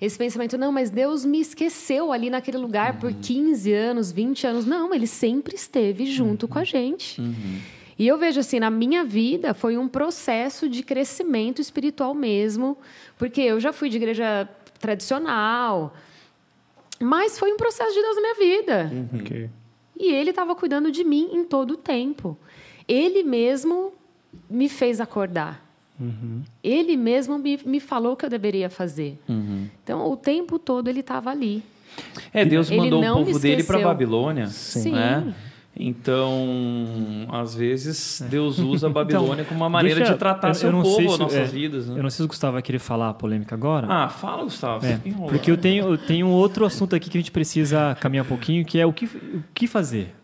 esse 0.00 0.16
pensamento, 0.16 0.56
não, 0.56 0.70
mas 0.70 0.88
Deus 0.88 1.24
me 1.24 1.40
esqueceu 1.40 2.12
ali 2.12 2.30
naquele 2.30 2.58
lugar 2.58 2.94
uhum. 2.94 3.00
por 3.00 3.12
15 3.12 3.72
anos, 3.72 4.12
20 4.12 4.46
anos. 4.46 4.64
Não, 4.64 4.94
ele 4.94 5.08
sempre 5.08 5.56
esteve 5.56 6.06
junto 6.06 6.44
uhum. 6.44 6.52
com 6.52 6.58
a 6.60 6.64
gente. 6.64 7.20
Uhum. 7.20 7.58
E 7.98 8.06
eu 8.06 8.16
vejo 8.16 8.38
assim, 8.38 8.60
na 8.60 8.70
minha 8.70 9.02
vida 9.02 9.52
foi 9.52 9.76
um 9.76 9.88
processo 9.88 10.68
de 10.68 10.84
crescimento 10.84 11.60
espiritual 11.60 12.14
mesmo, 12.14 12.78
porque 13.18 13.40
eu 13.40 13.58
já 13.58 13.72
fui 13.72 13.88
de 13.88 13.96
igreja 13.96 14.48
tradicional, 14.78 15.92
mas 17.00 17.36
foi 17.36 17.52
um 17.52 17.56
processo 17.56 17.92
de 17.92 18.00
Deus 18.00 18.14
na 18.14 18.22
minha 18.22 18.34
vida. 18.36 18.90
Uhum. 18.92 19.20
Okay. 19.22 19.50
E 19.98 20.12
ele 20.12 20.30
estava 20.30 20.54
cuidando 20.54 20.92
de 20.92 21.02
mim 21.02 21.30
em 21.32 21.42
todo 21.42 21.72
o 21.72 21.76
tempo. 21.76 22.38
Ele 22.86 23.24
mesmo 23.24 23.92
me 24.48 24.68
fez 24.68 25.00
acordar. 25.00 25.64
Uhum. 26.00 26.42
Ele 26.62 26.96
mesmo 26.96 27.38
me, 27.38 27.58
me 27.64 27.80
falou 27.80 28.12
o 28.12 28.16
que 28.16 28.24
eu 28.24 28.30
deveria 28.30 28.70
fazer. 28.70 29.18
Uhum. 29.28 29.66
Então, 29.82 30.10
o 30.10 30.16
tempo 30.16 30.58
todo 30.58 30.88
ele 30.88 31.00
estava 31.00 31.30
ali. 31.30 31.62
É, 32.32 32.44
Deus 32.44 32.70
ele 32.70 32.90
mandou 32.90 33.22
o 33.22 33.24
povo 33.24 33.38
dele 33.38 33.64
para 33.64 33.80
Babilônia. 33.80 34.46
Sim. 34.46 34.92
Né? 34.92 35.34
Então, 35.80 37.26
às 37.30 37.54
vezes, 37.54 38.24
Deus 38.28 38.58
usa 38.58 38.88
a 38.88 38.90
então, 38.90 38.92
Babilônia 38.92 39.42
então, 39.42 39.44
como 39.46 39.60
uma 39.60 39.70
maneira 39.70 40.00
deixa, 40.00 40.12
de 40.12 40.18
tratar 40.18 40.48
eu, 40.48 40.54
seu 40.54 40.70
eu 40.70 40.82
povo, 40.82 41.12
se, 41.12 41.18
nossas 41.18 41.34
é, 41.34 41.44
vidas. 41.44 41.88
Né? 41.88 41.98
Eu 41.98 42.02
não 42.02 42.10
sei 42.10 42.16
se 42.18 42.24
o 42.24 42.28
Gustavo 42.28 42.54
vai 42.54 42.62
querer 42.62 42.80
falar 42.80 43.10
a 43.10 43.14
polêmica 43.14 43.54
agora. 43.54 43.86
Ah, 43.88 44.08
fala, 44.08 44.42
Gustavo. 44.42 44.84
É, 44.84 45.00
porque 45.28 45.50
eu 45.50 45.56
tenho, 45.56 45.88
eu 45.88 45.98
tenho 45.98 46.26
um 46.26 46.32
outro 46.32 46.64
assunto 46.64 46.96
aqui 46.96 47.08
que 47.08 47.16
a 47.16 47.20
gente 47.20 47.30
precisa 47.30 47.96
caminhar 48.00 48.24
um 48.24 48.28
pouquinho, 48.28 48.64
que 48.64 48.78
é 48.78 48.86
o 48.86 48.92
que, 48.92 49.04
o 49.04 49.42
que 49.54 49.66
fazer 49.68 50.17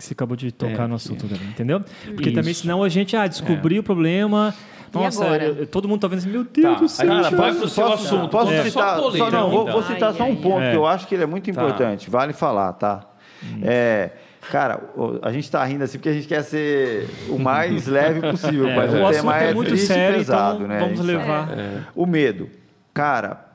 que 0.00 0.06
você 0.06 0.14
acabou 0.14 0.36
de 0.36 0.50
tocar 0.50 0.84
é, 0.84 0.86
no 0.86 0.94
assunto, 0.94 1.26
é. 1.26 1.34
entendeu? 1.48 1.80
Porque 2.06 2.30
Isso. 2.30 2.34
também, 2.34 2.54
senão 2.54 2.82
a 2.82 2.88
gente 2.88 3.14
ah, 3.16 3.26
descobriu 3.26 3.78
é. 3.78 3.80
o 3.80 3.82
problema. 3.82 4.54
Nossa, 4.92 5.24
eu, 5.36 5.66
todo 5.66 5.86
mundo 5.86 6.00
tá 6.00 6.08
vendo 6.08 6.18
assim, 6.18 6.30
meu 6.30 6.42
Deus 6.42 6.74
tá. 6.74 6.80
do 6.80 6.88
céu. 6.88 7.06
Cara, 7.06 7.30
vai 7.30 7.54
pro 7.54 7.68
seu 7.68 7.84
posso, 7.86 8.04
assunto. 8.06 8.28
Posso 8.28 8.52
é. 8.52 8.64
citar, 8.64 8.98
só, 8.98 9.10
só, 9.12 9.30
não, 9.30 9.50
vou, 9.50 9.66
vou 9.70 9.82
citar 9.82 10.10
ai, 10.10 10.16
só 10.16 10.24
um 10.24 10.36
ponto 10.36 10.68
que 10.68 10.76
eu 10.76 10.86
acho 10.86 11.06
que 11.06 11.14
ele 11.14 11.22
é 11.22 11.26
muito 11.26 11.44
tá. 11.44 11.50
importante. 11.50 12.10
Tá. 12.10 12.18
Vale 12.18 12.32
falar, 12.32 12.72
tá? 12.72 13.06
Hum. 13.42 13.60
É, 13.62 14.10
cara, 14.50 14.80
a 15.22 15.30
gente 15.30 15.44
está 15.44 15.62
rindo 15.64 15.84
assim 15.84 15.98
porque 15.98 16.08
a 16.08 16.14
gente 16.14 16.26
quer 16.26 16.42
ser 16.42 17.08
o 17.28 17.38
mais 17.38 17.86
leve 17.88 18.20
possível, 18.20 18.68
é, 18.68 18.76
mas 18.76 18.92
o, 18.92 19.04
o 19.04 19.10
tema 19.10 19.36
é, 19.36 19.54
muito 19.54 19.76
sério, 19.76 20.18
pesado, 20.18 20.64
então 20.64 20.68
né? 20.68 20.80
Vamos 20.80 21.00
levar. 21.00 21.48
O 21.94 22.06
medo. 22.06 22.48
Cara, 22.92 23.49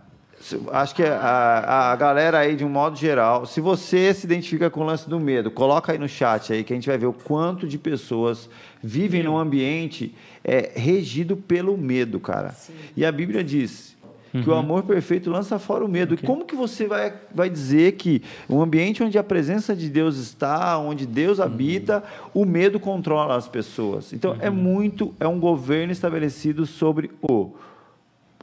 Acho 0.72 0.96
que 0.96 1.04
a, 1.04 1.92
a 1.92 1.96
galera 1.96 2.40
aí, 2.40 2.56
de 2.56 2.64
um 2.64 2.70
modo 2.70 2.96
geral, 2.96 3.46
se 3.46 3.60
você 3.60 4.14
se 4.14 4.26
identifica 4.26 4.70
com 4.70 4.82
o 4.82 4.84
lance 4.84 5.10
do 5.10 5.20
medo, 5.20 5.50
coloca 5.50 5.92
aí 5.92 5.98
no 5.98 6.08
chat 6.08 6.54
aí 6.54 6.64
que 6.64 6.74
a 6.74 6.76
gente 6.76 6.88
vai 6.88 6.98
ver 6.98 7.08
o 7.08 7.14
quanto 7.14 7.68
de 7.68 7.78
pessoas 7.78 8.50
vivem 8.82 9.24
num 9.24 9.38
ambiente 9.38 10.14
é, 10.44 10.72
regido 10.76 11.36
pelo 11.36 11.78
medo, 11.78 12.20
cara. 12.20 12.52
Sim. 12.52 12.74
E 12.96 13.06
a 13.06 13.12
Bíblia 13.12 13.44
diz 13.44 13.96
que 14.32 14.50
uhum. 14.50 14.56
o 14.56 14.60
amor 14.60 14.84
perfeito 14.84 15.30
lança 15.30 15.58
fora 15.58 15.86
o 15.86 15.88
medo. 15.88 16.14
Okay. 16.14 16.24
E 16.24 16.28
como 16.28 16.46
que 16.46 16.56
você 16.56 16.86
vai, 16.88 17.14
vai 17.34 17.50
dizer 17.50 17.94
que 17.94 18.22
um 18.50 18.62
ambiente 18.62 19.02
onde 19.02 19.18
a 19.18 19.24
presença 19.24 19.76
de 19.76 19.90
Deus 19.90 20.18
está, 20.18 20.78
onde 20.78 21.06
Deus 21.06 21.40
uhum. 21.40 21.46
habita, 21.46 22.04
o 22.34 22.46
medo 22.46 22.80
controla 22.80 23.36
as 23.36 23.48
pessoas? 23.48 24.12
Então 24.12 24.34
é 24.34 24.36
uhum. 24.36 24.42
é 24.42 24.50
muito, 24.50 25.16
é 25.20 25.28
um 25.28 25.40
governo 25.40 25.92
estabelecido 25.92 26.66
sobre 26.66 27.10
o 27.22 27.52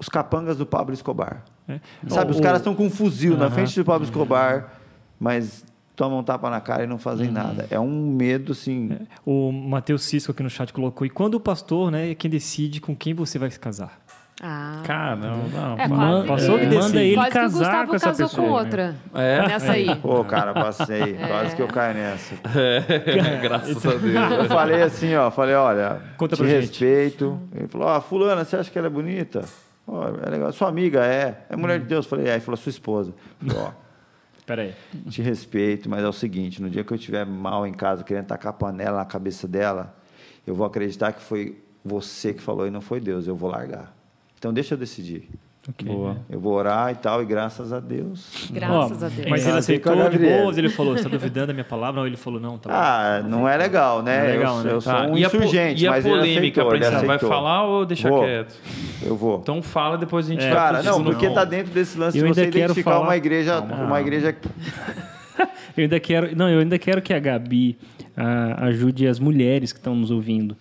os 0.02 0.08
capangas 0.08 0.56
do 0.56 0.66
Pablo 0.66 0.92
Escobar. 0.92 1.44
É. 1.74 1.80
Sabe, 2.08 2.32
o, 2.32 2.34
os 2.34 2.40
caras 2.40 2.60
estão 2.60 2.74
com 2.74 2.86
um 2.86 2.90
fuzil 2.90 3.36
na 3.36 3.50
frente 3.50 3.74
do 3.74 3.84
Pablo 3.84 4.04
Escobar, 4.04 4.72
mas 5.18 5.64
tomam 5.94 6.20
um 6.20 6.22
tapa 6.22 6.50
na 6.50 6.60
cara 6.60 6.84
e 6.84 6.86
não 6.86 6.98
fazem 6.98 7.28
uhum. 7.28 7.34
nada. 7.34 7.66
É 7.70 7.78
um 7.78 8.06
medo, 8.06 8.52
assim... 8.52 8.92
É. 8.92 9.06
O 9.24 9.52
Matheus 9.52 10.02
Cisco 10.02 10.32
aqui 10.32 10.42
no 10.42 10.50
chat 10.50 10.72
colocou, 10.72 11.06
e 11.06 11.10
quando 11.10 11.34
o 11.34 11.40
pastor 11.40 11.90
né, 11.90 12.10
é 12.10 12.14
quem 12.14 12.30
decide 12.30 12.80
com 12.80 12.96
quem 12.96 13.14
você 13.14 13.38
vai 13.38 13.50
se 13.50 13.60
casar? 13.60 14.02
Ah. 14.44 14.80
Cara, 14.84 15.14
não, 15.14 15.48
não. 15.48 15.78
É, 15.78 15.88
quase, 15.88 16.26
passou 16.26 16.58
que 16.58 16.66
manda 16.66 17.00
ele 17.00 17.14
quase 17.14 17.30
casar 17.30 17.48
que 17.48 17.54
o 17.54 17.58
Gustavo 17.58 17.88
com 17.88 17.94
essa 17.94 18.06
casou 18.06 18.28
pessoa. 18.28 18.48
com 18.48 18.54
outra. 18.54 18.96
É? 19.14 19.46
Nessa 19.46 19.72
aí. 19.72 19.94
Pô, 19.96 20.24
cara, 20.24 20.52
passei. 20.52 21.16
É. 21.22 21.28
Quase 21.28 21.54
que 21.54 21.62
eu 21.62 21.68
caio 21.68 21.94
nessa. 21.94 22.34
É. 22.58 23.38
Graças 23.40 23.86
a 23.86 23.94
Deus. 23.94 24.32
Eu 24.32 24.44
falei 24.46 24.82
assim, 24.82 25.14
ó. 25.14 25.30
Falei, 25.30 25.54
olha, 25.54 26.00
Conta 26.16 26.34
te 26.34 26.42
respeito. 26.42 27.38
Gente. 27.52 27.60
Ele 27.60 27.68
falou, 27.68 27.86
ó, 27.86 28.00
fulana, 28.00 28.44
você 28.44 28.56
acha 28.56 28.70
que 28.70 28.76
ela 28.76 28.88
é 28.88 28.90
bonita? 28.90 29.44
Oh, 29.86 30.04
é 30.24 30.30
legal. 30.30 30.52
Sua 30.52 30.68
amiga 30.68 31.04
é. 31.04 31.44
É 31.48 31.56
mulher 31.56 31.80
de 31.80 31.86
Deus. 31.86 32.06
Falei, 32.06 32.28
é. 32.28 32.34
Aí 32.34 32.40
falou, 32.40 32.56
sua 32.56 32.70
esposa. 32.70 33.12
Falei, 33.38 33.56
ó. 33.56 33.72
Peraí. 34.46 34.74
Te 35.08 35.22
respeito, 35.22 35.88
mas 35.88 36.02
é 36.02 36.08
o 36.08 36.12
seguinte: 36.12 36.60
no 36.60 36.68
dia 36.68 36.82
que 36.82 36.92
eu 36.92 36.96
estiver 36.96 37.24
mal 37.24 37.66
em 37.66 37.72
casa, 37.72 38.02
querendo 38.02 38.26
tacar 38.26 38.50
a 38.50 38.52
panela 38.52 38.98
na 38.98 39.04
cabeça 39.04 39.46
dela, 39.46 39.96
eu 40.46 40.54
vou 40.54 40.66
acreditar 40.66 41.12
que 41.12 41.22
foi 41.22 41.62
você 41.84 42.32
que 42.34 42.42
falou 42.42 42.66
e 42.66 42.70
não 42.70 42.80
foi 42.80 43.00
Deus. 43.00 43.26
Eu 43.26 43.36
vou 43.36 43.50
largar. 43.50 43.94
Então 44.38 44.52
deixa 44.52 44.74
eu 44.74 44.78
decidir. 44.78 45.28
Okay. 45.68 45.86
Boa. 45.86 46.16
Eu 46.28 46.40
vou 46.40 46.54
orar 46.54 46.90
e 46.90 46.96
tal, 46.96 47.22
e 47.22 47.24
graças 47.24 47.72
a 47.72 47.78
Deus. 47.78 48.48
Graças 48.50 49.00
oh, 49.00 49.04
a 49.04 49.08
Deus. 49.08 49.28
Mas 49.30 49.46
ele 49.46 49.58
aceitou 49.58 50.08
de 50.08 50.18
boas, 50.18 50.58
ele 50.58 50.68
falou, 50.68 50.94
você 50.94 51.06
está 51.06 51.08
duvidando 51.08 51.48
da 51.48 51.52
minha 51.52 51.64
palavra? 51.64 52.00
Ou 52.00 52.06
ele 52.06 52.16
falou, 52.16 52.40
não, 52.40 52.58
tá 52.58 52.70
Ah, 52.72 53.22
não 53.22 53.48
é 53.48 53.56
legal, 53.56 54.02
né? 54.02 54.30
É 54.30 54.36
legal, 54.38 54.58
eu, 54.58 54.64
né? 54.64 54.72
eu 54.72 54.80
sou 54.80 54.92
tá. 54.92 55.06
um 55.06 55.16
e 55.16 55.24
insurgente, 55.24 55.86
a, 55.86 55.90
mas 55.90 56.04
e 56.04 56.08
a 56.08 56.10
polêmica, 56.10 56.60
ele 56.62 56.70
aceitou, 56.70 56.98
ele 56.98 57.06
vai 57.06 57.18
falar 57.20 57.64
ou 57.64 57.86
deixa 57.86 58.08
vou. 58.08 58.24
quieto? 58.24 58.56
Eu 59.04 59.16
vou. 59.16 59.38
Então 59.38 59.62
fala, 59.62 59.96
depois 59.96 60.26
a 60.26 60.30
gente 60.30 60.44
é. 60.44 60.48
vai 60.48 60.56
Cara, 60.56 60.82
não, 60.82 61.04
porque 61.04 61.26
está 61.26 61.44
dentro 61.44 61.72
desse 61.72 61.96
lance 61.96 62.18
eu 62.18 62.26
de 62.26 62.34
você 62.34 62.46
identificar 62.46 62.90
falar... 62.90 63.04
uma 63.04 63.16
igreja... 63.16 63.60
Uma 63.60 64.00
igreja... 64.02 64.36
eu 65.76 65.82
ainda 65.84 66.00
quero... 66.00 66.36
Não, 66.36 66.48
eu 66.48 66.58
ainda 66.58 66.76
quero 66.76 67.00
que 67.00 67.14
a 67.14 67.20
Gabi 67.20 67.78
uh, 68.18 68.64
ajude 68.64 69.06
as 69.06 69.20
mulheres 69.20 69.72
que 69.72 69.78
estão 69.78 69.94
nos 69.94 70.10
ouvindo 70.10 70.56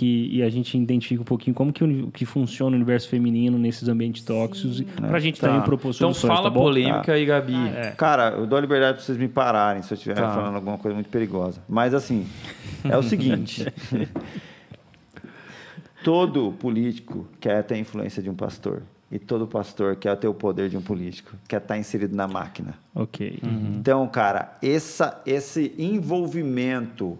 que 0.00 0.30
e 0.32 0.42
a 0.42 0.48
gente 0.48 0.78
identifica 0.78 1.20
um 1.20 1.26
pouquinho 1.26 1.54
como 1.54 1.74
que, 1.74 2.06
que 2.12 2.24
funciona 2.24 2.72
o 2.72 2.76
universo 2.76 3.06
feminino 3.06 3.58
nesses 3.58 3.86
ambientes 3.86 4.24
tóxicos 4.24 4.80
para 4.80 5.18
a 5.18 5.20
gente 5.20 5.38
tá. 5.38 5.48
também 5.48 5.62
propor 5.62 5.90
então 5.90 6.14
soluções. 6.14 6.24
Então 6.24 6.36
fala 6.36 6.50
tá 6.50 6.58
polêmica 6.58 7.02
tá. 7.02 7.12
aí, 7.12 7.26
Gabi. 7.26 7.54
Ah, 7.54 7.68
é. 7.68 7.90
Cara, 7.90 8.30
eu 8.30 8.46
dou 8.46 8.56
a 8.56 8.62
liberdade 8.62 8.96
para 8.96 9.04
vocês 9.04 9.18
me 9.18 9.28
pararem 9.28 9.82
se 9.82 9.92
eu 9.92 9.96
estiver 9.96 10.14
tá. 10.14 10.34
falando 10.34 10.54
alguma 10.54 10.78
coisa 10.78 10.94
muito 10.94 11.10
perigosa. 11.10 11.60
Mas 11.68 11.92
assim, 11.92 12.26
é 12.82 12.96
o 12.96 13.02
seguinte. 13.02 13.66
todo 16.02 16.52
político 16.52 17.28
quer 17.38 17.62
ter 17.64 17.74
a 17.74 17.78
influência 17.78 18.22
de 18.22 18.30
um 18.30 18.34
pastor. 18.34 18.82
E 19.12 19.18
todo 19.18 19.46
pastor 19.46 19.96
quer 19.96 20.16
ter 20.16 20.28
o 20.28 20.34
poder 20.34 20.70
de 20.70 20.78
um 20.78 20.80
político, 20.80 21.36
quer 21.46 21.60
estar 21.60 21.76
inserido 21.76 22.16
na 22.16 22.26
máquina. 22.26 22.72
Ok. 22.94 23.38
Uhum. 23.42 23.74
Então, 23.76 24.08
cara, 24.08 24.56
essa, 24.62 25.20
esse 25.26 25.74
envolvimento 25.76 27.18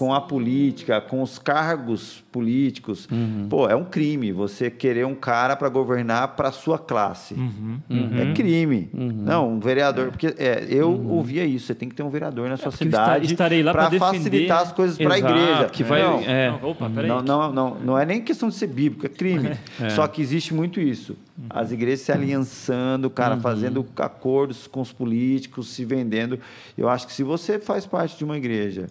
com 0.00 0.14
a 0.14 0.20
política, 0.22 0.98
com 0.98 1.20
os 1.20 1.38
cargos 1.38 2.24
políticos. 2.32 3.06
Uhum. 3.12 3.48
Pô, 3.50 3.68
é 3.68 3.76
um 3.76 3.84
crime 3.84 4.32
você 4.32 4.70
querer 4.70 5.04
um 5.04 5.14
cara 5.14 5.54
para 5.54 5.68
governar 5.68 6.28
para 6.28 6.50
sua 6.50 6.78
classe. 6.78 7.34
Uhum. 7.34 7.78
Uhum. 7.90 8.18
É 8.18 8.32
crime. 8.32 8.88
Uhum. 8.94 9.12
Não, 9.12 9.52
um 9.52 9.60
vereador. 9.60 10.06
Porque 10.06 10.28
é, 10.38 10.64
eu 10.70 10.90
uhum. 10.90 11.10
ouvia 11.10 11.44
isso. 11.44 11.66
Você 11.66 11.74
tem 11.74 11.86
que 11.86 11.94
ter 11.94 12.02
um 12.02 12.08
vereador 12.08 12.48
na 12.48 12.54
é, 12.54 12.56
sua 12.56 12.72
cidade 12.72 13.26
estarei 13.26 13.62
lá 13.62 13.72
para 13.72 13.90
facilitar 13.90 14.62
as 14.62 14.72
coisas 14.72 14.96
para 14.96 15.16
a 15.16 15.18
igreja. 15.18 15.68
Que 15.70 15.84
vai, 15.84 16.02
não, 16.02 16.20
é. 16.20 16.50
não, 16.50 16.70
opa, 16.70 16.88
não, 16.88 17.20
não, 17.20 17.52
não, 17.52 17.74
não 17.74 17.98
é 17.98 18.06
nem 18.06 18.22
questão 18.22 18.48
de 18.48 18.54
ser 18.54 18.68
bíblico, 18.68 19.04
é 19.04 19.08
crime. 19.10 19.50
É. 19.78 19.90
Só 19.90 20.08
que 20.08 20.22
existe 20.22 20.54
muito 20.54 20.80
isso. 20.80 21.14
As 21.50 21.72
igrejas 21.72 22.00
se 22.00 22.12
aliançando, 22.12 23.10
cara, 23.10 23.34
uhum. 23.34 23.42
fazendo 23.42 23.86
acordos 23.96 24.66
com 24.66 24.80
os 24.80 24.92
políticos, 24.92 25.68
se 25.68 25.84
vendendo. 25.84 26.38
Eu 26.76 26.88
acho 26.88 27.06
que 27.06 27.12
se 27.12 27.22
você 27.22 27.58
faz 27.58 27.84
parte 27.84 28.16
de 28.16 28.24
uma 28.24 28.38
igreja 28.38 28.86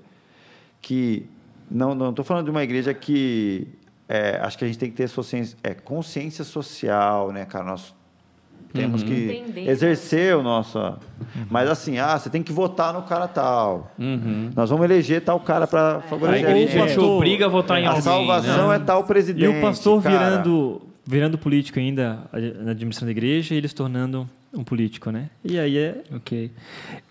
que 0.82 1.26
não 1.70 1.94
não 1.94 2.10
estou 2.10 2.26
falando 2.26 2.46
de 2.46 2.52
uma 2.52 2.64
igreja 2.64 2.94
que 2.94 3.68
é, 4.08 4.40
acho 4.42 4.58
que 4.58 4.64
a 4.66 4.68
gente 4.68 4.80
tem 4.80 4.90
que 4.90 4.98
ter 4.98 5.10
consciência, 5.10 5.58
é, 5.64 5.74
consciência 5.76 6.44
social, 6.44 7.32
né, 7.32 7.46
cara? 7.46 7.66
Nós 7.66 7.94
temos 8.74 9.02
uhum. 9.02 9.08
que 9.08 9.32
Entender. 9.32 9.70
exercer 9.70 10.36
o 10.36 10.42
nosso. 10.42 10.80
Uhum. 10.80 11.46
Mas 11.50 11.70
assim, 11.70 12.00
ah, 12.00 12.18
você 12.18 12.30
tem 12.30 12.42
que 12.42 12.52
votar 12.52 12.92
no 12.92 13.04
cara 13.04 13.28
tal. 13.28 13.92
Uhum. 14.00 14.50
Nós 14.56 14.70
vamos 14.70 14.84
eleger 14.86 15.22
tal 15.22 15.40
cara 15.40 15.68
para 15.68 16.02
favorecer 16.02 16.48
a 16.48 16.54
gente. 16.54 16.78
A 16.78 16.88
gente 16.88 17.00
obriga 17.00 17.46
a 17.46 17.50
votar 17.50 17.80
em 17.80 17.86
a 17.86 17.90
alguém. 17.90 18.00
A 18.00 18.04
salvação 18.04 18.70
né? 18.70 18.76
é 18.76 18.80
tal 18.80 19.04
presidente. 19.04 19.46
E 19.46 19.48
o 19.48 19.62
pastor 19.62 20.02
cara. 20.02 20.18
virando, 20.18 20.82
virando 21.06 21.38
político 21.38 21.80
ainda 21.80 22.20
na 22.64 22.72
administração 22.72 23.06
da 23.06 23.12
igreja 23.12 23.54
e 23.54 23.58
ele 23.58 23.68
se 23.68 23.76
tornando 23.76 24.28
um 24.54 24.64
político, 24.64 25.12
né? 25.12 25.30
E 25.44 25.60
aí 25.60 25.78
é. 25.78 26.04
Ok. 26.16 26.52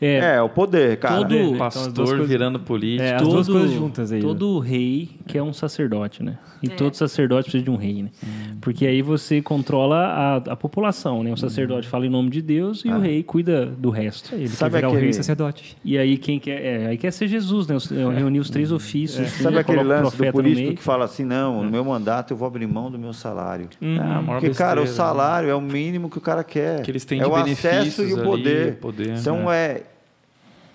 É, 0.00 0.36
é 0.36 0.42
o 0.42 0.48
poder, 0.48 0.98
cara. 0.98 1.16
Todo 1.16 1.34
então, 1.34 1.58
pastor 1.58 2.06
coisas, 2.06 2.28
virando 2.28 2.58
político. 2.58 3.02
É, 3.02 3.14
as 3.14 3.22
todo, 3.22 3.32
duas 3.32 3.48
coisas 3.48 3.70
juntas 3.72 4.12
aí. 4.12 4.20
Todo 4.20 4.60
né? 4.60 4.68
rei 4.68 5.10
quer 5.26 5.42
um 5.42 5.52
sacerdote, 5.52 6.22
né? 6.22 6.38
E 6.60 6.66
é. 6.66 6.70
todo 6.70 6.94
sacerdote 6.94 7.44
precisa 7.44 7.62
de 7.62 7.70
um 7.70 7.76
rei, 7.76 8.02
né? 8.02 8.10
Hum. 8.24 8.58
Porque 8.60 8.86
aí 8.86 9.02
você 9.02 9.40
controla 9.40 9.96
a, 9.96 10.36
a 10.36 10.56
população, 10.56 11.22
né? 11.22 11.32
O 11.32 11.36
sacerdote 11.36 11.86
hum. 11.86 11.90
fala 11.90 12.06
em 12.06 12.08
nome 12.08 12.30
de 12.30 12.42
Deus 12.42 12.84
e 12.84 12.90
ah. 12.90 12.96
o 12.96 13.00
rei 13.00 13.22
cuida 13.22 13.66
do 13.66 13.90
resto. 13.90 14.34
Ele 14.34 14.48
Sabe 14.48 14.72
quer 14.72 14.76
virar 14.78 14.88
aquele... 14.88 15.00
o 15.00 15.04
rei 15.04 15.12
sacerdote. 15.12 15.76
E 15.84 15.96
aí 15.96 16.18
quem 16.18 16.40
quer. 16.40 16.64
É, 16.64 16.86
aí 16.86 16.98
quer 16.98 17.12
ser 17.12 17.28
Jesus, 17.28 17.68
né? 17.68 17.76
Reunir 18.16 18.40
os 18.40 18.50
três 18.50 18.72
ofícios. 18.72 19.26
É. 19.26 19.28
Sabe 19.28 19.58
aquele 19.58 19.84
lance 19.84 20.16
do 20.16 20.32
político 20.32 20.74
que 20.74 20.82
fala 20.82 21.04
assim: 21.04 21.24
não, 21.24 21.62
no 21.62 21.70
meu 21.70 21.84
mandato 21.84 22.32
eu 22.32 22.36
vou 22.36 22.48
abrir 22.48 22.66
mão 22.66 22.90
do 22.90 22.98
meu 22.98 23.12
salário. 23.12 23.68
Hum. 23.80 23.96
Ah, 24.00 24.22
porque, 24.26 24.50
cara, 24.50 24.80
o 24.80 24.84
né? 24.84 24.90
salário 24.90 25.48
é 25.48 25.54
o 25.54 25.60
mínimo 25.60 26.10
que 26.10 26.18
o 26.18 26.20
cara 26.20 26.42
quer. 26.42 26.82
Que 26.82 26.90
eles 26.90 27.04
têm 27.04 27.20
é 27.20 27.27
o 27.28 27.36
acesso 27.36 28.04
e 28.04 28.14
o 28.14 28.22
poder. 28.22 28.76
poder 28.76 29.16
então 29.16 29.50
é. 29.50 29.82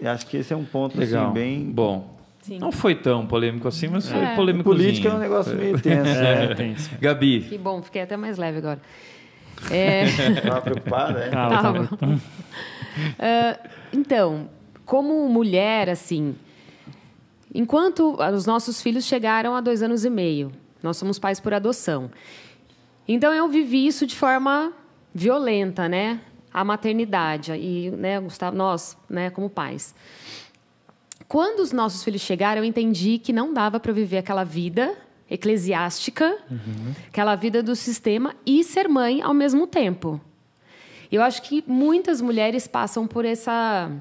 é. 0.01 0.07
Acho 0.09 0.25
que 0.27 0.37
esse 0.37 0.53
é 0.53 0.55
um 0.55 0.65
ponto 0.65 0.93
assim, 0.93 1.11
Legal. 1.11 1.25
Assim, 1.25 1.33
bem. 1.33 1.71
Bom. 1.71 2.13
Sim. 2.43 2.59
Não 2.59 2.73
foi 2.73 2.93
tão 2.93 3.25
polêmico 3.25 3.69
assim, 3.69 3.87
mas 3.87 4.09
foi 4.09 4.19
é. 4.19 4.35
polêmico. 4.35 4.69
Política 4.69 5.07
é 5.07 5.13
um 5.13 5.17
negócio 5.17 5.55
meio 5.55 5.79
tenso. 5.79 6.09
É, 6.19 6.43
é. 6.43 6.55
tenso. 6.55 6.89
Gabi. 6.99 7.41
Que 7.41 7.57
bom, 7.57 7.81
fiquei 7.81 8.01
até 8.01 8.17
mais 8.17 8.37
leve 8.37 8.57
agora. 8.57 8.81
É... 9.71 10.03
Estava 10.03 10.61
preocupada, 10.61 11.19
né? 11.19 11.29
Tava. 11.29 11.83
uh, 11.83 13.69
então, 13.93 14.49
como 14.83 15.29
mulher, 15.29 15.89
assim, 15.89 16.35
enquanto 17.53 18.17
os 18.33 18.45
nossos 18.45 18.81
filhos 18.81 19.05
chegaram 19.05 19.55
a 19.55 19.61
dois 19.61 19.81
anos 19.81 20.03
e 20.03 20.09
meio, 20.09 20.51
nós 20.81 20.97
somos 20.97 21.17
pais 21.17 21.39
por 21.39 21.53
adoção. 21.53 22.11
Então, 23.07 23.31
eu 23.31 23.47
vivi 23.47 23.87
isso 23.87 24.05
de 24.05 24.15
forma 24.17 24.73
violenta, 25.13 25.87
né? 25.87 26.19
A 26.53 26.63
maternidade 26.63 27.51
e, 27.53 27.89
né, 27.91 28.19
Gustavo, 28.19 28.55
nós, 28.55 28.97
né, 29.09 29.29
como 29.29 29.49
pais. 29.49 29.95
Quando 31.27 31.61
os 31.61 31.71
nossos 31.71 32.03
filhos 32.03 32.21
chegaram, 32.21 32.61
eu 32.61 32.65
entendi 32.65 33.17
que 33.17 33.33
não 33.33 33.53
dava 33.53 33.79
para 33.79 33.91
viver 33.91 34.19
aquela 34.19 34.43
vida 34.43 34.95
eclesiástica, 35.29 36.37
uhum. 36.51 36.93
aquela 37.07 37.35
vida 37.35 37.63
do 37.63 37.75
sistema 37.75 38.35
e 38.45 38.63
ser 38.63 38.87
mãe 38.87 39.21
ao 39.21 39.33
mesmo 39.33 39.65
tempo. 39.65 40.21
Eu 41.11 41.21
acho 41.23 41.41
que 41.41 41.63
muitas 41.65 42.21
mulheres 42.21 42.67
passam 42.67 43.07
por 43.07 43.25
essa 43.25 43.91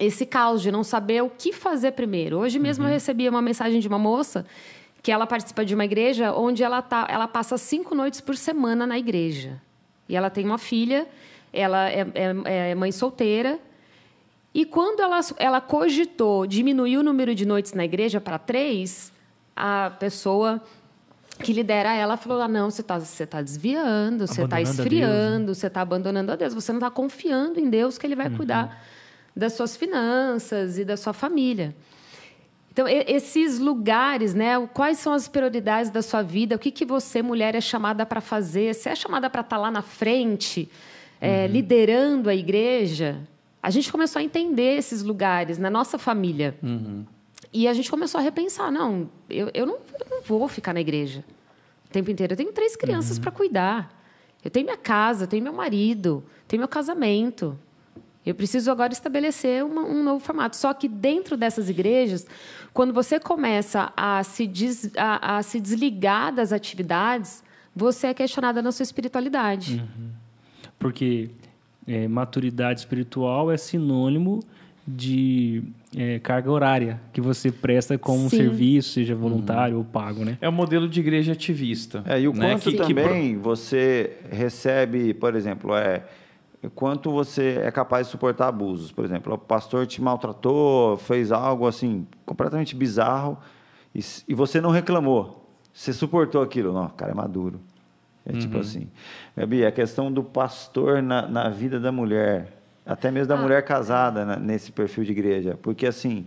esse 0.00 0.24
caos 0.24 0.62
de 0.62 0.72
não 0.72 0.82
saber 0.82 1.22
o 1.22 1.28
que 1.28 1.52
fazer 1.52 1.92
primeiro. 1.92 2.38
Hoje 2.38 2.58
mesmo 2.58 2.84
uhum. 2.84 2.90
eu 2.90 2.94
recebi 2.94 3.28
uma 3.28 3.42
mensagem 3.42 3.78
de 3.78 3.86
uma 3.86 3.98
moça 3.98 4.46
que 5.02 5.12
ela 5.12 5.26
participa 5.26 5.64
de 5.64 5.74
uma 5.74 5.84
igreja 5.84 6.32
onde 6.32 6.62
ela 6.62 6.80
tá, 6.80 7.06
ela 7.10 7.28
passa 7.28 7.58
cinco 7.58 7.94
noites 7.94 8.20
por 8.20 8.36
semana 8.36 8.86
na 8.86 8.98
igreja 8.98 9.60
e 10.08 10.16
ela 10.16 10.30
tem 10.30 10.44
uma 10.44 10.58
filha, 10.58 11.06
ela 11.52 11.90
é, 11.90 12.06
é, 12.14 12.70
é 12.70 12.74
mãe 12.74 12.90
solteira 12.92 13.58
e 14.54 14.66
quando 14.66 15.00
ela, 15.00 15.20
ela 15.38 15.60
cogitou 15.60 16.46
diminuir 16.46 16.98
o 16.98 17.02
número 17.02 17.34
de 17.34 17.46
noites 17.46 17.72
na 17.72 17.84
igreja 17.84 18.20
para 18.20 18.38
três, 18.38 19.12
a 19.56 19.90
pessoa 19.98 20.62
que 21.42 21.52
lidera 21.52 21.94
ela 21.94 22.16
falou: 22.16 22.40
ah, 22.42 22.48
não, 22.48 22.70
você 22.70 22.82
está 22.82 22.98
você 22.98 23.26
tá 23.26 23.40
desviando, 23.40 24.26
você 24.26 24.44
está 24.44 24.60
esfriando, 24.60 25.54
você 25.54 25.68
está 25.68 25.80
abandonando 25.80 26.32
a 26.32 26.36
Deus, 26.36 26.52
você 26.52 26.70
não 26.70 26.78
está 26.78 26.90
confiando 26.90 27.58
em 27.58 27.70
Deus 27.70 27.96
que 27.96 28.06
Ele 28.06 28.14
vai 28.16 28.28
uhum. 28.28 28.36
cuidar 28.36 28.84
das 29.34 29.54
suas 29.54 29.74
finanças 29.74 30.78
e 30.78 30.84
da 30.84 30.96
sua 30.96 31.14
família. 31.14 31.74
Então, 32.70 32.86
esses 32.88 33.58
lugares, 33.58 34.32
né? 34.32 34.54
Quais 34.72 34.98
são 34.98 35.12
as 35.12 35.28
prioridades 35.28 35.90
da 35.90 36.00
sua 36.00 36.22
vida? 36.22 36.56
O 36.56 36.58
que, 36.58 36.70
que 36.70 36.86
você, 36.86 37.20
mulher, 37.20 37.54
é 37.54 37.60
chamada 37.60 38.06
para 38.06 38.20
fazer? 38.20 38.74
Você 38.74 38.88
é 38.88 38.94
chamada 38.94 39.28
para 39.28 39.42
estar 39.42 39.56
tá 39.56 39.62
lá 39.62 39.70
na 39.70 39.82
frente, 39.82 40.70
é, 41.22 41.46
uhum. 41.46 41.52
liderando 41.52 42.28
a 42.28 42.34
igreja? 42.34 43.20
A 43.62 43.70
gente 43.70 43.92
começou 43.92 44.18
a 44.18 44.22
entender 44.22 44.76
esses 44.76 45.04
lugares 45.04 45.56
na 45.56 45.70
nossa 45.70 45.96
família. 45.96 46.56
Uhum. 46.60 47.06
E 47.52 47.68
a 47.68 47.72
gente 47.72 47.88
começou 47.88 48.18
a 48.18 48.22
repensar: 48.22 48.72
não, 48.72 49.08
eu, 49.30 49.48
eu, 49.54 49.64
não, 49.64 49.74
eu 49.74 50.06
não 50.10 50.22
vou 50.22 50.48
ficar 50.48 50.72
na 50.72 50.80
igreja 50.80 51.24
o 51.86 51.92
tempo 51.92 52.10
inteiro. 52.10 52.32
Eu 52.32 52.36
tenho 52.36 52.52
três 52.52 52.74
crianças 52.74 53.16
uhum. 53.16 53.22
para 53.22 53.30
cuidar. 53.30 54.02
Eu 54.44 54.50
tenho 54.50 54.66
minha 54.66 54.76
casa, 54.76 55.24
eu 55.24 55.28
tenho 55.28 55.44
meu 55.44 55.52
marido, 55.52 56.24
tenho 56.48 56.60
meu 56.60 56.68
casamento. 56.68 57.56
Eu 58.26 58.34
preciso 58.34 58.70
agora 58.70 58.92
estabelecer 58.92 59.64
uma, 59.64 59.82
um 59.82 60.02
novo 60.02 60.24
formato. 60.24 60.56
Só 60.56 60.74
que 60.74 60.88
dentro 60.88 61.36
dessas 61.36 61.68
igrejas, 61.68 62.26
quando 62.72 62.92
você 62.92 63.20
começa 63.20 63.92
a 63.96 64.24
se, 64.24 64.46
des, 64.46 64.90
a, 64.96 65.36
a 65.38 65.42
se 65.42 65.60
desligar 65.60 66.34
das 66.34 66.52
atividades, 66.52 67.44
você 67.74 68.08
é 68.08 68.14
questionada 68.14 68.60
na 68.60 68.72
sua 68.72 68.82
espiritualidade. 68.82 69.76
Uhum. 69.76 70.21
Porque 70.82 71.30
é, 71.86 72.06
maturidade 72.06 72.80
espiritual 72.80 73.50
é 73.50 73.56
sinônimo 73.56 74.40
de 74.86 75.62
é, 75.96 76.18
carga 76.18 76.50
horária 76.50 77.00
que 77.12 77.20
você 77.20 77.52
presta 77.52 77.96
como 77.96 78.24
um 78.24 78.28
serviço, 78.28 78.90
seja 78.90 79.14
voluntário 79.14 79.74
uhum. 79.74 79.80
ou 79.80 79.84
pago, 79.84 80.24
né? 80.24 80.36
É 80.40 80.48
o 80.48 80.52
modelo 80.52 80.88
de 80.88 81.00
igreja 81.00 81.32
ativista. 81.32 82.02
É, 82.06 82.20
e 82.20 82.28
o 82.28 82.32
né? 82.32 82.50
quanto 82.50 82.70
que, 82.70 82.76
também 82.76 83.34
que... 83.34 83.38
você 83.38 84.18
recebe, 84.30 85.14
por 85.14 85.34
exemplo, 85.34 85.74
é 85.74 86.02
quanto 86.74 87.10
você 87.10 87.60
é 87.62 87.70
capaz 87.70 88.06
de 88.06 88.12
suportar 88.12 88.48
abusos. 88.48 88.92
Por 88.92 89.04
exemplo, 89.04 89.34
o 89.34 89.38
pastor 89.38 89.86
te 89.86 90.00
maltratou, 90.00 90.96
fez 90.96 91.32
algo 91.32 91.66
assim 91.66 92.06
completamente 92.24 92.74
bizarro 92.74 93.38
e, 93.94 94.00
e 94.28 94.34
você 94.34 94.60
não 94.60 94.70
reclamou. 94.70 95.56
Você 95.72 95.92
suportou 95.92 96.42
aquilo. 96.42 96.72
Não, 96.72 96.86
o 96.86 96.90
cara 96.90 97.12
é 97.12 97.14
maduro. 97.14 97.60
É 98.24 98.32
tipo 98.32 98.34
uhum. 98.34 98.40
tipo 98.40 98.58
assim. 98.58 98.88
Gabi, 99.36 99.64
a 99.64 99.72
questão 99.72 100.12
do 100.12 100.22
pastor 100.22 101.02
na, 101.02 101.26
na 101.26 101.48
vida 101.48 101.80
da 101.80 101.90
mulher, 101.90 102.52
até 102.86 103.10
mesmo 103.10 103.28
da 103.28 103.34
ah. 103.34 103.42
mulher 103.42 103.64
casada 103.64 104.24
né, 104.24 104.36
nesse 104.40 104.72
perfil 104.72 105.04
de 105.04 105.12
igreja. 105.12 105.58
Porque 105.60 105.86
assim, 105.86 106.26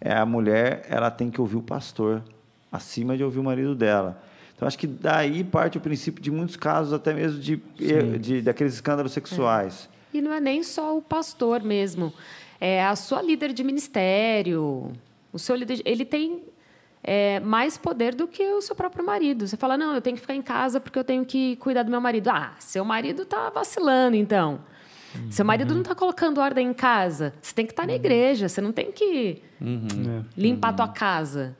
é, 0.00 0.14
a 0.14 0.26
mulher 0.26 0.84
ela 0.88 1.10
tem 1.10 1.30
que 1.30 1.40
ouvir 1.40 1.56
o 1.56 1.62
pastor 1.62 2.22
acima 2.70 3.16
de 3.16 3.24
ouvir 3.24 3.38
o 3.38 3.44
marido 3.44 3.74
dela. 3.74 4.22
Então, 4.54 4.66
acho 4.66 4.78
que 4.78 4.86
daí 4.86 5.44
parte 5.44 5.76
o 5.76 5.80
princípio 5.80 6.22
de 6.22 6.30
muitos 6.30 6.56
casos, 6.56 6.92
até 6.92 7.12
mesmo 7.12 7.38
de, 7.38 7.56
de, 7.76 8.18
de 8.18 8.42
daqueles 8.42 8.74
escândalos 8.74 9.12
sexuais. 9.12 9.88
É. 10.12 10.16
E 10.16 10.20
não 10.22 10.32
é 10.32 10.40
nem 10.40 10.62
só 10.62 10.96
o 10.96 11.02
pastor 11.02 11.62
mesmo. 11.62 12.12
É 12.58 12.82
a 12.82 12.96
sua 12.96 13.20
líder 13.20 13.52
de 13.52 13.62
ministério, 13.62 14.90
o 15.30 15.38
seu 15.38 15.54
líder. 15.54 15.82
Ele 15.84 16.06
tem 16.06 16.42
é, 17.06 17.38
mais 17.38 17.78
poder 17.78 18.16
do 18.16 18.26
que 18.26 18.42
o 18.42 18.60
seu 18.60 18.74
próprio 18.74 19.06
marido. 19.06 19.46
Você 19.46 19.56
fala, 19.56 19.78
não, 19.78 19.94
eu 19.94 20.02
tenho 20.02 20.16
que 20.16 20.20
ficar 20.20 20.34
em 20.34 20.42
casa 20.42 20.80
porque 20.80 20.98
eu 20.98 21.04
tenho 21.04 21.24
que 21.24 21.54
cuidar 21.56 21.84
do 21.84 21.90
meu 21.90 22.00
marido. 22.00 22.28
Ah, 22.28 22.52
seu 22.58 22.84
marido 22.84 23.22
está 23.22 23.48
vacilando, 23.48 24.16
então. 24.16 24.58
Uhum. 25.14 25.30
Seu 25.30 25.44
marido 25.44 25.72
não 25.72 25.82
está 25.82 25.94
colocando 25.94 26.38
ordem 26.38 26.68
em 26.68 26.74
casa. 26.74 27.32
Você 27.40 27.54
tem 27.54 27.64
que 27.64 27.70
estar 27.70 27.84
tá 27.84 27.86
na 27.86 27.92
uhum. 27.92 28.00
igreja. 28.00 28.48
Você 28.48 28.60
não 28.60 28.72
tem 28.72 28.90
que 28.90 29.40
uhum. 29.60 29.86
É. 30.18 30.24
limpar 30.36 30.70
a 30.70 30.72
tua 30.72 30.88
casa. 30.88 31.56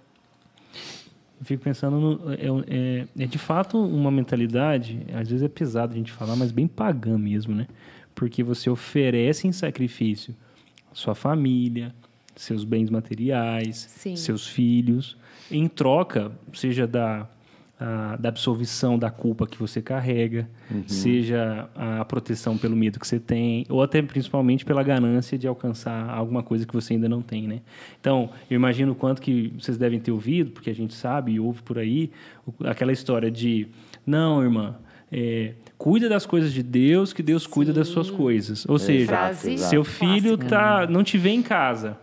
Eu 1.39 1.47
fico 1.47 1.63
pensando, 1.63 2.01
no, 2.01 2.33
é, 2.33 2.47
é, 2.67 3.07
é, 3.23 3.27
de 3.27 3.39
fato 3.39 3.79
uma 3.79 4.11
mentalidade, 4.11 5.07
às 5.15 5.29
vezes 5.29 5.45
é 5.45 5.49
pesado 5.49 5.93
a 5.93 5.97
gente 5.97 6.11
falar, 6.11 6.35
mas 6.35 6.51
bem 6.51 6.67
pagã 6.67 7.17
mesmo, 7.17 7.55
né? 7.55 7.69
Porque 8.17 8.43
você 8.43 8.69
oferece 8.69 9.47
em 9.47 9.53
sacrifício 9.53 10.35
sua 10.93 11.15
família, 11.15 11.95
seus 12.37 12.65
bens 12.65 12.91
materiais, 12.91 13.89
Sim. 13.91 14.15
seus 14.15 14.47
filhos, 14.47 15.17
em 15.51 15.67
troca, 15.67 16.33
seja 16.53 16.87
da, 16.87 17.27
a, 17.81 18.17
da 18.17 18.29
absolvição 18.29 18.99
da 18.99 19.11
culpa 19.11 19.47
que 19.47 19.59
você 19.59 19.81
carrega, 19.81 20.49
uhum. 20.71 20.85
seja 20.87 21.69
a 21.75 22.05
proteção 22.05 22.57
pelo 22.57 22.77
medo 22.77 23.01
que 23.01 23.07
você 23.07 23.19
tem, 23.19 23.65
ou 23.69 23.83
até 23.83 24.03
principalmente 24.03 24.65
pela 24.65 24.83
ganância 24.83 25.39
de 25.39 25.47
alcançar 25.47 26.11
alguma 26.11 26.43
coisa 26.43 26.67
que 26.67 26.75
você 26.75 26.95
ainda 26.95 27.09
não 27.09 27.23
tem, 27.23 27.47
né? 27.47 27.61
Então, 28.01 28.31
eu 28.51 28.57
imagino 28.57 28.93
o 28.93 28.95
quanto 28.95 29.21
que 29.21 29.53
vocês 29.59 29.79
devem 29.79 29.99
ter 29.99 30.13
ouvido, 30.13 30.51
porque 30.51 30.71
a 30.71 30.75
gente 30.75 30.95
sabe 30.95 31.33
e 31.33 31.41
ouve 31.41 31.63
por 31.63 31.79
aí, 31.79 32.11
aquela 32.65 32.93
história 32.93 33.31
de, 33.31 33.69
não, 34.07 34.43
irmã, 34.43 34.77
é, 35.11 35.55
cuida 35.79 36.09
das 36.09 36.27
coisas 36.27 36.53
de 36.53 36.63
Deus, 36.63 37.13
que 37.13 37.23
Deus 37.23 37.45
Sim. 37.45 37.51
cuida 37.51 37.73
das 37.73 37.89
suas 37.89 38.11
coisas. 38.11 38.67
Ou 38.69 38.79
seja, 38.79 39.07
Frase 39.07 39.59
seu 39.59 39.85
filho 39.85 40.37
tá, 40.37 40.87
não 40.87 41.05
te 41.05 41.17
vê 41.17 41.31
em 41.31 41.43
casa 41.43 41.97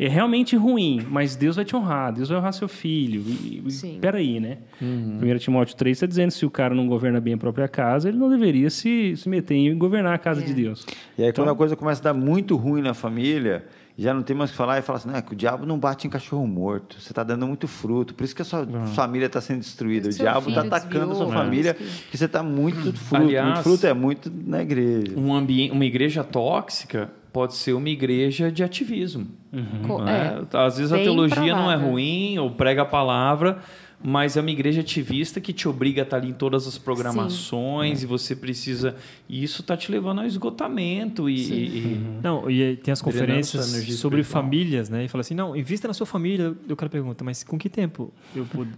é 0.00 0.08
realmente 0.08 0.56
ruim, 0.56 1.06
mas 1.10 1.36
Deus 1.36 1.56
vai 1.56 1.64
te 1.64 1.76
honrar, 1.76 2.10
Deus 2.10 2.30
vai 2.30 2.38
honrar 2.38 2.54
seu 2.54 2.68
filho. 2.68 3.22
Sim. 3.70 3.98
Peraí, 4.00 4.40
né? 4.40 4.56
Uhum. 4.80 5.20
1 5.22 5.38
Timóteo 5.38 5.76
3 5.76 5.94
está 5.94 6.06
dizendo 6.06 6.28
que 6.28 6.38
se 6.38 6.46
o 6.46 6.50
cara 6.50 6.74
não 6.74 6.88
governa 6.88 7.20
bem 7.20 7.34
a 7.34 7.36
própria 7.36 7.68
casa, 7.68 8.08
ele 8.08 8.16
não 8.16 8.30
deveria 8.30 8.70
se, 8.70 9.14
se 9.14 9.28
meter 9.28 9.56
em 9.56 9.76
governar 9.76 10.14
a 10.14 10.18
casa 10.18 10.40
é. 10.40 10.44
de 10.44 10.54
Deus. 10.54 10.86
E 11.18 11.22
aí, 11.22 11.28
então, 11.28 11.44
quando 11.44 11.52
a 11.52 11.56
coisa 11.56 11.76
começa 11.76 12.00
a 12.00 12.04
dar 12.04 12.14
muito 12.14 12.56
ruim 12.56 12.80
na 12.80 12.94
família, 12.94 13.66
já 13.98 14.14
não 14.14 14.22
tem 14.22 14.34
mais 14.34 14.48
o 14.48 14.52
que 14.54 14.56
falar 14.56 14.78
e 14.78 14.82
fala 14.82 14.98
assim, 14.98 15.08
não, 15.10 15.16
é 15.16 15.20
que 15.20 15.34
o 15.34 15.36
diabo 15.36 15.66
não 15.66 15.78
bate 15.78 16.06
em 16.06 16.10
cachorro 16.10 16.46
morto, 16.46 16.98
você 16.98 17.12
está 17.12 17.22
dando 17.22 17.46
muito 17.46 17.68
fruto, 17.68 18.14
por 18.14 18.24
isso 18.24 18.34
que 18.34 18.40
a 18.40 18.44
sua 18.46 18.60
uhum. 18.60 18.86
família 18.86 19.26
está 19.26 19.42
sendo 19.42 19.58
destruída. 19.58 20.08
O 20.08 20.12
diabo 20.12 20.48
está 20.48 20.62
atacando 20.62 21.12
a 21.12 21.14
sua 21.14 21.30
família, 21.30 21.74
porque 21.74 22.16
você 22.16 22.24
está 22.24 22.42
muito 22.42 22.90
fruto. 22.96 23.22
Aliás, 23.22 23.46
muito 23.46 23.62
fruto 23.64 23.86
é 23.86 23.92
muito 23.92 24.32
na 24.46 24.62
igreja. 24.62 25.12
Um 25.14 25.34
ambiente, 25.34 25.72
uma 25.72 25.84
igreja 25.84 26.24
tóxica 26.24 27.19
pode 27.32 27.54
ser 27.54 27.72
uma 27.72 27.88
igreja 27.88 28.50
de 28.50 28.62
ativismo. 28.62 29.26
Uhum. 29.52 30.08
É, 30.08 30.42
Às 30.52 30.78
vezes 30.78 30.92
a 30.92 30.96
teologia 30.96 31.36
provável. 31.36 31.62
não 31.62 31.70
é 31.70 31.76
ruim, 31.76 32.38
ou 32.38 32.50
prega 32.50 32.82
a 32.82 32.84
palavra, 32.84 33.60
mas 34.02 34.36
é 34.36 34.40
uma 34.40 34.50
igreja 34.50 34.80
ativista 34.80 35.40
que 35.40 35.52
te 35.52 35.68
obriga 35.68 36.02
a 36.02 36.04
estar 36.04 36.16
ali 36.16 36.30
em 36.30 36.32
todas 36.32 36.66
as 36.66 36.78
programações 36.78 37.98
Sim. 37.98 38.04
e 38.04 38.08
você 38.08 38.34
precisa. 38.34 38.96
E 39.28 39.42
isso 39.42 39.60
está 39.60 39.76
te 39.76 39.92
levando 39.92 40.20
ao 40.20 40.26
esgotamento. 40.26 41.28
E, 41.28 41.34
e... 41.34 41.84
Uhum. 41.84 42.20
Não, 42.22 42.50
e 42.50 42.76
tem 42.76 42.92
as 42.92 43.02
conferências 43.02 43.66
sobre 43.94 44.22
famílias, 44.22 44.88
né? 44.88 45.04
E 45.04 45.08
fala 45.08 45.20
assim: 45.20 45.34
não, 45.34 45.54
invista 45.54 45.86
na 45.86 45.94
sua 45.94 46.06
família. 46.06 46.54
O 46.68 46.76
cara 46.76 46.88
pergunta, 46.88 47.22
mas 47.22 47.44
com 47.44 47.58
que 47.58 47.68
tempo 47.68 48.12
eu 48.34 48.44
pude. 48.46 48.72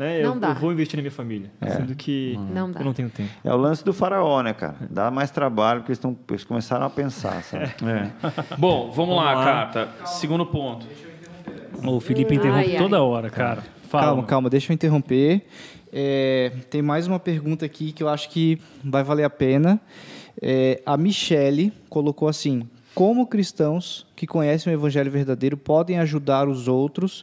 Né? 0.00 0.22
Não 0.22 0.32
eu, 0.32 0.40
dá. 0.40 0.48
eu 0.48 0.54
vou 0.54 0.72
investir 0.72 0.96
na 0.96 1.02
minha 1.02 1.12
família, 1.12 1.50
é. 1.60 1.72
sendo 1.72 1.94
que 1.94 2.34
não 2.54 2.72
eu 2.72 2.84
não 2.84 2.94
tenho 2.94 3.10
tempo. 3.10 3.28
É 3.44 3.52
o 3.52 3.56
lance 3.58 3.84
do 3.84 3.92
faraó, 3.92 4.42
né, 4.42 4.54
cara? 4.54 4.76
Dá 4.88 5.10
mais 5.10 5.30
trabalho 5.30 5.80
porque 5.80 5.92
eles, 5.92 5.98
tão, 5.98 6.16
eles 6.30 6.42
começaram 6.42 6.86
a 6.86 6.88
pensar, 6.88 7.42
sabe? 7.42 7.66
É. 7.66 8.10
Bom, 8.56 8.84
vamos, 8.84 8.96
vamos 8.96 9.16
lá, 9.16 9.34
lá, 9.34 9.44
Cata. 9.44 9.88
Segundo 10.06 10.46
ponto. 10.46 10.86
O 11.84 12.00
Felipe 12.00 12.34
interrompe 12.34 12.70
ai, 12.70 12.78
toda 12.78 12.96
ai. 12.96 13.02
hora, 13.02 13.28
cara. 13.28 13.62
Fala, 13.90 14.06
calma, 14.06 14.22
calma, 14.24 14.48
deixa 14.48 14.72
eu 14.72 14.74
interromper. 14.74 15.42
É, 15.92 16.50
tem 16.70 16.80
mais 16.80 17.06
uma 17.06 17.18
pergunta 17.18 17.66
aqui 17.66 17.92
que 17.92 18.02
eu 18.02 18.08
acho 18.08 18.30
que 18.30 18.58
vai 18.82 19.02
valer 19.02 19.24
a 19.24 19.30
pena. 19.30 19.78
É, 20.40 20.80
a 20.86 20.96
Michele 20.96 21.74
colocou 21.90 22.26
assim: 22.26 22.66
como 22.94 23.26
cristãos 23.26 24.06
que 24.16 24.26
conhecem 24.26 24.72
o 24.72 24.74
evangelho 24.74 25.10
verdadeiro 25.10 25.58
podem 25.58 25.98
ajudar 25.98 26.48
os 26.48 26.68
outros, 26.68 27.22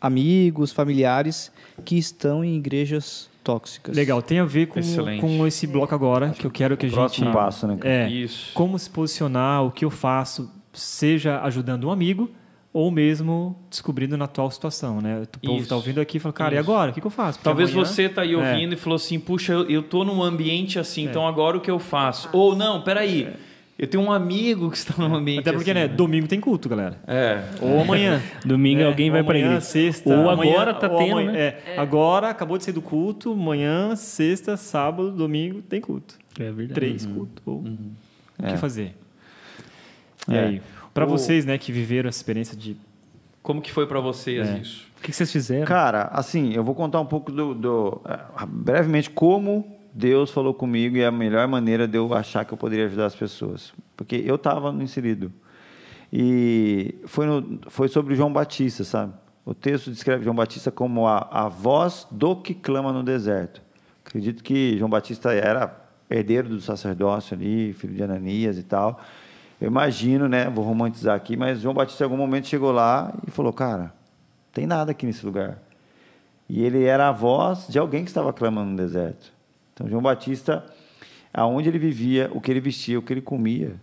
amigos, 0.00 0.72
familiares 0.72 1.52
que 1.84 1.96
estão 1.96 2.44
em 2.44 2.56
igrejas 2.56 3.28
tóxicas. 3.42 3.96
Legal, 3.96 4.20
tem 4.20 4.38
a 4.38 4.44
ver 4.44 4.66
com, 4.66 4.80
com 5.20 5.46
esse 5.46 5.66
bloco 5.66 5.94
agora, 5.94 6.30
que 6.30 6.46
eu 6.46 6.50
quero 6.50 6.76
que 6.76 6.86
a 6.86 6.90
Próximo 6.90 7.26
gente... 7.26 7.34
passo, 7.34 7.66
né? 7.66 7.78
É, 7.82 8.08
Isso. 8.08 8.52
como 8.52 8.78
se 8.78 8.90
posicionar, 8.90 9.64
o 9.64 9.70
que 9.70 9.84
eu 9.84 9.90
faço, 9.90 10.50
seja 10.72 11.40
ajudando 11.42 11.84
um 11.84 11.90
amigo 11.90 12.30
ou 12.72 12.90
mesmo 12.90 13.56
descobrindo 13.70 14.16
na 14.16 14.26
atual 14.26 14.50
situação, 14.50 15.00
né? 15.00 15.22
O 15.22 15.46
povo 15.46 15.62
está 15.62 15.74
ouvindo 15.74 16.00
aqui 16.00 16.18
e 16.18 16.20
fala, 16.20 16.32
cara, 16.32 16.50
Isso. 16.50 16.56
e 16.56 16.60
agora? 16.60 16.90
O 16.90 16.94
que, 16.94 17.00
que 17.00 17.06
eu 17.06 17.10
faço? 17.10 17.38
Porque 17.38 17.44
Talvez 17.44 17.70
amanhã... 17.70 17.84
você 17.84 18.02
está 18.02 18.22
aí 18.22 18.34
é. 18.34 18.36
ouvindo 18.36 18.72
é. 18.72 18.74
e 18.74 18.78
falou 18.78 18.96
assim, 18.96 19.18
puxa, 19.18 19.52
eu, 19.52 19.80
estou 19.80 20.04
num 20.04 20.22
ambiente 20.22 20.78
assim, 20.78 21.06
é. 21.06 21.10
então 21.10 21.26
agora 21.26 21.56
o 21.56 21.60
que 21.60 21.70
eu 21.70 21.78
faço? 21.78 22.28
Ou 22.32 22.54
não, 22.54 22.82
peraí, 22.82 23.24
é. 23.24 23.47
Eu 23.78 23.86
tenho 23.86 24.02
um 24.02 24.10
amigo 24.10 24.70
que 24.72 24.76
está 24.76 24.92
no 24.98 25.14
ambiente. 25.14 25.40
Até 25.40 25.52
porque, 25.52 25.70
assim, 25.70 25.80
né? 25.80 25.86
Domingo 25.86 26.26
tem 26.26 26.40
culto, 26.40 26.68
galera. 26.68 26.98
É. 27.06 27.44
Ou 27.60 27.82
amanhã. 27.82 28.20
Domingo 28.44 28.80
é, 28.80 28.84
alguém 28.84 29.08
vai 29.08 29.22
para 29.22 29.38
igreja. 29.38 29.60
sexta. 29.60 30.12
Ou 30.12 30.28
amanhã, 30.28 30.52
agora 30.52 30.74
tá 30.74 30.88
tendo, 30.88 31.12
amanhã, 31.12 31.30
né? 31.30 31.38
É, 31.38 31.62
é. 31.76 31.78
Agora 31.78 32.28
acabou 32.28 32.58
de 32.58 32.64
sair 32.64 32.74
do 32.74 32.82
culto. 32.82 33.32
Amanhã, 33.32 33.94
sexta, 33.94 34.56
sábado, 34.56 35.12
domingo 35.12 35.62
tem 35.62 35.80
culto. 35.80 36.16
É 36.40 36.50
verdade. 36.50 36.74
Três 36.74 37.06
uhum. 37.06 37.14
cultos. 37.14 37.42
Uhum. 37.46 37.92
O 38.36 38.42
que 38.42 38.54
é. 38.54 38.56
fazer? 38.56 38.96
E 40.28 40.34
é. 40.34 40.40
aí? 40.40 40.62
Para 40.92 41.06
o... 41.06 41.08
vocês, 41.08 41.44
né, 41.44 41.56
que 41.56 41.70
viveram 41.70 42.08
essa 42.08 42.18
experiência 42.18 42.56
de 42.56 42.76
como 43.44 43.62
que 43.62 43.70
foi 43.70 43.86
para 43.86 44.00
vocês 44.00 44.48
é. 44.48 44.58
isso? 44.58 44.88
O 44.98 45.02
que 45.02 45.12
vocês 45.12 45.30
fizeram? 45.30 45.64
Cara, 45.64 46.10
assim, 46.12 46.52
eu 46.52 46.64
vou 46.64 46.74
contar 46.74 47.00
um 47.00 47.06
pouco 47.06 47.30
do, 47.30 47.54
do 47.54 48.02
uh, 48.04 48.46
brevemente 48.46 49.08
como 49.08 49.77
Deus 49.98 50.30
falou 50.30 50.54
comigo 50.54 50.96
e 50.96 51.04
a 51.04 51.10
melhor 51.10 51.48
maneira 51.48 51.88
de 51.88 51.98
eu 51.98 52.14
achar 52.14 52.44
que 52.44 52.54
eu 52.54 52.58
poderia 52.58 52.86
ajudar 52.86 53.06
as 53.06 53.16
pessoas. 53.16 53.72
Porque 53.96 54.22
eu 54.24 54.36
estava 54.36 54.70
inserido. 54.80 55.32
E 56.12 56.94
foi, 57.04 57.26
no, 57.26 57.58
foi 57.68 57.88
sobre 57.88 58.14
João 58.14 58.32
Batista, 58.32 58.84
sabe? 58.84 59.12
O 59.44 59.52
texto 59.52 59.90
descreve 59.90 60.22
João 60.22 60.36
Batista 60.36 60.70
como 60.70 61.08
a, 61.08 61.26
a 61.32 61.48
voz 61.48 62.06
do 62.12 62.36
que 62.36 62.54
clama 62.54 62.92
no 62.92 63.02
deserto. 63.02 63.60
Acredito 64.06 64.44
que 64.44 64.78
João 64.78 64.88
Batista 64.88 65.32
era 65.32 65.76
herdeiro 66.08 66.48
do 66.48 66.60
sacerdócio 66.60 67.34
ali, 67.34 67.72
filho 67.72 67.94
de 67.94 68.02
Ananias 68.04 68.56
e 68.56 68.62
tal. 68.62 69.00
Eu 69.60 69.66
imagino, 69.66 70.28
né? 70.28 70.48
Vou 70.48 70.64
romantizar 70.64 71.16
aqui, 71.16 71.36
mas 71.36 71.60
João 71.60 71.74
Batista 71.74 72.04
em 72.04 72.06
algum 72.06 72.16
momento 72.16 72.46
chegou 72.46 72.70
lá 72.70 73.12
e 73.26 73.32
falou: 73.32 73.52
Cara, 73.52 73.92
tem 74.52 74.64
nada 74.64 74.92
aqui 74.92 75.04
nesse 75.04 75.26
lugar. 75.26 75.58
E 76.48 76.62
ele 76.62 76.84
era 76.84 77.08
a 77.08 77.12
voz 77.12 77.66
de 77.68 77.80
alguém 77.80 78.04
que 78.04 78.10
estava 78.10 78.32
clamando 78.32 78.70
no 78.70 78.76
deserto. 78.76 79.37
Então, 79.78 79.88
João 79.88 80.02
Batista, 80.02 80.64
aonde 81.32 81.68
ele 81.68 81.78
vivia, 81.78 82.28
o 82.34 82.40
que 82.40 82.50
ele 82.50 82.58
vestia, 82.58 82.98
o 82.98 83.02
que 83.02 83.12
ele 83.12 83.22
comia, 83.22 83.76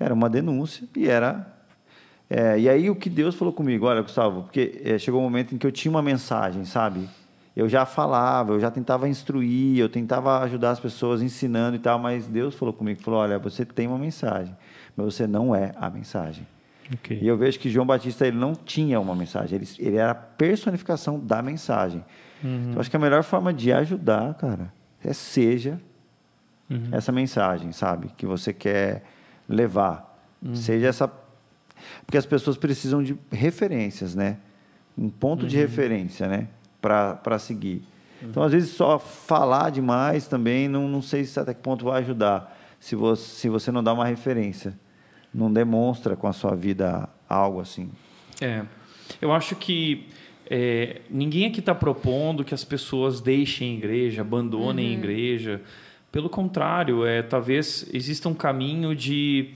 era 0.00 0.14
uma 0.14 0.30
denúncia 0.30 0.88
e 0.96 1.06
era. 1.06 1.54
É, 2.30 2.58
e 2.58 2.66
aí 2.66 2.88
o 2.88 2.96
que 2.96 3.10
Deus 3.10 3.34
falou 3.34 3.52
comigo, 3.52 3.84
olha, 3.84 4.00
Gustavo, 4.00 4.44
porque 4.44 4.80
é, 4.82 4.98
chegou 4.98 5.20
um 5.20 5.24
momento 5.24 5.54
em 5.54 5.58
que 5.58 5.66
eu 5.66 5.72
tinha 5.72 5.90
uma 5.90 6.00
mensagem, 6.00 6.64
sabe? 6.64 7.06
Eu 7.54 7.68
já 7.68 7.84
falava, 7.84 8.52
eu 8.52 8.60
já 8.60 8.70
tentava 8.70 9.06
instruir, 9.06 9.78
eu 9.78 9.88
tentava 9.88 10.38
ajudar 10.44 10.70
as 10.70 10.80
pessoas 10.80 11.20
ensinando 11.20 11.76
e 11.76 11.78
tal, 11.78 11.98
mas 11.98 12.26
Deus 12.26 12.54
falou 12.54 12.72
comigo, 12.72 13.02
falou, 13.02 13.20
olha, 13.20 13.38
você 13.38 13.66
tem 13.66 13.86
uma 13.86 13.98
mensagem, 13.98 14.56
mas 14.96 15.14
você 15.14 15.26
não 15.26 15.54
é 15.54 15.72
a 15.76 15.90
mensagem. 15.90 16.46
Okay. 16.94 17.18
E 17.20 17.26
eu 17.26 17.36
vejo 17.36 17.58
que 17.58 17.68
João 17.68 17.84
Batista 17.84 18.26
ele 18.26 18.38
não 18.38 18.54
tinha 18.54 18.98
uma 18.98 19.14
mensagem, 19.14 19.56
ele, 19.56 19.68
ele 19.78 19.96
era 19.96 20.12
a 20.12 20.14
personificação 20.14 21.20
da 21.20 21.42
mensagem. 21.42 22.02
Uhum. 22.42 22.68
Então, 22.70 22.80
acho 22.80 22.88
que 22.88 22.96
a 22.96 23.00
melhor 23.00 23.22
forma 23.22 23.52
de 23.52 23.72
ajudar, 23.72 24.32
cara, 24.34 24.72
é 25.04 25.12
seja 25.12 25.80
uhum. 26.70 26.88
essa 26.92 27.12
mensagem, 27.12 27.72
sabe? 27.72 28.10
Que 28.16 28.26
você 28.26 28.52
quer 28.52 29.04
levar. 29.48 30.18
Uhum. 30.42 30.54
Seja 30.54 30.88
essa. 30.88 31.10
Porque 32.04 32.18
as 32.18 32.26
pessoas 32.26 32.56
precisam 32.56 33.02
de 33.02 33.16
referências, 33.30 34.14
né? 34.14 34.38
Um 34.96 35.08
ponto 35.08 35.42
uhum. 35.42 35.48
de 35.48 35.56
referência, 35.56 36.26
né? 36.26 36.48
Para 36.80 37.38
seguir. 37.38 37.82
Então, 38.22 38.42
às 38.42 38.52
vezes, 38.52 38.70
só 38.70 38.98
falar 38.98 39.70
demais 39.70 40.26
também, 40.26 40.68
não, 40.68 40.88
não 40.88 41.00
sei 41.00 41.24
se 41.24 41.38
até 41.38 41.54
que 41.54 41.60
ponto 41.62 41.84
vai 41.84 42.02
ajudar. 42.02 42.56
Se 42.80 42.96
você, 42.96 43.22
se 43.22 43.48
você 43.48 43.70
não 43.70 43.82
dá 43.82 43.92
uma 43.92 44.04
referência, 44.04 44.74
não 45.32 45.52
demonstra 45.52 46.16
com 46.16 46.26
a 46.26 46.32
sua 46.32 46.54
vida 46.54 47.08
algo 47.28 47.60
assim. 47.60 47.90
É. 48.40 48.64
Eu 49.20 49.32
acho 49.32 49.54
que 49.56 50.08
é, 50.50 51.02
ninguém 51.10 51.46
aqui 51.46 51.60
está 51.60 51.74
propondo 51.74 52.44
que 52.44 52.54
as 52.54 52.64
pessoas 52.64 53.20
deixem 53.20 53.72
a 53.72 53.78
igreja, 53.78 54.22
abandonem 54.22 54.86
uhum. 54.86 54.92
a 54.92 54.98
igreja. 54.98 55.60
Pelo 56.10 56.28
contrário, 56.28 57.04
é, 57.04 57.22
talvez 57.22 57.88
exista 57.92 58.28
um 58.28 58.34
caminho 58.34 58.94
de 58.94 59.50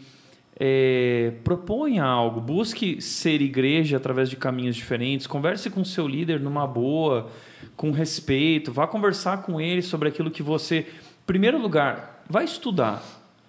é, 0.60 1.32
proponha 1.42 2.04
algo, 2.04 2.40
busque 2.40 3.00
ser 3.00 3.40
igreja 3.40 3.96
através 3.96 4.28
de 4.28 4.36
caminhos 4.36 4.76
diferentes, 4.76 5.26
converse 5.26 5.70
com 5.70 5.84
seu 5.84 6.06
líder 6.06 6.38
numa 6.38 6.66
boa, 6.66 7.30
com 7.74 7.90
respeito, 7.90 8.70
vá 8.70 8.86
conversar 8.86 9.42
com 9.42 9.60
ele 9.60 9.82
sobre 9.82 10.08
aquilo 10.08 10.30
que 10.30 10.42
você. 10.42 10.86
Primeiro 11.26 11.58
lugar, 11.58 12.22
vai 12.28 12.44
estudar. 12.44 13.02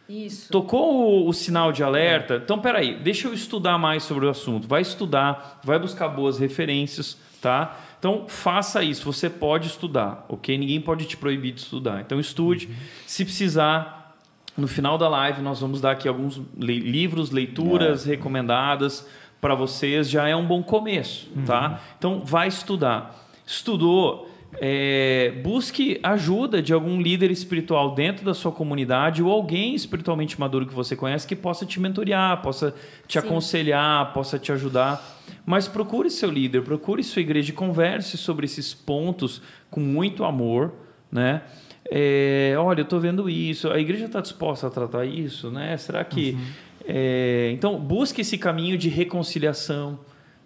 Isso. 0.07 0.51
Tocou 0.51 1.25
o, 1.25 1.29
o, 1.29 1.33
sinal 1.33 1.71
de 1.71 1.83
alerta? 1.83 2.41
Então, 2.43 2.59
peraí, 2.59 2.95
deixa 2.99 3.27
eu 3.27 3.33
estudar 3.33 3.77
mais 3.77 4.03
sobre 4.03 4.25
o 4.25 4.29
assunto. 4.29 4.67
Vai 4.67 4.81
estudar, 4.81 5.59
vai 5.63 5.79
buscar 5.79 6.07
boas 6.09 6.37
referências, 6.37 7.17
tá? 7.43 7.77
Então, 7.99 8.23
faça 8.25 8.81
isso. 8.81 9.03
Você 9.11 9.29
pode 9.29 9.67
estudar, 9.67 10.25
ok? 10.29 10.57
Ninguém 10.57 10.79
pode 10.79 11.05
te 11.05 11.17
proibir 11.17 11.53
de 11.53 11.59
estudar. 11.59 11.99
Então, 11.99 12.17
estude. 12.17 12.67
Uhum. 12.67 12.73
Se 13.05 13.25
precisar, 13.25 14.15
no 14.57 14.65
final 14.65 14.97
da 14.97 15.09
live, 15.09 15.41
nós 15.41 15.59
vamos 15.59 15.81
dar 15.81 15.91
aqui 15.91 16.07
alguns 16.07 16.41
le 16.57 16.79
livros, 16.79 17.31
leituras 17.31 18.07
é. 18.07 18.11
recomendadas 18.11 19.05
para 19.41 19.55
vocês. 19.55 20.09
Já 20.09 20.25
é 20.25 20.33
um 20.33 20.47
bom 20.47 20.63
começo, 20.63 21.29
uhum. 21.35 21.43
tá? 21.43 21.81
Então, 21.97 22.21
vai 22.23 22.47
estudar. 22.47 23.13
Estudou, 23.45 24.32
é, 24.59 25.33
busque 25.43 25.99
ajuda 26.03 26.61
de 26.61 26.73
algum 26.73 27.01
líder 27.01 27.31
espiritual 27.31 27.93
dentro 27.93 28.25
da 28.25 28.33
sua 28.33 28.51
comunidade 28.51 29.23
ou 29.23 29.31
alguém 29.31 29.73
espiritualmente 29.73 30.39
maduro 30.39 30.65
que 30.65 30.73
você 30.73 30.95
conhece 30.95 31.27
que 31.27 31.35
possa 31.35 31.65
te 31.65 31.79
mentorear, 31.79 32.41
possa 32.41 32.73
te 33.07 33.19
Sim. 33.19 33.25
aconselhar, 33.25 34.13
possa 34.13 34.37
te 34.37 34.51
ajudar. 34.51 35.21
Mas 35.45 35.67
procure 35.67 36.09
seu 36.09 36.29
líder, 36.29 36.61
procure 36.61 37.03
sua 37.03 37.21
igreja 37.21 37.51
e 37.51 37.53
converse 37.53 38.17
sobre 38.17 38.45
esses 38.45 38.73
pontos 38.73 39.41
com 39.69 39.79
muito 39.79 40.23
amor, 40.23 40.73
né? 41.11 41.41
É, 41.89 42.55
olha, 42.57 42.81
eu 42.81 42.83
estou 42.83 42.99
vendo 42.99 43.29
isso. 43.29 43.69
A 43.69 43.79
igreja 43.79 44.05
está 44.05 44.21
disposta 44.21 44.67
a 44.67 44.69
tratar 44.69 45.05
isso, 45.05 45.51
né? 45.51 45.75
Será 45.77 46.03
que? 46.03 46.31
Uhum. 46.31 46.45
É, 46.85 47.51
então 47.53 47.79
busque 47.79 48.21
esse 48.21 48.37
caminho 48.37 48.77
de 48.77 48.89
reconciliação, 48.89 49.99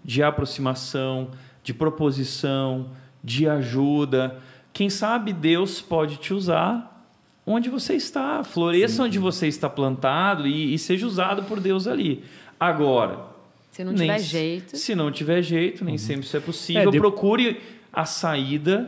de 0.04 0.22
aproximação, 0.22 1.32
de 1.64 1.74
proposição, 1.74 2.92
de 3.23 3.48
ajuda. 3.48 4.38
Quem 4.73 4.89
sabe 4.89 5.34
Deus 5.34 5.81
pode 5.81 6.18
te 6.18 6.34
usar 6.34 6.94
onde 7.45 7.69
você 7.69 7.95
está, 7.95 8.44
floresça 8.44 8.98
Sim. 8.98 9.03
onde 9.03 9.19
você 9.19 9.48
está 9.48 9.69
plantado 9.69 10.45
e, 10.45 10.73
e 10.73 10.77
seja 10.77 11.07
usado 11.07 11.44
por 11.44 11.61
Deus 11.61 11.88
ali. 11.88 12.23
Agora, 12.60 13.19
se 13.72 13.84
não 13.84 13.94
tiver 13.94 14.07
nem, 14.07 14.19
jeito. 14.19 14.76
Se 14.76 14.95
não 14.95 15.11
tiver 15.11 15.41
jeito, 15.41 15.85
nem 15.85 15.94
uhum. 15.94 15.98
sempre 15.98 16.26
isso 16.26 16.35
é 16.35 16.39
possível. 16.41 16.89
É, 16.89 16.91
de... 16.91 16.98
Procure 16.98 17.61
a 17.94 18.06
saída 18.06 18.88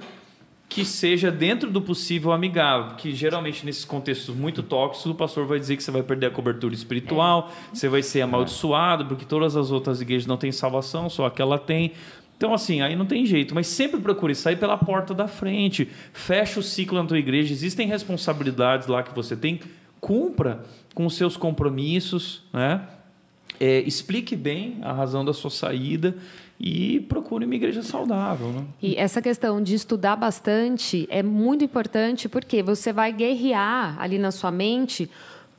que 0.67 0.85
seja 0.85 1.31
dentro 1.31 1.71
do 1.71 1.81
possível 1.81 2.31
amigável, 2.31 2.95
que 2.95 3.11
geralmente 3.11 3.65
nesses 3.65 3.83
contextos 3.83 4.35
muito 4.35 4.61
tóxicos 4.61 5.11
o 5.11 5.15
pastor 5.15 5.47
vai 5.47 5.59
dizer 5.59 5.75
que 5.75 5.83
você 5.83 5.89
vai 5.89 6.03
perder 6.03 6.27
a 6.27 6.29
cobertura 6.29 6.75
espiritual, 6.75 7.51
é. 7.71 7.75
você 7.75 7.89
vai 7.89 8.03
ser 8.03 8.21
amaldiçoado, 8.21 9.05
porque 9.05 9.25
todas 9.25 9.55
as 9.55 9.71
outras 9.71 9.99
igrejas 9.99 10.27
não 10.27 10.37
têm 10.37 10.51
salvação, 10.51 11.09
só 11.09 11.25
aquela 11.25 11.57
tem. 11.57 11.93
Então, 12.39 12.53
assim, 12.53 12.79
aí 12.79 12.95
não 12.95 13.05
tem 13.05 13.25
jeito, 13.25 13.53
mas 13.53 13.67
sempre 13.67 13.99
procure 13.99 14.33
sair 14.33 14.55
pela 14.55 14.77
porta 14.77 15.13
da 15.13 15.27
frente, 15.27 15.89
fecha 16.13 16.61
o 16.61 16.63
ciclo 16.63 16.97
na 16.97 17.05
tua 17.05 17.19
igreja, 17.19 17.51
existem 17.51 17.85
responsabilidades 17.85 18.87
lá 18.87 19.03
que 19.03 19.13
você 19.13 19.35
tem, 19.35 19.59
cumpra 19.99 20.63
com 20.95 21.05
os 21.05 21.17
seus 21.17 21.35
compromissos, 21.35 22.43
né? 22.53 22.87
é, 23.59 23.81
explique 23.81 24.35
bem 24.35 24.77
a 24.81 24.93
razão 24.93 25.25
da 25.25 25.33
sua 25.33 25.49
saída 25.49 26.15
e 26.59 27.01
procure 27.01 27.45
uma 27.45 27.55
igreja 27.55 27.83
saudável. 27.83 28.47
Né? 28.47 28.65
E 28.81 28.95
essa 28.95 29.21
questão 29.21 29.61
de 29.61 29.75
estudar 29.75 30.15
bastante 30.15 31.05
é 31.09 31.21
muito 31.21 31.63
importante 31.63 32.29
porque 32.29 32.63
você 32.63 32.93
vai 32.93 33.11
guerrear 33.11 33.99
ali 33.99 34.17
na 34.17 34.31
sua 34.31 34.51
mente 34.51 35.09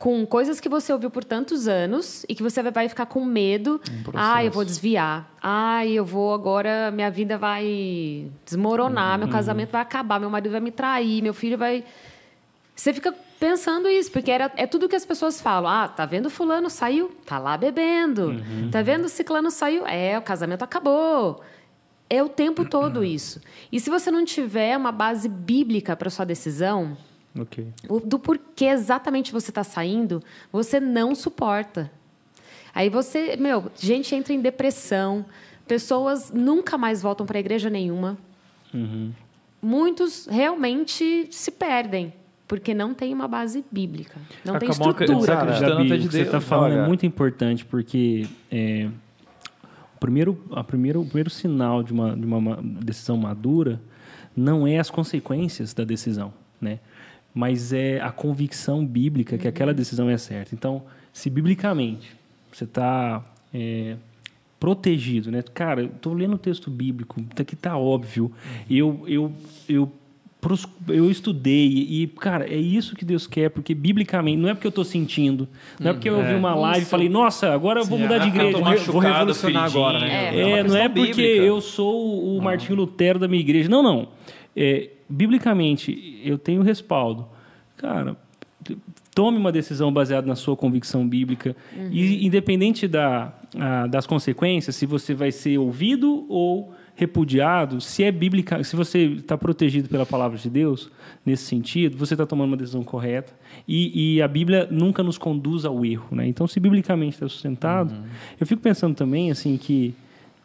com 0.01 0.25
coisas 0.25 0.59
que 0.59 0.69
você 0.69 0.95
ouviu 0.95 1.11
por 1.11 1.23
tantos 1.23 1.69
anos 1.69 2.25
e 2.27 2.35
que 2.35 2.43
você 2.43 2.63
vai 2.63 2.89
ficar 2.89 3.05
com 3.05 3.23
medo. 3.23 3.79
Um 3.87 4.13
ah, 4.15 4.43
eu 4.43 4.51
vou 4.51 4.65
desviar. 4.65 5.31
Ah, 5.43 5.87
eu 5.87 6.07
vou 6.07 6.33
agora, 6.33 6.91
minha 6.91 7.11
vida 7.11 7.37
vai 7.37 8.27
desmoronar, 8.47 9.13
uhum. 9.13 9.27
meu 9.27 9.29
casamento 9.29 9.73
vai 9.73 9.83
acabar, 9.83 10.19
meu 10.19 10.31
marido 10.31 10.53
vai 10.53 10.61
me 10.61 10.71
trair, 10.71 11.23
meu 11.23 11.35
filho 11.35 11.59
vai. 11.59 11.85
Você 12.75 12.95
fica 12.95 13.15
pensando 13.39 13.91
isso, 13.91 14.11
porque 14.11 14.31
era, 14.31 14.51
é 14.57 14.67
tudo 14.67 14.89
que 14.89 14.97
as 14.97 15.05
pessoas 15.05 15.39
falam. 15.39 15.71
Ah, 15.71 15.87
tá 15.87 16.07
vendo 16.07 16.31
fulano 16.31 16.71
saiu? 16.71 17.15
Tá 17.27 17.39
lá 17.39 17.59
bebendo. 17.59 18.29
Uhum. 18.29 18.71
Tá 18.71 18.81
vendo 18.81 19.07
ciclano 19.07 19.51
saiu? 19.51 19.87
É, 19.87 20.17
o 20.17 20.23
casamento 20.23 20.63
acabou. 20.63 21.43
É 22.09 22.23
o 22.23 22.29
tempo 22.31 22.65
todo 22.65 23.05
isso. 23.05 23.39
E 23.71 23.79
se 23.79 23.91
você 23.91 24.11
não 24.11 24.25
tiver 24.25 24.79
uma 24.79 24.93
base 24.93 25.29
bíblica 25.29 25.95
para 25.95 26.09
sua 26.09 26.25
decisão, 26.25 26.97
okay. 27.39 27.69
do 28.05 28.19
porquê 28.19 28.67
exatamente 28.67 29.33
você 29.33 29.51
está 29.51 29.65
saindo, 29.65 30.23
você 30.53 30.81
não 30.81 31.15
suporta. 31.15 31.91
Aí 32.75 32.89
você, 32.89 33.37
meu, 33.37 33.71
gente 33.79 34.15
entra 34.15 34.33
em 34.33 34.41
depressão, 34.41 35.25
pessoas 35.67 36.33
nunca 36.33 36.79
mais 36.79 37.03
voltam 37.03 37.27
para 37.27 37.39
a 37.39 37.41
igreja 37.41 37.69
nenhuma. 37.69 38.17
Uhum. 38.73 39.13
Muitos 39.61 40.27
realmente 40.27 41.29
se 41.31 41.51
perdem 41.51 42.13
porque 42.51 42.75
não 42.75 42.93
tem 42.93 43.15
uma 43.15 43.29
base 43.29 43.65
bíblica, 43.71 44.19
não 44.45 44.57
Acabou 44.57 44.93
tem 44.93 45.07
estrutura. 45.07 45.37
Cara, 45.37 45.61
Gabi, 45.61 45.93
o 45.93 45.99
que 45.99 46.09
você 46.09 46.23
está 46.23 46.41
falando 46.41 46.79
é 46.79 46.87
muito 46.87 47.07
importante 47.07 47.65
porque 47.65 48.27
é, 48.51 48.89
o 49.95 50.01
primeiro, 50.01 50.37
a 50.51 50.65
primeiro, 50.65 51.01
o 51.01 51.05
primeiro 51.05 51.31
sinal 51.31 51.81
de 51.85 51.93
uma, 51.93 52.17
de 52.17 52.27
uma 52.27 52.61
decisão 52.61 53.17
madura 53.17 53.81
não 54.37 54.67
é 54.67 54.79
as 54.79 54.91
consequências 54.91 55.73
da 55.73 55.85
decisão, 55.85 56.33
né? 56.61 56.81
Mas 57.41 57.73
é 57.73 57.99
a 58.03 58.13
convicção 58.13 58.85
bíblica 58.85 59.39
que 59.39 59.49
aquela 59.49 59.73
decisão 59.73 60.11
é 60.11 60.19
certa. 60.19 60.55
Então, 60.55 60.83
se 61.11 61.31
biblicamente 61.31 62.15
você 62.53 62.65
está 62.65 63.25
é, 63.55 63.97
protegido, 64.59 65.31
né? 65.31 65.43
Cara, 65.55 65.85
estou 65.85 66.13
lendo 66.13 66.35
o 66.35 66.39
texto 66.39 66.71
bíblico, 66.71 67.19
aqui 67.35 67.55
está 67.55 67.79
óbvio. 67.79 68.31
Eu, 68.69 69.05
eu, 69.07 69.33
eu 69.67 69.91
eu 70.89 71.11
estudei 71.11 71.67
e, 71.67 72.07
cara, 72.07 72.47
é 72.47 72.57
isso 72.57 72.97
que 72.97 73.05
Deus 73.05 73.27
quer, 73.27 73.51
porque 73.51 73.75
biblicamente, 73.75 74.39
não 74.39 74.49
é 74.49 74.55
porque 74.55 74.67
eu 74.67 74.71
estou 74.71 74.85
sentindo, 74.85 75.47
não 75.79 75.91
é 75.91 75.93
porque 75.93 76.09
eu 76.09 76.17
ouvi 76.17 76.35
uma 76.35 76.55
live 76.55 76.87
e 76.87 76.89
falei, 76.89 77.11
nossa, 77.11 77.53
agora 77.53 77.81
eu 77.81 77.85
vou 77.85 77.99
Sim, 77.99 78.05
mudar 78.05 78.19
de 78.19 78.29
igreja, 78.29 78.59
vou, 78.59 78.93
vou 78.93 79.01
revolucionar 79.01 79.65
agora, 79.65 79.99
né? 79.99 80.35
É, 80.35 80.51
é 80.51 80.63
não 80.63 80.77
é 80.77 80.89
porque 80.89 81.13
bíblica. 81.13 81.43
eu 81.43 81.61
sou 81.61 82.37
o 82.37 82.41
Martinho 82.41 82.77
Lutero 82.77 83.19
da 83.19 83.29
minha 83.29 83.41
igreja. 83.41 83.69
Não, 83.69 83.83
não. 83.83 84.09
É, 84.57 84.89
biblicamente, 85.11 86.21
eu 86.25 86.39
tenho 86.39 86.63
respaldo. 86.63 87.27
Cara, 87.77 88.17
tome 89.15 89.37
uma 89.37 89.51
decisão 89.51 89.93
baseada 89.93 90.27
na 90.27 90.37
sua 90.37 90.57
convicção 90.57 91.07
bíblica 91.07 91.57
uhum. 91.77 91.89
e 91.91 92.25
independente 92.25 92.87
da, 92.87 93.33
a, 93.59 93.87
das 93.87 94.07
consequências, 94.07 94.77
se 94.77 94.87
você 94.87 95.15
vai 95.15 95.33
ser 95.33 95.59
ouvido 95.59 96.27
ou 96.29 96.73
repudiado, 96.95 97.81
se 97.81 98.05
é 98.05 98.13
bíblica, 98.13 98.63
se 98.63 98.77
você 98.77 99.05
está 99.07 99.37
protegido 99.37 99.89
pela 99.89 100.05
palavra 100.05 100.37
de 100.37 100.51
Deus 100.51 100.91
nesse 101.25 101.45
sentido, 101.45 101.97
você 101.97 102.13
está 102.13 102.27
tomando 102.27 102.49
uma 102.49 102.57
decisão 102.59 102.85
correta 102.85 103.33
e, 103.67 104.17
e, 104.17 104.23
a 104.23 104.29
Bíblia 104.29 104.69
nunca 104.71 105.03
nos 105.03 105.17
conduz 105.17 105.65
ao 105.65 105.83
erro, 105.85 106.15
né? 106.15 106.27
Então, 106.27 106.47
se 106.47 106.61
biblicamente 106.61 107.15
está 107.15 107.27
sustentado, 107.27 107.93
uhum. 107.95 108.03
eu 108.39 108.47
fico 108.47 108.61
pensando 108.61 108.95
também 108.95 109.31
assim 109.31 109.57
que 109.57 109.95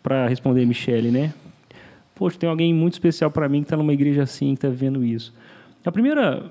para 0.01 0.27
responder 0.27 0.63
a 0.63 0.65
Michele, 0.65 1.11
né? 1.11 1.33
Poxa, 2.15 2.37
tem 2.39 2.49
alguém 2.49 2.73
muito 2.73 2.93
especial 2.93 3.29
para 3.29 3.47
mim 3.49 3.59
que 3.59 3.65
está 3.65 3.77
numa 3.77 3.93
igreja 3.93 4.23
assim, 4.23 4.55
que 4.55 4.65
está 4.65 4.69
vendo 4.69 5.03
isso. 5.03 5.33
A 5.85 5.91
primeira 5.91 6.43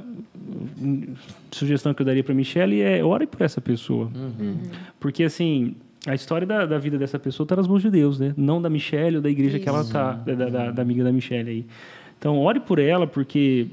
sugestão 1.51 1.93
que 1.93 2.03
eu 2.03 2.07
daria 2.07 2.23
para 2.23 2.35
Michele 2.35 2.81
é 2.81 3.03
ore 3.03 3.27
por 3.27 3.43
essa 3.43 3.61
pessoa, 3.61 4.09
uhum. 4.15 4.59
porque 5.01 5.25
assim 5.25 5.75
a 6.07 6.15
história 6.15 6.47
da, 6.47 6.67
da 6.67 6.79
vida 6.79 6.99
dessa 6.99 7.19
pessoa 7.19 7.45
está 7.45 7.57
nas 7.57 7.67
mãos 7.67 7.83
de 7.83 7.91
Deus, 7.91 8.21
né? 8.21 8.35
Não 8.37 8.61
da 8.61 8.69
Michelle 8.69 9.17
ou 9.17 9.23
da 9.23 9.31
igreja 9.31 9.57
Isso. 9.57 9.65
que 9.65 9.69
ela 9.69 9.81
está, 9.81 10.13
da, 10.13 10.35
da, 10.35 10.71
da, 10.71 10.83
amiga 10.83 11.03
da 11.03 11.11
Michelle 11.11 11.51
aí. 11.51 11.67
Então, 12.19 12.39
ore 12.39 12.61
por 12.61 12.79
ela, 12.79 13.07
porque 13.07 13.69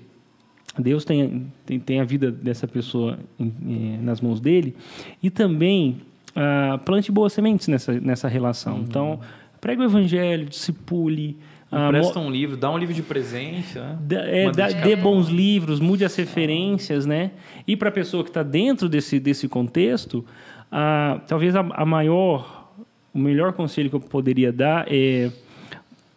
Deus 0.79 1.03
tem, 1.03 1.51
tem, 1.65 1.79
tem 1.79 1.99
a 1.99 2.05
vida 2.05 2.31
dessa 2.31 2.67
pessoa 2.67 3.19
em, 3.37 3.53
em, 3.65 3.97
nas 4.01 4.21
mãos 4.21 4.39
dele. 4.39 4.75
E 5.21 5.29
também 5.29 5.97
ah, 6.35 6.79
plante 6.85 7.11
boas 7.11 7.33
sementes 7.33 7.67
nessa, 7.67 7.99
nessa 7.99 8.27
relação. 8.27 8.75
Uhum. 8.75 8.85
Então, 8.87 9.19
pregue 9.59 9.81
o 9.81 9.85
evangelho, 9.85 10.45
discipule. 10.45 11.37
Ah, 11.71 11.87
Presta 11.87 12.19
um 12.19 12.29
livro, 12.29 12.57
dá 12.57 12.69
um 12.69 12.77
livro 12.77 12.93
de 12.93 13.01
presente. 13.01 13.79
Né? 13.79 13.97
É, 14.11 14.51
dá, 14.51 14.67
dê 14.67 14.93
bons 14.93 15.29
livros, 15.29 15.79
mude 15.79 16.03
as 16.03 16.13
referências, 16.15 17.05
né? 17.05 17.31
E 17.65 17.77
para 17.77 17.87
a 17.87 17.91
pessoa 17.91 18.23
que 18.23 18.29
está 18.29 18.43
dentro 18.43 18.89
desse, 18.89 19.19
desse 19.21 19.47
contexto, 19.47 20.25
ah, 20.69 21.21
talvez 21.27 21.55
a, 21.55 21.61
a 21.61 21.85
maior, 21.85 22.73
o 23.13 23.19
melhor 23.19 23.53
conselho 23.53 23.89
que 23.89 23.95
eu 23.95 24.01
poderia 24.01 24.51
dar 24.51 24.85
é 24.89 25.31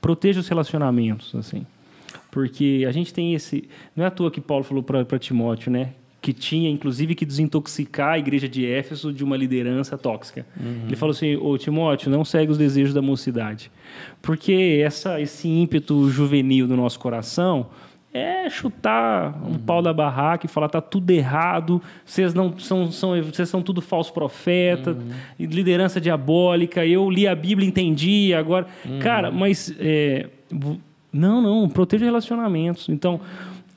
proteja 0.01 0.41
os 0.41 0.49
relacionamentos, 0.49 1.35
assim. 1.37 1.65
Porque 2.33 2.85
a 2.87 2.91
gente 2.91 3.15
tem 3.15 3.33
esse. 3.33 3.69
Não 3.95 4.05
é 4.05 4.09
à 4.09 4.11
toa 4.11 4.31
que 4.31 4.41
Paulo 4.41 4.65
falou 4.65 4.83
para 4.83 5.19
Timóteo, 5.19 5.71
né? 5.71 5.93
Que 6.25 6.33
tinha, 6.33 6.71
inclusive, 6.71 7.15
que 7.15 7.27
desintoxicar 7.27 8.13
a 8.15 8.19
igreja 8.19 8.49
de 8.49 8.65
Éfeso 8.65 9.13
de 9.13 9.23
uma 9.23 9.37
liderança 9.37 9.99
tóxica. 9.99 10.47
Uhum. 10.59 10.85
Ele 10.87 10.97
falou 10.97 11.11
assim: 11.11 11.37
Ô 11.37 11.59
Timóteo, 11.59 12.11
não 12.11 12.25
segue 12.25 12.51
os 12.51 12.57
desejos 12.57 12.95
da 12.95 13.03
mocidade. 13.03 13.71
Porque 14.23 14.81
essa, 14.83 15.21
esse 15.21 15.47
ímpeto 15.47 16.09
juvenil 16.09 16.67
do 16.67 16.79
nosso 16.79 16.99
coração 16.99 17.67
é 18.11 18.49
chutar 18.49 19.39
um 19.45 19.59
pau 19.59 19.83
da 19.83 19.93
barraca 19.93 20.47
e 20.47 20.49
falar 20.49 20.69
tá 20.69 20.81
tudo 20.81 21.11
errado, 21.11 21.83
vocês 22.07 22.33
não 22.33 22.57
são, 22.59 22.91
são 22.91 23.21
vocês 23.21 23.49
são 23.49 23.61
tudo 23.61 23.83
falso 23.83 24.13
profeta, 24.15 24.93
uhum. 24.93 25.11
liderança 25.39 26.01
diabólica. 26.01 26.87
Eu 26.87 27.11
li 27.11 27.29
a 27.29 27.35
Bíblia, 27.35 27.69
entendi 27.69 28.33
agora, 28.33 28.67
uhum. 28.87 28.99
cara, 28.99 29.31
mas 29.31 29.75
é, 29.79 30.31
não, 31.13 31.43
não, 31.43 31.69
proteja 31.69 32.07
relacionamentos. 32.07 32.89
Então 32.89 33.21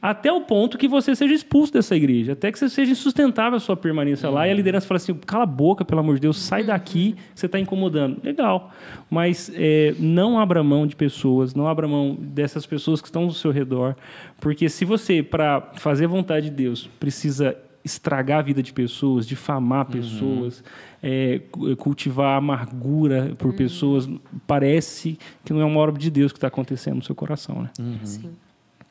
até 0.02 0.32
o 0.32 0.41
ponto 0.41 0.78
que 0.78 0.88
você 0.88 1.15
seja 1.15 1.34
expulso 1.34 1.74
dessa 1.74 1.95
igreja, 1.95 2.34
até 2.34 2.52
que 2.52 2.60
você 2.60 2.69
seja 2.69 2.91
insustentável 2.91 3.57
a 3.57 3.60
sua 3.60 3.76
permanência 3.76 4.30
uhum. 4.30 4.36
lá 4.36 4.45
e 4.45 4.49
a 4.49 4.52
uhum. 4.52 4.57
liderança 4.57 4.88
fala 4.88 4.98
assim: 4.98 5.14
cala 5.14 5.44
a 5.44 5.48
boca, 5.48 5.84
pelo 5.84 5.99
amor 5.99 6.15
de 6.15 6.22
Deus, 6.22 6.38
sai 6.38 6.64
daqui, 6.64 7.15
você 7.34 7.48
está 7.48 7.60
incomodando. 7.60 8.22
Legal, 8.24 8.72
mas 9.10 9.52
é, 9.56 9.95
não 9.99 10.40
abra 10.40 10.64
mão 10.64 10.86
de 10.86 10.95
pessoas, 10.95 11.56
não 11.56 11.68
abra 11.68 11.88
mão 11.88 12.15
dessas 12.19 12.65
pessoas 12.65 13.02
que 13.02 13.07
estão 13.07 13.24
ao 13.24 13.32
seu 13.32 13.52
redor, 13.52 13.95
porque 14.40 14.69
se 14.69 14.86
você, 14.86 15.24
para 15.24 15.61
fazer 15.76 16.06
a 16.06 16.10
vontade 16.10 16.49
de 16.49 16.56
Deus, 16.56 16.88
precisa 16.99 17.57
estragar 17.84 18.40
a 18.40 18.41
vida 18.41 18.61
de 18.61 18.74
pessoas, 18.74 19.26
difamar 19.26 19.86
uhum. 19.86 19.91
pessoas, 19.94 20.64
é, 21.02 21.41
cultivar 21.78 22.38
amargura 22.38 23.34
por 23.38 23.52
uhum. 23.52 23.57
pessoas, 23.57 24.10
parece 24.45 25.18
que 25.44 25.53
não 25.53 25.61
é 25.61 25.65
uma 25.65 25.80
obra 25.80 25.98
de 25.98 26.11
Deus 26.11 26.32
que 26.32 26.38
está 26.38 26.48
acontecendo 26.48 26.98
no 26.98 27.03
seu 27.03 27.15
coração, 27.15 27.64
né? 27.64 27.69
Uhum. 27.80 27.99
Sim. 28.03 28.32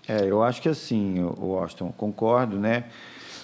É, 0.08 0.24
eu 0.24 0.42
acho 0.42 0.62
que 0.62 0.68
assim, 0.68 1.22
Washington, 1.38 1.92
concordo, 1.96 2.58
né, 2.58 2.84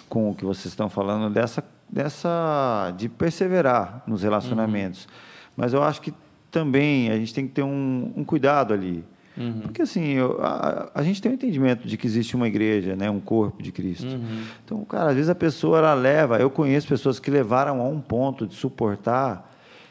com 0.08 0.30
o 0.30 0.34
que 0.34 0.44
vocês 0.44 0.66
estão 0.66 0.88
falando 0.88 1.32
dessa, 1.32 1.64
dessa 1.88 2.92
de 2.96 3.08
perseverar 3.08 4.02
nos 4.06 4.22
relacionamentos. 4.22 5.04
Uhum. 5.04 5.10
Mas 5.56 5.72
eu 5.72 5.82
acho 5.82 6.00
que 6.00 6.14
também 6.50 7.10
a 7.10 7.16
gente 7.16 7.34
tem 7.34 7.46
que 7.46 7.54
ter 7.54 7.62
um, 7.62 8.12
um 8.16 8.24
cuidado 8.24 8.72
ali. 8.74 9.04
Uhum. 9.36 9.60
Porque 9.62 9.82
assim, 9.82 10.12
eu, 10.12 10.38
a, 10.42 10.90
a, 10.94 11.02
gente 11.02 11.20
tem 11.22 11.32
um 11.32 11.34
entendimento 11.34 11.88
de 11.88 11.96
que 11.96 12.06
existe 12.06 12.36
uma 12.36 12.46
igreja, 12.46 12.94
né, 12.94 13.10
um 13.10 13.20
corpo 13.20 13.62
de 13.62 13.72
Cristo. 13.72 14.06
Uhum. 14.06 14.44
Então, 14.64 14.84
cara, 14.84 15.10
às 15.10 15.14
vezes 15.14 15.30
a 15.30 15.34
pessoa 15.34 15.78
ela 15.78 15.94
leva, 15.94 16.38
eu 16.38 16.50
conheço 16.50 16.86
pessoas 16.86 17.18
que 17.18 17.30
levaram 17.30 17.80
a 17.80 17.84
um 17.84 18.00
ponto 18.00 18.46
de 18.46 18.54
suportar 18.54 19.50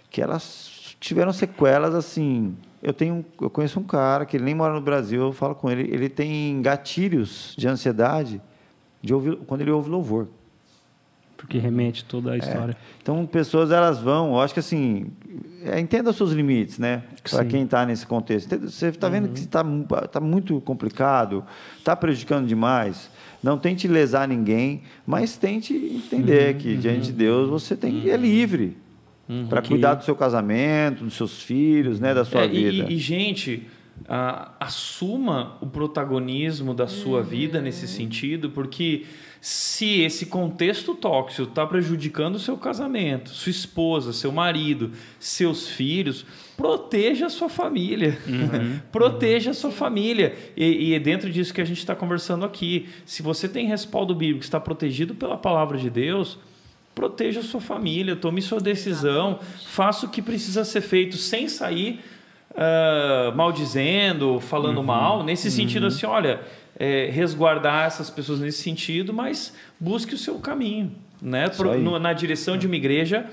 que 0.10 0.22
elas 0.22 0.96
tiveram 1.00 1.34
sequelas 1.34 1.96
assim 1.96 2.56
eu 2.82 2.94
tenho, 2.94 3.24
eu 3.40 3.50
conheço 3.50 3.80
um 3.80 3.84
cara 3.84 4.26
que 4.26 4.38
ele 4.38 4.44
nem 4.44 4.56
mora 4.56 4.74
no 4.74 4.82
Brasil, 4.82 5.22
eu 5.22 5.34
falo 5.34 5.54
com 5.54 5.70
ele, 5.70 5.84
ele 5.94 6.10
tem 6.10 6.62
gatilhos 6.62 7.54
de 7.58 7.68
ansiedade 7.68 8.42
de 9.02 9.14
ouvir, 9.14 9.38
quando 9.48 9.62
ele 9.62 9.72
ouve 9.72 9.90
louvor. 9.90 10.28
Porque 11.38 11.58
remete 11.58 12.06
toda 12.06 12.32
a 12.32 12.36
é. 12.36 12.38
história. 12.38 12.74
É. 12.74 12.76
Então, 13.02 13.26
pessoas 13.26 13.72
elas 13.72 14.00
vão, 14.00 14.34
eu 14.34 14.42
acho 14.42 14.54
que 14.54 14.60
assim, 14.60 15.08
é, 15.64 15.80
entenda 15.80 16.12
os 16.12 16.16
seus 16.16 16.32
limites, 16.32 16.78
né? 16.78 17.04
Para 17.30 17.44
quem 17.46 17.64
está 17.64 17.84
nesse 17.84 18.06
contexto. 18.06 18.58
Você 18.60 18.88
está 18.88 19.10
vendo 19.10 19.28
uhum. 19.28 19.34
que 19.34 19.40
está 19.40 19.64
tá 20.12 20.20
muito 20.20 20.62
complicado, 20.62 21.44
está 21.78 21.96
prejudicando 21.96 22.48
demais. 22.48 23.10
Não 23.42 23.58
tente 23.58 23.88
lesar 23.88 24.28
ninguém, 24.28 24.84
mas 25.06 25.36
tente 25.36 25.74
entender 25.74 26.54
uhum, 26.54 26.62
que 26.62 26.78
diante 26.78 27.08
de 27.08 27.12
Deus 27.12 27.50
você 27.50 27.76
tem 27.76 28.08
é 28.10 28.16
livre. 28.16 28.78
Uhum. 29.32 29.48
Para 29.48 29.62
cuidar 29.62 29.94
do 29.94 30.04
seu 30.04 30.14
casamento, 30.14 31.06
dos 31.06 31.14
seus 31.14 31.42
filhos, 31.42 32.02
né, 32.02 32.14
da 32.14 32.26
sua 32.26 32.42
é, 32.42 32.48
vida. 32.50 32.92
E, 32.92 32.96
e 32.96 32.98
gente, 32.98 33.66
assuma 34.60 35.58
o 35.62 35.68
protagonismo 35.68 36.74
da 36.74 36.86
sua 36.86 37.20
uhum. 37.20 37.26
vida 37.26 37.62
nesse 37.62 37.88
sentido, 37.88 38.50
porque 38.50 39.06
se 39.40 40.02
esse 40.02 40.26
contexto 40.26 40.94
tóxico 40.96 41.50
está 41.50 41.66
prejudicando 41.66 42.36
o 42.36 42.40
seu 42.40 42.58
casamento, 42.58 43.30
sua 43.30 43.50
esposa, 43.50 44.12
seu 44.12 44.34
marido, 44.34 44.92
seus 45.18 45.70
filhos, 45.70 46.26
proteja 46.58 47.28
a 47.28 47.30
sua 47.30 47.48
família. 47.48 48.20
Uhum. 48.28 48.80
proteja 48.92 49.52
a 49.52 49.54
sua 49.54 49.72
família. 49.72 50.36
E, 50.58 50.90
e, 50.90 50.94
é 50.94 51.00
dentro 51.00 51.30
disso 51.30 51.54
que 51.54 51.62
a 51.62 51.66
gente 51.66 51.80
está 51.80 51.96
conversando 51.96 52.44
aqui. 52.44 52.90
Se 53.06 53.24
você 53.24 53.48
tem 53.48 53.66
respaldo 53.66 54.14
bíblico, 54.14 54.44
está 54.44 54.60
protegido 54.60 55.16
pela 55.16 55.38
palavra 55.38 55.78
de 55.78 55.90
Deus 55.90 56.38
proteja 56.94 57.40
a 57.40 57.44
sua 57.44 57.62
família, 57.62 58.16
tome 58.16 58.42
sua 58.42 58.60
decisão, 58.60 59.32
Exatamente. 59.32 59.68
faça 59.68 60.06
o 60.06 60.10
que 60.10 60.22
precisa 60.22 60.64
ser 60.66 60.82
feito 60.82 61.18
sem 61.18 61.48
sair 61.48 62.02
uh, 62.52 63.36
maldizendo, 63.36 64.40
falando 64.40 64.78
uhum. 64.78 64.84
mal, 64.84 65.24
nesse 65.24 65.48
uhum. 65.48 65.54
sentido 65.54 65.88
assim, 65.88 66.06
olha, 66.06 66.42
é, 66.78 67.10
resguardar 67.12 67.86
essas 67.86 68.10
pessoas 68.10 68.40
nesse 68.40 68.62
sentido, 68.62 69.14
mas 69.14 69.54
busque 69.80 70.14
o 70.16 70.18
seu 70.18 70.40
caminho, 70.40 70.92
né, 71.22 71.50
Pro, 71.50 71.78
no, 71.78 72.00
na 72.00 72.14
direção 72.14 72.58
de 72.58 72.66
uma 72.66 72.76
igreja 72.76 73.26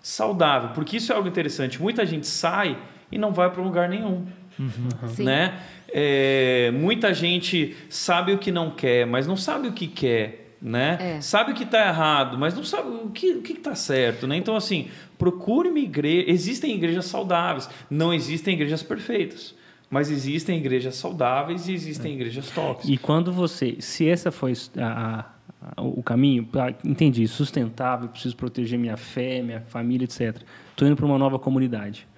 saudável, 0.00 0.70
porque 0.74 0.96
isso 0.96 1.12
é 1.12 1.16
algo 1.16 1.28
interessante. 1.28 1.80
Muita 1.80 2.04
gente 2.04 2.26
sai 2.26 2.76
e 3.10 3.18
não 3.18 3.32
vai 3.32 3.50
para 3.50 3.62
lugar 3.62 3.88
nenhum, 3.88 4.26
uhum. 4.58 5.24
né? 5.24 5.60
É, 5.94 6.70
muita 6.72 7.12
gente 7.12 7.76
sabe 7.90 8.32
o 8.32 8.38
que 8.38 8.50
não 8.50 8.70
quer, 8.70 9.06
mas 9.06 9.26
não 9.26 9.36
sabe 9.36 9.68
o 9.68 9.72
que 9.72 9.86
quer 9.86 10.41
né? 10.62 11.16
É. 11.16 11.20
Sabe 11.20 11.50
o 11.50 11.54
que 11.54 11.64
está 11.64 11.88
errado, 11.88 12.38
mas 12.38 12.54
não 12.54 12.62
sabe 12.62 12.88
o 12.88 13.10
que 13.10 13.32
o 13.32 13.42
que 13.42 13.54
está 13.54 13.74
certo, 13.74 14.26
né? 14.28 14.36
Então 14.36 14.54
assim, 14.54 14.88
procure 15.18 15.68
uma 15.68 15.80
igreja. 15.80 16.30
Existem 16.30 16.74
igrejas 16.76 17.06
saudáveis, 17.06 17.68
não 17.90 18.14
existem 18.14 18.54
igrejas 18.54 18.82
perfeitas. 18.82 19.54
Mas 19.90 20.10
existem 20.10 20.56
igrejas 20.56 20.94
saudáveis 20.94 21.68
e 21.68 21.74
existem 21.74 22.12
é. 22.12 22.14
igrejas 22.14 22.48
tóxicas. 22.50 22.88
E 22.88 22.96
quando 22.96 23.30
você, 23.30 23.76
se 23.78 24.08
essa 24.08 24.30
foi 24.30 24.54
a, 24.78 25.26
a, 25.76 25.82
o 25.82 26.02
caminho, 26.02 26.48
entendi, 26.82 27.28
sustentável, 27.28 28.08
preciso 28.08 28.34
proteger 28.34 28.78
minha 28.78 28.96
fé, 28.96 29.42
minha 29.42 29.60
família, 29.60 30.04
etc. 30.04 30.40
Estou 30.70 30.88
indo 30.88 30.96
para 30.96 31.04
uma 31.04 31.18
nova 31.18 31.38
comunidade. 31.38 32.08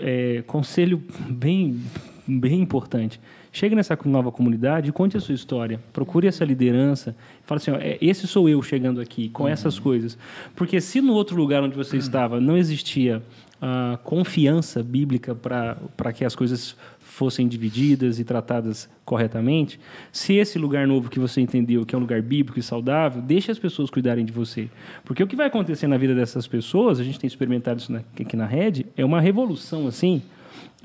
É, 0.00 0.42
conselho 0.46 1.02
bem, 1.28 1.82
bem 2.26 2.62
importante. 2.62 3.20
Chegue 3.56 3.74
nessa 3.74 3.98
nova 4.04 4.30
comunidade 4.30 4.90
e 4.90 4.92
conte 4.92 5.16
a 5.16 5.20
sua 5.20 5.34
história. 5.34 5.80
Procure 5.90 6.26
essa 6.26 6.44
liderança. 6.44 7.16
Fale 7.46 7.56
assim: 7.56 7.70
ó, 7.70 7.76
é, 7.76 7.96
esse 8.02 8.26
sou 8.26 8.50
eu 8.50 8.60
chegando 8.60 9.00
aqui 9.00 9.30
com 9.30 9.44
uhum. 9.44 9.48
essas 9.48 9.78
coisas. 9.78 10.18
Porque 10.54 10.78
se 10.78 11.00
no 11.00 11.14
outro 11.14 11.34
lugar 11.34 11.62
onde 11.62 11.74
você 11.74 11.96
uhum. 11.96 12.00
estava 12.00 12.38
não 12.38 12.54
existia 12.58 13.22
a 13.58 13.98
confiança 14.04 14.82
bíblica 14.82 15.34
para 15.34 16.12
que 16.12 16.22
as 16.22 16.36
coisas 16.36 16.76
fossem 17.00 17.48
divididas 17.48 18.20
e 18.20 18.24
tratadas 18.24 18.90
corretamente, 19.06 19.80
se 20.12 20.34
esse 20.34 20.58
lugar 20.58 20.86
novo 20.86 21.08
que 21.08 21.18
você 21.18 21.40
entendeu 21.40 21.86
que 21.86 21.94
é 21.94 21.98
um 21.98 22.02
lugar 22.02 22.20
bíblico 22.20 22.58
e 22.58 22.62
saudável, 22.62 23.22
deixe 23.22 23.50
as 23.50 23.58
pessoas 23.58 23.88
cuidarem 23.88 24.26
de 24.26 24.32
você. 24.32 24.68
Porque 25.02 25.22
o 25.22 25.26
que 25.26 25.34
vai 25.34 25.46
acontecer 25.46 25.86
na 25.86 25.96
vida 25.96 26.14
dessas 26.14 26.46
pessoas, 26.46 27.00
a 27.00 27.02
gente 27.02 27.18
tem 27.18 27.26
experimentado 27.26 27.80
isso 27.80 27.96
aqui 28.20 28.36
na 28.36 28.44
rede, 28.44 28.84
é 28.98 29.02
uma 29.02 29.18
revolução 29.18 29.86
assim 29.86 30.20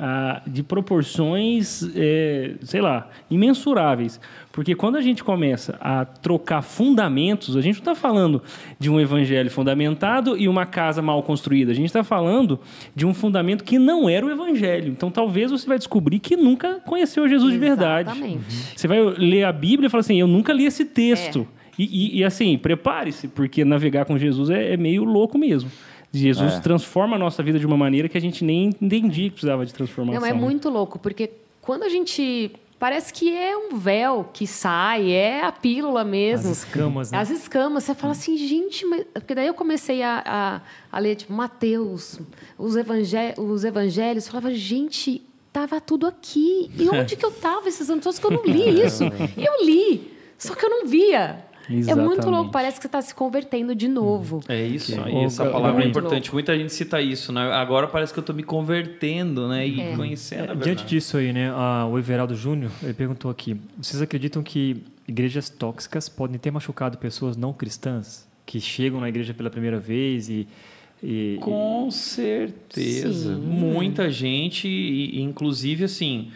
ah, 0.03 0.41
de 0.48 0.64
proporções, 0.64 1.88
é, 1.95 2.56
sei 2.64 2.82
lá, 2.82 3.07
imensuráveis. 3.30 4.19
Porque 4.52 4.73
quando 4.73 4.95
a 4.95 5.02
gente 5.02 5.23
começa 5.23 5.78
a 5.80 6.03
trocar 6.03 6.64
fundamentos, 6.64 7.56
a 7.56 7.61
gente 7.61 7.76
não 7.76 7.82
está 7.82 7.94
falando 7.94 8.41
de 8.80 8.90
um 8.90 8.99
evangelho 8.99 9.52
fundamentado 9.52 10.36
e 10.36 10.48
uma 10.48 10.65
casa 10.65 11.03
mal 11.03 11.22
construída. 11.22 11.72
A 11.72 11.76
gente 11.76 11.86
está 11.86 12.03
falando 12.03 12.60
de 12.95 13.06
um 13.06 13.14
fundamento 13.14 13.64
que 13.64 13.78
não 13.78 14.10
era 14.10 14.26
o 14.26 14.32
evangelho. 14.32 14.91
Então 14.91 15.11
talvez 15.11 15.52
você 15.52 15.68
vai 15.68 15.78
descobrir 15.78 16.18
que 16.18 16.36
nunca 16.36 16.80
conheceu 16.80 17.30
Jesus 17.30 17.53
Exatamente. 17.53 18.10
de 18.10 18.10
verdade. 18.10 18.40
Você 18.76 18.88
vai 18.88 19.03
ler 19.03 19.44
a 19.44 19.52
Bíblia 19.52 19.86
e 19.86 19.90
falar 19.91 20.02
assim: 20.02 20.19
eu 20.19 20.28
nunca 20.28 20.52
li 20.52 20.65
esse 20.65 20.84
texto. 20.84 21.48
É. 21.57 21.61
E, 21.78 21.84
e, 21.84 22.19
e, 22.19 22.23
assim, 22.23 22.57
prepare-se, 22.57 23.28
porque 23.28 23.64
navegar 23.64 24.06
com 24.06 24.18
Jesus 24.18 24.49
é, 24.49 24.73
é 24.73 24.78
meio 24.78 25.03
louco 25.03 25.38
mesmo. 25.38 25.72
Jesus 26.14 26.54
é. 26.54 26.60
transforma 26.60 27.16
a 27.16 27.20
nossa 27.20 27.42
vida 27.42 27.58
de 27.58 27.66
uma 27.66 27.78
maneira 27.78 28.10
que 28.10 28.18
a 28.18 28.22
gente 28.22 28.44
nem 28.44 28.72
entendia 28.82 29.26
que 29.26 29.32
precisava 29.32 29.66
de 29.66 29.74
transformação. 29.74 30.22
Não, 30.22 30.28
é 30.28 30.34
muito 30.34 30.70
louco, 30.70 31.00
porque 31.00 31.32
quando 31.62 31.84
a 31.84 31.90
gente 31.90 32.52
parece 32.82 33.14
que 33.14 33.32
é 33.32 33.56
um 33.56 33.78
véu 33.78 34.28
que 34.34 34.48
sai, 34.48 35.12
é 35.12 35.46
a 35.46 35.52
pílula 35.52 36.04
mesmo. 36.04 36.50
As 36.50 36.58
escamas, 36.58 37.12
né? 37.12 37.18
As 37.20 37.30
escamas. 37.30 37.84
Você 37.84 37.94
fala 37.94 38.12
assim, 38.12 38.36
gente, 38.36 38.86
mas... 38.86 39.06
porque 39.14 39.36
daí 39.36 39.46
eu 39.46 39.54
comecei 39.54 40.02
a, 40.02 40.24
a, 40.26 40.62
a 40.92 41.00
ler, 41.00 41.16
tipo, 41.16 41.32
Mateus, 41.32 42.20
os, 42.58 42.76
evangé... 42.76 43.36
os 43.38 43.64
evangelhos. 43.64 44.26
Eu 44.26 44.32
falava, 44.32 44.52
gente, 44.56 45.22
tava 45.54 45.80
tudo 45.80 46.08
aqui. 46.08 46.72
E 46.76 46.90
onde 46.90 47.16
que 47.16 47.24
eu 47.24 47.32
tava 47.32 47.70
esses 47.70 47.88
anos 47.88 48.04
todos 48.04 48.18
que 48.18 48.26
eu 48.26 48.32
não 48.32 48.44
li 48.44 48.82
isso? 48.84 49.04
Eu 49.38 49.64
li, 49.64 50.12
só 50.38 50.56
que 50.56 50.66
eu 50.66 50.70
não 50.72 50.88
via. 50.88 51.46
Exatamente. 51.77 51.91
É 51.91 51.95
muito 52.15 52.30
louco, 52.30 52.52
parece 52.52 52.77
que 52.77 52.84
você 52.84 52.88
está 52.88 53.02
se 53.02 53.14
convertendo 53.14 53.73
de 53.76 53.88
novo. 53.88 54.41
É 54.48 54.64
isso, 54.64 54.93
é. 54.99 55.23
essa 55.23 55.45
palavra 55.49 55.84
é, 55.84 55.88
importante. 55.88 56.26
Louco. 56.26 56.35
Muita 56.35 56.57
gente 56.57 56.73
cita 56.73 57.02
isso, 57.02 57.31
né? 57.31 57.52
Agora 57.53 57.88
parece 57.88 58.14
que 58.14 58.19
eu 58.19 58.22
estou 58.22 58.35
me 58.35 58.43
convertendo, 58.43 59.48
né? 59.48 59.68
E 59.68 59.81
é. 59.81 59.95
conhecendo. 59.95 60.52
É, 60.52 60.56
diante 60.56 60.85
disso 60.85 61.18
aí, 61.18 61.31
né? 61.31 61.52
o 61.89 61.98
Everaldo 61.98 62.35
Júnior, 62.35 62.72
ele 62.81 62.93
perguntou 62.93 63.30
aqui: 63.30 63.60
vocês 63.77 64.02
acreditam 64.02 64.43
que 64.43 64.84
igrejas 65.07 65.49
tóxicas 65.49 66.07
podem 66.07 66.38
ter 66.38 66.52
machucado 66.52 66.98
pessoas 66.98 67.35
não 67.35 67.53
cristãs 67.53 68.27
que 68.45 68.60
chegam 68.60 68.99
na 68.99 69.10
igreja 69.10 69.34
pela 69.34 69.49
primeira 69.49 69.80
vez 69.80 70.30
e 70.30 70.48
e, 71.03 71.39
Com 71.41 71.89
certeza. 71.89 73.35
Sim. 73.35 73.41
Muita 73.41 74.10
gente, 74.10 74.68
e, 74.68 75.19
inclusive 75.22 75.85
assim, 75.85 76.31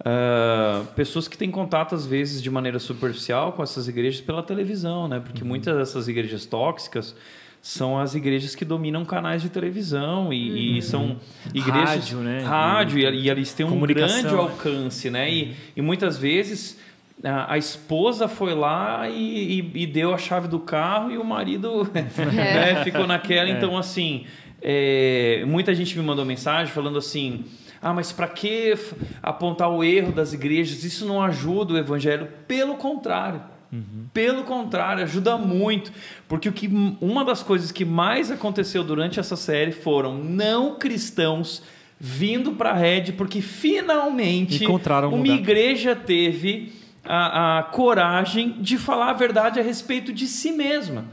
Uh, 0.00 0.84
pessoas 0.94 1.26
que 1.26 1.38
têm 1.38 1.50
contato 1.50 1.94
às 1.94 2.04
vezes 2.04 2.42
de 2.42 2.50
maneira 2.50 2.78
superficial 2.78 3.52
com 3.52 3.62
essas 3.62 3.88
igrejas 3.88 4.20
pela 4.20 4.42
televisão, 4.42 5.08
né? 5.08 5.20
Porque 5.20 5.42
uhum. 5.42 5.48
muitas 5.48 5.76
dessas 5.76 6.06
igrejas 6.06 6.44
tóxicas 6.44 7.14
são 7.62 7.98
as 7.98 8.14
igrejas 8.14 8.54
que 8.54 8.64
dominam 8.64 9.04
canais 9.04 9.42
de 9.42 9.48
televisão 9.48 10.32
e, 10.32 10.50
uhum. 10.50 10.56
e 10.76 10.82
são 10.82 11.16
igrejas 11.52 11.88
rádio, 11.88 12.18
né? 12.18 12.40
rádio 12.44 12.98
e, 12.98 13.22
e 13.22 13.30
eles 13.30 13.52
têm 13.54 13.66
um 13.66 13.80
grande 13.80 14.28
alcance, 14.28 15.10
né? 15.10 15.24
Uhum. 15.24 15.32
E, 15.32 15.56
e 15.76 15.82
muitas 15.82 16.18
vezes 16.18 16.78
a, 17.24 17.54
a, 17.54 17.58
esposa 17.58 18.28
foi 18.28 18.54
lá 18.54 19.08
e, 19.08 19.60
e, 19.60 19.82
e, 19.82 19.86
deu 19.86 20.14
a 20.14 20.18
chave 20.18 20.46
do 20.46 20.60
carro 20.60 21.10
e 21.10 21.16
o 21.16 21.24
marido 21.24 21.90
né, 21.92 22.84
ficou 22.84 23.06
naquela. 23.06 23.48
É. 23.48 23.52
Então 23.52 23.76
assim, 23.76 24.26
é, 24.60 25.42
muita 25.46 25.74
gente 25.74 25.98
me 25.98 26.04
mandou 26.04 26.24
mensagem 26.24 26.72
falando 26.72 26.98
assim 26.98 27.46
ah, 27.86 27.94
mas 27.94 28.10
para 28.10 28.26
que 28.26 28.74
apontar 29.22 29.70
o 29.70 29.84
erro 29.84 30.10
das 30.10 30.32
igrejas? 30.32 30.82
Isso 30.82 31.06
não 31.06 31.22
ajuda 31.22 31.74
o 31.74 31.78
evangelho. 31.78 32.26
Pelo 32.48 32.74
contrário. 32.74 33.40
Uhum. 33.72 34.06
Pelo 34.12 34.42
contrário, 34.42 35.04
ajuda 35.04 35.38
muito. 35.38 35.92
Porque 36.26 36.48
o 36.48 36.52
que, 36.52 36.68
uma 37.00 37.24
das 37.24 37.44
coisas 37.44 37.70
que 37.70 37.84
mais 37.84 38.28
aconteceu 38.28 38.82
durante 38.82 39.20
essa 39.20 39.36
série 39.36 39.70
foram 39.70 40.18
não 40.18 40.74
cristãos 40.80 41.62
vindo 41.98 42.52
para 42.52 42.70
a 42.70 42.74
rede 42.74 43.12
porque 43.12 43.40
finalmente 43.40 44.64
Encontraram 44.64 45.08
uma 45.10 45.18
lugar. 45.18 45.38
igreja 45.38 45.94
teve 45.94 46.72
a, 47.04 47.58
a, 47.58 47.62
coragem 47.62 48.56
de 48.60 48.76
falar 48.76 49.10
a 49.10 49.14
verdade 49.14 49.60
a 49.60 49.62
respeito 49.62 50.12
de 50.12 50.26
si 50.26 50.50
mesma 50.50 51.04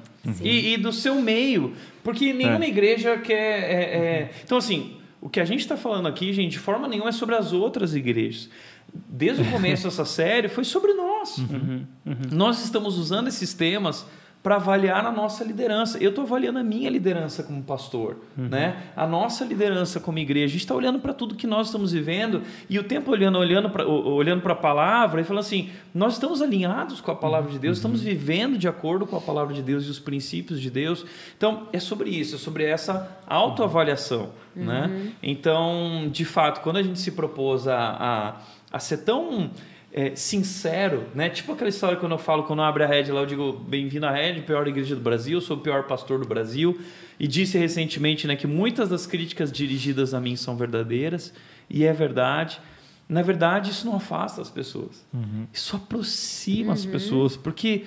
e, 0.42 0.74
e, 0.74 0.78
do 0.78 0.92
seu 0.92 1.22
meio. 1.22 1.74
Porque 2.04 2.34
nenhuma 2.34 2.66
é. 2.66 2.68
igreja 2.68 3.16
quer. 3.18 3.36
É, 3.36 3.76
é... 3.76 4.32
Então, 4.44 4.58
assim, 4.58 5.03
o 5.24 5.30
que 5.30 5.40
a 5.40 5.46
gente 5.46 5.62
está 5.62 5.78
falando 5.78 6.06
aqui, 6.06 6.34
gente, 6.34 6.52
de 6.52 6.60
forma 6.60 6.86
nenhuma 6.86 7.08
é 7.08 7.14
sobre 7.14 7.36
as 7.36 7.54
outras 7.54 7.96
igrejas. 7.96 8.50
Desde 8.94 9.42
o 9.42 9.52
começo 9.52 9.86
dessa 9.88 10.04
série 10.04 10.50
foi 10.50 10.66
sobre 10.66 10.94
nós. 10.94 11.38
Uhum, 11.38 11.86
uhum. 12.06 12.16
Nós 12.30 12.62
estamos 12.62 12.98
usando 12.98 13.30
esses 13.30 13.54
temas 13.54 14.06
para 14.44 14.58
avaliar 14.58 15.06
a 15.06 15.12
nossa 15.12 15.42
liderança. 15.42 15.98
Eu 16.00 16.10
estou 16.10 16.26
avaliando 16.26 16.60
a 16.60 16.64
minha 16.64 16.90
liderança 16.90 17.42
como 17.42 17.64
pastor, 17.64 18.18
uhum. 18.38 18.50
né? 18.50 18.76
A 18.94 19.08
nossa 19.08 19.46
liderança 19.46 20.02
como 20.02 20.20
igreja. 20.20 20.48
A 20.48 20.50
gente 20.50 20.60
está 20.60 20.76
olhando 20.76 21.00
para 21.00 21.14
tudo 21.14 21.34
que 21.34 21.48
nós 21.48 21.68
estamos 21.68 21.94
vivendo 21.94 22.42
e 22.70 22.78
o 22.78 22.84
tempo 22.84 23.10
olhando, 23.10 23.38
olhando 23.38 23.70
para 23.70 23.88
olhando 23.88 24.46
a 24.46 24.56
palavra 24.56 25.22
e 25.22 25.24
falando 25.24 25.40
assim: 25.40 25.70
nós 25.96 26.14
estamos 26.16 26.42
alinhados 26.42 27.00
com 27.00 27.10
a 27.10 27.16
palavra 27.16 27.50
de 27.50 27.58
Deus, 27.58 27.78
estamos 27.78 28.02
uhum. 28.02 28.06
vivendo 28.08 28.58
de 28.58 28.68
acordo 28.68 29.08
com 29.08 29.16
a 29.16 29.22
palavra 29.22 29.54
de 29.54 29.62
Deus 29.62 29.86
e 29.86 29.90
os 29.90 30.00
princípios 30.00 30.60
de 30.60 30.70
Deus. 30.70 31.06
Então 31.38 31.70
é 31.72 31.80
sobre 31.80 32.10
isso, 32.10 32.36
é 32.36 32.38
sobre 32.38 32.66
essa 32.66 33.18
autoavaliação, 33.26 34.32
uhum. 34.54 34.66
né? 34.66 35.14
Então, 35.24 36.10
de 36.12 36.26
fato, 36.26 36.60
quando 36.60 36.78
a 36.78 36.84
gente 36.84 37.00
se 37.00 37.12
propôs 37.12 37.66
a, 37.66 37.78
a, 37.80 38.42
a 38.74 38.80
ser 38.80 38.98
tão 38.98 39.50
é, 39.94 40.16
sincero, 40.16 41.06
né? 41.14 41.30
Tipo 41.30 41.54
aquela 41.54 41.70
história 41.70 41.96
quando 41.98 42.14
eu 42.14 42.18
falo, 42.18 42.44
quando 42.44 42.60
eu 42.60 42.66
abro 42.66 42.84
a 42.84 42.88
rede 42.88 43.12
lá, 43.12 43.22
eu 43.22 43.26
digo, 43.28 43.54
bem-vindo 43.54 44.08
à 44.08 44.12
rede, 44.12 44.42
pior 44.42 44.68
igreja 44.68 44.96
do 44.96 45.02
Brasil, 45.02 45.40
sou 45.40 45.56
o 45.56 45.60
pior 45.60 45.84
pastor 45.84 46.20
do 46.20 46.28
Brasil. 46.28 46.82
E 47.20 47.28
disse 47.28 47.60
recentemente 47.60 48.26
né, 48.26 48.36
que 48.36 48.48
muitas 48.48 48.90
das 48.90 49.06
críticas 49.06 49.52
dirigidas 49.52 50.16
a 50.16 50.20
mim 50.20 50.36
são 50.36 50.58
verdadeiras, 50.58 51.32
e 51.70 51.86
é 51.86 51.94
verdade. 51.94 52.60
Na 53.08 53.22
verdade, 53.22 53.70
isso 53.70 53.86
não 53.86 53.96
afasta 53.98 54.42
as 54.42 54.50
pessoas. 54.50 55.06
Uhum. 55.14 55.46
Isso 55.54 55.76
aproxima 55.76 56.70
uhum. 56.70 56.74
as 56.74 56.86
pessoas, 56.86 57.38
porque 57.38 57.84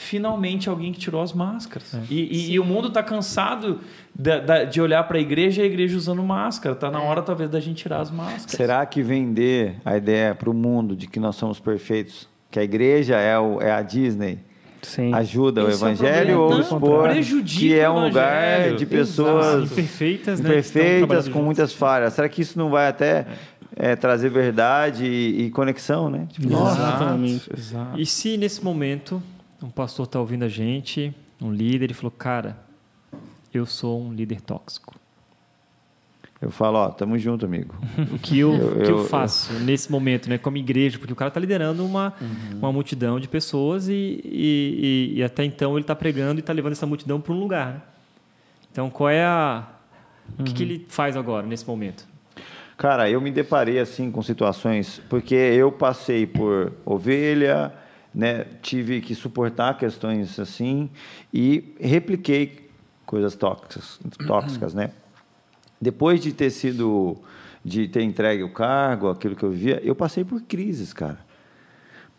finalmente 0.00 0.66
alguém 0.68 0.92
que 0.92 0.98
tirou 0.98 1.20
as 1.20 1.34
máscaras. 1.34 1.94
É. 1.94 2.00
E, 2.08 2.48
e, 2.48 2.52
e, 2.52 2.58
o 2.58 2.64
mundo 2.64 2.88
está 2.88 3.02
cansado 3.02 3.80
de, 4.14 4.30
de 4.70 4.80
olhar 4.80 5.04
para 5.04 5.18
a 5.18 5.20
igreja 5.20 5.60
e 5.60 5.64
a 5.64 5.66
igreja 5.66 5.96
usando 5.96 6.22
máscara. 6.22 6.74
Está 6.74 6.90
na 6.90 7.00
é. 7.00 7.06
hora, 7.06 7.20
talvez, 7.20 7.50
da 7.50 7.60
gente 7.60 7.82
tirar 7.82 8.00
as 8.00 8.10
máscaras. 8.10 8.50
Será 8.50 8.84
que 8.86 9.02
vender 9.02 9.76
a 9.84 9.98
ideia 9.98 10.34
para 10.34 10.48
o 10.48 10.54
mundo 10.54 10.96
de 10.96 11.06
que 11.06 11.20
nós 11.20 11.36
somos 11.36 11.60
perfeitos, 11.60 12.26
que 12.50 12.58
a 12.58 12.62
igreja 12.64 13.16
é, 13.16 13.38
o, 13.38 13.60
é 13.60 13.70
a 13.72 13.82
Disney, 13.82 14.38
Sim. 14.80 15.12
ajuda 15.12 15.60
Esse 15.68 15.84
o 15.84 15.86
é 15.86 15.92
evangelho 15.92 16.30
é 16.30 16.36
o 16.36 16.40
ou 16.40 16.60
expor 16.60 17.10
que 17.44 17.78
é 17.78 17.90
um 17.90 18.06
lugar 18.06 18.74
de 18.76 18.86
pessoas 18.86 19.70
imperfeitas, 19.70 20.40
né, 20.40 20.48
imperfeitas 20.48 21.28
com 21.28 21.42
muitas 21.42 21.74
falhas? 21.74 22.14
Será 22.14 22.26
que 22.26 22.40
isso 22.40 22.58
não 22.58 22.70
vai 22.70 22.88
até 22.88 23.26
é, 23.76 23.94
trazer 23.94 24.30
verdade 24.30 25.04
e, 25.04 25.44
e 25.44 25.50
conexão, 25.50 26.08
né? 26.08 26.26
Tipo, 26.30 26.48
Exatamente. 26.48 27.50
Exato. 27.54 28.00
E 28.00 28.06
se 28.06 28.38
nesse 28.38 28.64
momento 28.64 29.22
um 29.62 29.70
pastor 29.70 30.06
está 30.06 30.18
ouvindo 30.18 30.44
a 30.44 30.48
gente, 30.48 31.14
um 31.40 31.52
líder, 31.52 31.90
e 31.90 31.94
falou: 31.94 32.10
Cara, 32.10 32.56
eu 33.52 33.66
sou 33.66 34.00
um 34.00 34.12
líder 34.12 34.40
tóxico. 34.40 34.94
Eu 36.40 36.50
falo, 36.50 36.78
ó, 36.78 36.88
tamo 36.88 37.18
junto, 37.18 37.44
amigo. 37.44 37.74
o 38.14 38.18
que 38.18 38.38
eu, 38.38 38.54
eu, 38.54 38.76
que 38.76 38.90
eu, 38.90 38.98
eu 38.98 39.04
faço 39.04 39.52
eu... 39.52 39.60
nesse 39.60 39.92
momento, 39.92 40.30
né, 40.30 40.38
como 40.38 40.56
igreja, 40.56 40.98
porque 40.98 41.12
o 41.12 41.16
cara 41.16 41.28
está 41.28 41.38
liderando 41.38 41.84
uma, 41.84 42.14
uhum. 42.18 42.58
uma 42.58 42.72
multidão 42.72 43.20
de 43.20 43.28
pessoas 43.28 43.88
e, 43.88 43.92
e, 44.24 45.10
e, 45.14 45.18
e 45.18 45.22
até 45.22 45.44
então 45.44 45.72
ele 45.72 45.82
está 45.82 45.94
pregando 45.94 46.38
e 46.38 46.40
está 46.40 46.52
levando 46.54 46.72
essa 46.72 46.86
multidão 46.86 47.20
para 47.20 47.34
um 47.34 47.38
lugar. 47.38 47.74
Né? 47.74 47.82
Então, 48.72 48.88
qual 48.88 49.10
é 49.10 49.22
a. 49.22 49.68
O 50.38 50.44
que, 50.44 50.54
que 50.54 50.62
uhum. 50.62 50.70
ele 50.70 50.86
faz 50.88 51.14
agora, 51.14 51.46
nesse 51.46 51.66
momento? 51.66 52.08
Cara, 52.78 53.10
eu 53.10 53.20
me 53.20 53.30
deparei 53.30 53.78
assim 53.78 54.10
com 54.10 54.22
situações, 54.22 55.02
porque 55.10 55.34
eu 55.34 55.70
passei 55.70 56.26
por 56.26 56.72
ovelha, 56.86 57.70
né, 58.14 58.44
tive 58.62 59.00
que 59.00 59.14
suportar 59.14 59.78
questões 59.78 60.38
assim 60.38 60.90
e 61.32 61.74
repliquei 61.80 62.70
coisas 63.06 63.34
tóxicas, 63.34 63.98
tóxicas, 64.26 64.74
né? 64.74 64.92
Depois 65.80 66.20
de 66.20 66.32
ter 66.32 66.50
sido, 66.50 67.16
de 67.64 67.88
ter 67.88 68.02
entregue 68.02 68.42
o 68.42 68.52
cargo, 68.52 69.08
aquilo 69.08 69.34
que 69.34 69.42
eu 69.42 69.50
vivia, 69.50 69.80
eu 69.82 69.94
passei 69.94 70.24
por 70.24 70.42
crises, 70.42 70.92
cara. 70.92 71.18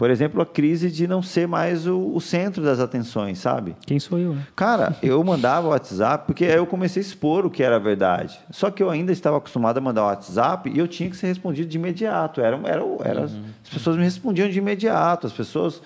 Por 0.01 0.09
exemplo, 0.09 0.41
a 0.41 0.45
crise 0.47 0.89
de 0.89 1.05
não 1.05 1.21
ser 1.21 1.47
mais 1.47 1.85
o, 1.85 2.15
o, 2.15 2.19
centro 2.19 2.63
das 2.63 2.79
atenções, 2.79 3.37
sabe? 3.37 3.75
Quem 3.85 3.99
sou 3.99 4.17
eu? 4.17 4.33
Né? 4.33 4.47
Cara, 4.55 4.95
eu 5.03 5.23
mandava 5.23 5.67
WhatsApp 5.67 6.25
porque 6.25 6.45
aí 6.45 6.55
eu 6.55 6.65
comecei 6.65 7.03
a 7.03 7.05
expor 7.05 7.45
o 7.45 7.51
que 7.51 7.61
era 7.61 7.79
verdade. 7.79 8.39
Só 8.49 8.71
que 8.71 8.81
eu 8.81 8.89
ainda 8.89 9.11
estava 9.11 9.37
acostumado 9.37 9.77
a 9.77 9.81
mandar 9.81 10.05
WhatsApp 10.05 10.71
e 10.73 10.79
eu 10.79 10.87
tinha 10.87 11.07
que 11.07 11.15
ser 11.15 11.27
respondido 11.27 11.69
de 11.69 11.77
imediato. 11.77 12.41
Era, 12.41 12.59
era, 12.65 12.81
era 13.03 13.21
uhum. 13.27 13.43
As 13.63 13.69
pessoas 13.69 13.95
me 13.95 14.03
respondiam 14.03 14.49
de 14.49 14.57
imediato, 14.57 15.27
as 15.27 15.33
pessoas 15.33 15.79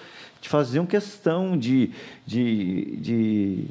faziam 0.43 0.85
questão 0.85 1.57
de, 1.57 1.91
de, 2.25 2.95
de 2.95 3.65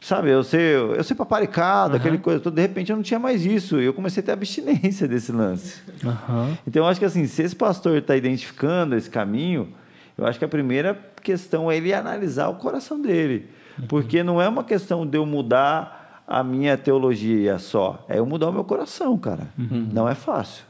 sabe, 0.00 0.30
eu 0.30 0.44
ser, 0.44 0.78
eu 0.78 1.02
ser 1.02 1.16
paparicado, 1.16 1.94
uhum. 1.94 1.96
aquele 1.98 2.18
coisa 2.18 2.38
toda, 2.38 2.54
de 2.54 2.62
repente 2.62 2.90
eu 2.90 2.96
não 2.96 3.02
tinha 3.02 3.18
mais 3.18 3.44
isso, 3.44 3.80
e 3.80 3.84
eu 3.86 3.92
comecei 3.92 4.22
a 4.22 4.26
ter 4.26 4.30
abstinência 4.30 5.08
desse 5.08 5.32
lance. 5.32 5.80
Uhum. 6.04 6.56
Então 6.64 6.84
eu 6.84 6.88
acho 6.88 7.00
que 7.00 7.06
assim, 7.06 7.26
se 7.26 7.42
esse 7.42 7.56
pastor 7.56 7.98
está 7.98 8.14
identificando 8.14 8.94
esse 8.94 9.10
caminho, 9.10 9.74
eu 10.18 10.26
acho 10.26 10.38
que 10.38 10.44
a 10.44 10.48
primeira 10.48 10.98
questão 11.22 11.70
é 11.70 11.76
ele 11.76 11.94
analisar 11.94 12.48
o 12.48 12.56
coração 12.56 13.00
dele. 13.00 13.48
Porque 13.88 14.22
não 14.24 14.42
é 14.42 14.48
uma 14.48 14.64
questão 14.64 15.06
de 15.06 15.16
eu 15.16 15.24
mudar 15.24 16.24
a 16.26 16.42
minha 16.42 16.76
teologia 16.76 17.58
só, 17.58 18.04
é 18.08 18.18
eu 18.18 18.26
mudar 18.26 18.48
o 18.48 18.52
meu 18.52 18.64
coração, 18.64 19.16
cara. 19.16 19.48
Uhum. 19.56 19.88
Não 19.92 20.08
é 20.08 20.14
fácil. 20.14 20.64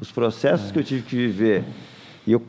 Os 0.00 0.10
processos 0.12 0.70
é. 0.70 0.72
que 0.72 0.78
eu 0.78 0.84
tive 0.84 1.02
que 1.02 1.16
viver. 1.16 1.64
E 2.26 2.32
eu, 2.32 2.42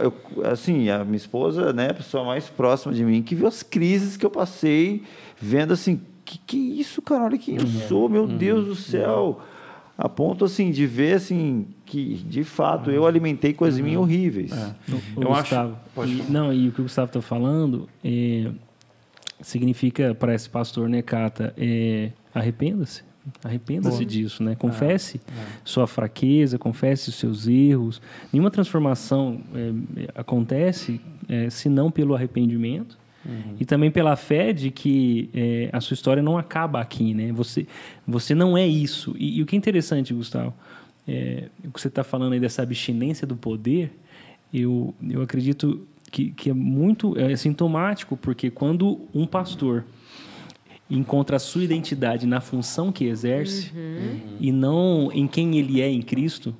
eu, 0.00 0.14
assim, 0.50 0.88
a 0.88 1.04
minha 1.04 1.16
esposa, 1.16 1.72
né, 1.72 1.90
a 1.90 1.94
pessoa 1.94 2.24
mais 2.24 2.48
próxima 2.48 2.94
de 2.94 3.04
mim, 3.04 3.20
que 3.20 3.34
viu 3.34 3.48
as 3.48 3.62
crises 3.62 4.16
que 4.16 4.24
eu 4.24 4.30
passei, 4.30 5.02
vendo 5.38 5.72
assim, 5.72 6.00
que 6.24 6.38
que 6.38 6.56
isso, 6.56 7.02
cara? 7.02 7.24
Olha 7.24 7.36
quem 7.36 7.56
eu 7.56 7.62
uhum. 7.62 7.88
sou, 7.88 8.08
meu 8.08 8.22
uhum. 8.22 8.36
Deus 8.36 8.66
do 8.66 8.74
céu. 8.76 9.40
Uhum 9.40 9.56
a 9.96 10.08
ponto 10.08 10.44
assim 10.44 10.70
de 10.70 10.86
ver 10.86 11.14
assim 11.14 11.66
que 11.86 12.16
de 12.16 12.44
fato 12.44 12.90
eu 12.90 13.06
alimentei 13.06 13.54
coisas 13.54 13.80
uhum. 13.80 14.00
horríveis. 14.00 14.52
É. 14.52 14.74
O, 15.16 15.22
eu 15.22 15.28
Gustavo, 15.28 15.76
acho. 15.96 16.08
E, 16.10 16.22
não, 16.30 16.52
e 16.52 16.68
o 16.68 16.72
que 16.72 16.80
o 16.80 16.84
Gustavo 16.84 17.06
está 17.06 17.22
falando 17.22 17.88
é, 18.04 18.50
significa 19.40 20.14
para 20.14 20.34
esse 20.34 20.50
pastor, 20.50 20.88
né, 20.88 21.00
Cata, 21.00 21.54
é, 21.56 22.10
arrependa-se. 22.34 23.04
Arrependa-se 23.42 24.04
disso, 24.04 24.40
né? 24.40 24.54
Confesse 24.54 25.20
é, 25.26 25.40
é. 25.40 25.44
sua 25.64 25.88
fraqueza, 25.88 26.58
confesse 26.58 27.08
os 27.08 27.16
seus 27.16 27.48
erros. 27.48 28.00
Nenhuma 28.32 28.52
transformação 28.52 29.40
é, 29.52 30.08
acontece 30.14 31.00
é, 31.28 31.50
se 31.50 31.68
não 31.68 31.90
pelo 31.90 32.14
arrependimento 32.14 32.96
Uhum. 33.26 33.56
E 33.58 33.64
também 33.64 33.90
pela 33.90 34.14
fé 34.16 34.52
de 34.52 34.70
que 34.70 35.28
é, 35.34 35.68
a 35.72 35.80
sua 35.80 35.94
história 35.94 36.22
não 36.22 36.38
acaba 36.38 36.80
aqui, 36.80 37.12
né? 37.12 37.32
Você, 37.32 37.66
você 38.06 38.34
não 38.34 38.56
é 38.56 38.66
isso. 38.66 39.14
E, 39.18 39.38
e 39.38 39.42
o 39.42 39.46
que 39.46 39.56
é 39.56 39.58
interessante, 39.58 40.14
Gustavo, 40.14 40.54
é, 41.06 41.48
o 41.64 41.70
que 41.70 41.80
você 41.80 41.88
está 41.88 42.02
falando 42.02 42.32
aí 42.32 42.40
dessa 42.40 42.62
abstinência 42.62 43.26
do 43.26 43.36
poder, 43.36 43.92
eu, 44.52 44.94
eu 45.08 45.22
acredito 45.22 45.86
que, 46.10 46.30
que 46.30 46.50
é 46.50 46.54
muito 46.54 47.18
é 47.18 47.36
sintomático, 47.36 48.16
porque 48.16 48.50
quando 48.50 49.00
um 49.14 49.26
pastor 49.26 49.84
encontra 50.88 51.36
a 51.36 51.38
sua 51.38 51.64
identidade 51.64 52.26
na 52.26 52.40
função 52.40 52.92
que 52.92 53.04
exerce 53.04 53.72
uhum. 53.74 54.20
e 54.40 54.52
não 54.52 55.10
em 55.12 55.26
quem 55.26 55.56
ele 55.56 55.80
é 55.80 55.90
em 55.90 56.00
Cristo, 56.00 56.54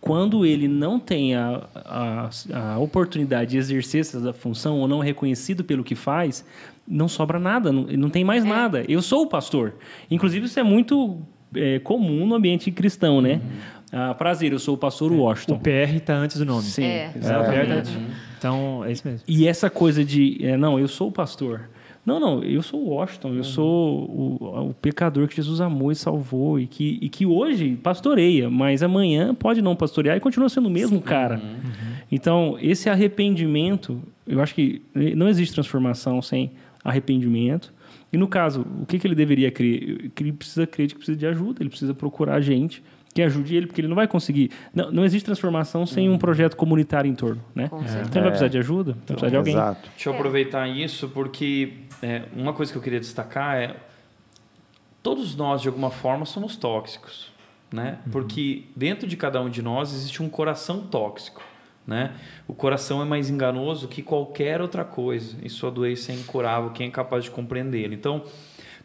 quando 0.00 0.46
ele 0.46 0.68
não 0.68 0.98
tem 0.98 1.34
a, 1.34 1.66
a, 1.74 2.30
a, 2.52 2.78
oportunidade 2.78 3.50
de 3.52 3.58
exercer 3.58 4.00
essa 4.00 4.32
função 4.32 4.78
ou 4.78 4.88
não 4.88 5.02
é 5.02 5.06
reconhecido 5.06 5.64
pelo 5.64 5.84
que 5.84 5.94
faz, 5.94 6.44
não 6.86 7.08
sobra 7.08 7.38
nada, 7.38 7.72
não, 7.72 7.82
não 7.84 8.08
tem 8.08 8.24
mais 8.24 8.44
é. 8.44 8.48
nada. 8.48 8.84
Eu 8.88 9.02
sou 9.02 9.22
o 9.22 9.26
pastor. 9.26 9.74
Inclusive, 10.10 10.46
isso 10.46 10.58
é 10.58 10.62
muito 10.62 11.18
é, 11.54 11.78
comum 11.80 12.26
no 12.26 12.34
ambiente 12.36 12.70
cristão, 12.70 13.20
né? 13.20 13.34
Uhum. 13.34 13.77
Ah, 13.92 14.14
prazer, 14.14 14.52
eu 14.52 14.58
sou 14.58 14.74
o 14.74 14.78
pastor 14.78 15.12
Washington. 15.12 15.54
O 15.54 15.60
PR 15.60 15.96
está 15.96 16.14
antes 16.14 16.38
do 16.38 16.44
nome. 16.44 16.62
Sim, 16.62 16.84
é. 16.84 17.12
exatamente. 17.16 17.90
É. 17.90 18.00
Então, 18.38 18.84
é 18.84 18.92
isso 18.92 19.06
mesmo. 19.06 19.22
E 19.26 19.46
essa 19.46 19.70
coisa 19.70 20.04
de, 20.04 20.38
é, 20.44 20.56
não, 20.56 20.78
eu 20.78 20.88
sou 20.88 21.08
o 21.08 21.12
pastor. 21.12 21.68
Não, 22.04 22.18
não, 22.18 22.42
eu 22.42 22.62
sou 22.62 22.80
o 22.80 22.88
Washington, 22.88 23.28
eu 23.30 23.36
uhum. 23.36 23.44
sou 23.44 24.04
o, 24.08 24.68
o, 24.70 24.74
pecador 24.74 25.28
que 25.28 25.36
Jesus 25.36 25.60
amou 25.60 25.92
e 25.92 25.94
salvou 25.94 26.58
e 26.58 26.66
que, 26.66 26.98
e 27.02 27.08
que 27.10 27.26
hoje 27.26 27.76
pastoreia, 27.76 28.48
mas 28.48 28.82
amanhã 28.82 29.34
pode 29.34 29.60
não 29.60 29.76
pastorear 29.76 30.16
e 30.16 30.20
continua 30.20 30.48
sendo 30.48 30.68
o 30.68 30.70
mesmo 30.70 30.96
Sim. 30.96 31.02
cara. 31.02 31.36
Uhum. 31.36 31.70
Então, 32.10 32.56
esse 32.62 32.88
arrependimento, 32.88 34.00
eu 34.26 34.40
acho 34.40 34.54
que 34.54 34.80
não 34.94 35.28
existe 35.28 35.52
transformação 35.52 36.22
sem 36.22 36.52
arrependimento. 36.82 37.74
E 38.10 38.16
no 38.16 38.26
caso, 38.26 38.64
o 38.80 38.86
que, 38.86 38.98
que 38.98 39.06
ele 39.06 39.14
deveria 39.14 39.50
crer? 39.50 40.10
Que 40.14 40.22
ele 40.22 40.32
precisa 40.32 40.66
crer 40.66 40.88
que 40.88 40.94
precisa 40.94 41.18
de 41.18 41.26
ajuda, 41.26 41.62
ele 41.62 41.68
precisa 41.68 41.92
procurar 41.92 42.40
gente 42.40 42.82
que 43.14 43.22
ajude 43.22 43.56
ele, 43.56 43.66
porque 43.66 43.80
ele 43.80 43.88
não 43.88 43.96
vai 43.96 44.06
conseguir. 44.06 44.50
Não, 44.74 44.90
não 44.90 45.04
existe 45.04 45.24
transformação 45.24 45.86
sem 45.86 46.08
um 46.08 46.18
projeto 46.18 46.56
comunitário 46.56 47.10
em 47.10 47.14
torno, 47.14 47.42
né? 47.54 47.64
Então 47.64 47.82
ele 47.82 48.20
vai 48.20 48.22
precisar 48.28 48.48
de 48.48 48.58
ajuda, 48.58 48.92
vai 48.92 49.02
precisar 49.06 49.30
de 49.30 49.36
alguém. 49.36 49.54
Exato. 49.54 49.88
Deixa 49.90 50.08
eu 50.08 50.14
aproveitar 50.14 50.68
isso, 50.68 51.08
porque 51.08 51.74
é, 52.02 52.22
uma 52.36 52.52
coisa 52.52 52.70
que 52.70 52.78
eu 52.78 52.82
queria 52.82 53.00
destacar 53.00 53.56
é 53.56 53.76
todos 55.02 55.34
nós 55.34 55.62
de 55.62 55.68
alguma 55.68 55.90
forma 55.90 56.24
somos 56.24 56.56
tóxicos, 56.56 57.32
né? 57.72 57.98
Uhum. 58.04 58.12
Porque 58.12 58.64
dentro 58.76 59.06
de 59.06 59.16
cada 59.16 59.40
um 59.40 59.48
de 59.48 59.62
nós 59.62 59.92
existe 59.92 60.22
um 60.22 60.28
coração 60.28 60.82
tóxico, 60.82 61.42
né? 61.86 62.12
O 62.46 62.54
coração 62.54 63.00
é 63.00 63.04
mais 63.04 63.30
enganoso 63.30 63.88
que 63.88 64.02
qualquer 64.02 64.60
outra 64.60 64.84
coisa 64.84 65.36
e 65.42 65.48
sua 65.48 65.70
doença 65.70 66.12
é 66.12 66.14
incurável. 66.14 66.70
Quem 66.70 66.88
é 66.88 66.90
capaz 66.90 67.24
de 67.24 67.30
compreender? 67.30 67.92
Então, 67.92 68.22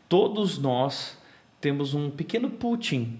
todos 0.07 0.57
nós 0.57 1.17
temos 1.59 1.93
um 1.93 2.09
pequeno 2.09 2.49
Putin 2.49 3.19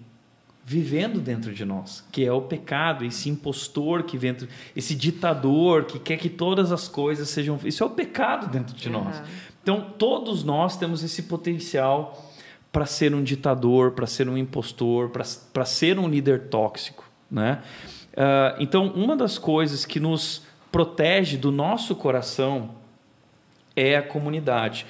vivendo 0.66 1.20
dentro 1.20 1.54
de 1.54 1.66
nós, 1.66 2.04
que 2.12 2.26
é 2.26 2.32
o 2.32 2.42
pecado, 2.42 3.04
esse 3.04 3.30
impostor 3.30 4.04
que 4.04 4.18
vem, 4.18 4.36
esse 4.76 4.96
ditador 4.96 5.86
que 5.86 6.00
quer 6.00 6.18
que 6.18 6.30
todas 6.30 6.72
as 6.72 6.88
coisas 6.88 7.30
sejam. 7.30 7.60
Isso 7.66 7.84
é 7.84 7.86
o 7.86 7.90
pecado 7.90 8.48
dentro 8.48 8.76
de 8.76 8.88
uhum. 8.88 9.04
nós. 9.04 9.22
Então, 9.62 9.94
todos 9.98 10.44
nós 10.44 10.78
temos 10.78 11.04
esse 11.04 11.24
potencial 11.24 12.32
para 12.72 12.86
ser 12.86 13.14
um 13.14 13.22
ditador, 13.22 13.92
para 13.92 14.08
ser 14.08 14.28
um 14.28 14.38
impostor, 14.38 15.10
para 15.10 15.66
ser 15.66 16.00
um 16.00 16.10
líder 16.10 16.48
tóxico. 16.48 17.04
Né? 17.30 17.62
Uh, 18.14 18.60
então, 18.60 18.88
uma 18.88 19.16
das 19.16 19.38
coisas 19.38 19.86
que 19.86 20.00
nos 20.00 20.44
protege 20.72 21.38
do 21.38 21.52
nosso 21.52 21.96
coração 21.96 22.72
é 23.76 23.96
a 23.96 24.02
comunidade. 24.02 24.86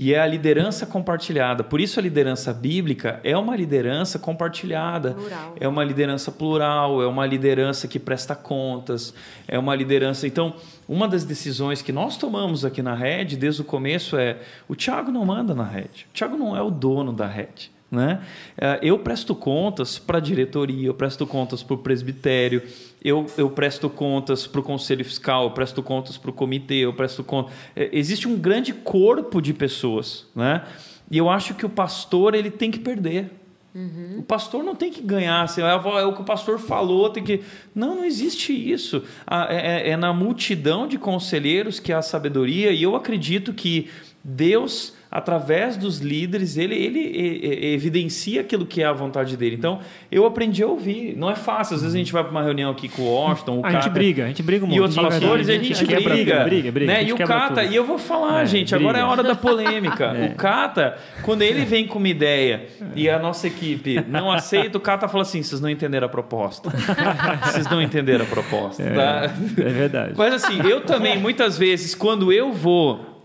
E 0.00 0.14
é 0.14 0.20
a 0.20 0.26
liderança 0.28 0.86
compartilhada. 0.86 1.64
Por 1.64 1.80
isso 1.80 1.98
a 1.98 2.02
liderança 2.02 2.54
bíblica 2.54 3.18
é 3.24 3.36
uma 3.36 3.56
liderança 3.56 4.16
compartilhada. 4.16 5.14
Plural. 5.14 5.56
É 5.58 5.66
uma 5.66 5.82
liderança 5.82 6.30
plural, 6.30 7.02
é 7.02 7.06
uma 7.08 7.26
liderança 7.26 7.88
que 7.88 7.98
presta 7.98 8.36
contas, 8.36 9.12
é 9.48 9.58
uma 9.58 9.74
liderança. 9.74 10.24
Então, 10.24 10.54
uma 10.88 11.08
das 11.08 11.24
decisões 11.24 11.82
que 11.82 11.90
nós 11.90 12.16
tomamos 12.16 12.64
aqui 12.64 12.80
na 12.80 12.94
rede 12.94 13.36
desde 13.36 13.60
o 13.60 13.64
começo 13.64 14.16
é: 14.16 14.38
o 14.68 14.76
Tiago 14.76 15.10
não 15.10 15.26
manda 15.26 15.52
na 15.52 15.64
rede. 15.64 16.06
O 16.10 16.14
Tiago 16.14 16.36
não 16.36 16.56
é 16.56 16.62
o 16.62 16.70
dono 16.70 17.12
da 17.12 17.26
rede. 17.26 17.72
Né? 17.90 18.20
É, 18.56 18.78
eu 18.82 18.98
presto 18.98 19.34
contas 19.34 19.98
para 19.98 20.18
a 20.18 20.20
diretoria, 20.20 20.88
eu 20.88 20.94
presto 20.94 21.26
contas 21.26 21.62
para 21.62 21.74
o 21.74 21.78
presbitério, 21.78 22.62
eu, 23.02 23.26
eu 23.38 23.48
presto 23.48 23.88
contas 23.88 24.46
para 24.46 24.60
o 24.60 24.62
conselho 24.62 25.04
fiscal, 25.04 25.44
eu 25.44 25.50
presto 25.52 25.82
contas 25.82 26.18
para 26.18 26.30
o 26.30 26.32
comitê, 26.32 26.74
eu 26.74 26.92
presto 26.92 27.24
contas. 27.24 27.54
É, 27.74 27.88
existe 27.92 28.28
um 28.28 28.36
grande 28.36 28.74
corpo 28.74 29.40
de 29.40 29.54
pessoas, 29.54 30.26
né? 30.36 30.64
E 31.10 31.16
eu 31.16 31.30
acho 31.30 31.54
que 31.54 31.64
o 31.64 31.70
pastor 31.70 32.34
ele 32.34 32.50
tem 32.50 32.70
que 32.70 32.78
perder. 32.78 33.30
Uhum. 33.74 34.16
O 34.18 34.22
pastor 34.22 34.64
não 34.64 34.74
tem 34.74 34.90
que 34.90 35.00
ganhar, 35.00 35.42
assim, 35.42 35.62
é, 35.62 35.70
é 35.70 36.04
o 36.04 36.12
que 36.12 36.20
o 36.20 36.24
pastor 36.24 36.58
falou, 36.58 37.08
tem 37.10 37.22
que. 37.22 37.42
Não, 37.74 37.96
não 37.96 38.04
existe 38.04 38.52
isso. 38.52 39.02
É, 39.48 39.88
é, 39.88 39.90
é 39.90 39.96
na 39.96 40.12
multidão 40.12 40.86
de 40.86 40.98
conselheiros 40.98 41.78
que 41.80 41.92
há 41.92 42.02
sabedoria, 42.02 42.70
e 42.72 42.82
eu 42.82 42.96
acredito 42.96 43.54
que 43.54 43.88
Deus 44.22 44.97
através 45.10 45.76
dos 45.76 46.00
líderes, 46.00 46.56
ele, 46.56 46.74
ele, 46.74 47.74
evidencia 47.74 48.42
aquilo 48.42 48.66
que 48.66 48.82
é 48.82 48.86
a 48.86 48.92
vontade 48.92 49.36
dele. 49.36 49.56
Então, 49.56 49.80
eu 50.12 50.26
aprendi 50.26 50.62
a 50.62 50.66
ouvir. 50.66 51.16
Não 51.16 51.30
é 51.30 51.36
fácil. 51.36 51.76
Às 51.76 51.82
vezes 51.82 51.94
a 51.94 51.98
gente 51.98 52.12
vai 52.12 52.22
para 52.22 52.30
uma 52.30 52.42
reunião 52.42 52.70
aqui 52.70 52.88
com 52.88 53.02
o 53.02 53.12
Washington, 53.12 53.60
o 53.60 53.66
A 53.66 53.70
gente 53.70 53.90
briga, 53.90 54.24
a 54.24 54.28
gente 54.28 54.42
briga 54.42 54.66
muito. 54.66 54.76
E 54.76 54.80
outros 54.80 54.98
pastores, 55.00 55.48
a 55.48 55.52
gente, 55.52 55.72
a 55.72 55.76
gente 55.76 55.86
briga. 55.86 56.10
briga, 56.10 56.44
briga, 56.44 56.72
briga 56.72 56.92
né? 56.92 57.04
E 57.04 57.12
o 57.12 57.16
Cata, 57.16 57.62
tudo. 57.62 57.72
e 57.72 57.76
eu 57.76 57.84
vou 57.84 57.98
falar, 57.98 58.42
é, 58.42 58.46
gente, 58.46 58.70
briga. 58.70 58.84
agora 58.84 58.98
é 58.98 59.02
a 59.02 59.08
hora 59.08 59.22
da 59.22 59.34
polêmica. 59.34 60.08
É. 60.18 60.26
O 60.26 60.34
Cata, 60.34 60.96
quando 61.22 61.42
ele 61.42 61.64
vem 61.64 61.86
com 61.86 61.98
uma 61.98 62.08
ideia 62.08 62.66
e 62.96 63.08
a 63.08 63.18
nossa 63.18 63.46
equipe 63.46 64.02
não 64.08 64.32
aceita, 64.32 64.78
o 64.78 64.80
Cata 64.80 65.06
fala 65.06 65.22
assim: 65.22 65.42
vocês 65.42 65.60
não 65.60 65.68
entenderam 65.68 66.06
a 66.06 66.10
proposta. 66.10 66.70
vocês 67.44 67.68
não 67.70 67.80
entenderam 67.80 68.24
a 68.24 68.28
proposta. 68.28 68.82
É, 68.82 68.94
tá? 68.94 69.34
é 69.58 69.68
verdade. 69.68 70.14
Mas 70.16 70.34
assim, 70.34 70.60
eu 70.66 70.80
também, 70.80 71.18
muitas 71.18 71.58
vezes, 71.58 71.94
quando 71.94 72.32
eu 72.32 72.52
vou 72.52 73.22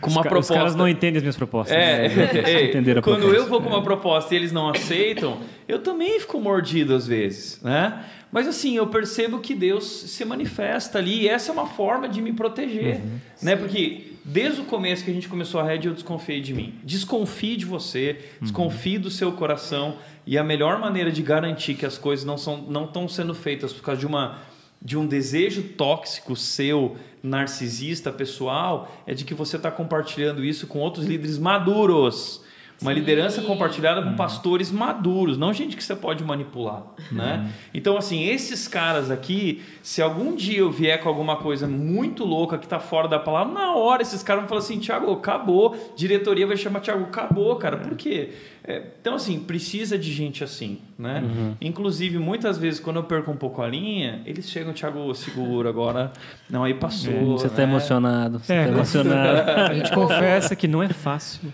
com 0.00 0.10
uma 0.10 0.20
os 0.20 0.26
proposta. 0.26 0.52
Os 0.52 0.58
caras 0.58 0.74
não 0.74 0.88
entendem 0.88 1.18
as 1.18 1.22
minhas 1.22 1.36
propostas. 1.36 1.76
É, 1.76 2.06
é, 2.06 2.90
é. 2.96 3.00
quando 3.02 3.32
eu 3.34 3.46
vou 3.46 3.60
com 3.60 3.68
uma 3.68 3.82
proposta 3.82 4.34
e 4.34 4.36
eles 4.36 4.52
não 4.52 4.68
aceitam, 4.68 5.38
eu 5.68 5.80
também 5.80 6.18
fico 6.20 6.40
mordido 6.40 6.94
às 6.94 7.06
vezes, 7.06 7.60
né? 7.62 8.04
Mas 8.32 8.48
assim, 8.48 8.76
eu 8.76 8.86
percebo 8.88 9.38
que 9.38 9.54
Deus 9.54 9.84
se 9.84 10.24
manifesta 10.24 10.98
ali 10.98 11.22
e 11.22 11.28
essa 11.28 11.50
é 11.50 11.52
uma 11.52 11.66
forma 11.66 12.08
de 12.08 12.20
me 12.20 12.32
proteger, 12.32 12.96
uhum, 12.96 13.18
né? 13.40 13.56
Porque 13.56 14.12
desde 14.24 14.60
o 14.60 14.64
começo 14.64 15.04
que 15.04 15.10
a 15.10 15.14
gente 15.14 15.28
começou 15.28 15.60
a 15.60 15.64
rede, 15.64 15.86
eu 15.86 15.94
desconfiei 15.94 16.40
de 16.40 16.52
mim. 16.52 16.74
Desconfie 16.82 17.56
de 17.56 17.64
você, 17.64 18.18
desconfie 18.40 18.98
do 18.98 19.10
seu 19.10 19.32
coração 19.32 19.96
e 20.26 20.36
a 20.36 20.42
melhor 20.42 20.80
maneira 20.80 21.12
de 21.12 21.22
garantir 21.22 21.74
que 21.74 21.86
as 21.86 21.96
coisas 21.96 22.24
não 22.24 22.36
são 22.36 22.56
não 22.68 22.84
estão 22.84 23.08
sendo 23.08 23.34
feitas 23.34 23.72
por 23.72 23.82
causa 23.82 24.00
de 24.00 24.06
uma 24.06 24.38
de 24.80 24.96
um 24.96 25.06
desejo 25.06 25.62
tóxico 25.62 26.36
seu, 26.36 26.96
narcisista, 27.22 28.12
pessoal, 28.12 28.90
é 29.06 29.14
de 29.14 29.24
que 29.24 29.34
você 29.34 29.56
está 29.56 29.70
compartilhando 29.70 30.44
isso 30.44 30.66
com 30.66 30.78
outros 30.78 31.06
líderes 31.06 31.38
maduros. 31.38 32.44
Uma 32.80 32.92
Sim. 32.92 32.98
liderança 32.98 33.40
compartilhada 33.40 34.02
com 34.02 34.14
pastores 34.16 34.70
maduros, 34.70 35.38
não 35.38 35.50
gente 35.50 35.74
que 35.74 35.82
você 35.82 35.96
pode 35.96 36.22
manipular, 36.22 36.82
né? 37.10 37.42
Uhum. 37.42 37.52
Então, 37.72 37.96
assim, 37.96 38.24
esses 38.24 38.68
caras 38.68 39.10
aqui, 39.10 39.62
se 39.82 40.02
algum 40.02 40.36
dia 40.36 40.58
eu 40.58 40.70
vier 40.70 41.00
com 41.00 41.08
alguma 41.08 41.36
coisa 41.36 41.66
muito 41.66 42.22
louca 42.22 42.58
que 42.58 42.68
tá 42.68 42.78
fora 42.78 43.08
da 43.08 43.18
palavra, 43.18 43.54
na 43.54 43.74
hora 43.74 44.02
esses 44.02 44.22
caras 44.22 44.42
vão 44.42 44.48
falar 44.48 44.60
assim, 44.60 44.78
Tiago, 44.78 45.10
acabou. 45.10 45.74
Diretoria 45.96 46.46
vai 46.46 46.56
chamar 46.58 46.80
Tiago, 46.80 47.04
acabou, 47.04 47.56
cara. 47.56 47.78
Por 47.78 47.96
quê? 47.96 48.34
É, 48.66 48.82
então, 49.00 49.14
assim, 49.14 49.38
precisa 49.38 49.96
de 49.96 50.12
gente 50.12 50.42
assim, 50.42 50.78
né? 50.98 51.22
Uhum. 51.22 51.54
Inclusive, 51.60 52.18
muitas 52.18 52.58
vezes, 52.58 52.80
quando 52.80 52.96
eu 52.96 53.04
perco 53.04 53.30
um 53.30 53.36
pouco 53.36 53.62
a 53.62 53.68
linha, 53.68 54.22
eles 54.26 54.50
chegam, 54.50 54.72
Thiago, 54.72 55.14
seguro 55.14 55.68
agora. 55.68 56.12
Não, 56.50 56.64
aí 56.64 56.74
passou. 56.74 57.12
É, 57.12 57.24
você 57.24 57.46
está 57.46 57.58
né? 57.58 57.68
emocionado. 57.68 58.40
Você 58.40 58.52
é, 58.52 58.64
tá 58.64 58.72
emocionado. 58.72 59.50
a 59.70 59.74
gente 59.74 59.92
confessa 59.92 60.56
que 60.56 60.66
não 60.66 60.82
é 60.82 60.88
fácil. 60.88 61.52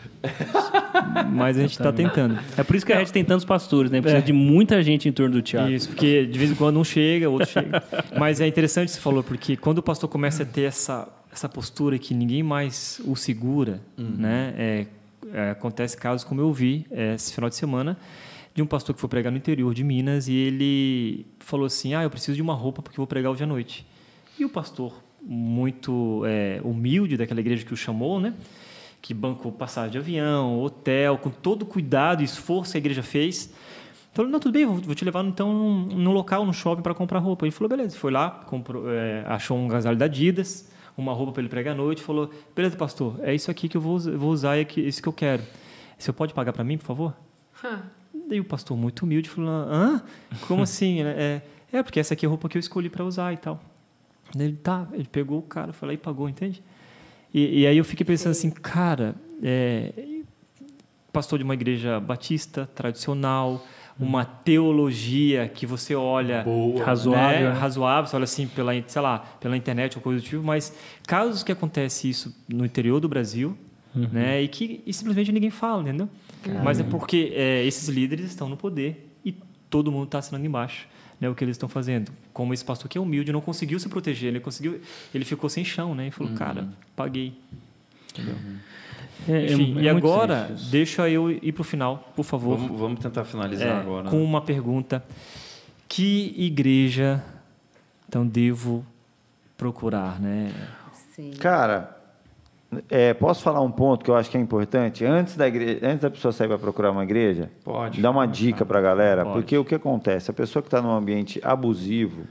mas 1.30 1.58
a 1.58 1.60
gente 1.60 1.72
está 1.72 1.92
tentando. 1.92 2.38
É 2.56 2.62
por 2.62 2.74
isso 2.74 2.86
que 2.86 2.92
a 2.94 2.98
gente 2.98 3.12
tem 3.12 3.22
tantos 3.22 3.44
pastores, 3.44 3.90
né? 3.90 4.00
Precisa 4.00 4.22
é. 4.22 4.24
de 4.24 4.32
muita 4.32 4.82
gente 4.82 5.06
em 5.06 5.12
torno 5.12 5.34
do 5.34 5.42
Thiago. 5.42 5.70
Isso, 5.70 5.88
porque 5.88 6.24
de 6.24 6.38
vez 6.38 6.50
em 6.50 6.54
quando 6.54 6.80
um 6.80 6.84
chega, 6.84 7.28
outro 7.28 7.48
chega. 7.48 7.82
Mas 8.18 8.40
é 8.40 8.46
interessante 8.46 8.90
você 8.90 9.00
falou, 9.00 9.22
porque 9.22 9.54
quando 9.54 9.78
o 9.78 9.82
pastor 9.82 10.08
começa 10.08 10.44
a 10.44 10.46
ter 10.46 10.62
essa, 10.62 11.06
essa 11.30 11.48
postura 11.48 11.98
que 11.98 12.14
ninguém 12.14 12.42
mais 12.42 13.02
o 13.04 13.14
segura, 13.14 13.82
uhum. 13.98 14.14
né? 14.16 14.54
É, 14.56 14.62
é, 14.62 14.86
acontece 15.50 15.96
casos 15.96 16.24
como 16.24 16.40
eu 16.40 16.52
vi 16.52 16.86
é, 16.90 17.14
esse 17.14 17.32
final 17.32 17.48
de 17.48 17.56
semana 17.56 17.98
de 18.54 18.62
um 18.62 18.66
pastor 18.66 18.94
que 18.94 19.00
foi 19.00 19.08
pregar 19.08 19.30
no 19.30 19.38
interior 19.38 19.72
de 19.72 19.82
Minas 19.82 20.28
e 20.28 20.34
ele 20.34 21.26
falou 21.38 21.66
assim: 21.66 21.94
Ah, 21.94 22.02
eu 22.02 22.10
preciso 22.10 22.36
de 22.36 22.42
uma 22.42 22.54
roupa 22.54 22.82
porque 22.82 22.96
vou 22.96 23.06
pregar 23.06 23.32
hoje 23.32 23.44
à 23.44 23.46
noite. 23.46 23.86
E 24.38 24.44
o 24.44 24.48
pastor, 24.48 24.94
muito 25.22 26.22
é, 26.26 26.60
humilde 26.62 27.16
daquela 27.16 27.40
igreja 27.40 27.64
que 27.64 27.72
o 27.72 27.76
chamou, 27.76 28.20
né? 28.20 28.34
Que 29.00 29.14
bancou 29.14 29.50
passagem 29.52 29.92
de 29.92 29.98
avião, 29.98 30.60
hotel, 30.60 31.18
com 31.18 31.30
todo 31.30 31.64
cuidado 31.64 32.22
e 32.22 32.24
esforço 32.24 32.72
que 32.72 32.78
a 32.78 32.80
igreja 32.80 33.02
fez. 33.02 33.52
Falou, 34.12 34.30
não, 34.30 34.38
tudo 34.38 34.52
bem, 34.52 34.66
vou 34.66 34.94
te 34.94 35.04
levar 35.04 35.24
então 35.24 35.52
no 35.52 36.12
local, 36.12 36.44
no 36.44 36.52
shopping, 36.52 36.82
para 36.82 36.94
comprar 36.94 37.18
roupa. 37.18 37.46
Ele 37.46 37.50
falou, 37.50 37.70
beleza. 37.70 37.96
Foi 37.96 38.12
lá, 38.12 38.30
comprou, 38.30 38.90
é, 38.90 39.24
achou 39.26 39.56
um 39.56 39.66
agasalho 39.66 39.96
da 39.96 40.04
Adidas, 40.04 40.70
uma 40.96 41.12
roupa 41.12 41.32
para 41.32 41.42
ele 41.42 41.48
pregar 41.48 41.74
à 41.74 41.76
noite, 41.76 42.02
falou: 42.02 42.30
beleza, 42.54 42.76
pastor, 42.76 43.18
é 43.22 43.34
isso 43.34 43.50
aqui 43.50 43.68
que 43.68 43.76
eu 43.76 43.80
vou, 43.80 43.98
vou 43.98 44.30
usar, 44.30 44.58
é 44.58 44.66
isso 44.76 45.02
que 45.02 45.08
eu 45.08 45.12
quero. 45.12 45.42
Você 45.98 46.12
pode 46.12 46.34
pagar 46.34 46.52
para 46.52 46.64
mim, 46.64 46.76
por 46.78 46.84
favor? 46.84 47.14
Daí 48.28 48.40
o 48.40 48.44
pastor, 48.44 48.76
muito 48.76 49.02
humilde, 49.04 49.28
falou: 49.28 49.50
hã? 49.50 50.02
Como 50.46 50.62
assim? 50.62 51.02
é, 51.02 51.42
é, 51.72 51.82
porque 51.82 52.00
essa 52.00 52.14
aqui 52.14 52.26
é 52.26 52.28
a 52.28 52.30
roupa 52.30 52.48
que 52.48 52.56
eu 52.56 52.60
escolhi 52.60 52.90
para 52.90 53.04
usar 53.04 53.32
e 53.32 53.36
tal. 53.36 53.60
Daí 54.34 54.48
ele, 54.48 54.56
tá, 54.56 54.86
ele 54.92 55.08
pegou 55.10 55.38
o 55.38 55.42
cara, 55.42 55.72
foi 55.72 55.88
lá 55.88 55.94
e 55.94 55.98
pagou, 55.98 56.28
entende? 56.28 56.62
E, 57.32 57.60
e 57.60 57.66
aí 57.66 57.76
eu 57.76 57.84
fiquei 57.84 58.04
pensando 58.04 58.32
assim, 58.32 58.50
cara, 58.50 59.14
é, 59.42 59.92
pastor 61.12 61.38
de 61.38 61.44
uma 61.44 61.54
igreja 61.54 62.00
batista, 62.00 62.68
tradicional, 62.74 63.64
uma 63.98 64.24
teologia 64.24 65.48
que 65.48 65.66
você 65.66 65.94
olha 65.94 66.42
Boa, 66.42 66.84
razoável, 66.84 67.50
né? 67.50 67.58
razoável, 67.58 68.08
você 68.08 68.16
olha 68.16 68.24
assim 68.24 68.46
pela, 68.46 68.72
sei 68.86 69.02
lá, 69.02 69.18
pela 69.40 69.56
internet 69.56 69.96
ou 69.96 70.02
coisa 70.02 70.20
do 70.20 70.26
tipo, 70.26 70.42
mas 70.42 70.74
casos 71.06 71.42
que 71.42 71.52
acontece 71.52 72.08
isso 72.08 72.34
no 72.48 72.64
interior 72.64 73.00
do 73.00 73.08
Brasil, 73.08 73.56
uhum. 73.94 74.08
né, 74.12 74.42
e 74.42 74.48
que 74.48 74.82
e 74.86 74.92
simplesmente 74.92 75.30
ninguém 75.30 75.50
fala, 75.50 75.82
entendeu? 75.82 76.08
Caramba. 76.42 76.64
Mas 76.64 76.80
é 76.80 76.82
porque 76.82 77.32
é, 77.34 77.64
esses 77.64 77.88
líderes 77.88 78.26
estão 78.26 78.48
no 78.48 78.56
poder 78.56 79.14
e 79.24 79.32
todo 79.70 79.92
mundo 79.92 80.04
está 80.04 80.18
assinando 80.18 80.44
embaixo. 80.46 80.86
Né, 81.20 81.28
o 81.30 81.36
que 81.36 81.44
eles 81.44 81.54
estão 81.54 81.68
fazendo. 81.68 82.10
Como 82.32 82.52
esse 82.52 82.64
pastor 82.64 82.88
que 82.90 82.98
é 82.98 83.00
humilde, 83.00 83.30
não 83.30 83.40
conseguiu 83.40 83.78
se 83.78 83.88
proteger, 83.88 84.30
ele 84.30 84.40
conseguiu, 84.40 84.80
ele 85.14 85.24
ficou 85.24 85.48
sem 85.48 85.64
chão, 85.64 85.94
né? 85.94 86.08
E 86.08 86.10
falou, 86.10 86.32
uhum. 86.32 86.36
cara, 86.36 86.68
paguei. 86.96 87.32
Entendeu? 88.10 88.34
Uhum. 88.34 88.56
É, 89.28 89.32
é 89.32 89.52
Enfim, 89.52 89.76
é, 89.76 89.80
é 89.80 89.82
e 89.84 89.88
agora, 89.88 90.46
simples. 90.46 90.70
deixa 90.70 91.08
eu 91.08 91.30
ir 91.30 91.52
para 91.52 91.60
o 91.60 91.64
final, 91.64 92.12
por 92.16 92.24
favor. 92.24 92.56
Vamos, 92.56 92.80
vamos 92.80 93.00
tentar 93.00 93.24
finalizar 93.24 93.68
é, 93.68 93.80
agora. 93.80 94.08
Com 94.08 94.22
uma 94.22 94.40
pergunta. 94.40 95.02
Que 95.88 96.34
igreja, 96.36 97.22
então, 98.08 98.26
devo 98.26 98.84
procurar, 99.56 100.20
né? 100.20 100.50
Sim. 101.14 101.32
Cara, 101.32 101.96
é, 102.88 103.12
posso 103.12 103.42
falar 103.42 103.60
um 103.60 103.70
ponto 103.70 104.04
que 104.04 104.10
eu 104.10 104.16
acho 104.16 104.30
que 104.30 104.36
é 104.36 104.40
importante? 104.40 105.04
Antes 105.04 105.36
da, 105.36 105.46
igreja, 105.46 105.80
antes 105.82 106.00
da 106.00 106.10
pessoa 106.10 106.32
sair 106.32 106.48
para 106.48 106.58
procurar 106.58 106.90
uma 106.90 107.04
igreja, 107.04 107.50
pode, 107.62 108.00
dá 108.00 108.10
uma 108.10 108.26
dica 108.26 108.64
para 108.64 108.78
a 108.78 108.82
galera, 108.82 109.24
pode. 109.24 109.34
porque 109.34 109.58
o 109.58 109.64
que 109.64 109.74
acontece? 109.74 110.30
A 110.30 110.34
pessoa 110.34 110.62
que 110.62 110.68
está 110.68 110.80
num 110.80 110.90
ambiente 110.90 111.38
abusivo 111.44 112.22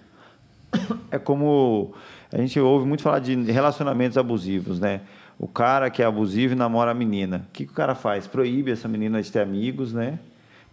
é 1.12 1.20
como 1.20 1.94
a 2.32 2.38
gente 2.38 2.60
ouve 2.60 2.88
muito 2.88 3.04
falar 3.04 3.20
de 3.20 3.36
relacionamentos 3.52 4.18
abusivos, 4.18 4.80
né? 4.80 5.02
O 5.42 5.48
cara 5.48 5.90
que 5.90 6.04
é 6.04 6.06
abusivo 6.06 6.54
e 6.54 6.56
namora 6.56 6.92
a 6.92 6.94
menina. 6.94 7.48
O 7.50 7.52
que, 7.52 7.66
que 7.66 7.72
o 7.72 7.76
cara 7.76 7.96
faz? 7.96 8.28
Proíbe 8.28 8.70
essa 8.70 8.88
menina 8.88 9.20
de 9.20 9.32
ter 9.32 9.40
amigos, 9.40 9.92
né? 9.92 10.20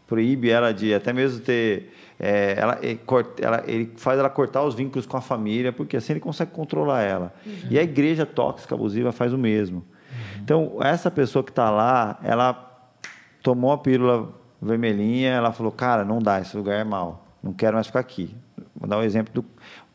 Proíbe 0.06 0.50
ela 0.50 0.74
de 0.74 0.92
até 0.92 1.10
mesmo 1.10 1.40
ter. 1.40 1.90
É, 2.20 2.54
ela, 2.58 2.78
ela, 3.40 3.64
ele 3.66 3.90
faz 3.96 4.18
ela 4.18 4.28
cortar 4.28 4.62
os 4.62 4.74
vínculos 4.74 5.06
com 5.06 5.16
a 5.16 5.22
família, 5.22 5.72
porque 5.72 5.96
assim 5.96 6.12
ele 6.12 6.20
consegue 6.20 6.50
controlar 6.50 7.00
ela. 7.00 7.32
Uhum. 7.46 7.52
E 7.70 7.78
a 7.78 7.82
igreja 7.82 8.26
tóxica, 8.26 8.74
abusiva, 8.74 9.10
faz 9.10 9.32
o 9.32 9.38
mesmo. 9.38 9.78
Uhum. 9.78 10.42
Então, 10.42 10.76
essa 10.82 11.10
pessoa 11.10 11.42
que 11.42 11.50
está 11.50 11.70
lá, 11.70 12.18
ela 12.22 12.92
tomou 13.42 13.72
a 13.72 13.78
pílula 13.78 14.28
vermelhinha, 14.60 15.30
ela 15.30 15.50
falou: 15.50 15.72
Cara, 15.72 16.04
não 16.04 16.18
dá, 16.18 16.42
esse 16.42 16.54
lugar 16.54 16.78
é 16.78 16.84
mau, 16.84 17.26
não 17.42 17.54
quero 17.54 17.76
mais 17.76 17.86
ficar 17.86 18.00
aqui. 18.00 18.36
Vou 18.76 18.86
dar 18.86 18.98
um 18.98 19.02
exemplo 19.02 19.32
do 19.32 19.44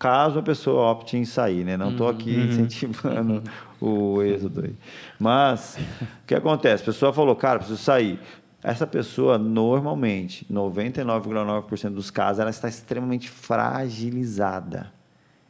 caso 0.03 0.39
a 0.39 0.43
pessoa 0.43 0.91
opte 0.91 1.15
em 1.15 1.23
sair, 1.23 1.63
né? 1.63 1.77
Não 1.77 1.91
estou 1.91 2.09
aqui 2.09 2.35
uhum. 2.35 2.43
incentivando 2.43 3.41
o 3.79 4.21
êxodo 4.21 4.65
aí. 4.65 4.75
Mas, 5.17 5.77
o 6.01 6.27
que 6.27 6.35
acontece? 6.35 6.83
A 6.83 6.87
pessoa 6.87 7.13
falou, 7.13 7.33
cara, 7.37 7.59
preciso 7.59 7.81
sair. 7.81 8.19
Essa 8.61 8.85
pessoa, 8.85 9.37
normalmente, 9.37 10.45
99,9% 10.51 11.91
dos 11.91 12.11
casos, 12.11 12.41
ela 12.41 12.49
está 12.49 12.67
extremamente 12.67 13.29
fragilizada 13.29 14.91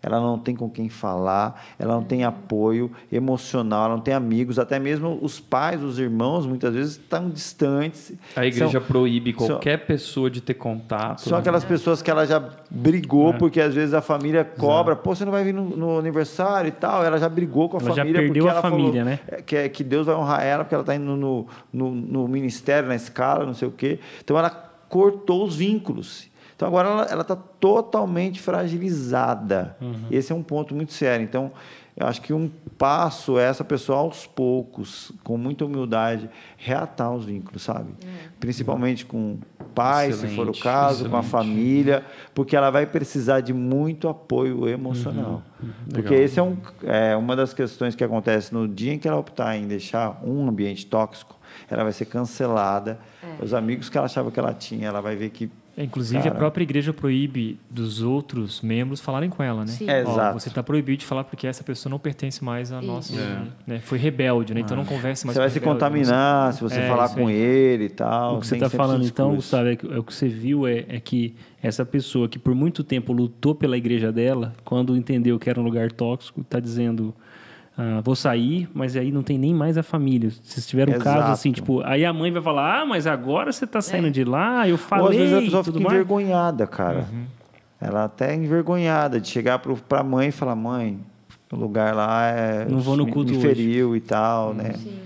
ela 0.04 0.20
não 0.20 0.38
tem 0.38 0.54
com 0.54 0.70
quem 0.70 0.90
falar, 0.90 1.64
ela 1.80 1.96
não 1.96 2.04
tem 2.04 2.26
apoio 2.26 2.92
emocional, 3.10 3.86
ela 3.86 3.96
não 3.96 4.04
tem 4.04 4.14
amigos, 4.14 4.60
até 4.60 4.78
mesmo 4.78 5.18
os 5.22 5.40
pais, 5.40 5.82
os 5.82 5.98
irmãos, 5.98 6.46
muitas 6.46 6.74
vezes 6.74 6.92
estão 6.94 7.30
distantes. 7.30 8.12
A 8.36 8.46
igreja 8.46 8.70
são, 8.70 8.82
proíbe 8.82 9.32
qualquer 9.32 9.78
são, 9.78 9.88
pessoa 9.88 10.30
de 10.30 10.42
ter 10.42 10.56
contato. 10.56 11.22
São 11.22 11.38
né? 11.38 11.40
aquelas 11.40 11.64
pessoas 11.64 12.02
que 12.02 12.12
ela 12.12 12.26
já 12.26 12.44
brigou, 12.70 13.30
é. 13.30 13.38
porque 13.38 13.62
às 13.62 13.74
vezes 13.74 13.94
a 13.94 14.02
família 14.02 14.44
cobra, 14.44 14.94
Exato. 14.94 15.04
pô, 15.04 15.16
você 15.16 15.24
não 15.24 15.32
vai 15.32 15.46
vir 15.46 15.54
no, 15.54 15.70
no, 15.70 15.98
aniversário 15.98 16.68
e 16.68 16.72
tal. 16.72 17.06
Ela 17.06 17.18
já 17.18 17.30
brigou 17.30 17.70
com 17.70 17.78
a 17.78 17.80
ela 17.80 17.96
família. 17.96 18.14
Já 18.14 18.28
perdeu 18.28 18.50
a 18.50 18.62
família, 18.62 19.06
né? 19.06 19.20
Que, 19.46 19.56
é, 19.56 19.70
que 19.70 19.84
Deus 19.86 20.06
vai 20.06 20.16
honrar 20.16 20.44
ela, 20.44 20.66
porque 20.66 20.76
ela 20.76 20.84
está 20.84 20.96
indo 20.96 21.16
no, 21.16 21.48
no, 21.72 21.92
no 21.92 22.28
ministério, 22.28 22.90
na 22.90 22.96
escala, 22.96 23.46
não 23.46 23.54
sei 23.54 23.68
o 23.70 23.72
quê. 23.72 24.00
Então 24.22 24.38
ela 24.38 24.50
cortou 24.90 25.46
os 25.46 25.56
vínculos. 25.56 26.33
Então 26.64 26.70
agora 26.70 27.06
ela 27.12 27.24
está 27.24 27.36
totalmente 27.36 28.40
fragilizada. 28.40 29.76
Uhum. 29.82 30.06
Esse 30.10 30.32
é 30.32 30.36
um 30.36 30.42
ponto 30.42 30.74
muito 30.74 30.94
sério. 30.94 31.22
Então, 31.22 31.52
eu 31.96 32.08
acho 32.08 32.22
que 32.22 32.32
um 32.32 32.50
passo 32.78 33.38
é 33.38 33.44
essa 33.44 33.66
pessoa 33.66 34.00
aos 34.00 34.26
poucos, 34.26 35.12
com 35.26 35.38
muita 35.38 35.66
humildade, 35.66 36.30
reatar 36.56 37.12
os 37.14 37.26
vínculos, 37.26 37.64
sabe? 37.64 37.90
Uhum. 37.90 38.14
Principalmente 38.40 39.06
com 39.06 39.40
pais, 39.76 40.16
excelente, 40.16 40.30
se 40.30 40.36
for 40.38 40.50
o 40.50 40.58
caso, 40.58 40.94
excelente. 40.94 41.12
com 41.12 41.18
a 41.18 41.24
família, 41.24 42.06
porque 42.34 42.56
ela 42.56 42.70
vai 42.70 42.86
precisar 42.86 43.42
de 43.42 43.52
muito 43.52 44.08
apoio 44.08 44.66
emocional. 44.70 45.44
Uhum. 45.62 45.68
uhum. 45.68 45.74
Porque 45.94 46.14
esse 46.14 46.40
é, 46.40 46.44
um, 46.44 46.56
é 46.84 47.14
uma 47.18 47.36
das 47.36 47.54
questões 47.54 47.94
que 47.94 48.06
acontece 48.06 48.54
no 48.54 48.70
dia 48.70 48.94
em 48.94 49.00
que 49.00 49.08
ela 49.08 49.18
optar 49.18 49.58
em 49.58 49.68
deixar 49.68 50.22
um 50.24 50.48
ambiente 50.48 50.86
tóxico, 50.86 51.38
ela 51.70 51.84
vai 51.84 51.92
ser 51.92 52.06
cancelada. 52.06 53.00
É. 53.22 53.44
Os 53.44 53.54
amigos 53.54 53.90
que 53.90 53.98
ela 53.98 54.06
achava 54.06 54.32
que 54.32 54.40
ela 54.40 54.54
tinha, 54.54 54.88
ela 54.88 55.02
vai 55.02 55.18
ver 55.18 55.30
que 55.30 55.46
é, 55.46 55.63
inclusive, 55.78 56.22
Cara. 56.22 56.36
a 56.36 56.38
própria 56.38 56.64
igreja 56.64 56.94
proíbe 56.94 57.60
dos 57.70 58.02
outros 58.02 58.62
membros 58.62 59.00
falarem 59.00 59.30
com 59.30 59.42
ela, 59.42 59.62
né? 59.62 59.68
Sim. 59.68 59.90
É, 59.90 60.02
exato. 60.02 60.40
Você 60.40 60.50
está 60.50 60.62
proibido 60.62 60.98
de 61.00 61.06
falar 61.06 61.24
porque 61.24 61.48
essa 61.48 61.64
pessoa 61.64 61.90
não 61.90 61.98
pertence 61.98 62.44
mais 62.44 62.72
a 62.72 62.82
nossa. 62.82 63.20
É. 63.20 63.42
Né? 63.66 63.80
Foi 63.80 63.98
rebelde, 63.98 64.54
né? 64.54 64.62
Então 64.62 64.78
não 64.78 64.86
converse 64.86 65.26
mais 65.26 65.36
Você 65.36 65.40
vai 65.40 65.50
se 65.50 65.60
contaminar 65.60 66.54
se 66.54 66.62
você 66.62 66.80
é, 66.80 66.88
falar 66.88 67.10
com 67.10 67.30
ele 67.30 67.86
e 67.86 67.90
tal. 67.90 68.38
O 68.38 68.40
que 68.42 68.48
você 68.48 68.56
está 68.56 68.70
falando, 68.70 69.06
então, 69.06 69.36
Gustavo, 69.36 69.68
é, 69.68 69.76
que, 69.76 69.92
é 69.92 69.98
o 69.98 70.04
que 70.04 70.14
você 70.14 70.28
viu 70.28 70.68
é, 70.68 70.86
é 70.88 71.00
que 71.00 71.36
essa 71.62 71.86
pessoa 71.86 72.28
que 72.28 72.38
por 72.38 72.54
muito 72.54 72.84
tempo 72.84 73.12
lutou 73.12 73.56
pela 73.56 73.78
igreja 73.78 74.12
dela, 74.12 74.54
quando 74.64 74.96
entendeu 74.96 75.40
que 75.40 75.50
era 75.50 75.60
um 75.60 75.64
lugar 75.64 75.92
tóxico, 75.92 76.42
está 76.42 76.60
dizendo 76.60 77.16
ah, 77.76 78.02
vou 78.04 78.16
sair, 78.16 78.70
mas 78.74 78.96
aí 78.96 79.12
não 79.12 79.24
tem 79.24 79.38
nem 79.38 79.54
mais 79.54 79.78
a 79.78 79.84
família. 79.84 80.30
Se 80.44 80.62
tiver 80.68 80.88
um 80.88 81.00
caso 81.00 81.32
assim, 81.32 81.52
tipo, 81.52 81.82
aí 81.82 82.06
a 82.06 82.14
mãe 82.14 82.32
vai 82.32 82.42
falar, 82.42 82.82
ah, 82.82 82.86
mas 82.86 83.08
agora 83.08 83.52
você 83.52 83.66
está 83.66 83.82
saindo 83.82 84.08
é. 84.08 84.12
de 84.12 84.24
lá, 84.24 84.68
eu 84.68 84.78
falei. 84.78 85.06
Ou 85.06 85.10
às 85.10 85.18
vezes 85.18 85.34
a 85.34 85.42
pessoa 85.42 85.64
fica 85.64 85.80
envergonhada, 85.80 86.68
cara. 86.68 87.08
Uhum. 87.12 87.26
Ela 87.82 88.06
até 88.06 88.36
envergonhada 88.36 89.20
de 89.20 89.28
chegar 89.28 89.60
para 89.60 90.00
a 90.00 90.04
mãe 90.04 90.30
e 90.30 90.32
falar, 90.32 90.56
mãe, 90.56 91.00
o 91.52 91.56
lugar 91.56 91.96
lá 91.96 92.28
é. 92.28 92.66
Não 92.66 92.80
vou 92.80 92.96
no 92.96 93.08
culto 93.08 93.34
me 93.34 93.42
feriu 93.42 93.90
hoje. 93.90 93.98
e 93.98 94.02
tal, 94.02 94.50
uhum. 94.50 94.54
né? 94.54 94.74
Sim. 94.74 95.00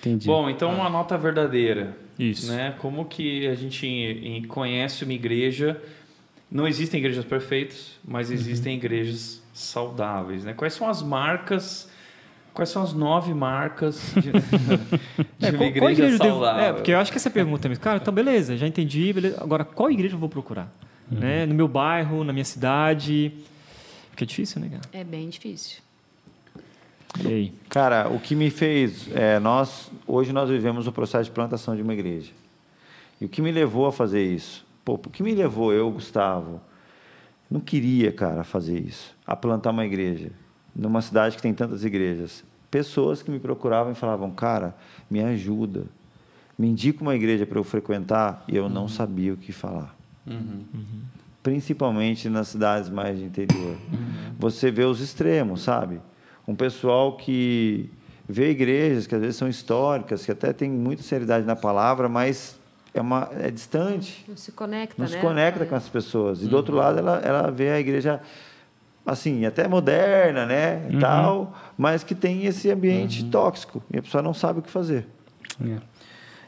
Entendi. 0.00 0.26
Bom, 0.26 0.48
então 0.48 0.72
uma 0.74 0.88
nota 0.88 1.16
verdadeira. 1.16 1.96
Isso. 2.18 2.50
Né? 2.50 2.74
Como 2.78 3.04
que 3.04 3.46
a 3.46 3.54
gente 3.54 4.44
conhece 4.48 5.04
uma 5.04 5.12
igreja? 5.12 5.80
Não 6.50 6.66
existem 6.66 6.98
igrejas 6.98 7.24
perfeitas, 7.24 7.98
mas 8.04 8.28
uhum. 8.28 8.34
existem 8.34 8.72
uhum. 8.72 8.78
igrejas 8.78 9.42
saudáveis. 9.52 10.44
Né? 10.44 10.54
Quais 10.54 10.74
são 10.74 10.88
as 10.88 11.02
marcas 11.02 11.89
Quais 12.60 12.68
são 12.68 12.82
as 12.82 12.92
nove 12.92 13.32
marcas 13.32 14.12
de, 14.16 14.32
de 15.40 15.46
é, 15.46 15.50
uma 15.50 15.64
igreja, 15.64 15.92
igreja 15.92 16.18
saudável? 16.18 16.56
Devo, 16.56 16.60
é, 16.60 16.72
porque 16.74 16.92
eu 16.92 16.98
acho 16.98 17.10
que 17.10 17.16
essa 17.16 17.30
pergunta 17.30 17.66
é 17.66 17.76
cara, 17.76 17.96
então 17.96 18.12
beleza, 18.12 18.54
já 18.54 18.66
entendi, 18.66 19.14
beleza. 19.14 19.42
agora 19.42 19.64
qual 19.64 19.90
igreja 19.90 20.14
eu 20.14 20.18
vou 20.18 20.28
procurar? 20.28 20.70
Uhum. 21.10 21.20
Né? 21.20 21.46
No 21.46 21.54
meu 21.54 21.66
bairro, 21.66 22.22
na 22.22 22.34
minha 22.34 22.44
cidade? 22.44 23.32
Porque 24.10 24.24
é 24.24 24.26
difícil, 24.26 24.60
né, 24.60 24.68
cara? 24.68 24.82
É 24.92 25.02
bem 25.02 25.30
difícil. 25.30 25.78
E 27.24 27.26
aí? 27.28 27.54
Cara, 27.70 28.10
o 28.10 28.20
que 28.20 28.34
me 28.34 28.50
fez, 28.50 29.08
é, 29.14 29.38
nós 29.38 29.90
hoje 30.06 30.30
nós 30.30 30.50
vivemos 30.50 30.86
o 30.86 30.92
processo 30.92 31.24
de 31.24 31.30
plantação 31.30 31.74
de 31.74 31.80
uma 31.80 31.94
igreja. 31.94 32.30
E 33.18 33.24
o 33.24 33.28
que 33.30 33.40
me 33.40 33.50
levou 33.50 33.86
a 33.86 33.92
fazer 33.92 34.22
isso? 34.22 34.66
Pô, 34.84 34.96
o 34.96 34.98
que 34.98 35.22
me 35.22 35.34
levou 35.34 35.72
eu, 35.72 35.90
Gustavo, 35.90 36.60
não 37.50 37.58
queria, 37.58 38.12
cara, 38.12 38.44
fazer 38.44 38.78
isso, 38.78 39.16
a 39.26 39.34
plantar 39.34 39.70
uma 39.70 39.86
igreja 39.86 40.30
numa 40.76 41.00
cidade 41.00 41.36
que 41.36 41.42
tem 41.42 41.54
tantas 41.54 41.86
igrejas. 41.86 42.44
Pessoas 42.70 43.22
que 43.22 43.30
me 43.30 43.40
procuravam 43.40 43.92
e 43.92 43.94
falavam, 43.94 44.30
cara, 44.30 44.76
me 45.10 45.20
ajuda, 45.20 45.86
me 46.56 46.68
indica 46.68 47.02
uma 47.02 47.14
igreja 47.14 47.44
para 47.44 47.58
eu 47.58 47.64
frequentar, 47.64 48.44
e 48.46 48.56
eu 48.56 48.64
uhum. 48.64 48.68
não 48.68 48.88
sabia 48.88 49.32
o 49.32 49.36
que 49.36 49.52
falar. 49.52 49.96
Uhum. 50.26 50.64
Uhum. 50.72 51.02
Principalmente 51.42 52.28
nas 52.28 52.48
cidades 52.48 52.88
mais 52.90 53.18
de 53.18 53.24
interior. 53.24 53.76
Uhum. 53.92 54.34
Você 54.38 54.70
vê 54.70 54.84
os 54.84 55.00
extremos, 55.00 55.62
sabe? 55.62 56.00
Um 56.46 56.54
pessoal 56.54 57.16
que 57.16 57.90
vê 58.28 58.50
igrejas 58.50 59.06
que 59.06 59.14
às 59.14 59.20
vezes 59.20 59.36
são 59.36 59.48
históricas, 59.48 60.24
que 60.24 60.30
até 60.30 60.52
tem 60.52 60.70
muita 60.70 61.02
seriedade 61.02 61.44
na 61.44 61.56
palavra, 61.56 62.08
mas 62.08 62.56
é, 62.94 63.00
uma, 63.00 63.28
é 63.32 63.50
distante. 63.50 64.24
Não 64.28 64.36
se 64.36 64.52
conecta, 64.52 64.94
Não 64.96 65.10
né? 65.10 65.16
se 65.16 65.20
conecta 65.20 65.66
com 65.66 65.74
as 65.74 65.88
pessoas. 65.88 66.42
E 66.42 66.46
do 66.46 66.56
outro 66.56 66.74
uhum. 66.74 66.80
lado, 66.80 66.98
ela, 66.98 67.18
ela 67.18 67.50
vê 67.50 67.70
a 67.70 67.80
igreja 67.80 68.20
assim, 69.04 69.44
até 69.44 69.66
moderna, 69.66 70.46
né, 70.46 70.88
uhum. 70.92 70.98
tal, 70.98 71.58
mas 71.76 72.04
que 72.04 72.14
tem 72.14 72.44
esse 72.44 72.70
ambiente 72.70 73.22
uhum. 73.22 73.30
tóxico 73.30 73.82
e 73.92 73.98
a 73.98 74.02
pessoa 74.02 74.22
não 74.22 74.34
sabe 74.34 74.60
o 74.60 74.62
que 74.62 74.70
fazer. 74.70 75.06
É. 75.64 75.78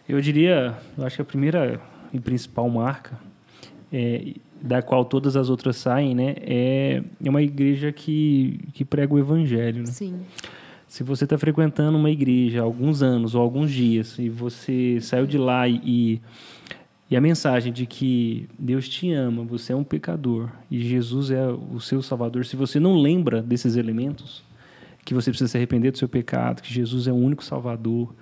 Eu 0.08 0.20
diria, 0.20 0.76
eu 0.96 1.06
acho 1.06 1.16
que 1.16 1.22
a 1.22 1.24
primeira 1.24 1.80
e 2.12 2.20
principal 2.20 2.68
marca 2.68 3.18
é, 3.92 4.34
da 4.60 4.80
qual 4.82 5.04
todas 5.04 5.36
as 5.36 5.48
outras 5.50 5.76
saem, 5.76 6.14
né, 6.14 6.34
é, 6.40 7.02
é 7.24 7.30
uma 7.30 7.42
igreja 7.42 7.90
que, 7.90 8.60
que 8.72 8.84
prega 8.84 9.12
o 9.12 9.18
evangelho, 9.18 9.80
né? 9.80 9.86
Sim. 9.86 10.20
Se 10.86 11.02
você 11.02 11.24
está 11.24 11.38
frequentando 11.38 11.96
uma 11.96 12.10
igreja 12.10 12.60
há 12.60 12.62
alguns 12.62 13.02
anos 13.02 13.34
ou 13.34 13.40
alguns 13.40 13.70
dias 13.70 14.18
e 14.18 14.28
você 14.28 14.98
saiu 15.00 15.26
de 15.26 15.38
lá 15.38 15.66
e, 15.66 15.80
e 15.82 16.20
e 17.12 17.16
a 17.16 17.20
mensagem 17.20 17.70
de 17.70 17.84
que 17.84 18.48
Deus 18.58 18.88
te 18.88 19.12
ama, 19.12 19.44
você 19.44 19.74
é 19.74 19.76
um 19.76 19.84
pecador 19.84 20.48
e 20.70 20.80
Jesus 20.80 21.30
é 21.30 21.46
o 21.46 21.78
seu 21.78 22.00
salvador, 22.00 22.46
se 22.46 22.56
você 22.56 22.80
não 22.80 22.94
lembra 22.94 23.42
desses 23.42 23.76
elementos, 23.76 24.42
que 25.04 25.12
você 25.12 25.30
precisa 25.30 25.46
se 25.46 25.58
arrepender 25.58 25.90
do 25.90 25.98
seu 25.98 26.08
pecado, 26.08 26.62
que 26.62 26.72
Jesus 26.72 27.06
é 27.06 27.12
o 27.12 27.14
único 27.14 27.44
salvador, 27.44 28.14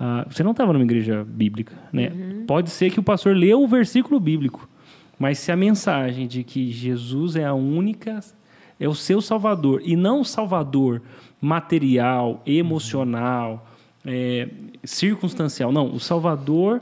uh, 0.00 0.26
você 0.26 0.42
não 0.42 0.52
estava 0.52 0.72
numa 0.72 0.82
igreja 0.82 1.22
bíblica. 1.22 1.76
Né? 1.92 2.08
Uhum. 2.08 2.46
Pode 2.46 2.70
ser 2.70 2.90
que 2.90 2.98
o 2.98 3.02
pastor 3.02 3.36
leu 3.36 3.62
o 3.62 3.68
versículo 3.68 4.18
bíblico, 4.18 4.66
mas 5.18 5.38
se 5.38 5.52
a 5.52 5.56
mensagem 5.56 6.26
de 6.26 6.42
que 6.42 6.72
Jesus 6.72 7.36
é 7.36 7.44
a 7.44 7.52
única, 7.52 8.20
é 8.80 8.88
o 8.88 8.94
seu 8.94 9.20
salvador, 9.20 9.82
e 9.84 9.94
não 9.96 10.22
o 10.22 10.24
salvador 10.24 11.02
material, 11.42 12.42
emocional, 12.46 13.68
é, 14.02 14.48
circunstancial, 14.82 15.70
não, 15.70 15.94
o 15.94 16.00
salvador 16.00 16.80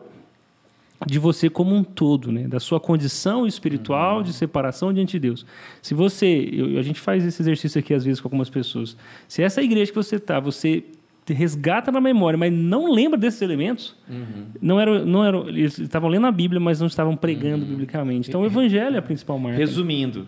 de 1.07 1.19
você 1.19 1.49
como 1.49 1.75
um 1.75 1.85
todo, 1.85 2.33
né? 2.33 2.49
da 2.49 2.59
sua 2.59 2.81
condição 2.81 3.47
espiritual 3.47 4.23
de 4.23 4.33
separação 4.33 4.93
diante 4.93 5.13
de 5.13 5.21
Deus. 5.21 5.47
Se 5.81 5.95
você, 5.95 6.49
eu, 6.53 6.79
a 6.79 6.83
gente 6.83 6.99
faz 6.99 7.25
esse 7.25 7.41
exercício 7.41 7.79
aqui 7.79 7.95
às 7.95 8.05
vezes 8.05 8.21
com 8.21 8.27
algumas 8.27 8.51
pessoas, 8.51 8.97
se 9.29 9.43
essa 9.43 9.63
igreja 9.63 9.93
que 9.93 9.97
você 9.97 10.17
está, 10.17 10.41
você 10.41 10.85
resgata 11.33 11.93
na 11.93 12.01
memória, 12.01 12.39
mas 12.39 12.53
não 12.53 12.91
lembra 12.91 13.19
desses 13.19 13.43
elementos, 13.43 13.95
uhum. 14.09 14.47
não 14.61 14.81
era, 14.81 15.05
não 15.05 15.25
era, 15.25 15.39
eles 15.49 15.79
estavam 15.79 16.09
lendo 16.09 16.27
a 16.27 16.33
Bíblia, 16.33 16.61
mas 16.61 16.81
não 16.81 16.87
estavam 16.87 17.17
pregando 17.17 17.65
uhum. 17.65 17.71
biblicamente. 17.71 18.29
Então, 18.29 18.41
o 18.43 18.47
Evangelho 18.47 18.97
é 18.97 18.99
a 18.99 19.03
principal 19.03 19.39
marca. 19.39 19.59
Resumindo, 19.59 20.27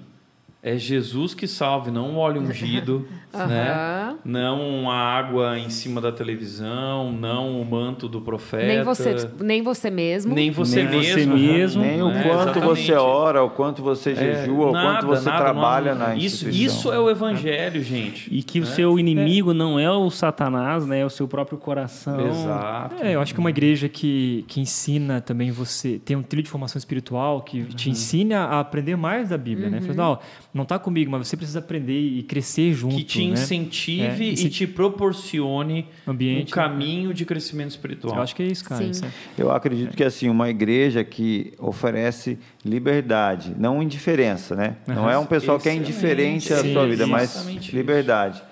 é 0.62 0.76
Jesus 0.76 1.32
que 1.32 1.46
salve, 1.46 1.90
não 1.90 2.10
um 2.10 2.16
óleo 2.18 2.40
ungido, 2.42 3.06
uhum. 3.32 3.46
né? 3.46 4.16
não 4.24 4.90
a 4.90 4.96
água 4.96 5.58
em 5.58 5.70
cima 5.70 6.00
da 6.00 6.12
televisão, 6.12 7.12
não 7.12 7.60
o 7.60 7.64
manto 7.64 8.08
do 8.08 8.20
profeta. 8.20 8.66
Nem 8.66 8.82
você, 8.82 9.30
nem 9.40 9.62
você 9.62 9.90
mesmo. 9.90 10.34
Nem 10.34 10.50
você 10.50 10.82
nem 10.82 11.00
mesmo. 11.00 11.02
Você 11.02 11.26
mesmo 11.26 11.82
nem 11.82 12.02
o 12.02 12.08
né? 12.08 12.22
quanto 12.22 12.58
Exatamente. 12.58 12.86
você 12.86 12.92
ora, 12.92 13.42
o 13.42 13.50
quanto 13.50 13.82
você 13.82 14.12
é, 14.12 14.14
jejua, 14.14 14.68
é, 14.68 14.72
nada, 14.72 14.88
o 14.88 14.92
quanto 14.92 15.06
você 15.06 15.30
nada, 15.30 15.42
trabalha 15.42 15.94
não, 15.94 16.08
na 16.08 16.16
isso, 16.16 16.48
Isso 16.48 16.92
é 16.92 16.98
o 16.98 17.08
evangelho, 17.08 17.82
gente. 17.82 18.28
E 18.32 18.42
que 18.42 18.60
né? 18.60 18.66
o 18.66 18.68
seu 18.68 18.98
inimigo 18.98 19.52
é. 19.52 19.54
não 19.54 19.78
é 19.78 19.90
o 19.90 20.10
Satanás, 20.10 20.86
né? 20.86 21.00
É 21.00 21.06
o 21.06 21.10
seu 21.10 21.26
próprio 21.26 21.56
coração. 21.56 22.28
Exato. 22.28 23.02
É, 23.02 23.14
eu 23.14 23.20
acho 23.20 23.32
que 23.32 23.40
uma 23.40 23.50
igreja 23.50 23.88
que, 23.88 24.44
que 24.46 24.60
ensina 24.60 25.20
também 25.20 25.50
você, 25.50 25.98
tem 25.98 26.16
um 26.16 26.22
trilho 26.22 26.44
de 26.44 26.50
formação 26.50 26.78
espiritual 26.78 27.40
que 27.40 27.60
uhum. 27.60 27.68
te 27.68 27.88
ensina 27.88 28.44
a 28.44 28.60
aprender 28.60 28.96
mais 28.96 29.30
da 29.30 29.38
Bíblia, 29.38 29.70
né? 29.70 29.78
uhum. 29.78 29.86
né? 29.86 29.94
Fala, 29.94 30.20
não 30.52 30.64
está 30.64 30.78
comigo, 30.78 31.10
mas 31.10 31.28
você 31.28 31.36
precisa 31.36 31.60
aprender 31.60 31.98
e 31.98 32.22
crescer 32.24 32.72
junto. 32.72 32.96
Que 32.96 33.04
te 33.04 33.18
né? 33.18 33.34
incentive 33.34 34.24
é, 34.24 34.32
e, 34.32 34.46
e 34.46 34.50
te 34.50 34.66
proporcione 34.66 35.86
ambiente, 36.06 36.52
um 36.52 36.54
caminho 36.54 37.14
de 37.14 37.24
crescimento 37.24 37.70
espiritual. 37.70 38.16
Eu 38.16 38.22
acho 38.22 38.34
que 38.34 38.42
é 38.42 38.46
isso, 38.46 38.64
cara. 38.64 38.82
Isso 38.82 39.04
é. 39.04 39.10
Eu 39.38 39.52
acredito 39.52 39.96
que 39.96 40.02
assim 40.02 40.28
uma 40.28 40.50
igreja 40.50 41.04
que 41.04 41.52
oferece 41.58 42.36
liberdade, 42.64 43.54
não 43.56 43.80
indiferença, 43.80 44.56
né? 44.56 44.76
Uhum. 44.88 44.94
Não 44.94 45.10
é 45.10 45.16
um 45.16 45.26
pessoal 45.26 45.58
que 45.58 45.68
é 45.68 45.74
indiferente 45.74 46.52
à 46.52 46.64
sua 46.64 46.86
vida, 46.86 47.06
mas 47.06 47.46
liberdade. 47.72 48.42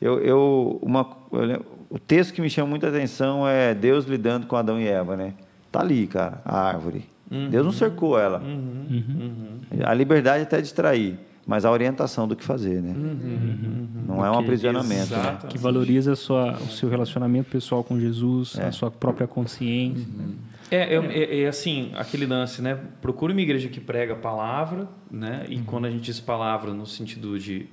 Eu, 0.00 0.18
eu, 0.18 0.80
uma, 0.82 1.08
eu, 1.32 1.64
o 1.88 1.98
texto 2.00 2.34
que 2.34 2.40
me 2.40 2.50
chama 2.50 2.68
muita 2.68 2.88
atenção 2.88 3.46
é 3.46 3.72
Deus 3.72 4.06
lidando 4.06 4.46
com 4.46 4.56
Adão 4.56 4.80
e 4.80 4.88
Eva, 4.88 5.16
né? 5.16 5.34
Tá 5.70 5.80
ali, 5.80 6.08
cara, 6.08 6.42
a 6.44 6.60
árvore. 6.60 7.04
Uhum. 7.30 7.48
Deus 7.48 7.64
não 7.64 7.72
cercou 7.72 8.18
ela. 8.18 8.40
Uhum. 8.40 8.86
uhum. 8.90 9.60
A 9.84 9.94
liberdade 9.94 10.42
até 10.42 10.60
de 10.60 10.74
trair 10.74 11.16
mas 11.46 11.64
a 11.64 11.70
orientação 11.70 12.26
do 12.26 12.34
que 12.34 12.44
fazer, 12.44 12.80
né? 12.80 12.94
Uhum, 12.96 13.04
uhum, 13.04 13.88
não 14.08 14.24
é 14.24 14.30
um 14.30 14.38
aprisionamento. 14.38 15.12
Né? 15.12 15.38
Que 15.48 15.58
valoriza 15.58 16.12
a 16.12 16.16
sua, 16.16 16.52
o 16.54 16.70
seu 16.70 16.88
relacionamento 16.88 17.50
pessoal 17.50 17.84
com 17.84 18.00
Jesus, 18.00 18.58
é. 18.58 18.66
a 18.66 18.72
sua 18.72 18.90
própria 18.90 19.26
consciência. 19.26 20.06
Uhum. 20.18 20.34
É, 20.70 20.94
é, 20.94 20.96
é, 20.96 21.42
é, 21.42 21.46
assim, 21.46 21.92
aquele 21.94 22.24
lance, 22.24 22.62
né? 22.62 22.78
Procure 23.02 23.32
uma 23.32 23.42
igreja 23.42 23.68
que 23.68 23.80
prega 23.80 24.14
a 24.14 24.16
palavra, 24.16 24.88
né? 25.10 25.44
E 25.48 25.56
uhum. 25.56 25.64
quando 25.64 25.84
a 25.84 25.90
gente 25.90 26.02
diz 26.02 26.18
palavra 26.18 26.72
no 26.72 26.86
sentido 26.86 27.38
de 27.38 27.66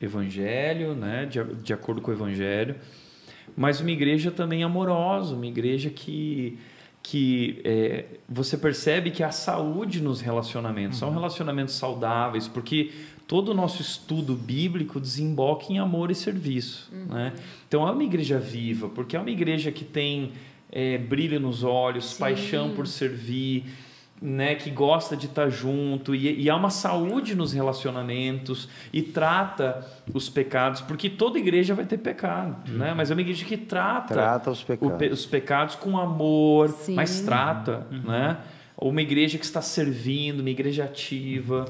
evangelho, 0.00 0.94
né? 0.94 1.24
De, 1.24 1.42
de 1.42 1.72
acordo 1.72 2.02
com 2.02 2.10
o 2.10 2.14
evangelho, 2.14 2.76
mas 3.56 3.80
uma 3.80 3.90
igreja 3.90 4.30
também 4.30 4.62
amorosa, 4.62 5.34
uma 5.34 5.46
igreja 5.46 5.88
que 5.88 6.58
que 7.06 7.60
é, 7.64 8.06
você 8.26 8.56
percebe 8.56 9.10
que 9.10 9.22
há 9.22 9.30
saúde 9.30 10.00
nos 10.02 10.22
relacionamentos, 10.22 11.02
uhum. 11.02 11.08
são 11.08 11.14
relacionamentos 11.14 11.74
saudáveis, 11.74 12.48
porque 12.48 12.92
todo 13.34 13.48
o 13.48 13.54
nosso 13.54 13.82
estudo 13.82 14.36
bíblico 14.36 15.00
desemboca 15.00 15.64
em 15.68 15.80
amor 15.80 16.08
e 16.08 16.14
serviço. 16.14 16.88
Uhum. 16.92 17.16
Né? 17.16 17.32
Então 17.66 17.88
é 17.88 17.90
uma 17.90 18.04
igreja 18.04 18.38
viva, 18.38 18.88
porque 18.88 19.16
é 19.16 19.18
uma 19.18 19.28
igreja 19.28 19.72
que 19.72 19.84
tem 19.84 20.30
é, 20.70 20.98
brilho 20.98 21.40
nos 21.40 21.64
olhos, 21.64 22.10
Sim. 22.10 22.20
paixão 22.20 22.70
por 22.70 22.86
servir, 22.86 23.64
né, 24.22 24.54
que 24.54 24.70
gosta 24.70 25.16
de 25.16 25.26
estar 25.26 25.50
junto 25.50 26.14
e, 26.14 26.42
e 26.42 26.48
há 26.48 26.54
uma 26.54 26.70
saúde 26.70 27.34
nos 27.34 27.52
relacionamentos 27.52 28.68
e 28.92 29.02
trata 29.02 29.84
os 30.14 30.28
pecados, 30.28 30.80
porque 30.80 31.10
toda 31.10 31.36
igreja 31.36 31.74
vai 31.74 31.86
ter 31.86 31.98
pecado, 31.98 32.70
uhum. 32.70 32.78
né? 32.78 32.94
Mas 32.94 33.10
é 33.10 33.14
uma 33.14 33.20
igreja 33.20 33.44
que 33.44 33.56
trata, 33.56 34.14
trata 34.14 34.52
os, 34.52 34.62
pecados. 34.62 35.08
O, 35.08 35.12
os 35.12 35.26
pecados 35.26 35.74
com 35.74 35.98
amor, 35.98 36.68
Sim. 36.68 36.94
mas 36.94 37.20
trata, 37.20 37.84
uhum. 37.90 38.12
né? 38.12 38.38
Uma 38.76 39.02
igreja 39.02 39.36
que 39.38 39.44
está 39.44 39.60
servindo, 39.60 40.38
uma 40.38 40.50
igreja 40.50 40.84
ativa, 40.84 41.64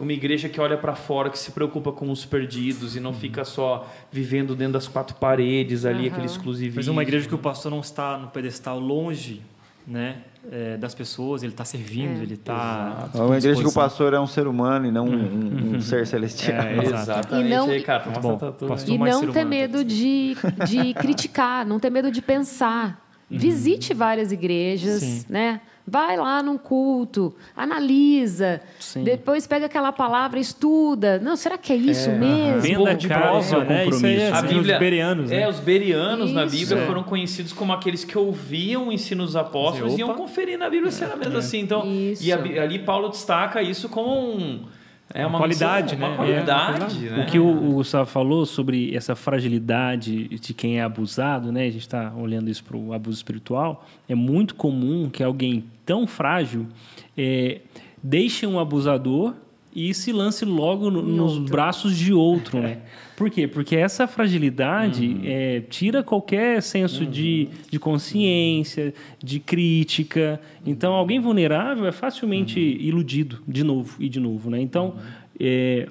uma 0.00 0.12
igreja 0.12 0.48
que 0.48 0.60
olha 0.60 0.76
para 0.76 0.94
fora, 0.94 1.30
que 1.30 1.38
se 1.38 1.52
preocupa 1.52 1.92
com 1.92 2.10
os 2.10 2.24
perdidos 2.24 2.96
e 2.96 3.00
não 3.00 3.10
uhum. 3.10 3.16
fica 3.16 3.44
só 3.44 3.88
vivendo 4.10 4.56
dentro 4.56 4.74
das 4.74 4.88
quatro 4.88 5.16
paredes 5.16 5.84
ali, 5.84 6.08
aquele 6.08 6.26
exclusivismo. 6.26 6.76
Mas 6.76 6.88
uma 6.88 7.02
igreja 7.02 7.28
que 7.28 7.34
o 7.34 7.38
pastor 7.38 7.70
não 7.70 7.80
está 7.80 8.16
no 8.16 8.28
pedestal 8.28 8.78
longe 8.78 9.42
né? 9.86 10.16
É, 10.50 10.76
das 10.76 10.94
pessoas, 10.94 11.42
ele 11.42 11.52
está 11.52 11.64
servindo, 11.64 12.20
é. 12.20 12.22
ele 12.22 12.34
está. 12.34 13.08
É 13.12 13.18
uma 13.18 13.36
igreja 13.36 13.60
que 13.60 13.68
o 13.68 13.72
pastor 13.72 14.14
é 14.14 14.20
um 14.20 14.26
ser 14.26 14.46
humano 14.46 14.86
e 14.86 14.90
não 14.90 15.04
um, 15.04 15.12
um, 15.12 15.76
um 15.76 15.80
ser 15.80 16.06
celestial. 16.06 16.62
É, 16.62 16.84
exatamente. 16.84 17.46
E 17.46 17.50
não, 17.50 17.68
aí, 17.68 17.82
cara, 17.82 18.04
bom, 18.20 18.38
e 18.86 18.96
não 18.96 19.32
ter 19.32 19.44
medo 19.44 19.84
de, 19.84 20.36
de 20.66 20.94
criticar, 20.98 21.66
não 21.66 21.78
ter 21.78 21.90
medo 21.90 22.10
de 22.10 22.22
pensar. 22.22 23.09
Uhum. 23.30 23.38
Visite 23.38 23.94
várias 23.94 24.32
igrejas, 24.32 25.02
Sim. 25.02 25.24
né? 25.28 25.60
Vai 25.86 26.16
lá 26.16 26.42
num 26.42 26.58
culto, 26.58 27.34
analisa, 27.56 28.60
Sim. 28.78 29.02
depois 29.02 29.46
pega 29.46 29.66
aquela 29.66 29.90
palavra, 29.90 30.38
estuda. 30.38 31.18
Não, 31.18 31.34
será 31.36 31.58
que 31.58 31.72
é 31.72 31.76
isso 31.76 32.10
é, 32.10 32.18
mesmo? 32.18 32.60
Venda 32.60 32.94
de 32.94 33.08
prova, 33.08 33.64
né? 33.64 33.86
Isso 33.86 34.06
aí 34.06 34.20
é, 34.20 34.30
a 34.30 34.42
Bíblia, 34.42 34.74
os 34.74 34.78
berianos. 34.78 35.30
Né? 35.30 35.40
É, 35.40 35.48
os 35.48 35.58
berianos 35.58 36.26
isso. 36.26 36.34
na 36.34 36.46
Bíblia 36.46 36.78
é. 36.78 36.86
foram 36.86 37.02
conhecidos 37.02 37.52
como 37.52 37.72
aqueles 37.72 38.04
que 38.04 38.16
ouviam 38.16 38.88
o 38.88 38.92
ensino 38.92 39.24
dos 39.24 39.34
apóstolos 39.34 39.94
e 39.94 40.00
iam 40.00 40.14
conferir 40.14 40.58
na 40.58 40.68
Bíblia 40.68 40.92
se 40.92 41.02
era 41.02 41.16
mesmo 41.16 41.36
é. 41.36 41.38
assim. 41.38 41.60
Então, 41.60 41.84
isso. 41.86 42.22
e 42.22 42.32
ali 42.32 42.78
Paulo 42.78 43.08
destaca 43.08 43.62
isso 43.62 43.88
como 43.88 44.10
um 44.10 44.64
é 45.12 45.26
uma, 45.26 45.38
qualidade, 45.38 45.96
missão, 45.96 46.08
né? 46.08 46.14
Uma 46.14 46.24
qualidade, 46.24 47.06
é, 47.06 47.10
né? 47.10 47.22
O 47.22 47.26
que 47.26 47.38
o, 47.38 47.48
o 47.48 47.72
Gustavo 47.74 48.08
falou 48.08 48.46
sobre 48.46 48.94
essa 48.94 49.16
fragilidade 49.16 50.28
de 50.28 50.54
quem 50.54 50.78
é 50.78 50.82
abusado, 50.82 51.50
né? 51.50 51.62
A 51.66 51.70
gente 51.70 51.80
está 51.80 52.12
olhando 52.14 52.48
isso 52.48 52.62
para 52.62 52.76
o 52.76 52.92
abuso 52.92 53.16
espiritual. 53.16 53.84
É 54.08 54.14
muito 54.14 54.54
comum 54.54 55.10
que 55.10 55.22
alguém 55.22 55.64
tão 55.84 56.06
frágil 56.06 56.66
é, 57.16 57.60
deixe 58.02 58.46
um 58.46 58.58
abusador 58.58 59.34
e 59.74 59.94
se 59.94 60.12
lance 60.12 60.44
logo 60.44 60.90
no, 60.90 61.02
nos 61.02 61.38
braços 61.38 61.96
de 61.96 62.12
outro, 62.12 62.60
né? 62.60 62.78
Por 63.16 63.30
quê? 63.30 63.46
Porque 63.46 63.76
essa 63.76 64.06
fragilidade 64.06 65.06
uhum. 65.06 65.20
é, 65.24 65.60
tira 65.60 66.02
qualquer 66.02 66.62
senso 66.62 67.04
uhum. 67.04 67.10
de, 67.10 67.48
de 67.70 67.78
consciência, 67.78 68.94
de 69.22 69.38
crítica. 69.38 70.40
Então, 70.64 70.94
alguém 70.94 71.20
vulnerável 71.20 71.86
é 71.86 71.92
facilmente 71.92 72.58
uhum. 72.58 72.80
iludido 72.80 73.42
de 73.46 73.62
novo 73.62 73.96
e 74.00 74.08
de 74.08 74.18
novo, 74.18 74.48
né? 74.48 74.60
Então, 74.60 74.94
uhum. 74.96 75.00
é, 75.38 75.88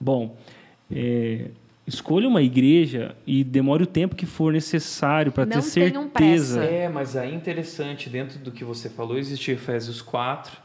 bom, 0.00 0.36
é, 0.90 1.46
escolha 1.86 2.26
uma 2.26 2.42
igreja 2.42 3.14
e 3.26 3.44
demore 3.44 3.84
o 3.84 3.86
tempo 3.86 4.16
que 4.16 4.26
for 4.26 4.52
necessário 4.52 5.30
para 5.30 5.46
ter 5.46 5.62
certeza. 5.62 6.64
É, 6.64 6.88
mas 6.88 7.16
aí 7.16 7.34
interessante, 7.34 8.10
dentro 8.10 8.38
do 8.38 8.50
que 8.50 8.64
você 8.64 8.88
falou, 8.88 9.16
existe 9.16 9.50
Efésios 9.50 10.02
4, 10.02 10.63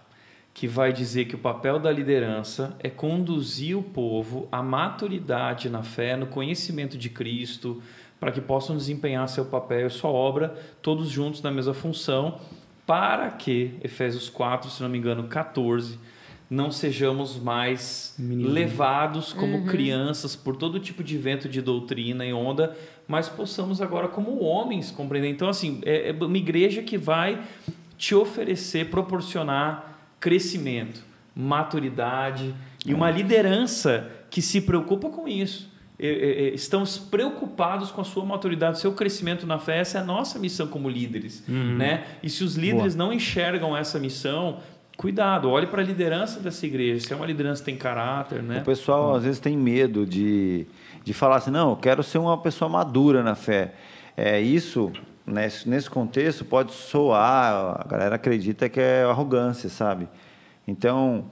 que 0.60 0.68
vai 0.68 0.92
dizer 0.92 1.24
que 1.24 1.36
o 1.36 1.40
papel 1.40 1.80
da 1.80 1.90
liderança 1.90 2.76
é 2.82 2.90
conduzir 2.90 3.78
o 3.78 3.82
povo 3.82 4.46
à 4.52 4.62
maturidade 4.62 5.70
na 5.70 5.84
fé, 5.84 6.18
no 6.18 6.28
conhecimento 6.28 6.98
de 6.98 7.10
Cristo, 7.10 7.82
para 8.20 8.30
que 8.30 8.42
possam 8.42 8.76
desempenhar 8.76 9.26
seu 9.30 9.46
papel 9.46 9.88
e 9.88 9.90
sua 9.90 10.10
obra, 10.10 10.54
todos 10.82 11.08
juntos 11.08 11.42
na 11.42 11.50
mesma 11.50 11.74
função, 11.74 12.42
para 12.86 13.30
que, 13.32 13.76
Efésios 13.82 14.28
4, 14.28 14.70
se 14.70 14.84
não 14.84 14.90
me 14.90 14.98
engano, 14.98 15.30
14, 15.30 15.98
não 16.50 16.72
sejamos 16.72 17.40
mais 17.40 18.14
Menino. 18.20 18.50
levados 18.50 19.32
como 19.32 19.60
uhum. 19.60 19.66
crianças 19.66 20.36
por 20.36 20.58
todo 20.58 20.78
tipo 20.78 21.02
de 21.02 21.18
vento 21.18 21.48
de 21.48 21.62
doutrina 21.62 22.26
e 22.26 22.34
onda, 22.34 22.76
mas 23.08 23.30
possamos 23.30 23.82
agora, 23.82 24.10
como 24.10 24.44
homens, 24.44 24.92
compreender. 24.92 25.30
Então, 25.30 25.48
assim, 25.48 25.80
é, 25.86 26.10
é 26.10 26.12
uma 26.12 26.38
igreja 26.38 26.82
que 26.82 26.98
vai 26.98 27.42
te 27.98 28.14
oferecer, 28.14 28.90
proporcionar 28.90 29.89
crescimento, 30.20 31.04
maturidade 31.36 32.54
e 32.86 32.94
uma 32.94 33.10
liderança 33.10 34.10
que 34.30 34.42
se 34.42 34.62
preocupa 34.62 35.10
com 35.10 35.28
isso. 35.28 35.70
Estamos 36.54 36.98
preocupados 36.98 37.92
com 37.92 38.00
a 38.00 38.04
sua 38.06 38.24
maturidade, 38.24 38.80
seu 38.80 38.94
crescimento 38.94 39.46
na 39.46 39.60
fé. 39.60 39.80
Essa 39.80 39.98
é 39.98 40.02
a 40.02 40.04
nossa 40.04 40.40
missão 40.40 40.68
como 40.68 40.90
líderes. 40.90 41.44
Uhum. 41.48 41.76
Né? 41.78 42.06
E 42.24 42.30
se 42.30 42.44
os 42.44 42.56
líderes 42.56 42.96
Boa. 42.96 43.08
não 43.08 43.14
enxergam 43.14 43.76
essa 43.76 44.00
missão, 44.00 44.60
cuidado, 44.96 45.50
olhe 45.50 45.68
para 45.68 45.82
a 45.82 45.86
liderança 45.86 46.40
dessa 46.40 46.66
igreja. 46.66 47.06
Se 47.06 47.12
é 47.12 47.16
uma 47.16 47.26
liderança 47.26 47.62
que 47.62 47.66
tem 47.66 47.76
caráter. 47.76 48.42
Né? 48.42 48.62
O 48.62 48.66
pessoal 48.66 49.14
às 49.16 49.24
vezes 49.24 49.40
tem 49.40 49.58
medo 49.58 50.06
de, 50.06 50.66
de 51.04 51.14
falar 51.14 51.38
assim: 51.38 51.52
não, 51.52 51.72
eu 51.72 51.76
quero 51.76 52.02
ser 52.02 52.18
uma 52.18 52.38
pessoa 52.38 52.70
madura 52.70 53.22
na 53.22 53.36
fé. 53.36 53.74
É 54.16 54.40
isso 54.40 54.94
nesse, 55.30 55.70
nesse 55.70 55.90
contexto 55.90 56.44
pode 56.44 56.72
soar, 56.74 57.82
a 57.82 57.88
galera 57.88 58.16
acredita 58.16 58.68
que 58.68 58.80
é 58.80 59.04
arrogância, 59.04 59.70
sabe? 59.70 60.08
Então, 60.68 61.32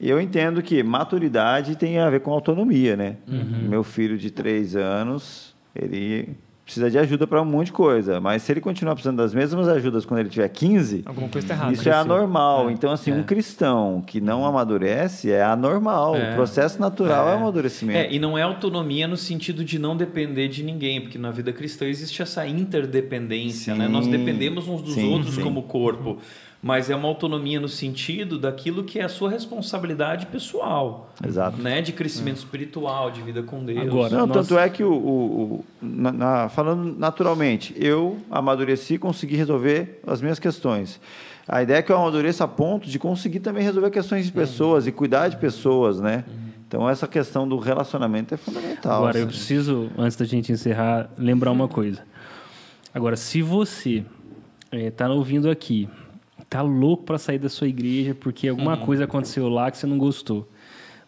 eu 0.00 0.20
entendo 0.20 0.62
que 0.62 0.82
maturidade 0.82 1.76
tem 1.76 1.98
a 1.98 2.10
ver 2.10 2.20
com 2.20 2.32
autonomia, 2.32 2.96
né? 2.96 3.16
Uhum. 3.28 3.68
Meu 3.68 3.82
filho 3.84 4.18
de 4.18 4.30
três 4.30 4.76
anos, 4.76 5.54
ele 5.74 6.36
precisa 6.64 6.90
de 6.90 6.98
ajuda 6.98 7.26
para 7.26 7.42
um 7.42 7.44
monte 7.44 7.66
de 7.66 7.72
coisa. 7.72 8.20
Mas 8.20 8.42
se 8.42 8.52
ele 8.52 8.60
continuar 8.60 8.94
precisando 8.94 9.18
das 9.18 9.34
mesmas 9.34 9.68
ajudas 9.68 10.06
quando 10.06 10.20
ele 10.20 10.30
tiver 10.30 10.48
15, 10.48 11.02
Alguma 11.04 11.28
coisa 11.28 11.46
tá 11.46 11.54
errada, 11.54 11.72
isso 11.72 11.88
é 11.88 11.92
anormal. 11.92 12.68
É. 12.68 12.72
Então, 12.72 12.90
assim, 12.90 13.10
é. 13.10 13.14
um 13.14 13.22
cristão 13.22 14.02
que 14.06 14.20
não 14.20 14.46
amadurece 14.46 15.30
é 15.30 15.42
anormal. 15.42 16.16
É. 16.16 16.32
O 16.32 16.34
processo 16.34 16.80
natural 16.80 17.28
é, 17.28 17.32
é 17.32 17.34
amadurecimento. 17.36 17.98
É, 17.98 18.12
e 18.12 18.18
não 18.18 18.38
é 18.38 18.42
autonomia 18.42 19.06
no 19.06 19.16
sentido 19.16 19.64
de 19.64 19.78
não 19.78 19.96
depender 19.96 20.48
de 20.48 20.62
ninguém, 20.62 21.00
porque 21.00 21.18
na 21.18 21.30
vida 21.30 21.52
cristã 21.52 21.84
existe 21.86 22.22
essa 22.22 22.46
interdependência, 22.46 23.74
sim, 23.74 23.78
né? 23.78 23.86
Nós 23.86 24.06
dependemos 24.06 24.66
uns 24.66 24.80
dos 24.80 24.94
sim, 24.94 25.12
outros 25.12 25.34
sim. 25.34 25.42
como 25.42 25.62
corpo 25.64 26.18
mas 26.64 26.88
é 26.88 26.96
uma 26.96 27.06
autonomia 27.06 27.60
no 27.60 27.68
sentido 27.68 28.38
daquilo 28.38 28.84
que 28.84 28.98
é 28.98 29.04
a 29.04 29.08
sua 29.10 29.28
responsabilidade 29.28 30.24
pessoal. 30.24 31.10
Exato. 31.22 31.60
Né? 31.60 31.82
De 31.82 31.92
crescimento 31.92 32.36
é. 32.36 32.38
espiritual, 32.38 33.10
de 33.10 33.20
vida 33.20 33.42
com 33.42 33.62
Deus. 33.62 33.86
Agora, 33.86 34.16
Não, 34.16 34.26
tanto 34.26 34.58
é 34.58 34.70
que, 34.70 34.82
o, 34.82 34.90
o, 34.90 35.42
o 35.56 35.64
na, 35.82 36.10
na, 36.10 36.48
falando 36.48 36.98
naturalmente, 36.98 37.74
eu 37.76 38.16
amadureci 38.30 38.94
e 38.94 38.98
consegui 38.98 39.36
resolver 39.36 40.00
as 40.06 40.22
minhas 40.22 40.38
questões. 40.38 40.98
A 41.46 41.62
ideia 41.62 41.80
é 41.80 41.82
que 41.82 41.92
eu 41.92 41.98
amadureça 41.98 42.44
a 42.44 42.48
ponto 42.48 42.88
de 42.88 42.98
conseguir 42.98 43.40
também 43.40 43.62
resolver 43.62 43.90
questões 43.90 44.24
de 44.24 44.30
uhum. 44.30 44.38
pessoas 44.38 44.84
uhum. 44.84 44.88
e 44.88 44.92
cuidar 44.92 45.28
de 45.28 45.36
pessoas, 45.36 46.00
né? 46.00 46.24
Uhum. 46.26 46.44
Então, 46.66 46.88
essa 46.88 47.06
questão 47.06 47.46
do 47.46 47.58
relacionamento 47.58 48.32
é 48.32 48.38
fundamental. 48.38 48.96
Agora, 48.96 49.10
assim. 49.10 49.20
eu 49.20 49.26
preciso, 49.26 49.90
antes 49.98 50.16
da 50.16 50.24
gente 50.24 50.50
encerrar, 50.50 51.10
lembrar 51.18 51.50
uma 51.50 51.68
coisa. 51.68 52.00
Agora, 52.94 53.16
se 53.16 53.42
você 53.42 54.02
está 54.72 55.04
eh, 55.04 55.08
ouvindo 55.10 55.50
aqui 55.50 55.90
tá 56.48 56.62
louco 56.62 57.04
para 57.04 57.18
sair 57.18 57.38
da 57.38 57.48
sua 57.48 57.68
igreja 57.68 58.14
porque 58.14 58.48
alguma 58.48 58.78
uhum. 58.78 58.84
coisa 58.84 59.04
aconteceu 59.04 59.48
lá 59.48 59.70
que 59.70 59.78
você 59.78 59.86
não 59.86 59.98
gostou. 59.98 60.48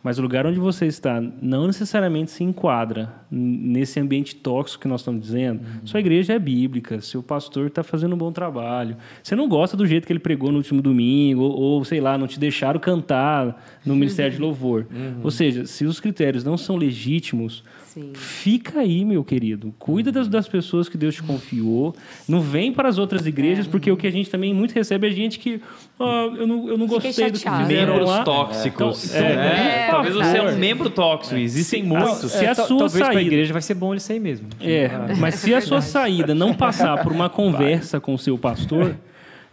Mas 0.06 0.20
o 0.20 0.22
lugar 0.22 0.46
onde 0.46 0.60
você 0.60 0.86
está 0.86 1.20
não 1.20 1.66
necessariamente 1.66 2.30
se 2.30 2.44
enquadra 2.44 3.12
nesse 3.28 3.98
ambiente 3.98 4.36
tóxico 4.36 4.82
que 4.82 4.86
nós 4.86 5.00
estamos 5.00 5.20
dizendo. 5.20 5.62
Uhum. 5.62 5.80
Sua 5.84 5.98
igreja 5.98 6.34
é 6.34 6.38
bíblica, 6.38 7.00
seu 7.00 7.24
pastor 7.24 7.66
está 7.66 7.82
fazendo 7.82 8.14
um 8.14 8.16
bom 8.16 8.30
trabalho. 8.30 8.96
Você 9.20 9.34
não 9.34 9.48
gosta 9.48 9.76
do 9.76 9.84
jeito 9.84 10.06
que 10.06 10.12
ele 10.12 10.20
pregou 10.20 10.52
no 10.52 10.58
último 10.58 10.80
domingo, 10.80 11.42
ou, 11.42 11.50
ou 11.50 11.84
sei 11.84 12.00
lá, 12.00 12.16
não 12.16 12.28
te 12.28 12.38
deixaram 12.38 12.78
cantar 12.78 13.80
no. 13.84 13.96
Ministério 14.06 14.32
de 14.32 14.40
Louvor. 14.40 14.86
Uhum. 14.92 15.22
Ou 15.24 15.30
seja, 15.32 15.66
se 15.66 15.84
os 15.84 15.98
critérios 15.98 16.44
não 16.44 16.56
são 16.56 16.76
legítimos, 16.76 17.64
Sim. 17.96 18.12
fica 18.14 18.80
aí, 18.80 19.06
meu 19.06 19.24
querido. 19.24 19.74
Cuida 19.78 20.12
das, 20.12 20.28
das, 20.28 20.46
pessoas 20.46 20.86
que 20.86 20.98
Deus 20.98 21.14
te 21.14 21.22
confiou. 21.22 21.94
Não 22.28 22.42
vem 22.42 22.70
para 22.70 22.90
as 22.90 22.98
outras 22.98 23.26
igrejas, 23.26 23.66
é. 23.66 23.70
porque 23.70 23.90
o 23.90 23.96
que 23.96 24.06
a 24.06 24.12
gente 24.12 24.28
também 24.28 24.52
muito 24.52 24.74
recebe 24.74 25.08
é 25.08 25.10
gente 25.10 25.38
que 25.38 25.62
oh, 25.98 26.04
eu, 26.04 26.46
não, 26.46 26.68
eu 26.68 26.76
não 26.76 26.86
gostei 26.86 27.30
do 27.30 27.38
que 27.38 27.48
fizeram 27.48 27.66
Membros 27.94 28.06
lá. 28.06 28.22
tóxicos. 28.22 29.14
Então, 29.14 29.24
é, 29.24 29.86
é, 29.86 29.88
talvez 29.90 30.14
você 30.14 30.36
é 30.36 30.42
um 30.42 30.58
membro 30.58 30.90
tóxico. 30.90 31.36
Existem 31.36 31.82
muitos. 31.82 32.32
Se 32.32 32.44
a 32.44 32.54
sua 32.54 32.80
talvez 32.80 33.06
saída... 33.06 33.22
igreja 33.22 33.52
vai 33.54 33.62
ser 33.62 33.74
bom 33.74 33.94
isso 33.94 34.12
aí 34.12 34.20
mesmo. 34.20 34.48
É, 34.60 34.90
mas 35.18 35.36
se 35.36 35.54
a 35.54 35.62
sua 35.62 35.80
saída 35.80 36.34
não 36.34 36.52
passar 36.52 37.02
por 37.02 37.12
uma 37.12 37.30
conversa 37.30 37.98
com 37.98 38.12
o 38.12 38.18
seu 38.18 38.36
pastor, 38.36 38.94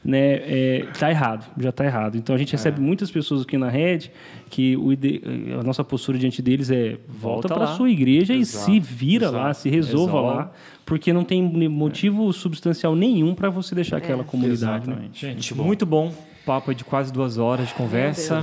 né, 0.03 0.33
é, 0.35 0.85
tá 0.99 1.09
errado, 1.09 1.45
já 1.57 1.69
está 1.69 1.85
errado. 1.85 2.17
Então 2.17 2.35
a 2.35 2.37
gente 2.37 2.51
recebe 2.51 2.77
é. 2.77 2.81
muitas 2.81 3.09
pessoas 3.09 3.43
aqui 3.43 3.57
na 3.57 3.69
rede 3.69 4.11
que 4.49 4.75
o 4.75 4.91
ide... 4.91 5.21
a 5.59 5.63
nossa 5.63 5.83
postura 5.83 6.17
diante 6.17 6.41
deles 6.41 6.69
é 6.69 6.97
volta, 7.07 7.47
volta 7.47 7.53
para 7.53 7.63
a 7.65 7.75
sua 7.75 7.89
igreja 7.89 8.33
Exato. 8.33 8.71
e 8.71 8.73
se 8.73 8.79
vira 8.79 9.25
Exato. 9.25 9.37
lá, 9.37 9.53
se 9.53 9.69
resolva 9.69 10.13
Resolve. 10.13 10.37
lá, 10.37 10.51
porque 10.85 11.13
não 11.13 11.23
tem 11.23 11.41
motivo 11.69 12.29
é. 12.29 12.33
substancial 12.33 12.95
nenhum 12.95 13.33
para 13.33 13.49
você 13.49 13.73
deixar 13.73 13.97
aquela 13.97 14.21
é. 14.21 14.25
comunidade. 14.25 14.89
Né? 14.89 15.09
Gente, 15.13 15.55
muito 15.55 15.85
bom. 15.85 16.13
Papo 16.45 16.75
de 16.75 16.83
quase 16.83 17.11
duas 17.13 17.37
horas 17.37 17.69
de 17.69 17.73
conversa. 17.73 18.41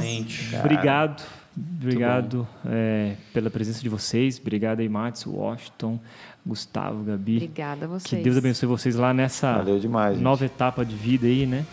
Obrigado. 0.58 1.22
Obrigado 1.56 2.46
é, 2.64 3.16
pela 3.34 3.50
presença 3.50 3.82
de 3.82 3.88
vocês. 3.88 4.38
Obrigado 4.40 4.80
aí, 4.80 4.88
Matos, 4.88 5.26
Washington, 5.26 5.98
Gustavo, 6.44 7.02
Gabi. 7.04 7.36
Obrigada 7.36 7.84
a 7.84 7.88
vocês. 7.88 8.18
Que 8.18 8.24
Deus 8.24 8.36
abençoe 8.36 8.66
vocês 8.68 8.96
lá 8.96 9.12
nessa 9.12 9.62
demais, 9.80 10.20
nova 10.20 10.44
etapa 10.44 10.84
de 10.84 10.94
vida 10.96 11.26
aí, 11.26 11.46
né? 11.46 11.64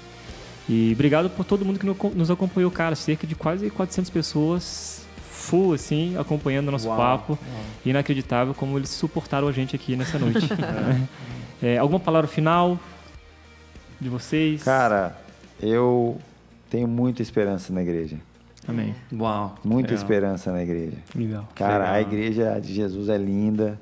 E 0.69 0.91
obrigado 0.93 1.29
por 1.29 1.45
todo 1.45 1.63
mundo 1.63 1.79
que 1.79 1.85
nos 2.17 2.29
acompanhou, 2.29 2.69
cara. 2.69 2.95
Cerca 2.95 3.25
de 3.25 3.35
quase 3.35 3.69
400 3.69 4.09
pessoas 4.09 5.05
full, 5.31 5.73
assim, 5.73 6.17
acompanhando 6.17 6.67
o 6.67 6.71
nosso 6.71 6.87
Uau. 6.87 6.97
papo. 6.97 7.33
Uau. 7.41 7.63
Inacreditável 7.85 8.53
como 8.53 8.77
eles 8.77 8.89
suportaram 8.89 9.47
a 9.47 9.51
gente 9.53 9.75
aqui 9.75 9.95
nessa 9.95 10.19
noite. 10.19 10.49
é. 11.61 11.75
É, 11.75 11.77
alguma 11.77 11.99
palavra 11.99 12.27
final 12.27 12.77
de 13.99 14.09
vocês? 14.09 14.61
Cara, 14.63 15.17
eu 15.61 16.17
tenho 16.69 16.87
muita 16.87 17.21
esperança 17.21 17.71
na 17.73 17.81
igreja. 17.81 18.17
Amém. 18.67 18.93
Uau. 19.13 19.55
Muita 19.63 19.91
Legal. 19.91 20.03
esperança 20.03 20.51
na 20.51 20.61
igreja. 20.61 20.97
Legal. 21.15 21.47
Cara, 21.55 21.77
Legal. 21.85 21.93
a 21.95 22.01
igreja 22.01 22.59
de 22.59 22.73
Jesus 22.73 23.07
é 23.07 23.17
linda. 23.17 23.79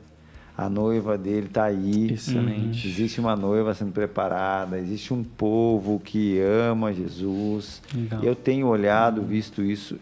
A 0.57 0.69
noiva 0.69 1.17
dele 1.17 1.47
está 1.47 1.65
aí. 1.65 2.13
Excelente. 2.13 2.87
Existe 2.87 3.19
uma 3.19 3.35
noiva 3.35 3.73
sendo 3.73 3.91
preparada, 3.91 4.79
existe 4.79 5.13
um 5.13 5.23
povo 5.23 5.99
que 5.99 6.39
ama 6.39 6.93
Jesus. 6.93 7.81
Legal. 7.93 8.23
Eu 8.23 8.35
tenho 8.35 8.67
olhado, 8.67 9.21
visto 9.21 9.61
isso. 9.61 9.97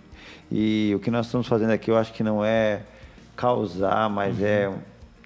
E 0.51 0.93
o 0.95 0.99
que 0.99 1.09
nós 1.09 1.25
estamos 1.25 1.47
fazendo 1.47 1.71
aqui, 1.71 1.89
eu 1.89 1.97
acho 1.97 2.13
que 2.13 2.23
não 2.23 2.45
é 2.45 2.83
causar, 3.35 4.09
mas 4.09 4.37
uhum. 4.37 4.45
é 4.45 4.73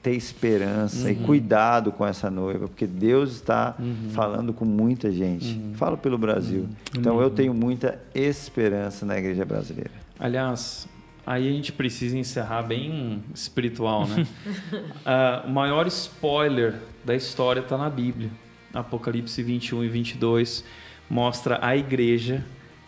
ter 0.01 0.13
esperança 0.15 1.07
uhum. 1.07 1.11
e 1.11 1.15
cuidado 1.15 1.91
com 1.91 2.05
essa 2.05 2.31
noiva, 2.31 2.67
porque 2.67 2.87
Deus 2.87 3.33
está 3.33 3.75
uhum. 3.77 4.09
falando 4.11 4.53
com 4.53 4.63
muita 4.63 5.11
gente. 5.11 5.57
Uhum. 5.57 5.73
Falo 5.73 5.97
pelo 5.97 6.17
Brasil. 6.17 6.61
Uhum. 6.61 6.69
Então 6.97 7.21
eu 7.21 7.29
tenho 7.29 7.53
muita 7.53 7.99
esperança 8.15 9.05
na 9.05 9.17
igreja 9.17 9.43
brasileira. 9.43 9.91
Aliás, 10.17 10.87
aí 11.27 11.49
a 11.49 11.51
gente 11.51 11.73
precisa 11.73 12.17
encerrar 12.17 12.61
bem 12.61 13.21
espiritual, 13.35 14.07
né? 14.07 14.25
uh, 14.71 15.45
o 15.45 15.51
maior 15.51 15.85
spoiler 15.87 16.75
da 17.03 17.13
história 17.13 17.59
está 17.59 17.77
na 17.77 17.89
Bíblia. 17.89 18.31
Apocalipse 18.73 19.43
21 19.43 19.83
e 19.83 19.89
22 19.89 20.63
mostra 21.09 21.59
a 21.61 21.75
igreja 21.75 22.45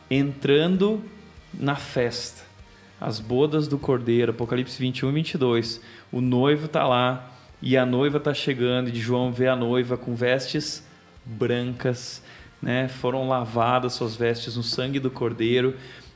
entrando 0.09 1.03
na 1.53 1.75
festa. 1.75 2.43
As 2.99 3.19
bodas 3.19 3.67
do 3.67 3.77
Cordeiro, 3.77 4.31
Apocalipse 4.31 4.79
21 4.79 5.09
e 5.09 5.13
22. 5.13 5.81
O 6.09 6.21
noivo 6.21 6.67
está 6.67 6.87
lá 6.87 7.31
e 7.61 7.75
a 7.75 7.85
noiva 7.85 8.19
está 8.19 8.33
chegando, 8.33 8.87
e 8.87 8.91
de 8.91 9.01
João 9.01 9.33
vê 9.33 9.49
a 9.49 9.55
noiva 9.55 9.97
com 9.97 10.15
vestes 10.15 10.81
brancas, 11.25 12.23
né? 12.61 12.87
Foram 12.87 13.27
lavadas 13.27 13.93
suas 13.93 14.15
vestes 14.15 14.55
no 14.55 14.63
sangue 14.63 14.99
do 14.99 15.11
Cordeiro 15.11 15.75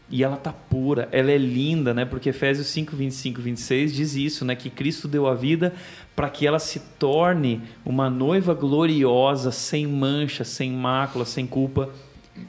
e 0.09 0.23
ela 0.23 0.37
tá 0.37 0.51
pura, 0.51 1.07
ela 1.11 1.31
é 1.31 1.37
linda, 1.37 1.93
né? 1.93 2.05
Porque 2.05 2.29
Efésios 2.29 2.67
5, 2.67 2.95
25, 2.95 3.41
26 3.41 3.93
diz 3.93 4.15
isso, 4.15 4.45
né? 4.45 4.55
Que 4.55 4.69
Cristo 4.69 5.07
deu 5.07 5.27
a 5.27 5.33
vida 5.33 5.73
para 6.15 6.29
que 6.29 6.45
ela 6.45 6.59
se 6.59 6.79
torne 6.99 7.61
uma 7.85 8.09
noiva 8.09 8.53
gloriosa, 8.53 9.51
sem 9.51 9.87
mancha, 9.87 10.43
sem 10.43 10.71
mácula, 10.71 11.25
sem 11.25 11.47
culpa. 11.47 11.89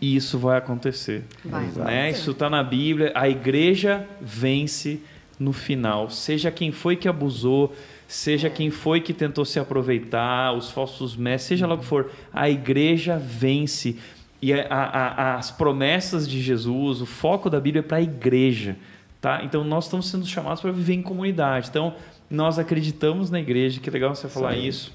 E 0.01 0.17
isso 0.17 0.39
vai 0.39 0.59
acontecer. 0.59 1.25
Vai. 1.45 1.67
Né? 1.67 2.11
Isso 2.11 2.33
está 2.33 2.51
na 2.51 2.63
Bíblia. 2.63 3.13
A 3.15 3.29
igreja 3.29 4.07
vence 4.21 5.01
no 5.39 5.53
final. 5.53 6.11
Seja 6.11 6.51
quem 6.51 6.73
foi 6.73 6.97
que 6.97 7.09
abusou, 7.09 7.75
seja 8.07 8.49
quem 8.49 8.71
foi 8.71 9.01
que 9.01 9.13
tentou 9.13 9.45
se 9.45 9.59
aproveitar, 9.59 10.53
os 10.53 10.71
falsos 10.71 11.17
mestres, 11.17 11.49
seja 11.49 11.67
lá 11.67 11.75
o 11.75 11.79
que 11.79 11.85
for, 11.85 12.11
a 12.33 12.49
igreja 12.49 13.19
vence. 13.19 13.97
E 14.45 14.53
a, 14.53 14.67
a, 14.69 15.37
as 15.37 15.51
promessas 15.51 16.29
de 16.29 16.43
Jesus, 16.43 17.01
o 17.01 17.07
foco 17.07 17.49
da 17.49 17.59
Bíblia 17.59 17.81
é 17.81 17.83
para 17.83 17.97
a 17.97 18.03
igreja. 18.03 18.77
Tá? 19.19 19.43
Então 19.43 19.65
nós 19.65 19.85
estamos 19.85 20.11
sendo 20.11 20.27
chamados 20.27 20.61
para 20.61 20.71
viver 20.71 20.93
em 20.93 21.01
comunidade. 21.01 21.69
Então 21.71 21.95
nós 22.29 22.59
acreditamos 22.59 23.31
na 23.31 23.41
igreja, 23.41 23.81
que 23.81 23.89
legal 23.89 24.15
você 24.15 24.29
falar 24.29 24.53
Sim. 24.53 24.67
isso. 24.67 24.93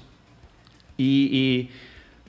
E, 0.96 1.30
e 1.32 1.68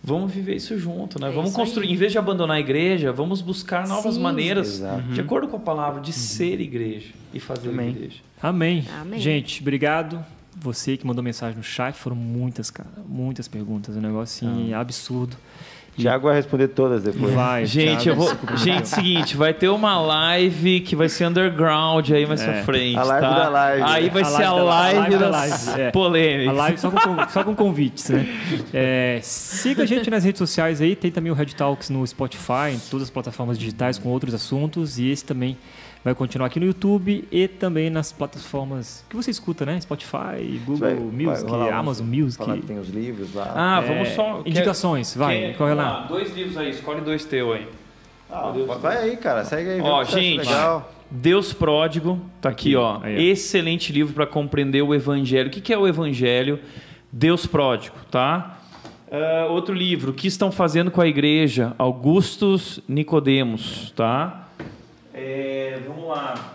Vamos 0.04 0.32
viver 0.32 0.56
isso 0.56 0.80
junto, 0.80 1.22
né? 1.22 1.28
É 1.28 1.32
vamos 1.32 1.54
construir, 1.54 1.86
aí. 1.86 1.94
em 1.94 1.96
vez 1.96 2.12
de 2.12 2.18
abandonar 2.18 2.58
a 2.58 2.60
igreja, 2.60 3.12
vamos 3.12 3.40
buscar 3.40 3.88
novas 3.88 4.16
Sim, 4.16 4.22
maneiras, 4.22 4.68
exato. 4.80 5.04
de 5.10 5.22
acordo 5.22 5.48
com 5.48 5.58
a 5.58 5.60
palavra, 5.60 6.02
de 6.02 6.10
uhum. 6.10 6.18
ser 6.18 6.60
igreja 6.60 7.12
e 7.32 7.40
fazer 7.40 7.70
Amém. 7.70 7.90
igreja. 7.90 8.18
Amém. 8.42 8.84
Amém. 9.00 9.20
Gente, 9.20 9.62
obrigado. 9.62 10.26
Você 10.60 10.98
que 10.98 11.06
mandou 11.06 11.24
mensagem 11.24 11.56
no 11.56 11.64
chat, 11.64 11.94
foram 11.94 12.16
muitas, 12.16 12.72
cara, 12.72 12.90
muitas 13.08 13.48
perguntas, 13.48 13.96
um 13.96 14.02
negócio 14.02 14.48
assim, 14.48 14.74
ah. 14.74 14.80
absurdo. 14.80 15.38
Tiago 15.98 16.28
vai 16.28 16.36
responder 16.36 16.70
todas 16.70 17.04
depois. 17.04 17.34
Vai. 17.34 17.66
Gente, 17.66 18.08
eu 18.08 18.16
vou. 18.16 18.32
Gente, 18.56 18.88
seguinte, 18.88 19.36
vai 19.36 19.54
ter 19.54 19.68
uma 19.68 20.00
live 20.00 20.80
que 20.82 20.96
vai 20.96 21.10
ser 21.10 21.26
underground 21.26 22.10
aí 22.12 22.26
mais 22.26 22.42
é. 22.42 22.46
pra 22.46 22.64
frente. 22.64 22.98
A 22.98 23.04
live 23.04 23.28
tá? 23.28 23.40
da 23.40 23.50
live. 23.50 23.84
Aí 23.84 24.10
vai 24.10 24.22
a 24.22 24.26
ser 24.26 24.44
a 24.44 24.54
live, 24.54 25.00
live 25.00 25.18
das 25.18 25.32
live. 25.32 25.82
É. 25.82 25.92
polêmicas. 25.92 26.54
A 26.54 26.58
live 26.58 26.78
só 26.78 26.92
com, 26.92 27.30
só 27.30 27.44
com 27.44 27.56
convites, 27.56 28.10
né? 28.10 28.26
É, 28.74 29.20
siga 29.22 29.84
a 29.84 29.86
gente 29.86 30.10
nas 30.10 30.24
redes 30.24 30.40
sociais 30.40 30.80
aí. 30.82 30.96
Tem 30.96 31.12
também 31.12 31.32
o 31.32 31.36
Red 31.36 31.48
Talks 31.48 31.90
no 31.90 32.06
Spotify, 32.08 32.72
em 32.74 32.80
todas 32.90 33.08
as 33.08 33.10
plataformas 33.10 33.60
digitais 33.60 33.98
com 33.98 34.10
outros 34.10 34.34
assuntos. 34.34 34.98
E 34.98 35.10
esse 35.10 35.26
também 35.26 35.58
vai 36.04 36.16
continuar 36.16 36.48
aqui 36.48 36.60
no 36.60 36.66
YouTube 36.66 37.28
e 37.32 37.48
também 37.48 37.90
nas 37.90 38.12
plataformas 38.12 39.06
que 39.10 39.16
você 39.16 39.32
escuta, 39.32 39.66
né? 39.66 39.80
Spotify, 39.80 40.60
Google 40.66 40.78
vai, 40.78 40.96
Music, 40.96 41.50
vai 41.50 41.70
Amazon 41.70 42.08
Music. 42.08 42.44
Falar 42.44 42.58
que 42.58 42.66
tem 42.66 42.80
os 42.80 42.90
livros 42.90 43.34
lá. 43.34 43.54
Ah, 43.56 43.82
é, 43.84 43.88
vamos 43.88 44.10
só. 44.10 44.42
Indicações, 44.46 45.16
vai, 45.16 45.54
corre 45.58 45.74
lá. 45.74 46.06
Dois 46.08 46.36
livros 46.36 46.58
aí, 46.58 46.72
escolhe 46.72 47.02
dois 47.02 47.26
teu 47.26 47.54
aí. 47.54 47.68
Ah, 48.30 48.52
vai 48.80 48.98
aí, 48.98 49.18
cara, 49.18 49.44
segue 49.44 49.70
aí. 49.70 49.82
Ó, 49.82 50.04
gente, 50.04 50.48
Deus 51.10 51.52
Pródigo, 51.52 52.22
tá 52.40 52.50
aqui, 52.50 52.70
aqui 52.70 52.76
ó. 52.78 53.00
Aí, 53.02 53.30
Excelente 53.30 53.92
livro 53.92 54.14
para 54.14 54.26
compreender 54.26 54.82
o 54.82 54.96
Evangelho. 54.96 55.50
O 55.50 55.52
que, 55.52 55.60
que 55.60 55.74
é 55.74 55.78
o 55.78 55.86
Evangelho? 55.86 56.60
Deus 57.12 57.46
Pródigo, 57.46 57.98
tá? 58.10 58.58
Uh, 59.12 59.52
outro 59.52 59.76
livro, 59.76 60.12
O 60.12 60.14
que 60.14 60.26
estão 60.26 60.50
fazendo 60.54 60.90
com 60.90 61.02
a 61.02 61.08
igreja? 61.08 61.76
Augustus 61.78 62.80
Nicodemos, 62.88 63.92
tá? 63.94 64.48
É, 65.14 65.80
vamos 65.86 66.08
lá. 66.08 66.54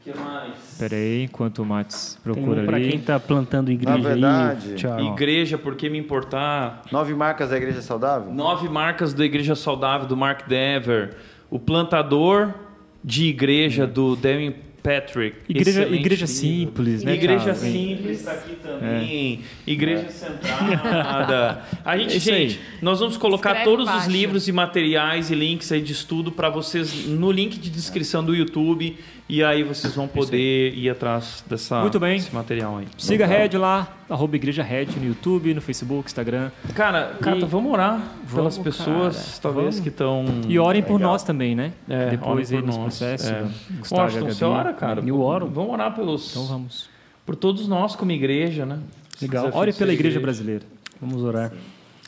O 0.00 0.04
que 0.04 0.18
mais? 0.18 0.52
Espera 0.72 0.94
aí, 0.96 1.24
enquanto 1.24 1.60
o 1.60 1.64
Matos 1.64 2.18
procura 2.22 2.62
um 2.62 2.66
Para 2.66 2.78
quem 2.78 2.96
está 2.96 3.18
plantando 3.18 3.72
igreja 3.72 3.98
Na 3.98 4.08
verdade, 4.08 4.70
aí. 4.70 4.74
Tchau. 4.76 5.00
Igreja, 5.12 5.58
por 5.58 5.74
que 5.74 5.88
me 5.88 5.98
importar? 5.98 6.82
Nove 6.92 7.14
marcas 7.14 7.50
da 7.50 7.56
Igreja 7.56 7.82
Saudável? 7.82 8.32
Nove 8.32 8.68
marcas 8.68 9.12
da 9.12 9.24
Igreja 9.24 9.54
Saudável, 9.54 10.06
do 10.06 10.16
Mark 10.16 10.46
Dever. 10.46 11.16
O 11.50 11.58
plantador 11.58 12.54
de 13.02 13.26
igreja, 13.26 13.86
do 13.86 14.16
Damien 14.16 14.56
Patrick. 14.86 15.38
Igreja, 15.48 15.88
igreja 15.88 16.26
simples, 16.28 17.02
né? 17.02 17.14
Igreja 17.14 17.46
cara? 17.46 17.54
simples 17.56 18.20
está 18.20 18.30
aqui 18.30 18.54
também. 18.62 19.42
É. 19.66 19.70
Igreja 19.70 20.06
é. 20.06 20.08
centrada. 20.10 21.62
A 21.84 21.98
gente, 21.98 22.16
é 22.16 22.20
gente, 22.20 22.60
nós 22.80 23.00
vamos 23.00 23.16
colocar 23.16 23.50
Escreve 23.50 23.68
todos 23.68 23.86
baixo. 23.86 24.06
os 24.06 24.06
livros 24.06 24.46
e 24.46 24.52
materiais 24.52 25.28
e 25.28 25.34
links 25.34 25.72
aí 25.72 25.80
de 25.80 25.92
estudo 25.92 26.30
para 26.30 26.48
vocês 26.48 27.04
no 27.04 27.32
link 27.32 27.58
de 27.58 27.68
descrição 27.68 28.24
do 28.24 28.32
YouTube 28.32 28.96
e 29.28 29.42
aí 29.42 29.64
vocês 29.64 29.94
vão 29.94 30.06
poder 30.06 30.72
ir 30.74 30.88
atrás 30.88 31.44
dessa, 31.48 31.80
Muito 31.80 31.98
bem. 31.98 32.16
desse 32.16 32.32
material 32.32 32.78
aí. 32.78 32.86
Siga 32.96 33.24
a 33.24 33.28
Red 33.28 33.58
lá, 33.58 33.88
arroba 34.08 34.36
Igreja 34.36 34.62
Red 34.62 34.86
no 34.98 35.04
YouTube, 35.04 35.52
no 35.52 35.60
Facebook, 35.60 36.06
Instagram. 36.06 36.52
Cara, 36.74 37.16
vamos 37.48 37.72
orar 37.72 38.00
pelas 38.32 38.56
pessoas, 38.56 39.16
cara, 39.16 39.38
talvez, 39.42 39.74
vamos. 39.76 39.80
que 39.80 39.88
estão... 39.88 40.24
E 40.46 40.58
orem 40.58 40.82
por 40.82 41.00
nós 41.00 41.24
também, 41.24 41.56
né? 41.56 41.72
É, 41.88 42.10
Depois 42.10 42.52
aí 42.52 42.62
nos 42.62 42.76
processos. 42.76 43.28
É. 43.28 43.44
Washington, 43.90 44.26
você 44.28 44.44
ora, 44.44 44.72
cara? 44.72 45.02
Eu 45.04 45.20
oro. 45.20 45.48
Vamos 45.48 45.72
orar 45.72 45.94
pelos... 45.94 46.30
Então 46.30 46.46
vamos. 46.46 46.88
Por 47.24 47.34
todos 47.34 47.66
nós 47.66 47.96
como 47.96 48.12
igreja, 48.12 48.64
né? 48.64 48.78
Legal. 49.20 49.50
Ore 49.52 49.72
pela 49.72 49.92
igreja, 49.92 50.18
igreja 50.18 50.20
brasileira. 50.20 50.62
Vamos 51.00 51.24
orar. 51.24 51.50
Sim. 51.50 51.56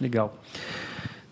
Legal. 0.00 0.38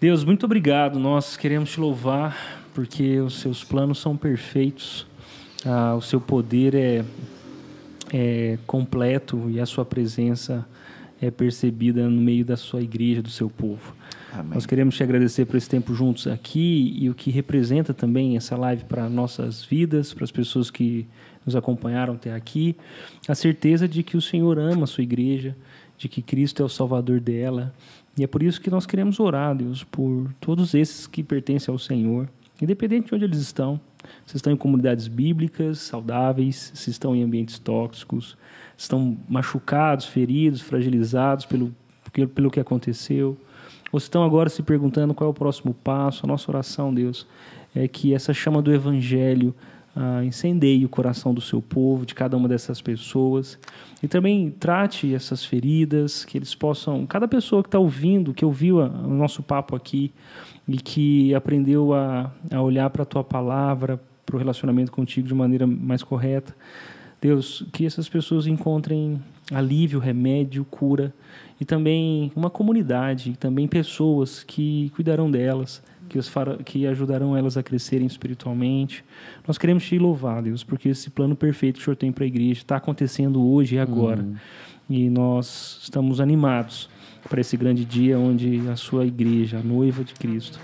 Deus, 0.01 0.25
muito 0.25 0.45
obrigado. 0.45 0.99
Nós 0.99 1.37
queremos 1.37 1.71
te 1.71 1.79
louvar 1.79 2.37
porque 2.75 3.21
os 3.21 3.41
seus 3.41 3.63
planos 3.63 3.99
são 3.99 4.17
perfeitos 4.17 5.07
ah, 5.67 5.95
o 5.97 6.01
seu 6.01 6.21
poder 6.21 6.75
é, 6.75 7.05
é 8.13 8.59
completo 8.67 9.51
e 9.51 9.61
a 9.61 9.67
sua 9.67 9.85
presença 9.85 10.67
é 11.21 11.31
percebida 11.31 12.09
no 12.09 12.21
meio 12.21 12.45
da 12.45 12.57
sua 12.57 12.83
igreja, 12.83 13.23
do 13.23 13.31
seu 13.31 13.51
povo. 13.51 13.95
Amém. 14.33 14.53
Nós 14.55 14.67
queremos 14.67 14.97
te 14.97 15.03
agradecer 15.03 15.45
por 15.47 15.57
esse 15.57 15.69
tempo 15.69 15.95
juntos 15.95 16.27
aqui 16.27 16.95
e 16.99 17.09
o 17.09 17.15
que 17.15 17.31
representa 17.31 17.95
também 17.95 18.37
essa 18.37 18.57
live 18.57 18.85
para 18.85 19.09
nossas 19.09 19.65
vidas, 19.65 20.13
para 20.13 20.25
as 20.25 20.31
pessoas 20.31 20.71
que 20.71 21.07
nos 21.45 21.57
acompanharam 21.57 22.15
até 22.15 22.33
aqui. 22.35 22.77
A 23.27 23.35
certeza 23.35 23.89
de 23.89 24.03
que 24.03 24.17
o 24.17 24.21
Senhor 24.21 24.59
ama 24.59 24.85
a 24.85 24.87
sua 24.87 25.05
igreja, 25.05 25.57
de 25.97 26.09
que 26.09 26.21
Cristo 26.21 26.63
é 26.63 26.65
o 26.65 26.69
Salvador 26.69 27.21
dela. 27.21 27.75
E 28.17 28.25
é 28.25 28.27
por 28.27 28.43
isso 28.43 28.61
que 28.61 28.71
nós 28.71 28.87
queremos 28.87 29.19
orar, 29.21 29.55
Deus, 29.57 29.85
por 29.85 30.31
todos 30.41 30.75
esses 30.75 31.07
que 31.07 31.23
pertencem 31.23 31.73
ao 31.73 31.79
Senhor, 31.79 32.29
independente 32.61 33.09
de 33.09 33.15
onde 33.15 33.25
eles 33.25 33.39
estão, 33.39 33.81
se 34.25 34.37
estão 34.37 34.53
em 34.53 34.57
comunidades 34.57 35.09
bíblicas, 35.09 35.79
saudáveis, 35.79 36.73
se 36.75 36.91
estão 36.91 37.15
em 37.15 37.23
ambientes 37.23 37.59
tóxicos, 37.59 38.37
estão 38.77 39.17
machucados, 39.29 40.07
feridos, 40.07 40.61
fragilizados 40.61 41.47
pelo, 41.47 41.75
pelo 42.35 42.51
que 42.51 42.61
aconteceu, 42.61 43.37
ou 43.93 43.99
estão 43.99 44.25
agora 44.25 44.49
se 44.49 44.63
perguntando 44.63 45.15
qual 45.15 45.29
é 45.29 45.31
o 45.31 45.35
próximo 45.35 45.73
passo. 45.73 46.27
A 46.27 46.29
nossa 46.29 46.51
oração, 46.51 46.93
Deus, 46.93 47.27
é 47.75 47.87
que 47.87 48.15
essa 48.15 48.35
chama 48.35 48.61
do 48.61 48.73
Evangelho 48.73 49.55
ah, 49.99 50.23
incendeie 50.23 50.85
o 50.85 50.91
coração 50.91 51.33
do 51.33 51.41
seu 51.41 51.63
povo, 51.63 52.05
de 52.05 52.15
cada 52.15 52.37
uma 52.37 52.47
dessas 52.47 52.83
pessoas, 52.83 53.59
e 54.03 54.07
também 54.07 54.51
trate 54.51 55.15
essas 55.15 55.43
feridas, 55.43 56.23
que 56.23 56.37
eles 56.37 56.55
possam, 56.55 57.07
cada 57.07 57.27
pessoa 57.27 57.63
que 57.63 57.69
está 57.69 57.79
ouvindo, 57.79 58.35
que 58.35 58.45
ouviu 58.45 58.77
o 58.79 59.09
nosso 59.09 59.43
papo 59.43 59.75
aqui, 59.75 60.13
e 60.69 60.77
que 60.79 61.35
aprendeu 61.35 61.95
a, 61.95 62.33
a 62.51 62.61
olhar 62.61 62.91
para 62.91 63.03
a 63.03 63.07
tua 63.07 63.23
palavra, 63.23 64.01
para 64.25 64.37
o 64.37 64.39
relacionamento 64.39 64.91
contigo 64.91 65.29
de 65.29 65.35
maneira 65.35 65.67
mais 65.67 66.03
correta. 66.03 66.55
Deus, 67.21 67.65
que 67.73 67.87
essas 67.87 68.09
pessoas 68.09 68.47
encontrem 68.47 69.21
alívio, 69.53 69.99
remédio, 69.99 70.65
cura 70.65 71.15
e 71.61 71.65
também 71.65 72.33
uma 72.35 72.51
comunidade, 72.51 73.37
também 73.39 73.67
pessoas 73.67 74.43
que 74.43 74.91
cuidarão 74.95 75.31
delas, 75.31 75.83
que, 76.09 76.19
os 76.19 76.31
que 76.65 76.87
ajudarão 76.87 77.37
elas 77.37 77.57
a 77.57 77.63
crescerem 77.63 78.07
espiritualmente. 78.07 79.05
Nós 79.47 79.57
queremos 79.57 79.85
te 79.85 79.99
louvar, 79.99 80.43
Deus, 80.43 80.63
porque 80.63 80.89
esse 80.89 81.11
plano 81.11 81.35
perfeito 81.35 81.77
que 81.77 81.83
o 81.83 81.85
Senhor 81.85 81.97
tem 81.97 82.13
para 82.13 82.25
a 82.25 82.27
igreja 82.27 82.61
está 82.61 82.77
acontecendo 82.77 83.45
hoje 83.45 83.77
e 83.77 83.79
agora. 83.79 84.23
Uhum. 84.23 84.37
E 84.89 85.11
nós 85.11 85.79
estamos 85.83 86.21
animados 86.21 86.89
para 87.29 87.41
esse 87.41 87.57
grande 87.57 87.85
dia 87.85 88.19
onde 88.19 88.69
a 88.69 88.77
sua 88.77 89.07
igreja, 89.07 89.59
a 89.59 89.63
noiva 89.63 90.05
de 90.05 90.15
Cristo, 90.15 90.59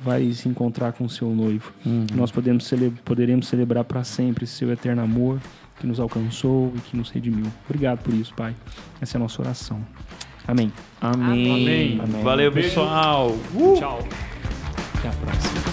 vai 0.00 0.32
se 0.32 0.48
encontrar 0.48 0.92
com 0.92 1.04
o 1.04 1.08
seu 1.08 1.28
noivo. 1.28 1.72
Uhum. 1.86 2.06
Nós 2.14 2.30
podemos 2.30 2.66
cele 2.66 2.92
poderemos 3.04 3.46
celebrar 3.48 3.84
para 3.84 4.02
sempre 4.04 4.44
esse 4.44 4.54
seu 4.54 4.70
eterno 4.72 5.02
amor 5.02 5.40
que 5.78 5.86
nos 5.86 6.00
alcançou 6.00 6.72
e 6.76 6.80
que 6.80 6.96
nos 6.96 7.10
redimiu. 7.10 7.46
Obrigado 7.64 8.02
por 8.02 8.12
isso, 8.12 8.34
Pai. 8.34 8.54
Essa 9.00 9.16
é 9.16 9.18
a 9.18 9.20
nossa 9.20 9.40
oração. 9.40 9.80
Amém. 10.46 10.72
Amém. 11.00 11.50
Amém. 11.50 12.00
Amém. 12.02 12.22
Valeu, 12.22 12.52
pessoal. 12.52 13.30
Uh! 13.54 13.74
Tchau. 13.78 13.98
Até 14.98 15.08
a 15.08 15.12
próxima. 15.12 15.71